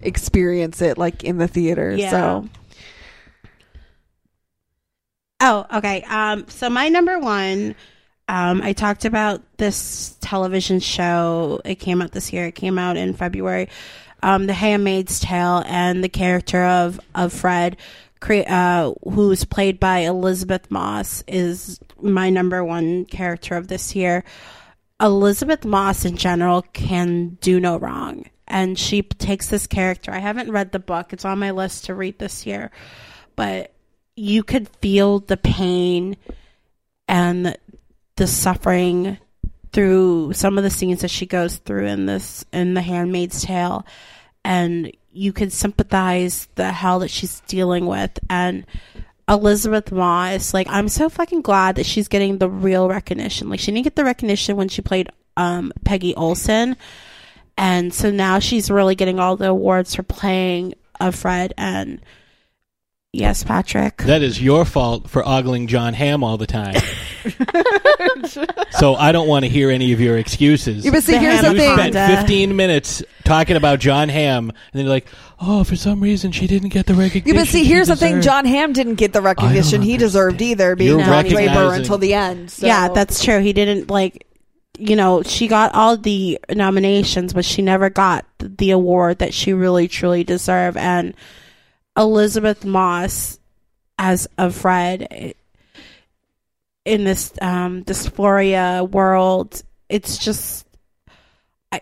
experience 0.00 0.82
it 0.82 0.98
like 0.98 1.24
in 1.24 1.38
the 1.38 1.48
theater. 1.48 1.94
Yeah. 1.96 2.10
So 2.10 2.48
Oh, 5.40 5.66
okay. 5.74 6.02
Um, 6.08 6.46
so 6.48 6.70
my 6.70 6.88
number 6.88 7.18
one, 7.18 7.74
um, 8.28 8.62
I 8.62 8.72
talked 8.72 9.04
about 9.04 9.42
this 9.58 10.16
television 10.20 10.80
show. 10.80 11.60
It 11.64 11.76
came 11.76 12.00
out 12.00 12.12
this 12.12 12.32
year. 12.32 12.46
It 12.46 12.54
came 12.54 12.78
out 12.78 12.96
in 12.96 13.14
February. 13.14 13.68
Um, 14.22 14.46
The 14.46 14.54
Handmaid's 14.54 15.20
Tale 15.20 15.62
and 15.66 16.02
the 16.02 16.08
character 16.08 16.64
of 16.64 16.98
Offred, 17.14 17.74
cre- 18.20 18.48
uh, 18.48 18.92
who's 19.02 19.44
played 19.44 19.78
by 19.78 19.98
Elisabeth 20.00 20.70
Moss, 20.70 21.22
is 21.26 21.78
my 22.00 22.30
number 22.30 22.64
one 22.64 23.04
character 23.04 23.56
of 23.56 23.68
this 23.68 23.94
year. 23.94 24.24
Elisabeth 25.00 25.66
Moss 25.66 26.06
in 26.06 26.16
general 26.16 26.62
can 26.72 27.36
do 27.42 27.60
no 27.60 27.76
wrong. 27.78 28.24
And 28.46 28.78
she 28.78 29.02
takes 29.02 29.48
this 29.48 29.66
character. 29.66 30.12
I 30.12 30.18
haven't 30.18 30.50
read 30.50 30.72
the 30.72 30.78
book. 30.78 31.12
It's 31.12 31.24
on 31.24 31.38
my 31.38 31.50
list 31.50 31.86
to 31.86 31.94
read 31.94 32.18
this 32.18 32.46
year. 32.46 32.70
But 33.36 33.72
you 34.16 34.42
could 34.42 34.68
feel 34.80 35.18
the 35.18 35.36
pain 35.36 36.16
and 37.08 37.56
the 38.16 38.26
suffering 38.26 39.18
through 39.72 40.32
some 40.32 40.56
of 40.56 40.64
the 40.64 40.70
scenes 40.70 41.00
that 41.00 41.10
she 41.10 41.26
goes 41.26 41.56
through 41.56 41.86
in 41.86 42.06
this 42.06 42.44
in 42.52 42.74
the 42.74 42.82
handmaid's 42.82 43.42
tale. 43.42 43.84
And 44.44 44.92
you 45.12 45.32
can 45.32 45.50
sympathize 45.50 46.48
the 46.54 46.70
hell 46.70 47.00
that 47.00 47.10
she's 47.10 47.40
dealing 47.40 47.86
with. 47.86 48.18
And 48.30 48.66
Elisabeth 49.28 49.90
Moss 49.90 50.52
like 50.52 50.68
I'm 50.70 50.88
so 50.88 51.08
fucking 51.08 51.42
glad 51.42 51.76
that 51.76 51.86
she's 51.86 52.08
getting 52.08 52.38
the 52.38 52.48
real 52.48 52.88
recognition. 52.88 53.48
Like 53.48 53.60
she 53.60 53.72
didn't 53.72 53.84
get 53.84 53.96
the 53.96 54.04
recognition 54.04 54.56
when 54.56 54.68
she 54.68 54.82
played 54.82 55.08
um 55.36 55.72
Peggy 55.84 56.14
Olson 56.14 56.76
and 57.56 57.94
so 57.94 58.10
now 58.10 58.38
she's 58.38 58.70
really 58.70 58.94
getting 58.94 59.18
all 59.20 59.36
the 59.36 59.48
awards 59.48 59.94
for 59.94 60.02
playing 60.02 60.74
Offred 61.00 61.52
and 61.56 62.00
yes 63.14 63.42
Patrick 63.44 63.98
That 64.04 64.22
is 64.22 64.40
your 64.42 64.64
fault 64.64 65.08
for 65.08 65.22
ogling 65.26 65.66
Jon 65.68 65.94
Hamm 65.94 66.22
all 66.24 66.36
the 66.36 66.46
time. 66.46 66.74
so 68.72 68.94
I 68.94 69.12
don't 69.12 69.28
want 69.28 69.44
to 69.44 69.48
hear 69.48 69.70
any 69.70 69.92
of 69.92 70.00
your 70.00 70.18
excuses. 70.18 70.84
Yeah, 70.84 70.90
but 70.90 71.02
see, 71.02 71.12
The 71.12 71.18
here's 71.18 71.40
the 71.42 71.52
you 71.52 71.58
thing. 71.58 71.76
spent 71.92 71.94
15 72.20 72.56
minutes 72.56 73.02
talking 73.24 73.56
about 73.56 73.78
Jon 73.80 74.08
Hamm, 74.08 74.50
and 74.50 74.56
then 74.72 74.84
you're 74.84 74.92
like, 74.94 75.06
"Oh, 75.40 75.64
for 75.64 75.76
some 75.76 76.00
reason 76.00 76.32
she 76.32 76.46
didn't 76.46 76.68
get 76.70 76.86
the 76.86 76.94
recognition." 76.94 77.34
yeah, 77.36 77.40
but 77.42 77.48
see, 77.48 77.62
she 77.64 77.70
here's 77.70 77.88
the 77.88 77.96
thing: 77.96 78.16
deserved." 78.16 78.24
Jon 78.24 78.44
Hamm 78.44 78.72
didn't 78.72 78.96
get 78.96 79.12
the 79.12 79.22
recognition 79.22 79.82
he 79.82 79.96
deserved 79.96 80.42
either, 80.42 80.76
being 80.76 80.90
You're 80.90 80.98
Don 81.00 81.24
Draper 81.24 81.36
recognizing- 81.36 81.80
until 81.80 81.98
the 81.98 82.14
end. 82.14 82.50
So. 82.50 82.66
Yeah, 82.66 82.88
that's 82.88 83.22
true. 83.24 83.40
He 83.40 83.52
didn't 83.52 83.90
like, 83.90 84.26
you 84.78 84.96
know, 84.96 85.22
she 85.22 85.48
got 85.48 85.74
all 85.74 85.96
the 85.96 86.38
nominations, 86.50 87.32
but 87.32 87.44
she 87.44 87.62
never 87.62 87.90
got 87.90 88.26
the 88.38 88.70
award 88.72 89.18
that 89.20 89.32
she 89.32 89.52
really 89.52 89.88
truly 89.88 90.24
deserved. 90.24 90.76
And 90.76 91.14
Elisabeth 91.96 92.64
Moss 92.64 93.38
as 93.98 94.28
Offred 94.38 95.34
in 96.84 97.04
this 97.04 97.32
um, 97.40 97.84
dysphoria 97.84 98.88
world, 98.88 99.62
it's 99.88 100.18
just, 100.18 100.66
I, 101.72 101.80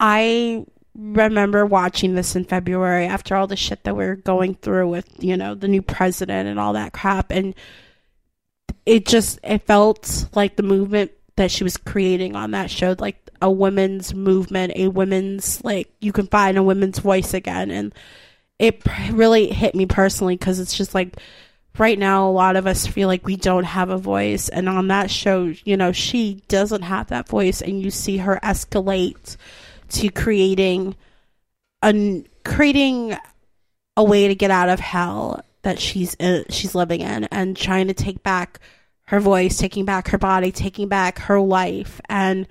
I 0.00 0.64
remember 0.94 1.66
watching 1.66 2.14
this 2.14 2.34
in 2.34 2.44
February 2.44 3.06
after 3.06 3.36
all 3.36 3.46
the 3.46 3.56
shit 3.56 3.84
that 3.84 3.96
we 3.96 4.04
are 4.04 4.16
going 4.16 4.54
through 4.54 4.88
with, 4.88 5.06
you 5.22 5.36
know, 5.36 5.54
the 5.54 5.68
new 5.68 5.82
president 5.82 6.48
and 6.48 6.58
all 6.58 6.72
that 6.72 6.92
crap. 6.92 7.30
And 7.30 7.54
it 8.88 9.04
just 9.04 9.38
it 9.42 9.66
felt 9.66 10.26
like 10.34 10.56
the 10.56 10.62
movement 10.62 11.10
that 11.36 11.50
she 11.50 11.62
was 11.62 11.76
creating 11.76 12.34
on 12.34 12.52
that 12.52 12.70
show 12.70 12.96
like 12.98 13.16
a 13.40 13.50
women's 13.50 14.14
movement 14.14 14.72
a 14.74 14.88
women's 14.88 15.62
like 15.62 15.92
you 16.00 16.10
can 16.10 16.26
find 16.26 16.56
a 16.56 16.62
women's 16.62 16.98
voice 16.98 17.34
again 17.34 17.70
and 17.70 17.94
it 18.58 18.82
really 19.12 19.48
hit 19.48 19.74
me 19.74 19.86
personally 19.86 20.36
because 20.36 20.58
it's 20.58 20.76
just 20.76 20.94
like 20.94 21.16
right 21.78 21.98
now 21.98 22.28
a 22.28 22.32
lot 22.32 22.56
of 22.56 22.66
us 22.66 22.86
feel 22.86 23.06
like 23.06 23.24
we 23.24 23.36
don't 23.36 23.64
have 23.64 23.90
a 23.90 23.98
voice. 23.98 24.48
And 24.48 24.68
on 24.68 24.88
that 24.88 25.10
show 25.10 25.52
you 25.64 25.76
know 25.76 25.92
she 25.92 26.42
doesn't 26.48 26.82
have 26.82 27.08
that 27.08 27.28
voice 27.28 27.62
and 27.62 27.80
you 27.80 27.90
see 27.90 28.18
her 28.18 28.40
escalate 28.42 29.36
to 29.90 30.08
creating 30.10 30.96
a 31.82 32.24
creating 32.44 33.16
a 33.96 34.04
way 34.04 34.28
to 34.28 34.34
get 34.34 34.50
out 34.50 34.68
of 34.68 34.80
hell 34.80 35.44
that 35.62 35.78
she's 35.78 36.18
uh, 36.20 36.42
she's 36.50 36.74
living 36.74 37.00
in 37.00 37.24
and 37.24 37.56
trying 37.56 37.88
to 37.88 37.94
take 37.94 38.22
back 38.22 38.60
her 39.06 39.20
voice 39.20 39.56
taking 39.56 39.84
back 39.84 40.08
her 40.08 40.18
body 40.18 40.52
taking 40.52 40.88
back 40.88 41.18
her 41.18 41.40
life. 41.40 42.00
And 42.08 42.46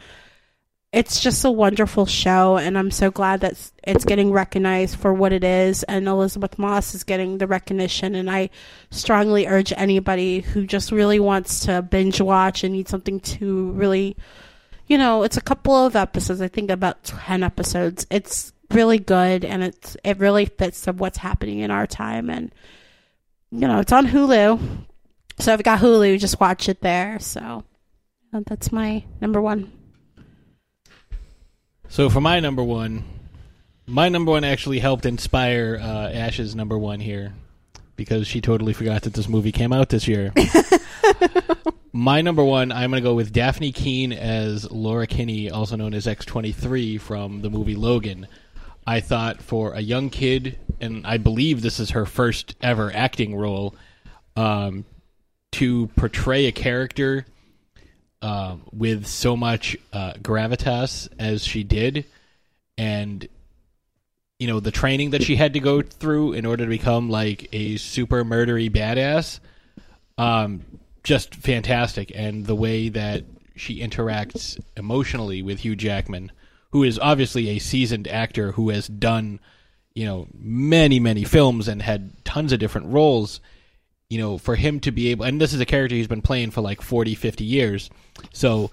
it's 0.94 1.20
just 1.20 1.44
a 1.44 1.52
wonderful 1.52 2.06
show 2.06 2.58
and 2.58 2.78
i'm 2.78 2.92
so 2.92 3.12
glad 3.12 3.42
that 3.42 3.72
it's 3.84 4.06
getting 4.06 4.32
recognized 4.32 4.96
for 4.98 5.14
what 5.14 5.34
it 5.34 5.44
is 5.44 5.84
and 5.84 6.08
elisabeth 6.08 6.58
moss 6.58 6.96
is 6.96 7.04
getting 7.04 7.38
the 7.38 7.48
recognition 7.48 8.16
and 8.16 8.32
i 8.32 8.50
strongly 8.90 9.48
urge 9.48 9.74
anybody 9.76 10.40
who 10.40 10.66
just 10.66 10.92
really 10.92 11.20
wants 11.20 11.60
to 11.60 11.82
binge 11.82 12.22
watch 12.22 12.64
and 12.64 12.74
need 12.74 12.88
something 12.88 13.20
to 13.20 13.72
really 13.72 14.16
you 14.88 14.98
know 14.98 15.24
it's 15.24 15.38
a 15.38 15.42
couple 15.42 15.76
of 15.76 15.96
episodes 15.96 16.42
i 16.42 16.48
think 16.48 16.72
about 16.72 17.04
10 17.04 17.44
episodes. 17.44 18.08
It's 18.10 18.54
really 18.72 19.00
good 19.00 19.46
and 19.46 19.64
it's 19.64 19.96
it 20.04 20.20
really 20.20 20.46
fits 20.46 20.88
of 20.88 21.00
what's 21.00 21.18
happening 21.18 21.60
in 21.60 21.72
our 21.72 21.88
time 21.88 22.30
and 22.30 22.54
you 23.52 23.68
know 23.68 23.80
it's 23.80 23.92
on 23.92 24.08
hulu. 24.08 24.60
So 25.40 25.54
if 25.54 25.60
you 25.60 25.64
got 25.64 25.80
hulu 25.80 26.20
just 26.20 26.40
watch 26.40 26.68
it 26.68 26.82
there. 26.82 27.20
So 27.20 27.64
that's 28.32 28.72
my 28.72 29.04
number 29.22 29.42
one 29.42 29.72
So 31.90 32.10
for 32.10 32.22
my 32.22 32.40
number 32.40 32.64
one, 32.64 33.04
my 33.86 34.10
number 34.10 34.32
one 34.32 34.44
actually 34.44 34.80
helped 34.80 35.06
inspire 35.06 35.80
uh, 35.82 36.10
Ash's 36.10 36.56
number 36.56 36.78
one 36.78 37.00
here 37.00 37.34
because 37.96 38.28
she 38.28 38.42
totally 38.42 38.74
forgot 38.74 39.04
that 39.04 39.14
this 39.14 39.28
movie 39.28 39.52
came 39.52 39.74
out 39.74 39.90
this 39.90 40.08
year. 40.08 40.34
my 41.94 42.22
number 42.22 42.44
one, 42.44 42.72
I'm 42.72 42.92
going 42.92 43.02
to 43.02 43.10
go 43.10 43.16
with 43.16 43.34
Dafne 43.34 43.74
Keen 43.74 44.14
as 44.14 44.70
Laura 44.70 45.08
Kinney, 45.08 45.50
also 45.50 45.76
known 45.76 45.94
as 45.94 46.06
X23 46.06 47.00
from 47.00 47.42
the 47.42 47.50
movie 47.50 47.76
Logan. 47.76 48.28
I 48.86 49.00
thought 49.00 49.42
for 49.42 49.74
a 49.74 49.82
young 49.82 50.10
kid, 50.10 50.60
and 50.80 51.08
I 51.08 51.18
believe 51.18 51.62
this 51.62 51.80
is 51.80 51.92
her 51.92 52.06
first 52.06 52.56
ever 52.62 52.92
acting 52.94 53.36
role, 53.36 53.74
um, 54.36 54.86
to 55.54 55.88
portray 55.96 56.46
a 56.46 56.52
character 56.52 57.26
um, 58.22 58.64
with 58.72 59.06
so 59.06 59.36
much 59.36 59.78
uh, 59.94 60.14
gravitas 60.14 61.08
as 61.20 61.44
she 61.44 61.64
did, 61.64 62.06
and 62.78 63.28
you 64.40 64.48
know 64.48 64.60
the 64.60 64.72
training 64.72 65.12
that 65.12 65.24
she 65.24 65.36
had 65.36 65.54
to 65.54 65.60
go 65.60 65.82
through 65.82 66.34
in 66.34 66.46
order 66.46 66.64
to 66.66 66.70
become 66.70 67.10
like 67.10 67.50
a 67.52 67.78
super 67.78 68.24
murdery 68.24 68.70
badass, 68.70 69.40
um, 70.18 70.62
just 71.04 71.36
fantastic. 71.36 72.12
And 72.16 72.46
the 72.46 72.56
way 72.56 72.90
that 72.90 73.24
she 73.56 73.82
interacts 73.82 74.60
emotionally 74.76 75.42
with 75.42 75.60
Hugh 75.60 75.76
Jackman, 75.76 76.32
who 76.72 76.84
is 76.84 77.00
obviously 77.00 77.50
a 77.50 77.60
seasoned 77.60 78.08
actor 78.08 78.52
who 78.54 78.70
has 78.70 78.88
done 78.88 79.40
you 79.98 80.06
know 80.06 80.28
many 80.38 81.00
many 81.00 81.24
films 81.24 81.68
and 81.68 81.82
had 81.82 82.24
tons 82.24 82.52
of 82.52 82.60
different 82.60 82.88
roles 82.88 83.40
you 84.10 84.18
know, 84.18 84.38
for 84.38 84.56
him 84.56 84.80
to 84.82 84.92
be 84.92 85.10
able, 85.10 85.26
and 85.26 85.40
this 85.40 85.54
is 85.54 85.60
a 85.60 85.66
character 85.66 85.96
he's 85.96 86.08
been 86.08 86.22
playing 86.22 86.52
for 86.52 86.62
like 86.62 86.82
40, 86.82 87.16
50 87.16 87.44
years. 87.44 87.90
So, 88.34 88.72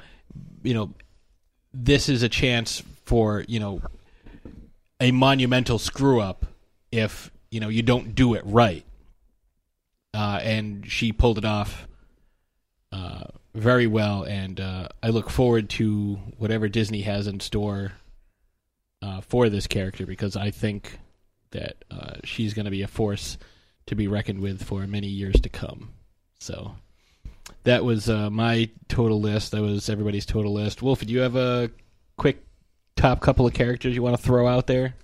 you 0.63 0.75
know, 0.75 0.95
this 1.73 2.09
is 2.09 2.23
a 2.23 2.29
chance 2.29 2.83
for, 3.05 3.45
you 3.49 3.59
know, 3.59 3.83
a 5.01 5.11
monumental 5.11 5.79
screw 5.79 6.21
up 6.21 6.47
if, 6.93 7.31
you 7.51 7.61
know, 7.61 7.69
you 7.69 7.83
don't 7.83 8.15
do 8.15 8.35
it 8.35 8.43
right. 8.47 8.85
Uh, 10.15 10.39
and 10.43 10.91
she 10.91 11.13
pulled 11.13 11.39
it 11.39 11.45
off 11.45 11.89
uh, 12.93 13.25
very 13.55 13.89
well. 13.89 14.23
And 14.23 14.61
uh, 14.61 14.89
I 15.03 15.09
look 15.09 15.29
forward 15.29 15.69
to 15.71 16.15
whatever 16.39 16.69
Disney 16.69 17.03
has 17.03 17.27
in 17.27 17.41
store 17.41 17.93
uh, 19.03 19.21
for 19.21 19.49
this 19.49 19.67
character 19.67 20.07
because 20.07 20.37
I 20.37 20.53
think 20.53 21.01
that 21.51 21.85
uh, 21.91 22.15
she's 22.23 22.55
going 22.55 22.67
to 22.67 22.71
be 22.71 22.83
a 22.83 22.89
force 22.89 23.37
to 23.87 23.95
be 23.95 24.09
reckoned 24.09 24.41
with 24.41 24.63
for 24.63 24.87
many 24.87 25.09
years 25.09 25.41
to 25.41 25.49
come. 25.49 25.91
So 26.39 26.75
that 27.65 27.85
was 27.85 28.09
uh, 28.09 28.31
my 28.31 28.69
total 28.89 29.21
list. 29.21 29.53
That 29.53 29.63
was 29.63 29.89
everybody's 29.89 30.27
total 30.27 30.53
list. 30.53 30.83
Wolf, 30.83 31.01
do 31.01 31.13
you 31.13 31.21
have 31.21 31.37
a 31.37 31.71
quick 32.17 32.43
top 32.97 33.21
couple 33.21 33.47
of 33.47 33.53
characters 33.55 33.95
you 33.95 34.03
want 34.03 34.17
to 34.17 34.23
throw 34.23 34.47
out 34.47 34.67
there? 34.67 34.95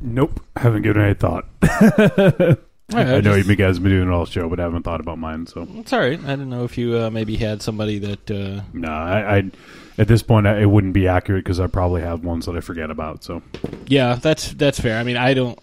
Nope, 0.00 0.40
haven't 0.56 0.82
given 0.82 1.02
any 1.02 1.14
thought. 1.14 1.46
right, 1.62 2.58
I 2.92 3.20
know 3.20 3.36
just- 3.36 3.48
you 3.48 3.56
guys 3.56 3.76
have 3.76 3.82
been 3.82 3.92
doing 3.92 4.08
it 4.08 4.12
all 4.12 4.26
show, 4.26 4.48
but 4.48 4.58
I 4.58 4.64
haven't 4.64 4.82
thought 4.82 5.00
about 5.00 5.18
mine. 5.18 5.46
So 5.46 5.66
It's 5.76 5.92
all 5.92 6.00
right. 6.00 6.18
I 6.24 6.36
don't 6.36 6.50
know 6.50 6.64
if 6.64 6.76
you 6.76 6.98
uh, 6.98 7.10
maybe 7.10 7.36
had 7.36 7.62
somebody 7.62 7.98
that. 8.00 8.30
Uh, 8.30 8.62
no, 8.72 8.88
I, 8.88 9.36
I 9.38 9.50
at 9.98 10.08
this 10.08 10.22
point 10.22 10.46
it 10.46 10.66
wouldn't 10.66 10.94
be 10.94 11.08
accurate 11.08 11.44
because 11.44 11.60
I 11.60 11.66
probably 11.66 12.02
have 12.02 12.24
ones 12.24 12.46
that 12.46 12.56
I 12.56 12.60
forget 12.60 12.90
about. 12.90 13.24
So 13.24 13.42
yeah, 13.86 14.14
that's 14.14 14.52
that's 14.52 14.80
fair. 14.80 14.98
I 14.98 15.04
mean, 15.04 15.16
I 15.16 15.34
don't. 15.34 15.58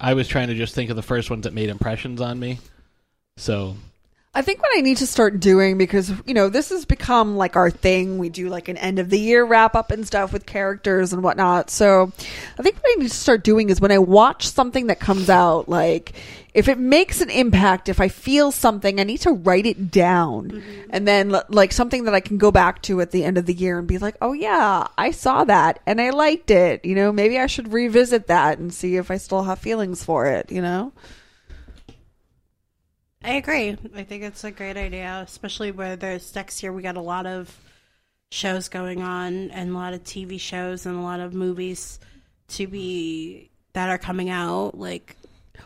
I 0.00 0.14
was 0.14 0.28
trying 0.28 0.48
to 0.48 0.54
just 0.54 0.74
think 0.74 0.90
of 0.90 0.96
the 0.96 1.02
first 1.02 1.30
ones 1.30 1.44
that 1.44 1.52
made 1.52 1.68
impressions 1.68 2.20
on 2.20 2.38
me. 2.38 2.58
So 3.36 3.76
I 4.34 4.40
think 4.40 4.62
what 4.62 4.70
I 4.74 4.80
need 4.80 4.96
to 4.96 5.06
start 5.06 5.40
doing 5.40 5.76
because 5.76 6.10
you 6.24 6.32
know 6.32 6.48
this 6.48 6.70
has 6.70 6.86
become 6.86 7.36
like 7.36 7.54
our 7.54 7.70
thing. 7.70 8.16
We 8.16 8.30
do 8.30 8.48
like 8.48 8.68
an 8.68 8.78
end 8.78 8.98
of 8.98 9.10
the 9.10 9.20
year 9.20 9.44
wrap 9.44 9.74
up 9.74 9.90
and 9.90 10.06
stuff 10.06 10.32
with 10.32 10.46
characters 10.46 11.12
and 11.12 11.22
whatnot. 11.22 11.68
So 11.68 12.10
I 12.58 12.62
think 12.62 12.76
what 12.76 12.92
I 12.92 12.94
need 12.94 13.10
to 13.10 13.14
start 13.14 13.44
doing 13.44 13.68
is 13.68 13.78
when 13.78 13.92
I 13.92 13.98
watch 13.98 14.48
something 14.48 14.86
that 14.86 15.00
comes 15.00 15.28
out, 15.28 15.68
like 15.68 16.14
if 16.54 16.68
it 16.68 16.78
makes 16.78 17.20
an 17.20 17.28
impact, 17.28 17.90
if 17.90 18.00
I 18.00 18.08
feel 18.08 18.52
something, 18.52 18.98
I 18.98 19.04
need 19.04 19.20
to 19.20 19.32
write 19.32 19.66
it 19.66 19.90
down, 19.90 20.50
mm-hmm. 20.50 20.80
and 20.88 21.06
then 21.06 21.36
like 21.50 21.72
something 21.72 22.04
that 22.04 22.14
I 22.14 22.20
can 22.20 22.38
go 22.38 22.50
back 22.50 22.80
to 22.82 23.02
at 23.02 23.10
the 23.10 23.24
end 23.24 23.36
of 23.36 23.44
the 23.44 23.54
year 23.54 23.78
and 23.78 23.86
be 23.86 23.98
like, 23.98 24.16
oh 24.22 24.32
yeah, 24.32 24.86
I 24.96 25.10
saw 25.10 25.44
that 25.44 25.80
and 25.84 26.00
I 26.00 26.08
liked 26.08 26.50
it. 26.50 26.86
You 26.86 26.94
know, 26.94 27.12
maybe 27.12 27.38
I 27.38 27.48
should 27.48 27.70
revisit 27.70 28.28
that 28.28 28.58
and 28.58 28.72
see 28.72 28.96
if 28.96 29.10
I 29.10 29.18
still 29.18 29.42
have 29.42 29.58
feelings 29.58 30.02
for 30.02 30.24
it. 30.24 30.50
You 30.50 30.62
know. 30.62 30.92
I 33.24 33.34
agree. 33.34 33.76
I 33.94 34.02
think 34.04 34.22
it's 34.24 34.44
a 34.44 34.50
great 34.50 34.76
idea, 34.76 35.22
especially 35.26 35.70
where 35.70 35.96
there's 35.96 36.34
next 36.34 36.62
year 36.62 36.72
we 36.72 36.82
got 36.82 36.96
a 36.96 37.00
lot 37.00 37.26
of 37.26 37.56
shows 38.30 38.68
going 38.68 39.02
on 39.02 39.50
and 39.50 39.70
a 39.70 39.74
lot 39.74 39.94
of 39.94 40.02
TV 40.04 40.40
shows 40.40 40.86
and 40.86 40.96
a 40.96 41.00
lot 41.02 41.20
of 41.20 41.34
movies 41.34 42.00
to 42.48 42.66
be 42.66 43.50
that 43.74 43.88
are 43.90 43.98
coming 43.98 44.28
out. 44.30 44.76
Like, 44.76 45.16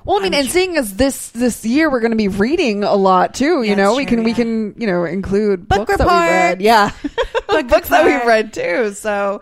Well, 0.04 0.18
I 0.18 0.22
mean, 0.22 0.34
and 0.34 0.48
seeing 0.50 0.76
as 0.76 0.94
this 0.96 1.30
this 1.30 1.64
year 1.64 1.90
we're 1.90 2.00
going 2.00 2.10
to 2.12 2.16
be 2.16 2.28
reading 2.28 2.84
a 2.84 2.94
lot 2.94 3.34
too. 3.34 3.62
You 3.62 3.70
Yeah, 3.70 3.74
know, 3.74 3.94
we 3.94 4.04
true, 4.04 4.16
can 4.16 4.24
we 4.24 4.34
can 4.34 4.74
you 4.78 4.86
know 4.86 5.04
include 5.04 5.68
Book 5.68 5.86
books 5.86 5.96
that 5.96 6.08
we 6.10 6.12
read. 6.14 6.60
report. 6.60 6.60
Yeah, 6.60 6.90
books 7.48 7.88
that 7.88 8.04
we've 8.04 8.24
read 8.26 8.52
too. 8.52 8.92
So, 8.92 9.40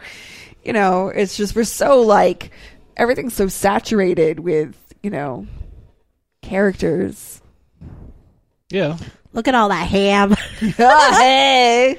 you 0.65 0.73
know, 0.73 1.09
it's 1.09 1.37
just 1.37 1.57
we're 1.57 1.65
so 1.65 2.01
like 2.03 2.51
everything's 2.97 3.35
so 3.35 3.49
saturated 3.49 4.41
with 4.41 4.77
you 5.03 5.11
know 5.11 5.47
characters. 6.43 7.41
Yeah, 8.75 8.99
look 9.33 9.47
at 9.47 9.55
all 9.55 9.69
that 9.69 9.87
ham. 9.87 10.33
hey, 10.59 11.99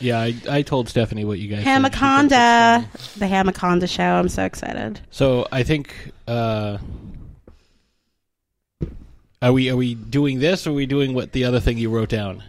yeah. 0.00 0.20
I, 0.20 0.34
I 0.48 0.62
told 0.62 0.88
Stephanie 0.88 1.24
what 1.24 1.38
you 1.38 1.48
guys. 1.48 1.64
said. 1.64 1.82
Hamaconda. 1.82 3.14
The 3.14 3.26
Hamaconda 3.26 3.88
show. 3.88 4.02
I'm 4.02 4.28
so 4.28 4.44
excited. 4.44 5.00
So 5.10 5.46
I 5.52 5.62
think. 5.62 6.12
Uh, 6.26 6.78
are 9.42 9.52
we 9.52 9.68
are 9.68 9.76
we 9.76 9.94
doing 9.94 10.38
this 10.38 10.66
or 10.66 10.70
are 10.70 10.72
we 10.74 10.86
doing 10.86 11.12
what 11.12 11.32
the 11.32 11.44
other 11.44 11.60
thing 11.60 11.76
you 11.76 11.90
wrote 11.90 12.08
down? 12.08 12.42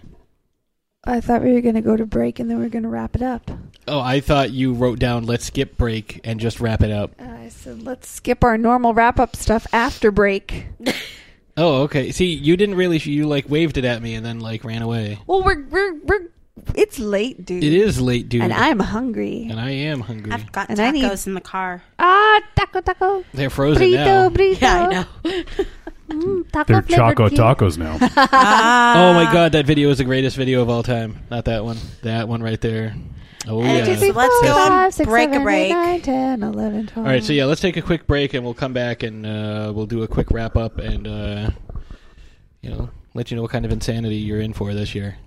I 1.04 1.20
thought 1.20 1.44
we 1.44 1.52
were 1.52 1.60
going 1.60 1.76
to 1.76 1.82
go 1.82 1.98
to 1.98 2.06
break 2.06 2.40
and 2.40 2.50
then 2.50 2.58
we 2.58 2.66
are 2.66 2.70
going 2.70 2.84
to 2.84 2.90
wrap 2.90 3.16
it 3.16 3.22
up. 3.22 3.52
Oh, 3.88 4.00
I 4.00 4.22
thought 4.22 4.52
you 4.52 4.74
wrote 4.74 4.98
down 4.98 5.26
let's 5.26 5.46
skip 5.46 5.78
break 5.78 6.22
and 6.24 6.40
just 6.40 6.62
wrap 6.62 6.82
it 6.82 6.92
up. 6.92 7.12
I 7.20 7.50
said 7.50 7.84
let's 7.84 8.10
skip 8.10 8.46
our 8.46 8.58
normal 8.58 8.94
wrap 8.94 9.20
up 9.20 9.36
stuff 9.36 9.68
after 9.74 10.10
break. 10.10 10.68
Oh, 11.58 11.84
okay. 11.84 12.12
See, 12.12 12.34
you 12.34 12.58
didn't 12.58 12.76
really 12.76 12.98
you 12.98 13.28
like 13.28 13.50
waved 13.50 13.78
it 13.78 13.86
at 13.86 14.02
me 14.02 14.16
and 14.16 14.26
then 14.26 14.40
like 14.40 14.64
ran 14.64 14.82
away. 14.82 15.20
Well, 15.28 15.42
we're 15.44 15.64
we're 15.68 15.94
we're 16.04 16.28
it's 16.74 17.00
late, 17.00 17.46
dude. 17.46 17.64
It 17.64 17.74
is 17.74 18.00
late, 18.02 18.28
dude. 18.30 18.42
and 18.44 18.52
I'm 18.54 18.80
hungry. 18.80 19.48
and 19.50 19.60
I 19.60 19.70
am 19.72 20.02
hungry. 20.02 20.32
I've 20.32 20.52
got 20.52 20.70
And 20.70 20.80
I 20.80 20.92
need- 20.92 21.04
tacos 21.06 21.28
in 21.28 21.34
the 21.34 21.42
car. 21.42 21.82
Ah, 22.00 22.42
taco 22.56 22.82
taco. 22.82 23.24
They're 23.34 23.50
frozen 23.50 23.84
Burrito, 23.84 23.96
now. 24.06 24.30
burrito. 24.30 24.62
Yeah, 24.62 24.84
I 24.84 24.90
know. 24.90 25.66
Mm, 26.10 26.52
taco 26.52 26.74
they're 26.82 26.82
Choco 26.98 27.30
tea. 27.30 27.36
Tacos 27.38 27.78
now. 27.78 27.94
Oh 28.98 29.14
my 29.14 29.30
god, 29.34 29.54
that 29.54 29.66
video 29.66 29.90
is 29.90 29.98
the 29.98 30.04
greatest 30.04 30.36
video 30.38 30.62
of 30.62 30.70
all 30.70 30.84
time. 30.84 31.20
Not 31.32 31.46
that 31.46 31.64
one. 31.66 31.78
That 32.04 32.28
one 32.28 32.44
right 32.44 32.60
there. 32.62 32.96
Oh 33.48 33.62
And 33.62 33.86
yeah. 33.88 33.94
just- 33.96 34.16
let's 34.16 34.42
go 34.42 34.54
on 34.54 34.68
Five, 34.70 34.94
six, 34.94 35.08
break 35.10 35.30
a 35.30 35.34
seven, 35.34 35.42
eight, 35.42 35.44
break. 35.44 35.72
nine, 35.72 36.02
10, 36.02 36.44
11, 36.44 36.88
12. 36.88 36.98
All 36.98 37.04
right, 37.14 37.24
so 37.24 37.32
yeah, 37.34 37.46
let's 37.46 37.62
take 37.62 37.78
a 37.78 37.82
quick 37.82 38.08
break 38.08 38.34
and 38.34 38.44
we'll 38.44 38.54
come 38.54 38.74
back 38.74 39.04
and 39.04 39.26
uh, 39.26 39.72
we'll 39.76 39.86
do 39.86 40.04
a 40.04 40.08
quick 40.08 40.32
wrap 40.32 40.56
up 40.56 40.78
and 40.80 41.08
uh, 41.08 41.50
you 42.62 42.70
know 42.72 42.90
let 43.14 43.30
you 43.32 43.36
know 43.36 43.42
what 43.44 43.52
kind 43.52 43.66
of 43.66 43.72
insanity 43.72 44.16
you're 44.16 44.42
in 44.42 44.54
for 44.54 44.74
this 44.74 44.96
year. 44.96 45.18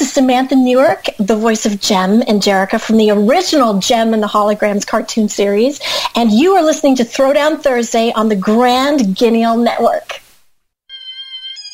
This 0.00 0.08
is 0.08 0.14
Samantha 0.14 0.56
Newark, 0.56 1.08
the 1.18 1.36
voice 1.36 1.66
of 1.66 1.78
Jem 1.78 2.22
and 2.22 2.40
Jerrica 2.40 2.80
from 2.80 2.96
the 2.96 3.10
original 3.10 3.80
Jem 3.80 4.14
and 4.14 4.22
the 4.22 4.26
Holograms 4.26 4.86
cartoon 4.86 5.28
series, 5.28 5.78
and 6.16 6.32
you 6.32 6.54
are 6.56 6.62
listening 6.62 6.96
to 6.96 7.04
Throwdown 7.04 7.60
Thursday 7.60 8.10
on 8.12 8.30
the 8.30 8.34
Grand 8.34 9.14
Guignol 9.14 9.62
Network. 9.62 10.22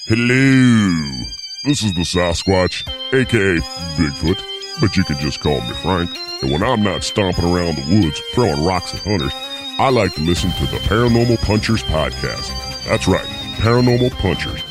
Hello. 0.08 1.24
This 1.66 1.84
is 1.84 1.94
the 1.94 2.00
Sasquatch, 2.00 2.82
aka 3.14 3.58
Bigfoot, 3.94 4.42
but 4.80 4.96
you 4.96 5.04
can 5.04 5.18
just 5.18 5.38
call 5.38 5.60
me 5.60 5.72
Frank. 5.74 6.10
And 6.42 6.50
when 6.50 6.64
I'm 6.64 6.82
not 6.82 7.04
stomping 7.04 7.44
around 7.44 7.76
the 7.76 8.00
woods 8.00 8.20
throwing 8.32 8.64
rocks 8.64 8.92
at 8.92 9.02
hunters, 9.02 9.30
I 9.78 9.90
like 9.90 10.12
to 10.14 10.22
listen 10.22 10.50
to 10.50 10.66
the 10.66 10.78
Paranormal 10.78 11.40
Punchers 11.42 11.84
podcast. 11.84 12.50
That's 12.86 13.06
right, 13.06 13.24
Paranormal 13.58 14.10
Punchers. 14.18 14.65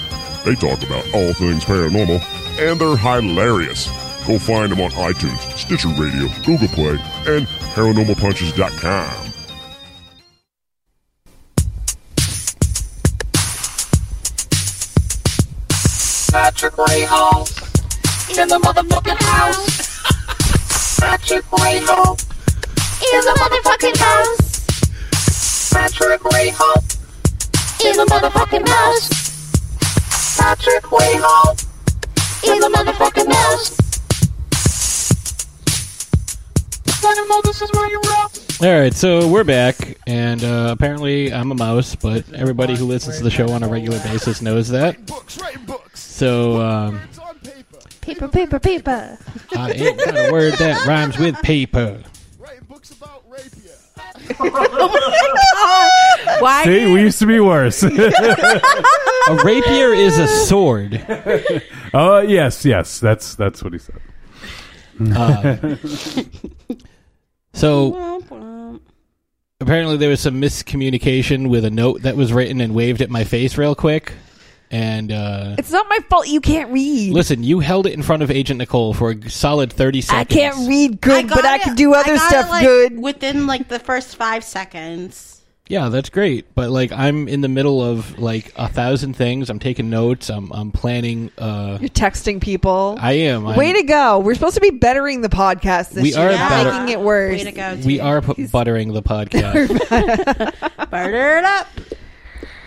They 0.46 0.54
talk 0.54 0.84
about 0.84 1.04
all 1.12 1.34
things 1.34 1.66
paranormal, 1.66 2.22
and 2.60 2.80
they're 2.80 2.96
hilarious. 2.96 3.88
Go 4.28 4.38
find 4.38 4.72
them 4.72 4.80
on 4.80 4.92
iTunes, 4.92 5.40
Stitcher 5.58 5.88
Radio, 5.88 6.28
Google 6.46 6.68
Play, 6.68 7.00
and 7.26 7.48
paranormalpunches.com. 7.74 9.34
Patrick 16.32 16.74
Rahal 16.74 18.38
in 18.40 18.48
the 18.48 18.60
motherfucking 18.60 19.22
house. 19.24 21.00
Patrick 21.00 21.46
Rahal 21.46 22.22
in 23.02 23.22
the 23.22 23.36
motherfucking 23.40 23.98
house. 23.98 25.72
Patrick 25.74 26.22
Rahal 26.22 26.78
in 27.84 27.98
the 27.98 28.06
motherfucking 28.06 28.68
house. 28.68 29.25
Know 37.28 37.42
this 37.44 37.62
is 37.62 37.72
where 37.74 37.90
you're. 37.90 38.02
All 38.62 38.80
right, 38.80 38.94
so 38.94 39.28
we're 39.28 39.44
back, 39.44 39.98
and 40.08 40.44
uh, 40.44 40.70
apparently 40.72 41.34
I'm 41.34 41.52
a 41.52 41.56
mouse, 41.56 41.96
but 41.96 42.32
everybody 42.34 42.76
who 42.76 42.86
listens 42.86 43.18
to 43.18 43.24
the 43.24 43.30
show 43.30 43.50
on 43.50 43.64
a 43.64 43.68
regular 43.68 44.00
basis 44.00 44.42
knows 44.42 44.70
that. 44.70 44.98
So 45.94 46.62
um, 46.62 47.02
Paper, 48.06 48.28
paper, 48.28 48.60
paper. 48.60 49.18
I 49.58 49.72
ain't 49.72 49.98
got 49.98 50.16
a 50.16 50.32
word 50.32 50.54
that 50.60 50.86
rhymes 50.86 51.18
with 51.18 51.36
paper. 51.42 52.04
Why? 56.40 56.64
See, 56.66 56.92
we 56.92 57.02
used 57.02 57.20
to 57.20 57.26
be 57.26 57.40
worse. 57.40 57.84
A 59.28 59.36
rapier 59.44 59.94
is 59.94 60.18
a 60.18 60.28
sword. 60.28 61.04
Uh, 61.94 62.26
yes, 62.28 62.66
yes, 62.66 63.00
that's 63.00 63.36
that's 63.36 63.64
what 63.64 63.72
he 63.72 63.80
said. 63.80 64.02
Uh, 65.16 65.78
so 67.54 68.30
apparently 69.62 69.96
there 69.96 70.10
was 70.10 70.20
some 70.20 70.42
miscommunication 70.42 71.48
with 71.50 71.64
a 71.64 71.70
note 71.70 72.02
that 72.02 72.18
was 72.18 72.34
written 72.34 72.60
and 72.60 72.76
waved 72.76 73.02
at 73.02 73.10
my 73.10 73.24
face 73.24 73.58
real 73.58 73.76
quick. 73.76 74.12
And 74.72 75.12
uh, 75.12 75.56
It's 75.58 75.72
not 75.72 75.86
my 75.90 76.00
fault 76.10 76.28
you 76.28 76.42
can't 76.42 76.72
read. 76.72 77.14
listen, 77.14 77.44
you 77.44 77.60
held 77.60 77.86
it 77.88 77.94
in 77.94 78.02
front 78.02 78.24
of 78.24 78.32
Agent 78.32 78.58
Nicole 78.58 78.94
for 78.94 79.12
a 79.12 79.30
solid 79.30 79.72
thirty 79.72 80.02
seconds. 80.02 80.32
I 80.32 80.36
seconds. 80.36 80.56
can't 80.58 80.68
read 80.70 81.02
good, 81.02 81.28
but 81.30 81.46
I 81.46 81.58
got 81.58 81.62
can 81.62 81.74
it- 81.74 81.78
do 81.78 81.94
other 81.94 82.16
got 82.16 82.26
it, 82.26 82.30
stuff 82.30 82.50
like, 82.50 82.66
good. 82.66 83.00
within 83.00 83.48
like 83.48 83.68
the 83.68 83.80
first 83.80 84.16
five 84.16 84.44
seconds. 84.44 85.32
Yeah, 85.68 85.90
that's 85.90 86.10
great. 86.10 86.54
But 86.54 86.70
like, 86.70 86.92
I'm 86.92 87.28
in 87.28 87.42
the 87.42 87.48
middle 87.48 87.82
of 87.82 88.20
like 88.20 88.54
a 88.56 88.68
thousand 88.70 89.16
things. 89.16 89.50
I'm 89.50 89.58
taking 89.58 89.90
notes. 89.90 90.30
I'm 90.30 90.52
I'm 90.54 90.72
planning. 90.72 91.32
Uh, 91.40 91.80
You're 91.82 91.90
texting 91.90 92.40
people. 92.40 92.98
I 93.00 93.14
am. 93.14 93.48
I'm- 93.48 93.58
Way 93.58 93.74
to 93.74 93.82
go. 93.84 94.20
We're 94.20 94.36
supposed 94.36 94.56
to 94.56 94.62
be 94.62 94.70
bettering 94.72 95.22
the 95.22 95.30
podcast 95.30 95.90
this 95.90 96.04
We 96.04 96.14
year, 96.14 96.20
are 96.30 96.32
not 96.34 96.50
better- 96.50 96.72
making 96.72 96.90
it 96.90 97.00
worse. 97.00 97.38
Way 97.38 97.44
to 97.46 97.52
go. 97.52 97.78
we 97.84 98.00
are 98.00 98.22
pu- 98.22 98.48
buttering 98.50 98.94
the 98.94 99.02
podcast. 99.14 100.90
Butter 100.92 101.38
it 101.40 101.44
up. 101.46 101.68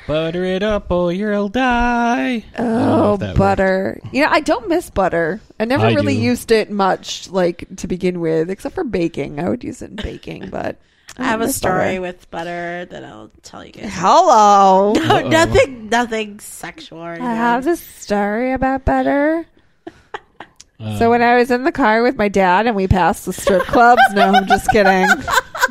Butter 0.09 0.43
it 0.45 0.63
up, 0.63 0.91
or 0.91 1.13
you'll 1.13 1.49
die. 1.51 2.43
I 2.55 2.57
don't 2.57 2.67
know 2.67 3.05
Oh, 3.05 3.15
if 3.15 3.21
that 3.21 3.29
works. 3.29 3.39
butter. 3.39 4.01
You 4.11 4.23
know, 4.25 4.31
I 4.31 4.41
don't 4.41 4.67
miss 4.69 4.89
butter. 4.91 5.41
I 5.61 5.67
never 5.67 5.85
I 5.87 5.93
really 5.93 6.17
do. 6.17 6.23
used 6.23 6.51
it 6.51 6.71
much, 6.71 7.29
like, 7.31 7.69
to 7.77 7.87
begin 7.87 8.19
with, 8.21 8.49
except 8.51 8.75
for 8.75 8.85
baking. 8.85 9.39
I 9.39 9.49
would 9.51 9.63
use 9.63 9.83
it 9.83 9.91
in 9.91 9.97
baking, 9.97 10.49
but. 10.51 10.79
I 11.19 11.25
have 11.25 11.41
a 11.41 11.49
story 11.53 11.99
butter. 11.99 12.01
with 12.01 12.31
butter 12.31 12.85
that 12.87 13.05
I'll 13.05 13.31
tell 13.43 13.65
you 13.65 13.73
guys. 13.73 13.91
Hello. 13.93 14.93
No, 14.97 15.17
Uh-oh. 15.17 15.29
nothing, 15.29 15.89
nothing 15.91 16.41
sexual. 16.41 17.03
I 17.03 17.17
have 17.19 17.67
a 17.67 17.77
story 17.77 18.53
about 18.53 18.85
butter. 18.85 19.47
Uh, 19.87 19.91
So 20.99 21.11
when 21.11 21.21
I 21.23 21.37
was 21.37 21.51
in 21.51 21.65
the 21.65 21.73
car 21.73 22.03
with 22.05 22.17
my 22.17 22.29
dad 22.29 22.67
and 22.69 22.77
we 22.77 22.87
passed 22.87 23.27
the 23.27 23.33
strip 23.33 23.65
clubs, 23.65 24.01
no, 24.15 24.23
I'm 24.31 24.47
just 24.47 24.71
kidding. 24.71 25.09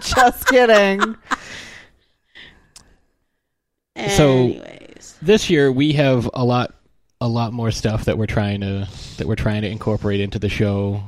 just 0.02 0.46
kidding. 0.48 1.16
So 4.16 4.62
this 5.22 5.50
year 5.50 5.72
we 5.72 5.94
have 5.94 6.30
a 6.34 6.44
lot, 6.44 6.74
a 7.20 7.28
lot 7.28 7.54
more 7.54 7.72
stuff 7.72 8.06
that 8.06 8.18
we're 8.18 8.28
trying 8.28 8.62
to 8.62 8.88
that 9.18 9.28
we're 9.28 9.36
trying 9.36 9.64
to 9.64 9.70
incorporate 9.70 10.20
into 10.20 10.40
the 10.40 10.50
show. 10.50 11.04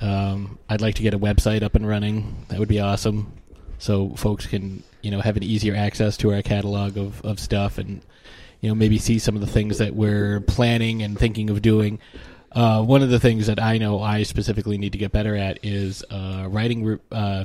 Um, 0.00 0.58
I'd 0.68 0.80
like 0.80 0.96
to 0.96 1.02
get 1.02 1.14
a 1.14 1.18
website 1.18 1.62
up 1.62 1.74
and 1.74 1.86
running. 1.86 2.46
That 2.48 2.58
would 2.58 2.68
be 2.68 2.80
awesome, 2.80 3.32
so 3.78 4.10
folks 4.10 4.46
can 4.46 4.82
you 5.02 5.10
know 5.10 5.20
have 5.20 5.36
an 5.36 5.42
easier 5.42 5.74
access 5.76 6.16
to 6.18 6.32
our 6.32 6.42
catalog 6.42 6.96
of 6.96 7.20
of 7.22 7.38
stuff 7.38 7.78
and 7.78 8.00
you 8.60 8.68
know 8.68 8.74
maybe 8.74 8.98
see 8.98 9.18
some 9.18 9.34
of 9.34 9.40
the 9.40 9.46
things 9.46 9.78
that 9.78 9.94
we're 9.94 10.40
planning 10.40 11.02
and 11.02 11.18
thinking 11.18 11.50
of 11.50 11.60
doing. 11.62 11.98
Uh, 12.52 12.82
one 12.82 13.02
of 13.02 13.08
the 13.08 13.20
things 13.20 13.46
that 13.46 13.60
I 13.60 13.78
know 13.78 14.02
I 14.02 14.24
specifically 14.24 14.76
need 14.76 14.92
to 14.92 14.98
get 14.98 15.10
better 15.10 15.34
at 15.36 15.58
is 15.62 16.04
uh, 16.10 16.46
writing 16.48 16.84
re- 16.84 16.98
uh, 17.10 17.44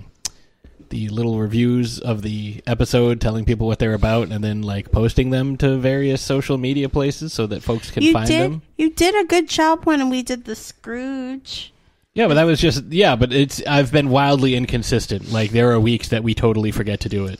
the 0.90 1.10
little 1.10 1.40
reviews 1.40 2.00
of 2.00 2.22
the 2.22 2.62
episode, 2.66 3.22
telling 3.22 3.46
people 3.46 3.68
what 3.68 3.80
they're 3.80 3.94
about, 3.94 4.30
and 4.30 4.44
then 4.44 4.62
like 4.62 4.92
posting 4.92 5.30
them 5.30 5.58
to 5.58 5.78
various 5.78 6.22
social 6.22 6.58
media 6.58 6.90
places 6.90 7.34
so 7.34 7.48
that 7.48 7.64
folks 7.64 7.92
can 7.92 8.04
you 8.04 8.14
find 8.14 8.28
did. 8.28 8.42
them. 8.52 8.62
You 8.78 8.92
did 8.92 9.16
a 9.16 9.28
good 9.28 9.48
job 9.48 9.86
when 9.86 10.10
we 10.10 10.24
did 10.24 10.46
the 10.46 10.56
Scrooge. 10.56 11.74
Yeah, 12.14 12.28
but 12.28 12.34
that 12.34 12.46
was 12.46 12.60
just 12.60 12.86
yeah, 12.86 13.16
but 13.16 13.32
it's 13.32 13.62
I've 13.68 13.92
been 13.92 14.10
wildly 14.10 14.56
inconsistent. 14.56 15.32
Like 15.32 15.52
there 15.52 15.72
are 15.72 15.80
weeks 15.80 16.10
that 16.10 16.24
we 16.24 16.34
totally 16.34 16.72
forget 16.72 17.00
to 17.02 17.10
do 17.10 17.28
it. 17.28 17.40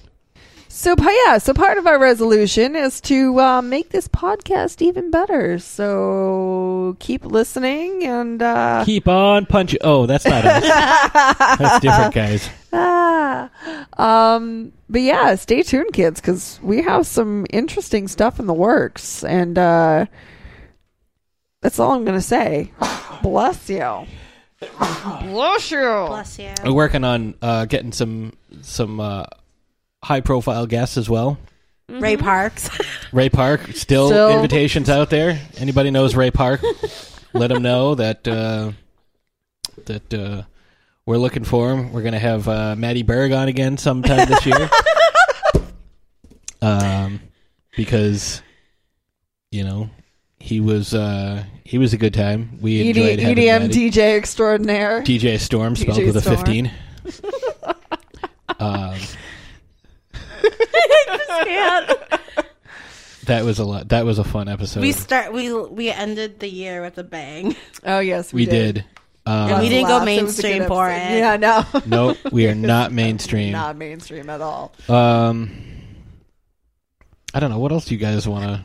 So 0.70 0.96
yeah, 1.26 1.40
so 1.40 1.56
part 1.56 1.80
of 1.80 1.88
our 1.88 1.98
resolution 1.98 2.76
is 2.76 3.02
to 3.02 3.40
uh, 3.40 3.62
make 3.64 3.90
this 3.90 4.08
podcast 4.08 4.80
even 4.84 5.10
better. 5.10 5.58
So 5.58 6.96
keep 7.00 7.26
listening 7.26 8.04
and 8.04 8.40
uh, 8.40 8.84
Keep 8.86 9.08
on 9.08 9.48
punching. 9.48 9.80
Oh, 9.84 10.06
that's 10.06 10.26
not 10.26 10.46
us. 10.46 10.64
that's 11.58 11.80
different, 11.80 12.14
guys. 12.14 12.48
Ah, 12.74 13.50
um, 14.36 14.74
but 14.90 15.02
yeah, 15.02 15.36
stay 15.36 15.64
tuned, 15.64 15.94
kids, 15.94 16.20
because 16.22 16.60
we 16.62 16.82
have 16.84 17.06
some 17.06 17.46
interesting 17.50 18.08
stuff 18.08 18.40
in 18.40 18.48
the 18.48 18.54
works, 18.54 19.24
and 19.24 19.58
uh, 19.58 20.06
that's 21.62 21.80
all 21.80 21.92
I'm 21.92 22.06
gonna 22.06 22.22
say. 22.22 22.72
Bless 23.24 23.70
you. 23.70 24.06
Bless 24.60 25.72
you. 25.72 26.06
Bless 26.08 26.40
you. 26.40 26.50
We're 26.64 26.74
working 26.74 27.04
on 27.04 27.36
uh, 27.42 27.66
getting 27.66 27.92
some 27.92 28.34
some 28.62 29.00
uh, 29.00 29.26
high 30.04 30.22
profile 30.22 30.66
guests 30.66 30.98
as 30.98 31.10
well. 31.10 31.38
Ray 31.90 32.18
Parks. 32.18 32.70
Ray 33.14 33.30
Park, 33.30 33.62
still, 33.74 34.08
Still. 34.10 34.30
invitations 34.30 34.90
out 34.90 35.10
there. 35.10 35.40
Anybody 35.58 35.90
knows 35.90 36.16
Ray 36.16 36.32
Park? 36.32 36.62
let 37.34 37.52
him 37.52 37.62
know 37.62 37.96
that 37.96 38.28
uh, 38.28 38.72
that 39.86 40.14
uh, 40.14 40.44
we're 41.08 41.18
looking 41.18 41.46
for 41.46 41.72
him. 41.72 41.92
We're 41.94 42.04
gonna 42.04 42.20
have 42.20 42.48
uh, 42.48 42.76
Maddie 42.78 43.02
Berg 43.02 43.32
on 43.32 43.48
again 43.48 43.78
sometime 43.78 44.28
this 44.28 44.46
year. 44.46 44.70
um, 46.62 47.22
because 47.76 48.44
you 49.50 49.64
know 49.64 49.90
he 50.38 50.60
was 50.60 50.94
uh, 50.94 51.46
he 51.64 51.78
was 51.78 51.94
a 51.94 51.98
good 51.98 52.14
time. 52.14 52.60
We 52.62 52.82
ED, 52.82 52.98
enjoyed 52.98 53.20
having 53.20 53.38
EDM 53.38 53.62
Maddie. 53.62 53.90
DJ 53.90 54.18
extraordinaire. 54.18 55.02
DJ 55.02 55.40
Storm 55.40 55.76
spelled 55.78 55.98
DJ 55.98 56.08
with 56.08 56.18
a 56.18 56.22
fifteen. 56.22 56.72
um, 58.60 58.98
that 63.26 63.46
was 63.46 63.60
a 63.60 63.66
lot. 63.66 63.88
That 63.90 64.06
was 64.06 64.20
a 64.20 64.26
fun 64.26 64.50
episode. 64.50 64.82
we 64.82 64.92
start. 64.92 65.32
We 65.32 65.54
we 65.54 65.90
ended 65.90 66.42
the 66.42 66.50
year 66.50 66.82
with 66.82 66.98
a 66.98 67.04
bang. 67.06 67.56
Oh 67.86 68.00
yes, 68.00 68.34
we 68.34 68.46
did. 68.46 68.84
Um, 69.28 69.52
And 69.52 69.62
we 69.62 69.70
didn't 69.70 69.88
go 69.88 69.98
Laughs. 69.98 70.08
It 70.08 70.24
was 70.24 70.40
a 70.40 70.42
good 70.42 70.48
mainstream 70.48 70.68
for 70.68 70.90
episode. 70.90 71.16
it. 71.16 71.20
Yeah, 71.20 71.38
no. 71.38 71.82
Nope, 71.86 72.18
we 72.32 72.48
are 72.48 72.56
not 72.56 72.92
mainstream. 73.04 73.52
Not 73.52 73.76
mainstream 73.76 74.30
at 74.30 74.40
all. 74.42 74.74
Um, 74.88 75.52
I 77.34 77.40
don't 77.40 77.50
know. 77.52 77.60
What 77.60 77.72
else 77.72 77.86
do 77.86 77.94
you 77.96 78.00
guys 78.00 78.28
want 78.28 78.46
to 78.46 78.64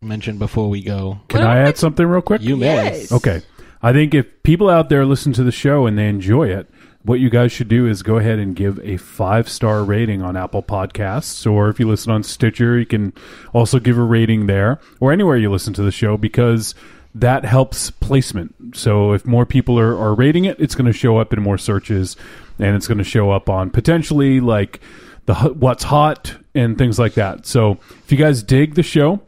mention 0.00 0.38
before 0.38 0.68
we 0.70 0.82
go? 0.82 1.20
Can 1.28 1.42
I 1.42 1.58
add 1.58 1.76
something 1.78 2.06
real 2.06 2.22
quick? 2.22 2.42
You 2.42 2.56
may. 2.56 3.06
Okay. 3.10 3.42
I 3.82 3.92
think 3.92 4.14
if 4.14 4.42
people 4.44 4.70
out 4.70 4.88
there 4.88 5.04
listen 5.04 5.32
to 5.34 5.42
the 5.42 5.52
show 5.52 5.86
and 5.86 5.98
they 5.98 6.08
enjoy 6.08 6.48
it, 6.48 6.70
what 7.02 7.20
you 7.20 7.28
guys 7.28 7.52
should 7.52 7.68
do 7.68 7.86
is 7.86 8.02
go 8.02 8.16
ahead 8.16 8.38
and 8.38 8.56
give 8.56 8.78
a 8.82 8.96
five 8.96 9.46
star 9.48 9.84
rating 9.84 10.22
on 10.22 10.36
Apple 10.38 10.62
Podcasts, 10.62 11.50
or 11.50 11.68
if 11.68 11.78
you 11.78 11.86
listen 11.86 12.10
on 12.12 12.22
Stitcher, 12.22 12.78
you 12.78 12.86
can 12.86 13.12
also 13.52 13.78
give 13.78 13.98
a 13.98 14.02
rating 14.02 14.46
there, 14.46 14.78
or 15.00 15.12
anywhere 15.12 15.36
you 15.36 15.50
listen 15.50 15.74
to 15.74 15.82
the 15.82 15.90
show, 15.92 16.16
because 16.16 16.74
that 17.14 17.44
helps 17.44 17.90
placement. 17.90 18.76
So 18.76 19.12
if 19.12 19.24
more 19.24 19.46
people 19.46 19.78
are, 19.78 19.96
are 19.96 20.14
rating 20.14 20.46
it, 20.46 20.58
it's 20.58 20.74
going 20.74 20.86
to 20.86 20.92
show 20.92 21.18
up 21.18 21.32
in 21.32 21.40
more 21.40 21.58
searches, 21.58 22.16
and 22.58 22.74
it's 22.74 22.88
going 22.88 22.98
to 22.98 23.04
show 23.04 23.30
up 23.30 23.48
on 23.48 23.70
potentially 23.70 24.40
like 24.40 24.80
the 25.26 25.34
what's 25.34 25.84
hot 25.84 26.34
and 26.54 26.76
things 26.76 26.98
like 26.98 27.14
that. 27.14 27.46
So 27.46 27.78
if 28.04 28.10
you 28.10 28.18
guys 28.18 28.42
dig 28.42 28.74
the 28.74 28.82
show, 28.82 29.20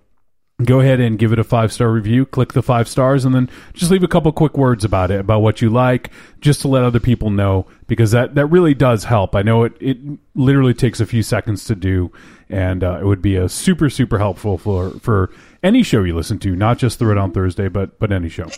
go 0.65 0.81
ahead 0.81 1.01
and 1.01 1.19
give 1.19 1.33
it 1.33 1.39
a 1.39 1.45
five 1.45 1.73
star 1.73 1.91
review. 1.91 2.25
Click 2.25 2.53
the 2.53 2.63
five 2.63 2.89
stars, 2.89 3.25
and 3.25 3.35
then 3.35 3.51
just 3.75 3.91
leave 3.91 4.03
a 4.03 4.09
couple 4.09 4.33
quick 4.33 4.57
words 4.57 4.85
about 4.85 5.11
it, 5.11 5.21
about 5.21 5.41
what 5.41 5.61
you 5.61 5.71
like, 5.71 6.11
just 6.41 6.61
to 6.63 6.69
let 6.69 6.83
other 6.83 7.01
people 7.01 7.31
know, 7.31 7.67
because 7.87 8.11
that 8.13 8.35
that 8.35 8.47
really 8.47 8.75
does 8.75 9.05
help. 9.05 9.35
I 9.35 9.43
know 9.43 9.65
it 9.65 9.75
it 9.81 9.99
literally 10.35 10.75
takes 10.75 11.01
a 11.01 11.07
few 11.07 11.23
seconds 11.23 11.65
to 11.67 11.75
do, 11.75 12.11
and 12.49 12.83
uh, 12.83 12.99
it 13.01 13.05
would 13.05 13.23
be 13.23 13.37
a 13.37 13.49
super 13.49 13.91
super 13.91 14.19
helpful 14.19 14.59
for 14.59 14.91
for 15.01 15.31
any 15.63 15.83
show 15.83 16.03
you 16.03 16.15
listen 16.15 16.39
to, 16.41 16.57
not 16.57 16.79
just 16.79 16.99
Throwdown 16.99 17.35
Thursday, 17.35 17.69
but 17.69 17.99
but 17.99 18.13
any 18.13 18.29
show. 18.29 18.49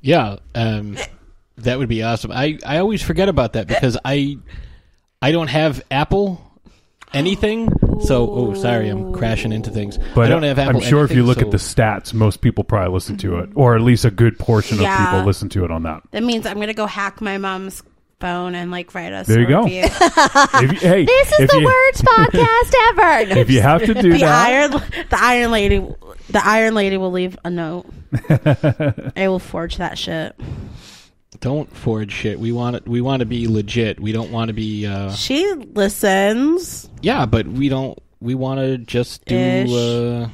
Yeah, 0.00 0.36
um, 0.54 0.96
that 1.58 1.78
would 1.78 1.88
be 1.88 2.02
awesome. 2.02 2.30
I, 2.30 2.58
I 2.64 2.78
always 2.78 3.02
forget 3.02 3.28
about 3.28 3.54
that 3.54 3.66
because 3.66 3.98
I 4.04 4.38
I 5.20 5.32
don't 5.32 5.48
have 5.48 5.82
Apple 5.90 6.40
anything. 7.12 7.68
So 8.02 8.30
oh, 8.30 8.54
sorry, 8.54 8.88
I'm 8.88 9.12
crashing 9.12 9.52
into 9.52 9.70
things. 9.70 9.98
But 10.14 10.26
I 10.26 10.28
don't 10.28 10.42
have 10.42 10.58
Apple. 10.58 10.80
I'm 10.82 10.86
sure 10.86 11.04
if 11.04 11.12
you 11.12 11.22
look 11.24 11.38
so- 11.40 11.46
at 11.46 11.50
the 11.50 11.56
stats, 11.58 12.12
most 12.12 12.40
people 12.40 12.62
probably 12.64 12.92
listen 12.92 13.16
to 13.18 13.38
it, 13.38 13.50
or 13.54 13.74
at 13.74 13.80
least 13.82 14.04
a 14.04 14.10
good 14.10 14.38
portion 14.38 14.78
Yeah. 14.80 14.92
of 15.02 15.10
people 15.10 15.26
listen 15.26 15.48
to 15.50 15.64
it 15.64 15.70
on 15.70 15.84
that. 15.84 16.02
That 16.10 16.22
means 16.22 16.46
I'm 16.46 16.60
gonna 16.60 16.74
go 16.74 16.86
hack 16.86 17.20
my 17.20 17.38
mom's 17.38 17.82
phone 18.20 18.54
and 18.54 18.70
like 18.70 18.94
write 18.94 19.12
us. 19.12 19.26
There 19.26 19.40
you 19.40 19.46
go. 19.46 19.62
review. 19.64 19.84
If 19.90 20.72
you- 20.72 20.78
hey, 20.88 21.04
This 21.04 21.32
is 21.32 21.40
if 21.40 21.50
the 21.50 21.58
you- 21.60 21.66
worst 21.66 22.04
podcast 22.04 22.74
ever. 22.88 23.38
If 23.40 23.50
you 23.50 23.60
have 23.62 23.82
to 23.84 23.94
do 23.94 24.12
the 24.12 24.18
that, 24.18 24.48
iron, 24.48 24.70
the 24.72 25.18
Iron 25.20 25.50
Lady, 25.50 25.78
the 26.30 26.46
Iron 26.46 26.74
Lady 26.74 26.96
will 26.96 27.12
leave 27.12 27.36
a 27.44 27.50
note. 27.50 27.86
I 29.16 29.28
will 29.28 29.38
forge 29.38 29.76
that 29.78 29.98
shit. 29.98 30.34
Don't 31.40 31.74
forge 31.76 32.12
shit. 32.12 32.38
We 32.40 32.52
want 32.52 32.76
it. 32.76 32.88
We 32.88 33.00
want 33.00 33.20
to 33.20 33.26
be 33.26 33.46
legit. 33.48 34.00
We 34.00 34.12
don't 34.12 34.30
want 34.30 34.48
to 34.48 34.54
be. 34.54 34.86
Uh, 34.86 35.12
She 35.12 35.52
listens. 35.74 36.88
yeah, 37.02 37.26
but 37.26 37.46
we 37.46 37.68
don't. 37.68 37.98
We 38.20 38.34
want 38.34 38.60
to 38.60 38.78
just 38.78 39.24
do 39.26 39.36
uh, 39.36 40.28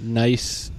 nice, 0.00 0.70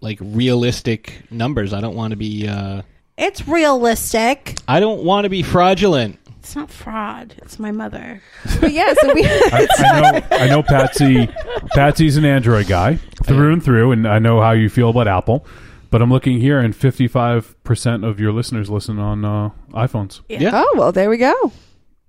like 0.00 0.18
realistic 0.20 1.22
numbers. 1.30 1.72
I 1.72 1.80
don't 1.80 1.94
want 1.96 2.10
to 2.12 2.16
be. 2.16 2.48
Uh, 2.48 2.82
It's 3.16 3.46
realistic. 3.48 4.56
I 4.68 4.80
don't 4.80 5.04
want 5.04 5.24
to 5.24 5.30
be 5.30 5.42
fraudulent. 5.42 6.18
It's 6.40 6.54
not 6.56 6.70
fraud. 6.70 7.34
It's 7.38 7.58
my 7.58 7.70
mother. 7.70 8.20
But 8.60 8.72
yeah, 8.72 8.92
so 9.00 9.14
we. 9.14 9.24
I, 9.26 9.66
I 9.78 10.00
know 10.00 10.26
I 10.32 10.46
know 10.48 10.62
Patsy. 10.62 11.28
Patsy's 11.74 12.16
an 12.18 12.24
Android 12.26 12.66
guy 12.66 12.96
through 13.24 13.52
and 13.54 13.64
through, 13.64 13.92
and 13.92 14.06
I 14.06 14.18
know 14.18 14.40
how 14.42 14.50
you 14.52 14.68
feel 14.68 14.90
about 14.90 15.08
Apple. 15.08 15.46
But 15.94 16.02
I'm 16.02 16.10
looking 16.10 16.40
here, 16.40 16.58
and 16.58 16.74
55 16.74 17.62
percent 17.62 18.04
of 18.04 18.18
your 18.18 18.32
listeners 18.32 18.68
listen 18.68 18.98
on 18.98 19.24
uh, 19.24 19.50
iPhones. 19.70 20.22
Oh 20.52 20.74
well, 20.76 20.90
there 20.90 21.08
we 21.08 21.18
go. 21.18 21.52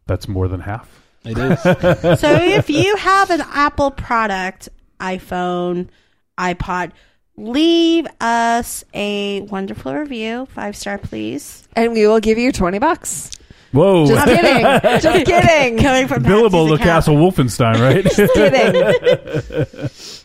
That's 0.08 0.28
more 0.28 0.48
than 0.48 0.60
half. 0.60 0.90
It 1.24 1.38
is. 1.38 1.62
So 2.20 2.34
if 2.34 2.68
you 2.68 2.96
have 2.96 3.30
an 3.30 3.42
Apple 3.42 3.92
product, 3.92 4.70
iPhone, 5.00 5.90
iPod, 6.36 6.94
leave 7.38 8.08
us 8.20 8.84
a 8.96 9.42
wonderful 9.42 9.94
review, 9.94 10.48
five 10.48 10.76
star, 10.76 10.98
please. 10.98 11.68
And 11.76 11.94
we 11.94 12.08
will 12.08 12.20
give 12.20 12.40
you 12.40 12.52
twenty 12.52 12.80
bucks. 12.80 13.30
Whoa! 13.72 14.08
Just 14.08 14.26
kidding. 14.42 14.64
Just 15.00 15.26
kidding. 15.28 15.78
Coming 15.78 16.08
from 16.08 16.24
Billable 16.24 16.70
to 16.70 16.78
Patsy's 16.78 16.86
Castle. 16.88 17.16
Wolfenstein, 17.18 17.80
right? 17.80 18.04
Just 18.04 18.34
kidding. 18.34 20.25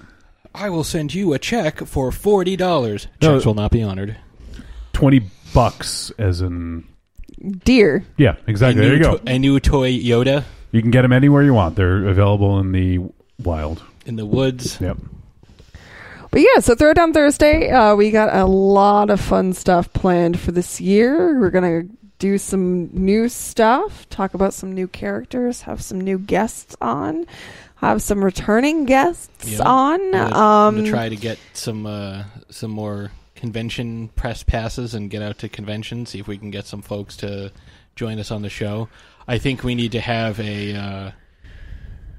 I 0.55 0.69
will 0.71 0.85
send 0.85 1.15
you 1.15 1.33
a 1.33 1.39
check 1.39 1.79
for 1.87 2.11
forty 2.13 2.57
dollars. 2.57 3.07
No. 3.23 3.35
Checks 3.35 3.47
will 3.47 3.55
not 3.55 3.71
be 3.71 3.83
honored. 3.83 4.17
Twenty 4.93 5.23
bucks, 5.55 6.11
as 6.19 6.41
in 6.41 6.85
Deer. 7.65 8.05
yeah, 8.19 8.37
exactly. 8.47 8.83
There 8.85 8.95
you 8.97 9.03
go. 9.03 9.17
to- 9.19 9.33
a 9.33 9.39
new 9.39 9.59
toy 9.61 9.93
Yoda 9.93 10.45
You 10.73 10.83
can 10.83 10.91
get 10.91 11.03
them 11.03 11.13
anywhere 11.13 11.43
you 11.43 11.55
want. 11.55 11.77
They're 11.77 12.07
available 12.07 12.59
in 12.59 12.73
the 12.73 12.99
wild. 13.43 13.83
in 14.07 14.17
the 14.17 14.27
woods. 14.27 14.79
Yep. 14.81 14.99
But 16.31 16.43
yeah, 16.43 16.61
so 16.61 16.75
Throwdown 16.77 17.13
Thursday, 17.13 17.71
uh, 17.71 17.97
we 17.97 18.11
got 18.13 18.33
a 18.35 18.45
lot 18.45 19.11
of 19.11 19.21
fun 19.21 19.53
stuff 19.53 19.93
planned 19.93 20.39
for 20.39 20.53
this 20.53 20.81
year. 20.81 21.41
We're 21.41 21.51
gonna 21.51 21.83
do 22.21 22.39
some 22.39 22.89
new 22.93 23.29
stuff, 23.29 24.09
talk 24.11 24.35
about 24.35 24.53
some 24.55 24.73
new 24.73 24.87
characters, 24.87 25.63
have 25.63 25.83
some 25.83 26.01
new 26.01 26.19
guests 26.19 26.77
on, 26.81 27.27
have 27.81 28.03
some 28.03 28.23
returning 28.25 28.85
guests 28.85 29.49
Yeah. 29.49 29.63
on. 29.63 30.01
I'm 30.01 30.11
gonna, 30.13 30.37
Um, 30.37 30.77
gonna 30.77 30.89
try 30.91 31.09
to 31.09 31.17
get 31.17 31.39
some 31.53 31.87
uh, 31.87 32.25
some 32.51 32.71
more 32.71 33.11
convention 33.35 34.09
press 34.17 34.43
passes 34.43 34.95
and 34.95 35.11
get 35.11 35.23
out 35.23 35.39
to 35.39 35.49
conventions. 35.49 36.11
See 36.11 36.19
if 36.19 36.29
we 36.29 36.37
can 36.39 36.51
get 36.51 36.67
some 36.67 36.83
folks 36.83 37.17
to 37.19 37.51
join 37.97 38.19
us 38.19 38.31
on 38.31 38.43
the 38.43 38.51
show. 38.51 38.89
I 39.27 39.39
think 39.39 39.65
we 39.65 39.75
need 39.75 39.93
to 39.93 40.01
have 40.01 40.39
a 40.41 40.75
uh, 40.75 41.11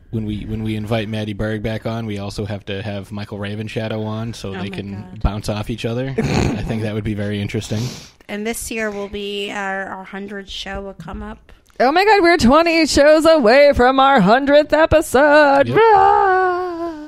when 0.09 0.25
we 0.25 0.45
when 0.45 0.63
we 0.63 0.75
invite 0.75 1.07
Maddie 1.09 1.33
Berg 1.33 1.61
back 1.63 1.85
on. 1.85 2.05
We 2.05 2.17
also 2.17 2.45
have 2.45 2.65
to 2.65 2.81
have 2.81 3.11
Michael 3.11 3.37
Ravenshadow 3.37 4.03
on 4.05 4.33
so 4.33 4.55
Oh 4.55 4.59
they 4.61 4.69
can 4.69 4.93
God. 5.01 5.21
bounce 5.21 5.49
off 5.49 5.69
each 5.69 5.85
other. 5.85 6.09
I 6.17 6.63
think 6.63 6.81
that 6.81 6.93
would 6.93 7.03
be 7.03 7.13
very 7.13 7.39
interesting. 7.41 7.81
And 8.27 8.47
this 8.47 8.71
year 8.71 8.89
will 8.89 9.09
be 9.09 9.51
our, 9.51 9.85
our 9.87 9.97
100 9.97 10.49
show 10.49 10.81
will 10.81 10.93
come 10.93 11.21
up. 11.21 11.51
Oh 11.81 11.91
my 11.91 12.05
god, 12.05 12.21
we're 12.21 12.37
20 12.37 12.85
shows 12.85 13.25
away 13.25 13.73
from 13.73 13.99
our 13.99 14.19
100th 14.19 14.71
episode. 14.71 15.67
Yep. 15.67 15.75
Rah! 15.75 17.07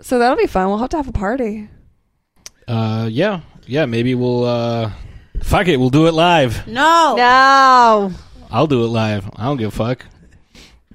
So 0.00 0.18
that'll 0.18 0.36
be 0.36 0.46
fun. 0.46 0.68
We'll 0.68 0.78
have 0.78 0.88
to 0.90 0.96
have 0.96 1.08
a 1.08 1.12
party. 1.12 1.68
Uh, 2.66 3.08
yeah, 3.10 3.40
yeah. 3.66 3.86
Maybe 3.86 4.14
we'll 4.14 4.44
uh, 4.44 4.90
fuck 5.42 5.68
it. 5.68 5.76
We'll 5.76 5.90
do 5.90 6.06
it 6.06 6.14
live. 6.14 6.66
No. 6.66 7.14
No. 7.16 8.10
I'll 8.50 8.66
do 8.66 8.84
it 8.84 8.88
live. 8.88 9.28
I 9.36 9.44
don't 9.44 9.58
give 9.58 9.68
a 9.68 9.76
fuck. 9.76 10.04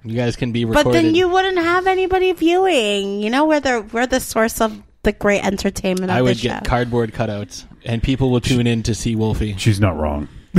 You 0.04 0.16
guys 0.16 0.36
can 0.36 0.52
be 0.52 0.66
recorded. 0.66 0.86
But 0.86 0.94
then 0.94 1.14
you 1.16 1.30
wouldn't 1.30 1.58
have 1.58 1.86
anybody 1.86 2.32
viewing. 2.32 3.22
You 3.22 3.30
know, 3.30 3.46
we're 3.46 3.60
the, 3.60 3.82
we're 3.92 4.08
the 4.08 4.20
source 4.20 4.62
of 4.62 4.82
the 5.04 5.12
great 5.12 5.46
entertainment 5.46 6.10
of 6.12 6.18
I 6.18 6.22
would 6.22 6.38
the 6.38 6.42
get 6.42 6.66
show. 6.66 6.70
cardboard 6.70 7.14
cutouts, 7.14 7.66
and 7.86 8.02
people 8.02 8.32
will 8.32 8.42
tune 8.42 8.66
in 8.66 8.84
to 8.84 8.96
see 8.96 9.16
Wolfie. 9.16 9.56
She's 9.58 9.80
not 9.80 9.98
wrong. 9.98 10.28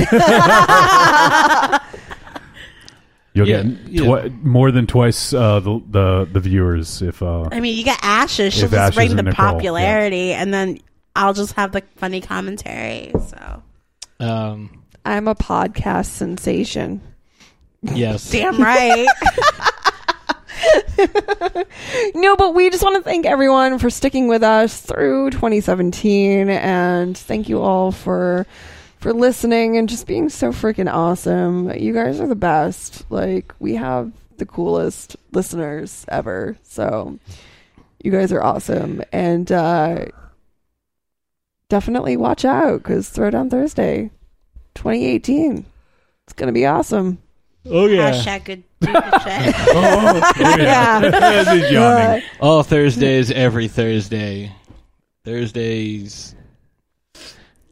You'll 3.33 3.47
Yeah, 3.47 3.63
get 3.63 3.87
yeah. 3.89 4.27
more 4.43 4.71
than 4.71 4.87
twice 4.87 5.33
uh, 5.33 5.59
the, 5.61 5.81
the 5.89 6.29
the 6.33 6.39
viewers 6.41 7.01
if 7.01 7.21
uh, 7.23 7.47
I 7.51 7.59
mean, 7.61 7.77
you 7.77 7.83
get 7.83 7.99
Ashes. 8.03 8.53
She'll 8.53 8.67
just 8.69 8.95
bring 8.95 9.15
the 9.15 9.23
Nicole, 9.23 9.45
yeah. 9.45 9.51
popularity, 9.53 10.33
and 10.33 10.53
then 10.53 10.79
I'll 11.15 11.33
just 11.33 11.53
have 11.53 11.71
the 11.71 11.81
funny 11.95 12.19
commentary. 12.21 13.11
So 13.27 13.63
Um, 14.19 14.83
I'm 15.05 15.27
a 15.29 15.35
podcast 15.35 16.07
sensation. 16.07 17.01
yes. 17.81 18.29
damn 18.31 18.61
right. 18.61 19.07
No, 22.13 22.35
but 22.35 22.53
we 22.53 22.69
just 22.69 22.83
want 22.83 22.97
to 22.97 23.01
thank 23.03 23.25
everyone 23.25 23.79
for 23.79 23.89
sticking 23.89 24.27
with 24.27 24.43
us 24.43 24.79
through 24.81 25.31
2017 25.31 26.49
and 26.49 27.17
thank 27.17 27.49
you 27.49 27.59
all 27.61 27.91
for 27.91 28.45
for 29.01 29.13
listening 29.13 29.77
and 29.77 29.89
just 29.89 30.05
being 30.05 30.29
so 30.29 30.51
freaking 30.51 30.91
awesome. 30.91 31.71
You 31.73 31.91
guys 31.91 32.21
are 32.21 32.27
the 32.27 32.35
best. 32.35 33.03
Like 33.09 33.53
we 33.59 33.75
have 33.75 34.11
the 34.37 34.45
coolest 34.45 35.17
listeners 35.31 36.05
ever. 36.07 36.55
So 36.63 37.17
you 38.03 38.11
guys 38.11 38.31
are 38.31 38.43
awesome 38.43 39.03
and 39.11 39.51
uh 39.51 40.05
definitely 41.67 42.15
watch 42.15 42.45
out 42.45 42.83
cuz 42.83 43.09
Throwdown 43.09 43.49
Thursday 43.49 44.11
2018. 44.75 45.65
It's 46.25 46.33
going 46.33 46.47
to 46.47 46.53
be 46.53 46.65
awesome. 46.65 47.17
Oh 47.65 47.87
Hashtag 47.87 48.45
good, 48.45 48.63
do 48.79 48.87
good 48.87 49.03
shit. 49.03 49.55
oh, 49.75 50.57
yeah, 50.57 50.99
This 51.43 51.71
is. 51.71 52.29
All 52.39 52.63
Thursdays, 52.63 53.29
every 53.31 53.67
Thursday. 53.67 54.51
Thursdays. 55.23 56.35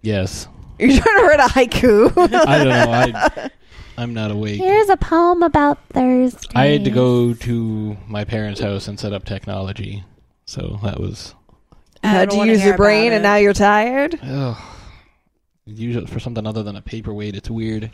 Yes. 0.01 0.47
You're 0.79 1.01
trying 1.01 1.17
to 1.17 1.23
write 1.25 1.39
a 1.39 1.43
haiku. 1.43 2.11
I 2.47 2.57
don't 2.57 2.67
know. 2.69 2.91
I, 2.91 3.49
I'm 3.97 4.13
not 4.13 4.31
awake. 4.31 4.57
Here's 4.59 4.87
a 4.89 4.95
poem 4.97 5.43
about 5.43 5.77
Thursday. 5.89 6.47
I 6.55 6.67
had 6.67 6.85
to 6.85 6.89
go 6.91 7.33
to 7.33 7.97
my 8.07 8.23
parents' 8.23 8.61
house 8.61 8.87
and 8.87 8.97
set 8.99 9.11
up 9.11 9.25
technology, 9.25 10.03
so 10.45 10.79
that 10.83 10.99
was. 10.99 11.35
Uh, 11.71 11.73
I 12.03 12.07
had 12.07 12.29
don't 12.29 12.35
to 12.35 12.37
wanna 12.37 12.51
use 12.53 12.59
hear 12.61 12.69
your 12.69 12.77
brain 12.77 13.07
about 13.07 13.15
and 13.17 13.25
it. 13.25 13.27
now 13.27 13.35
you're 13.35 13.53
tired. 13.53 14.17
Ugh. 14.23 14.57
Use 15.65 15.97
it 15.97 16.07
for 16.09 16.19
something 16.19 16.47
other 16.47 16.63
than 16.63 16.75
a 16.77 16.81
paperweight. 16.81 17.35
It's 17.35 17.49
weird. 17.49 17.91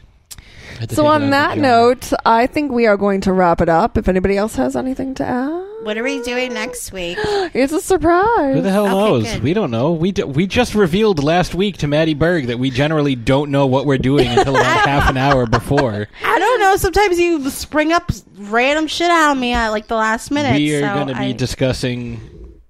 I 0.75 0.79
had 0.81 0.89
to 0.89 0.95
So 0.95 1.03
take 1.03 1.07
it 1.09 1.13
out 1.15 1.21
on 1.23 1.29
that 1.31 1.57
note, 1.57 2.11
I 2.25 2.47
think 2.47 2.71
we 2.71 2.85
are 2.87 2.97
going 2.97 3.21
to 3.21 3.33
wrap 3.33 3.61
it 3.61 3.69
up. 3.69 3.97
If 3.97 4.07
anybody 4.07 4.37
else 4.37 4.55
has 4.55 4.75
anything 4.75 5.13
to 5.15 5.23
add, 5.25 5.65
What 5.83 5.97
are 5.97 6.03
we 6.03 6.21
doing 6.23 6.53
next 6.53 6.91
week? 6.91 7.17
it's 7.53 7.71
a 7.73 7.79
surprise. 7.81 8.55
Who 8.55 8.61
the 8.61 8.71
hell 8.71 8.85
Okay, 8.87 8.93
knows? 8.95 9.33
good. 9.33 9.43
We 9.43 9.53
don't 9.53 9.71
know. 9.71 9.91
We 9.93 10.11
d- 10.11 10.23
we 10.23 10.47
just 10.47 10.75
revealed 10.75 11.23
last 11.23 11.55
week 11.55 11.77
to 11.77 11.87
Maddie 11.87 12.13
Berg 12.13 12.47
that 12.47 12.59
we 12.59 12.69
generally 12.71 13.15
don't 13.15 13.51
know 13.51 13.67
what 13.67 13.85
we're 13.85 13.97
doing 13.97 14.27
until 14.27 14.55
about 14.55 14.87
half 14.87 15.09
an 15.09 15.17
hour 15.17 15.45
before. 15.45 16.07
I 16.23 16.39
don't 16.39 16.59
know. 16.59 16.75
Sometimes 16.77 17.19
you 17.19 17.49
spring 17.49 17.91
up 17.93 18.11
random 18.37 18.87
shit 18.87 19.11
on 19.11 19.39
me 19.39 19.53
at 19.53 19.69
like 19.69 19.87
the 19.87 19.95
last 19.95 20.31
minute. 20.31 20.55
we 20.55 20.75
are 20.75 20.81
so 20.81 20.93
going 20.93 21.07
to 21.07 21.13
be 21.13 21.19
I- 21.19 21.31
discussing. 21.33 22.19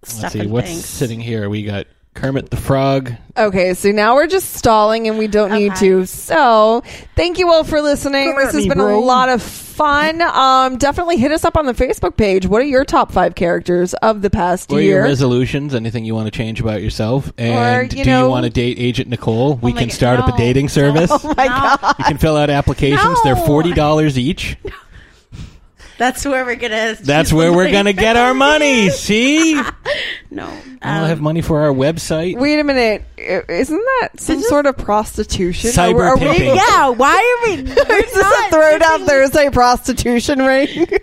Let's 0.03 0.14
Stuff 0.19 0.32
see 0.34 0.40
and 0.41 0.52
what's 0.52 0.68
things. 0.68 0.86
sitting 0.86 1.19
here. 1.19 1.49
We 1.49 1.64
got 1.64 1.88
Kermit 2.16 2.50
the 2.50 2.58
Frog. 2.58 3.12
Okay, 3.38 3.74
so 3.74 3.92
now 3.92 4.16
we're 4.16 4.28
just 4.28 4.54
stalling 4.54 5.08
and 5.08 5.18
we 5.18 5.28
don't 5.28 5.52
need 5.52 5.76
to. 5.76 6.06
So, 6.06 6.82
thank 7.16 7.38
you 7.38 7.52
all 7.52 7.64
for 7.66 7.82
listening. 7.82 8.32
Come 8.32 8.40
at 8.40 8.46
this 8.46 8.54
has 8.56 8.64
me, 8.64 8.70
been 8.70 8.78
bro. 8.78 8.98
a 8.98 9.04
lot 9.04 9.28
of 9.30 9.42
fun. 9.42 10.22
Um, 10.22 10.78
definitely 10.78 11.18
hit 11.18 11.32
us 11.34 11.44
up 11.44 11.58
on 11.58 11.66
the 11.66 11.74
Facebook 11.74 12.16
page. 12.16 12.46
What 12.48 12.62
are 12.62 12.66
your 12.66 12.86
top 12.86 13.12
five 13.12 13.36
characters 13.36 13.94
of 13.96 14.22
the 14.22 14.30
past 14.30 14.70
What 14.72 14.78
are 14.78 14.82
your 14.82 14.92
year? 15.00 15.04
resolutions? 15.04 15.76
Anything 15.76 16.06
you 16.06 16.16
want 16.16 16.28
to 16.28 16.32
change 16.32 16.62
about 16.62 16.82
yourself? 16.82 17.34
And 17.38 17.92
you 17.92 18.06
do 18.06 18.10
know- 18.10 18.24
you 18.24 18.30
want 18.30 18.46
to 18.46 18.50
date 18.50 18.78
Agent 18.80 19.10
Nicole? 19.10 19.56
we 19.56 19.74
my 19.74 19.80
can 19.80 19.90
God, 19.90 19.94
start 19.96 20.20
up 20.22 20.34
a 20.34 20.38
dating 20.38 20.70
service. 20.70 21.12
oh 21.14 21.34
my 21.36 21.48
god! 21.48 21.96
You 22.00 22.06
can 22.06 22.18
fill 22.18 22.38
out 22.38 22.50
applications. 22.50 23.22
They're 23.24 23.36
No. 23.36 23.46
forty 23.46 23.74
dollars 23.74 24.18
each. 24.18 24.56
That's 25.98 26.26
where 26.26 26.44
we're 26.46 26.56
gonna. 26.56 26.96
That's 27.02 27.32
where 27.32 27.54
we're 27.54 27.72
gonna 27.72 27.94
get 27.94 28.18
our 28.18 28.34
money. 28.34 28.90
See, 28.90 29.54
No. 30.32 30.46
we'll 30.46 30.74
um, 30.82 31.08
have 31.08 31.22
money 31.22 31.42
for 31.42 31.62
our 31.62 31.74
website. 31.74 32.38
Wait 32.38 32.60
a 32.60 32.64
minute. 32.64 33.04
Isn't 33.18 33.78
that 34.02 34.10
some 34.20 34.42
sort 34.42 34.66
of 34.66 34.78
prostitution? 34.78 35.70
Cyber 35.72 36.06
Are 36.06 36.18
we- 36.18 36.26
are 36.26 36.30
we- 36.32 36.38
pimping. 36.38 36.56
Yeah. 36.56 36.90
Why 36.90 37.16
are 37.16 37.48
we? 37.50 37.62
Is 37.62 37.76
this 37.76 38.18
a 38.18 38.56
throwdown 38.56 39.06
Thursday 39.08 39.50
prostitution 39.50 40.40
ring? 40.40 40.88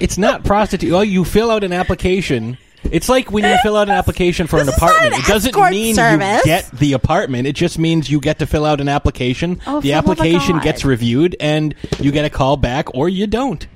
It's 0.00 0.18
not 0.18 0.44
prostitute. 0.44 0.92
Oh, 0.92 1.02
you 1.02 1.24
fill 1.24 1.50
out 1.52 1.62
an 1.62 1.72
application. 1.72 2.56
It's 2.90 3.08
like 3.08 3.30
when 3.30 3.44
you 3.44 3.56
fill 3.62 3.76
out 3.76 3.88
an 3.88 3.94
application 3.94 4.46
for 4.46 4.58
an 4.58 4.66
This 4.66 4.74
is 4.76 4.80
not 4.80 4.90
apartment. 4.90 5.14
an 5.14 5.20
It 5.20 5.26
doesn't 5.26 5.70
mean 5.70 5.94
service. 5.94 6.38
you 6.38 6.44
get 6.44 6.70
the 6.72 6.92
apartment. 6.94 7.46
It 7.46 7.52
just 7.52 7.78
means 7.78 8.10
you 8.10 8.18
get 8.18 8.38
to 8.40 8.46
fill 8.46 8.64
out 8.64 8.80
an 8.80 8.88
application. 8.88 9.60
Oh, 9.66 9.74
the 9.76 9.80
for 9.80 9.80
the 9.82 9.92
application 9.92 10.58
gets 10.60 10.84
reviewed, 10.84 11.36
and 11.38 11.74
you 12.00 12.10
get 12.12 12.24
a 12.24 12.30
call 12.30 12.56
back, 12.56 12.92
or 12.94 13.08
you 13.08 13.26
don't. 13.26 13.66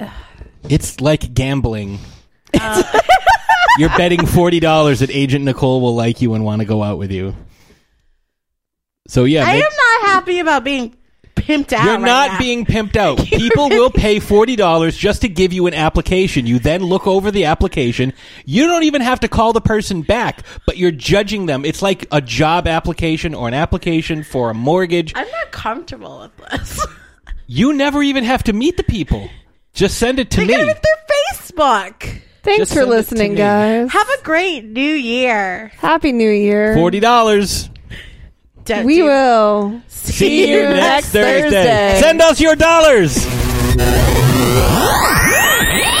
It's 0.68 1.00
like 1.00 1.32
gambling. 1.34 1.98
You're 3.78 3.88
betting 3.96 4.26
forty 4.26 4.60
dollars 4.60 5.00
that 5.00 5.10
Agent 5.10 5.44
Nicole 5.44 5.80
will 5.80 5.94
like 5.94 6.20
you 6.20 6.34
and 6.34 6.44
want 6.44 6.60
to 6.60 6.66
go 6.66 6.82
out 6.82 6.98
with 6.98 7.12
you. 7.12 7.34
So 9.06 9.24
yeah, 9.24 9.44
I 9.44 9.54
make- 9.54 9.64
am 9.64 9.70
not 10.02 10.08
happy 10.10 10.40
about 10.40 10.64
being 10.64 10.96
pimped 11.36 11.72
out. 11.72 11.84
you're 11.84 11.94
right 11.94 12.00
not 12.02 12.32
now. 12.32 12.38
being 12.40 12.66
pimped 12.66 12.96
out. 12.96 13.18
People 13.18 13.68
will 13.70 13.90
pay 13.90 14.18
forty 14.18 14.56
dollars 14.56 14.96
just 14.96 15.22
to 15.22 15.28
give 15.28 15.52
you 15.52 15.68
an 15.68 15.74
application. 15.74 16.46
You 16.46 16.58
then 16.58 16.82
look 16.82 17.06
over 17.06 17.30
the 17.30 17.44
application. 17.46 18.12
You 18.44 18.66
don't 18.66 18.82
even 18.82 19.00
have 19.00 19.20
to 19.20 19.28
call 19.28 19.52
the 19.52 19.60
person 19.62 20.02
back, 20.02 20.42
but 20.66 20.76
you're 20.76 20.90
judging 20.90 21.46
them. 21.46 21.64
It's 21.64 21.80
like 21.80 22.04
a 22.10 22.20
job 22.20 22.66
application 22.66 23.32
or 23.34 23.46
an 23.48 23.54
application 23.54 24.24
for 24.24 24.50
a 24.50 24.54
mortgage. 24.54 25.12
I'm 25.14 25.28
not 25.30 25.52
comfortable 25.52 26.18
with 26.20 26.50
this. 26.50 26.84
You 27.50 27.72
never 27.72 28.02
even 28.02 28.24
have 28.24 28.42
to 28.44 28.52
meet 28.52 28.76
the 28.76 28.82
people. 28.82 29.30
Just 29.78 29.96
send 29.98 30.18
it 30.18 30.28
to 30.32 30.38
They 30.40 30.46
me. 30.46 30.52
got 30.54 30.68
it 30.68 30.82
their 30.82 31.16
Facebook. 31.32 32.20
Thanks 32.42 32.58
Just 32.58 32.72
for 32.72 32.80
send 32.80 32.82
it 32.82 32.86
to 32.86 32.90
listening, 32.96 33.30
me. 33.32 33.36
guys. 33.38 33.92
Have 33.92 34.08
a 34.08 34.22
great 34.24 34.64
new 34.64 34.80
year. 34.92 35.70
Happy 35.78 36.10
New 36.10 36.28
Year. 36.30 36.74
Forty 36.74 36.98
dollars. 36.98 37.70
Don't 38.64 38.84
we 38.84 38.96
do- 38.96 39.04
will 39.04 39.80
See 39.86 40.50
you 40.50 40.62
next 40.64 41.10
Thursday. 41.10 41.96
Send 42.00 42.20
us 42.20 42.40
your 42.40 42.56
dollars. 42.56 43.24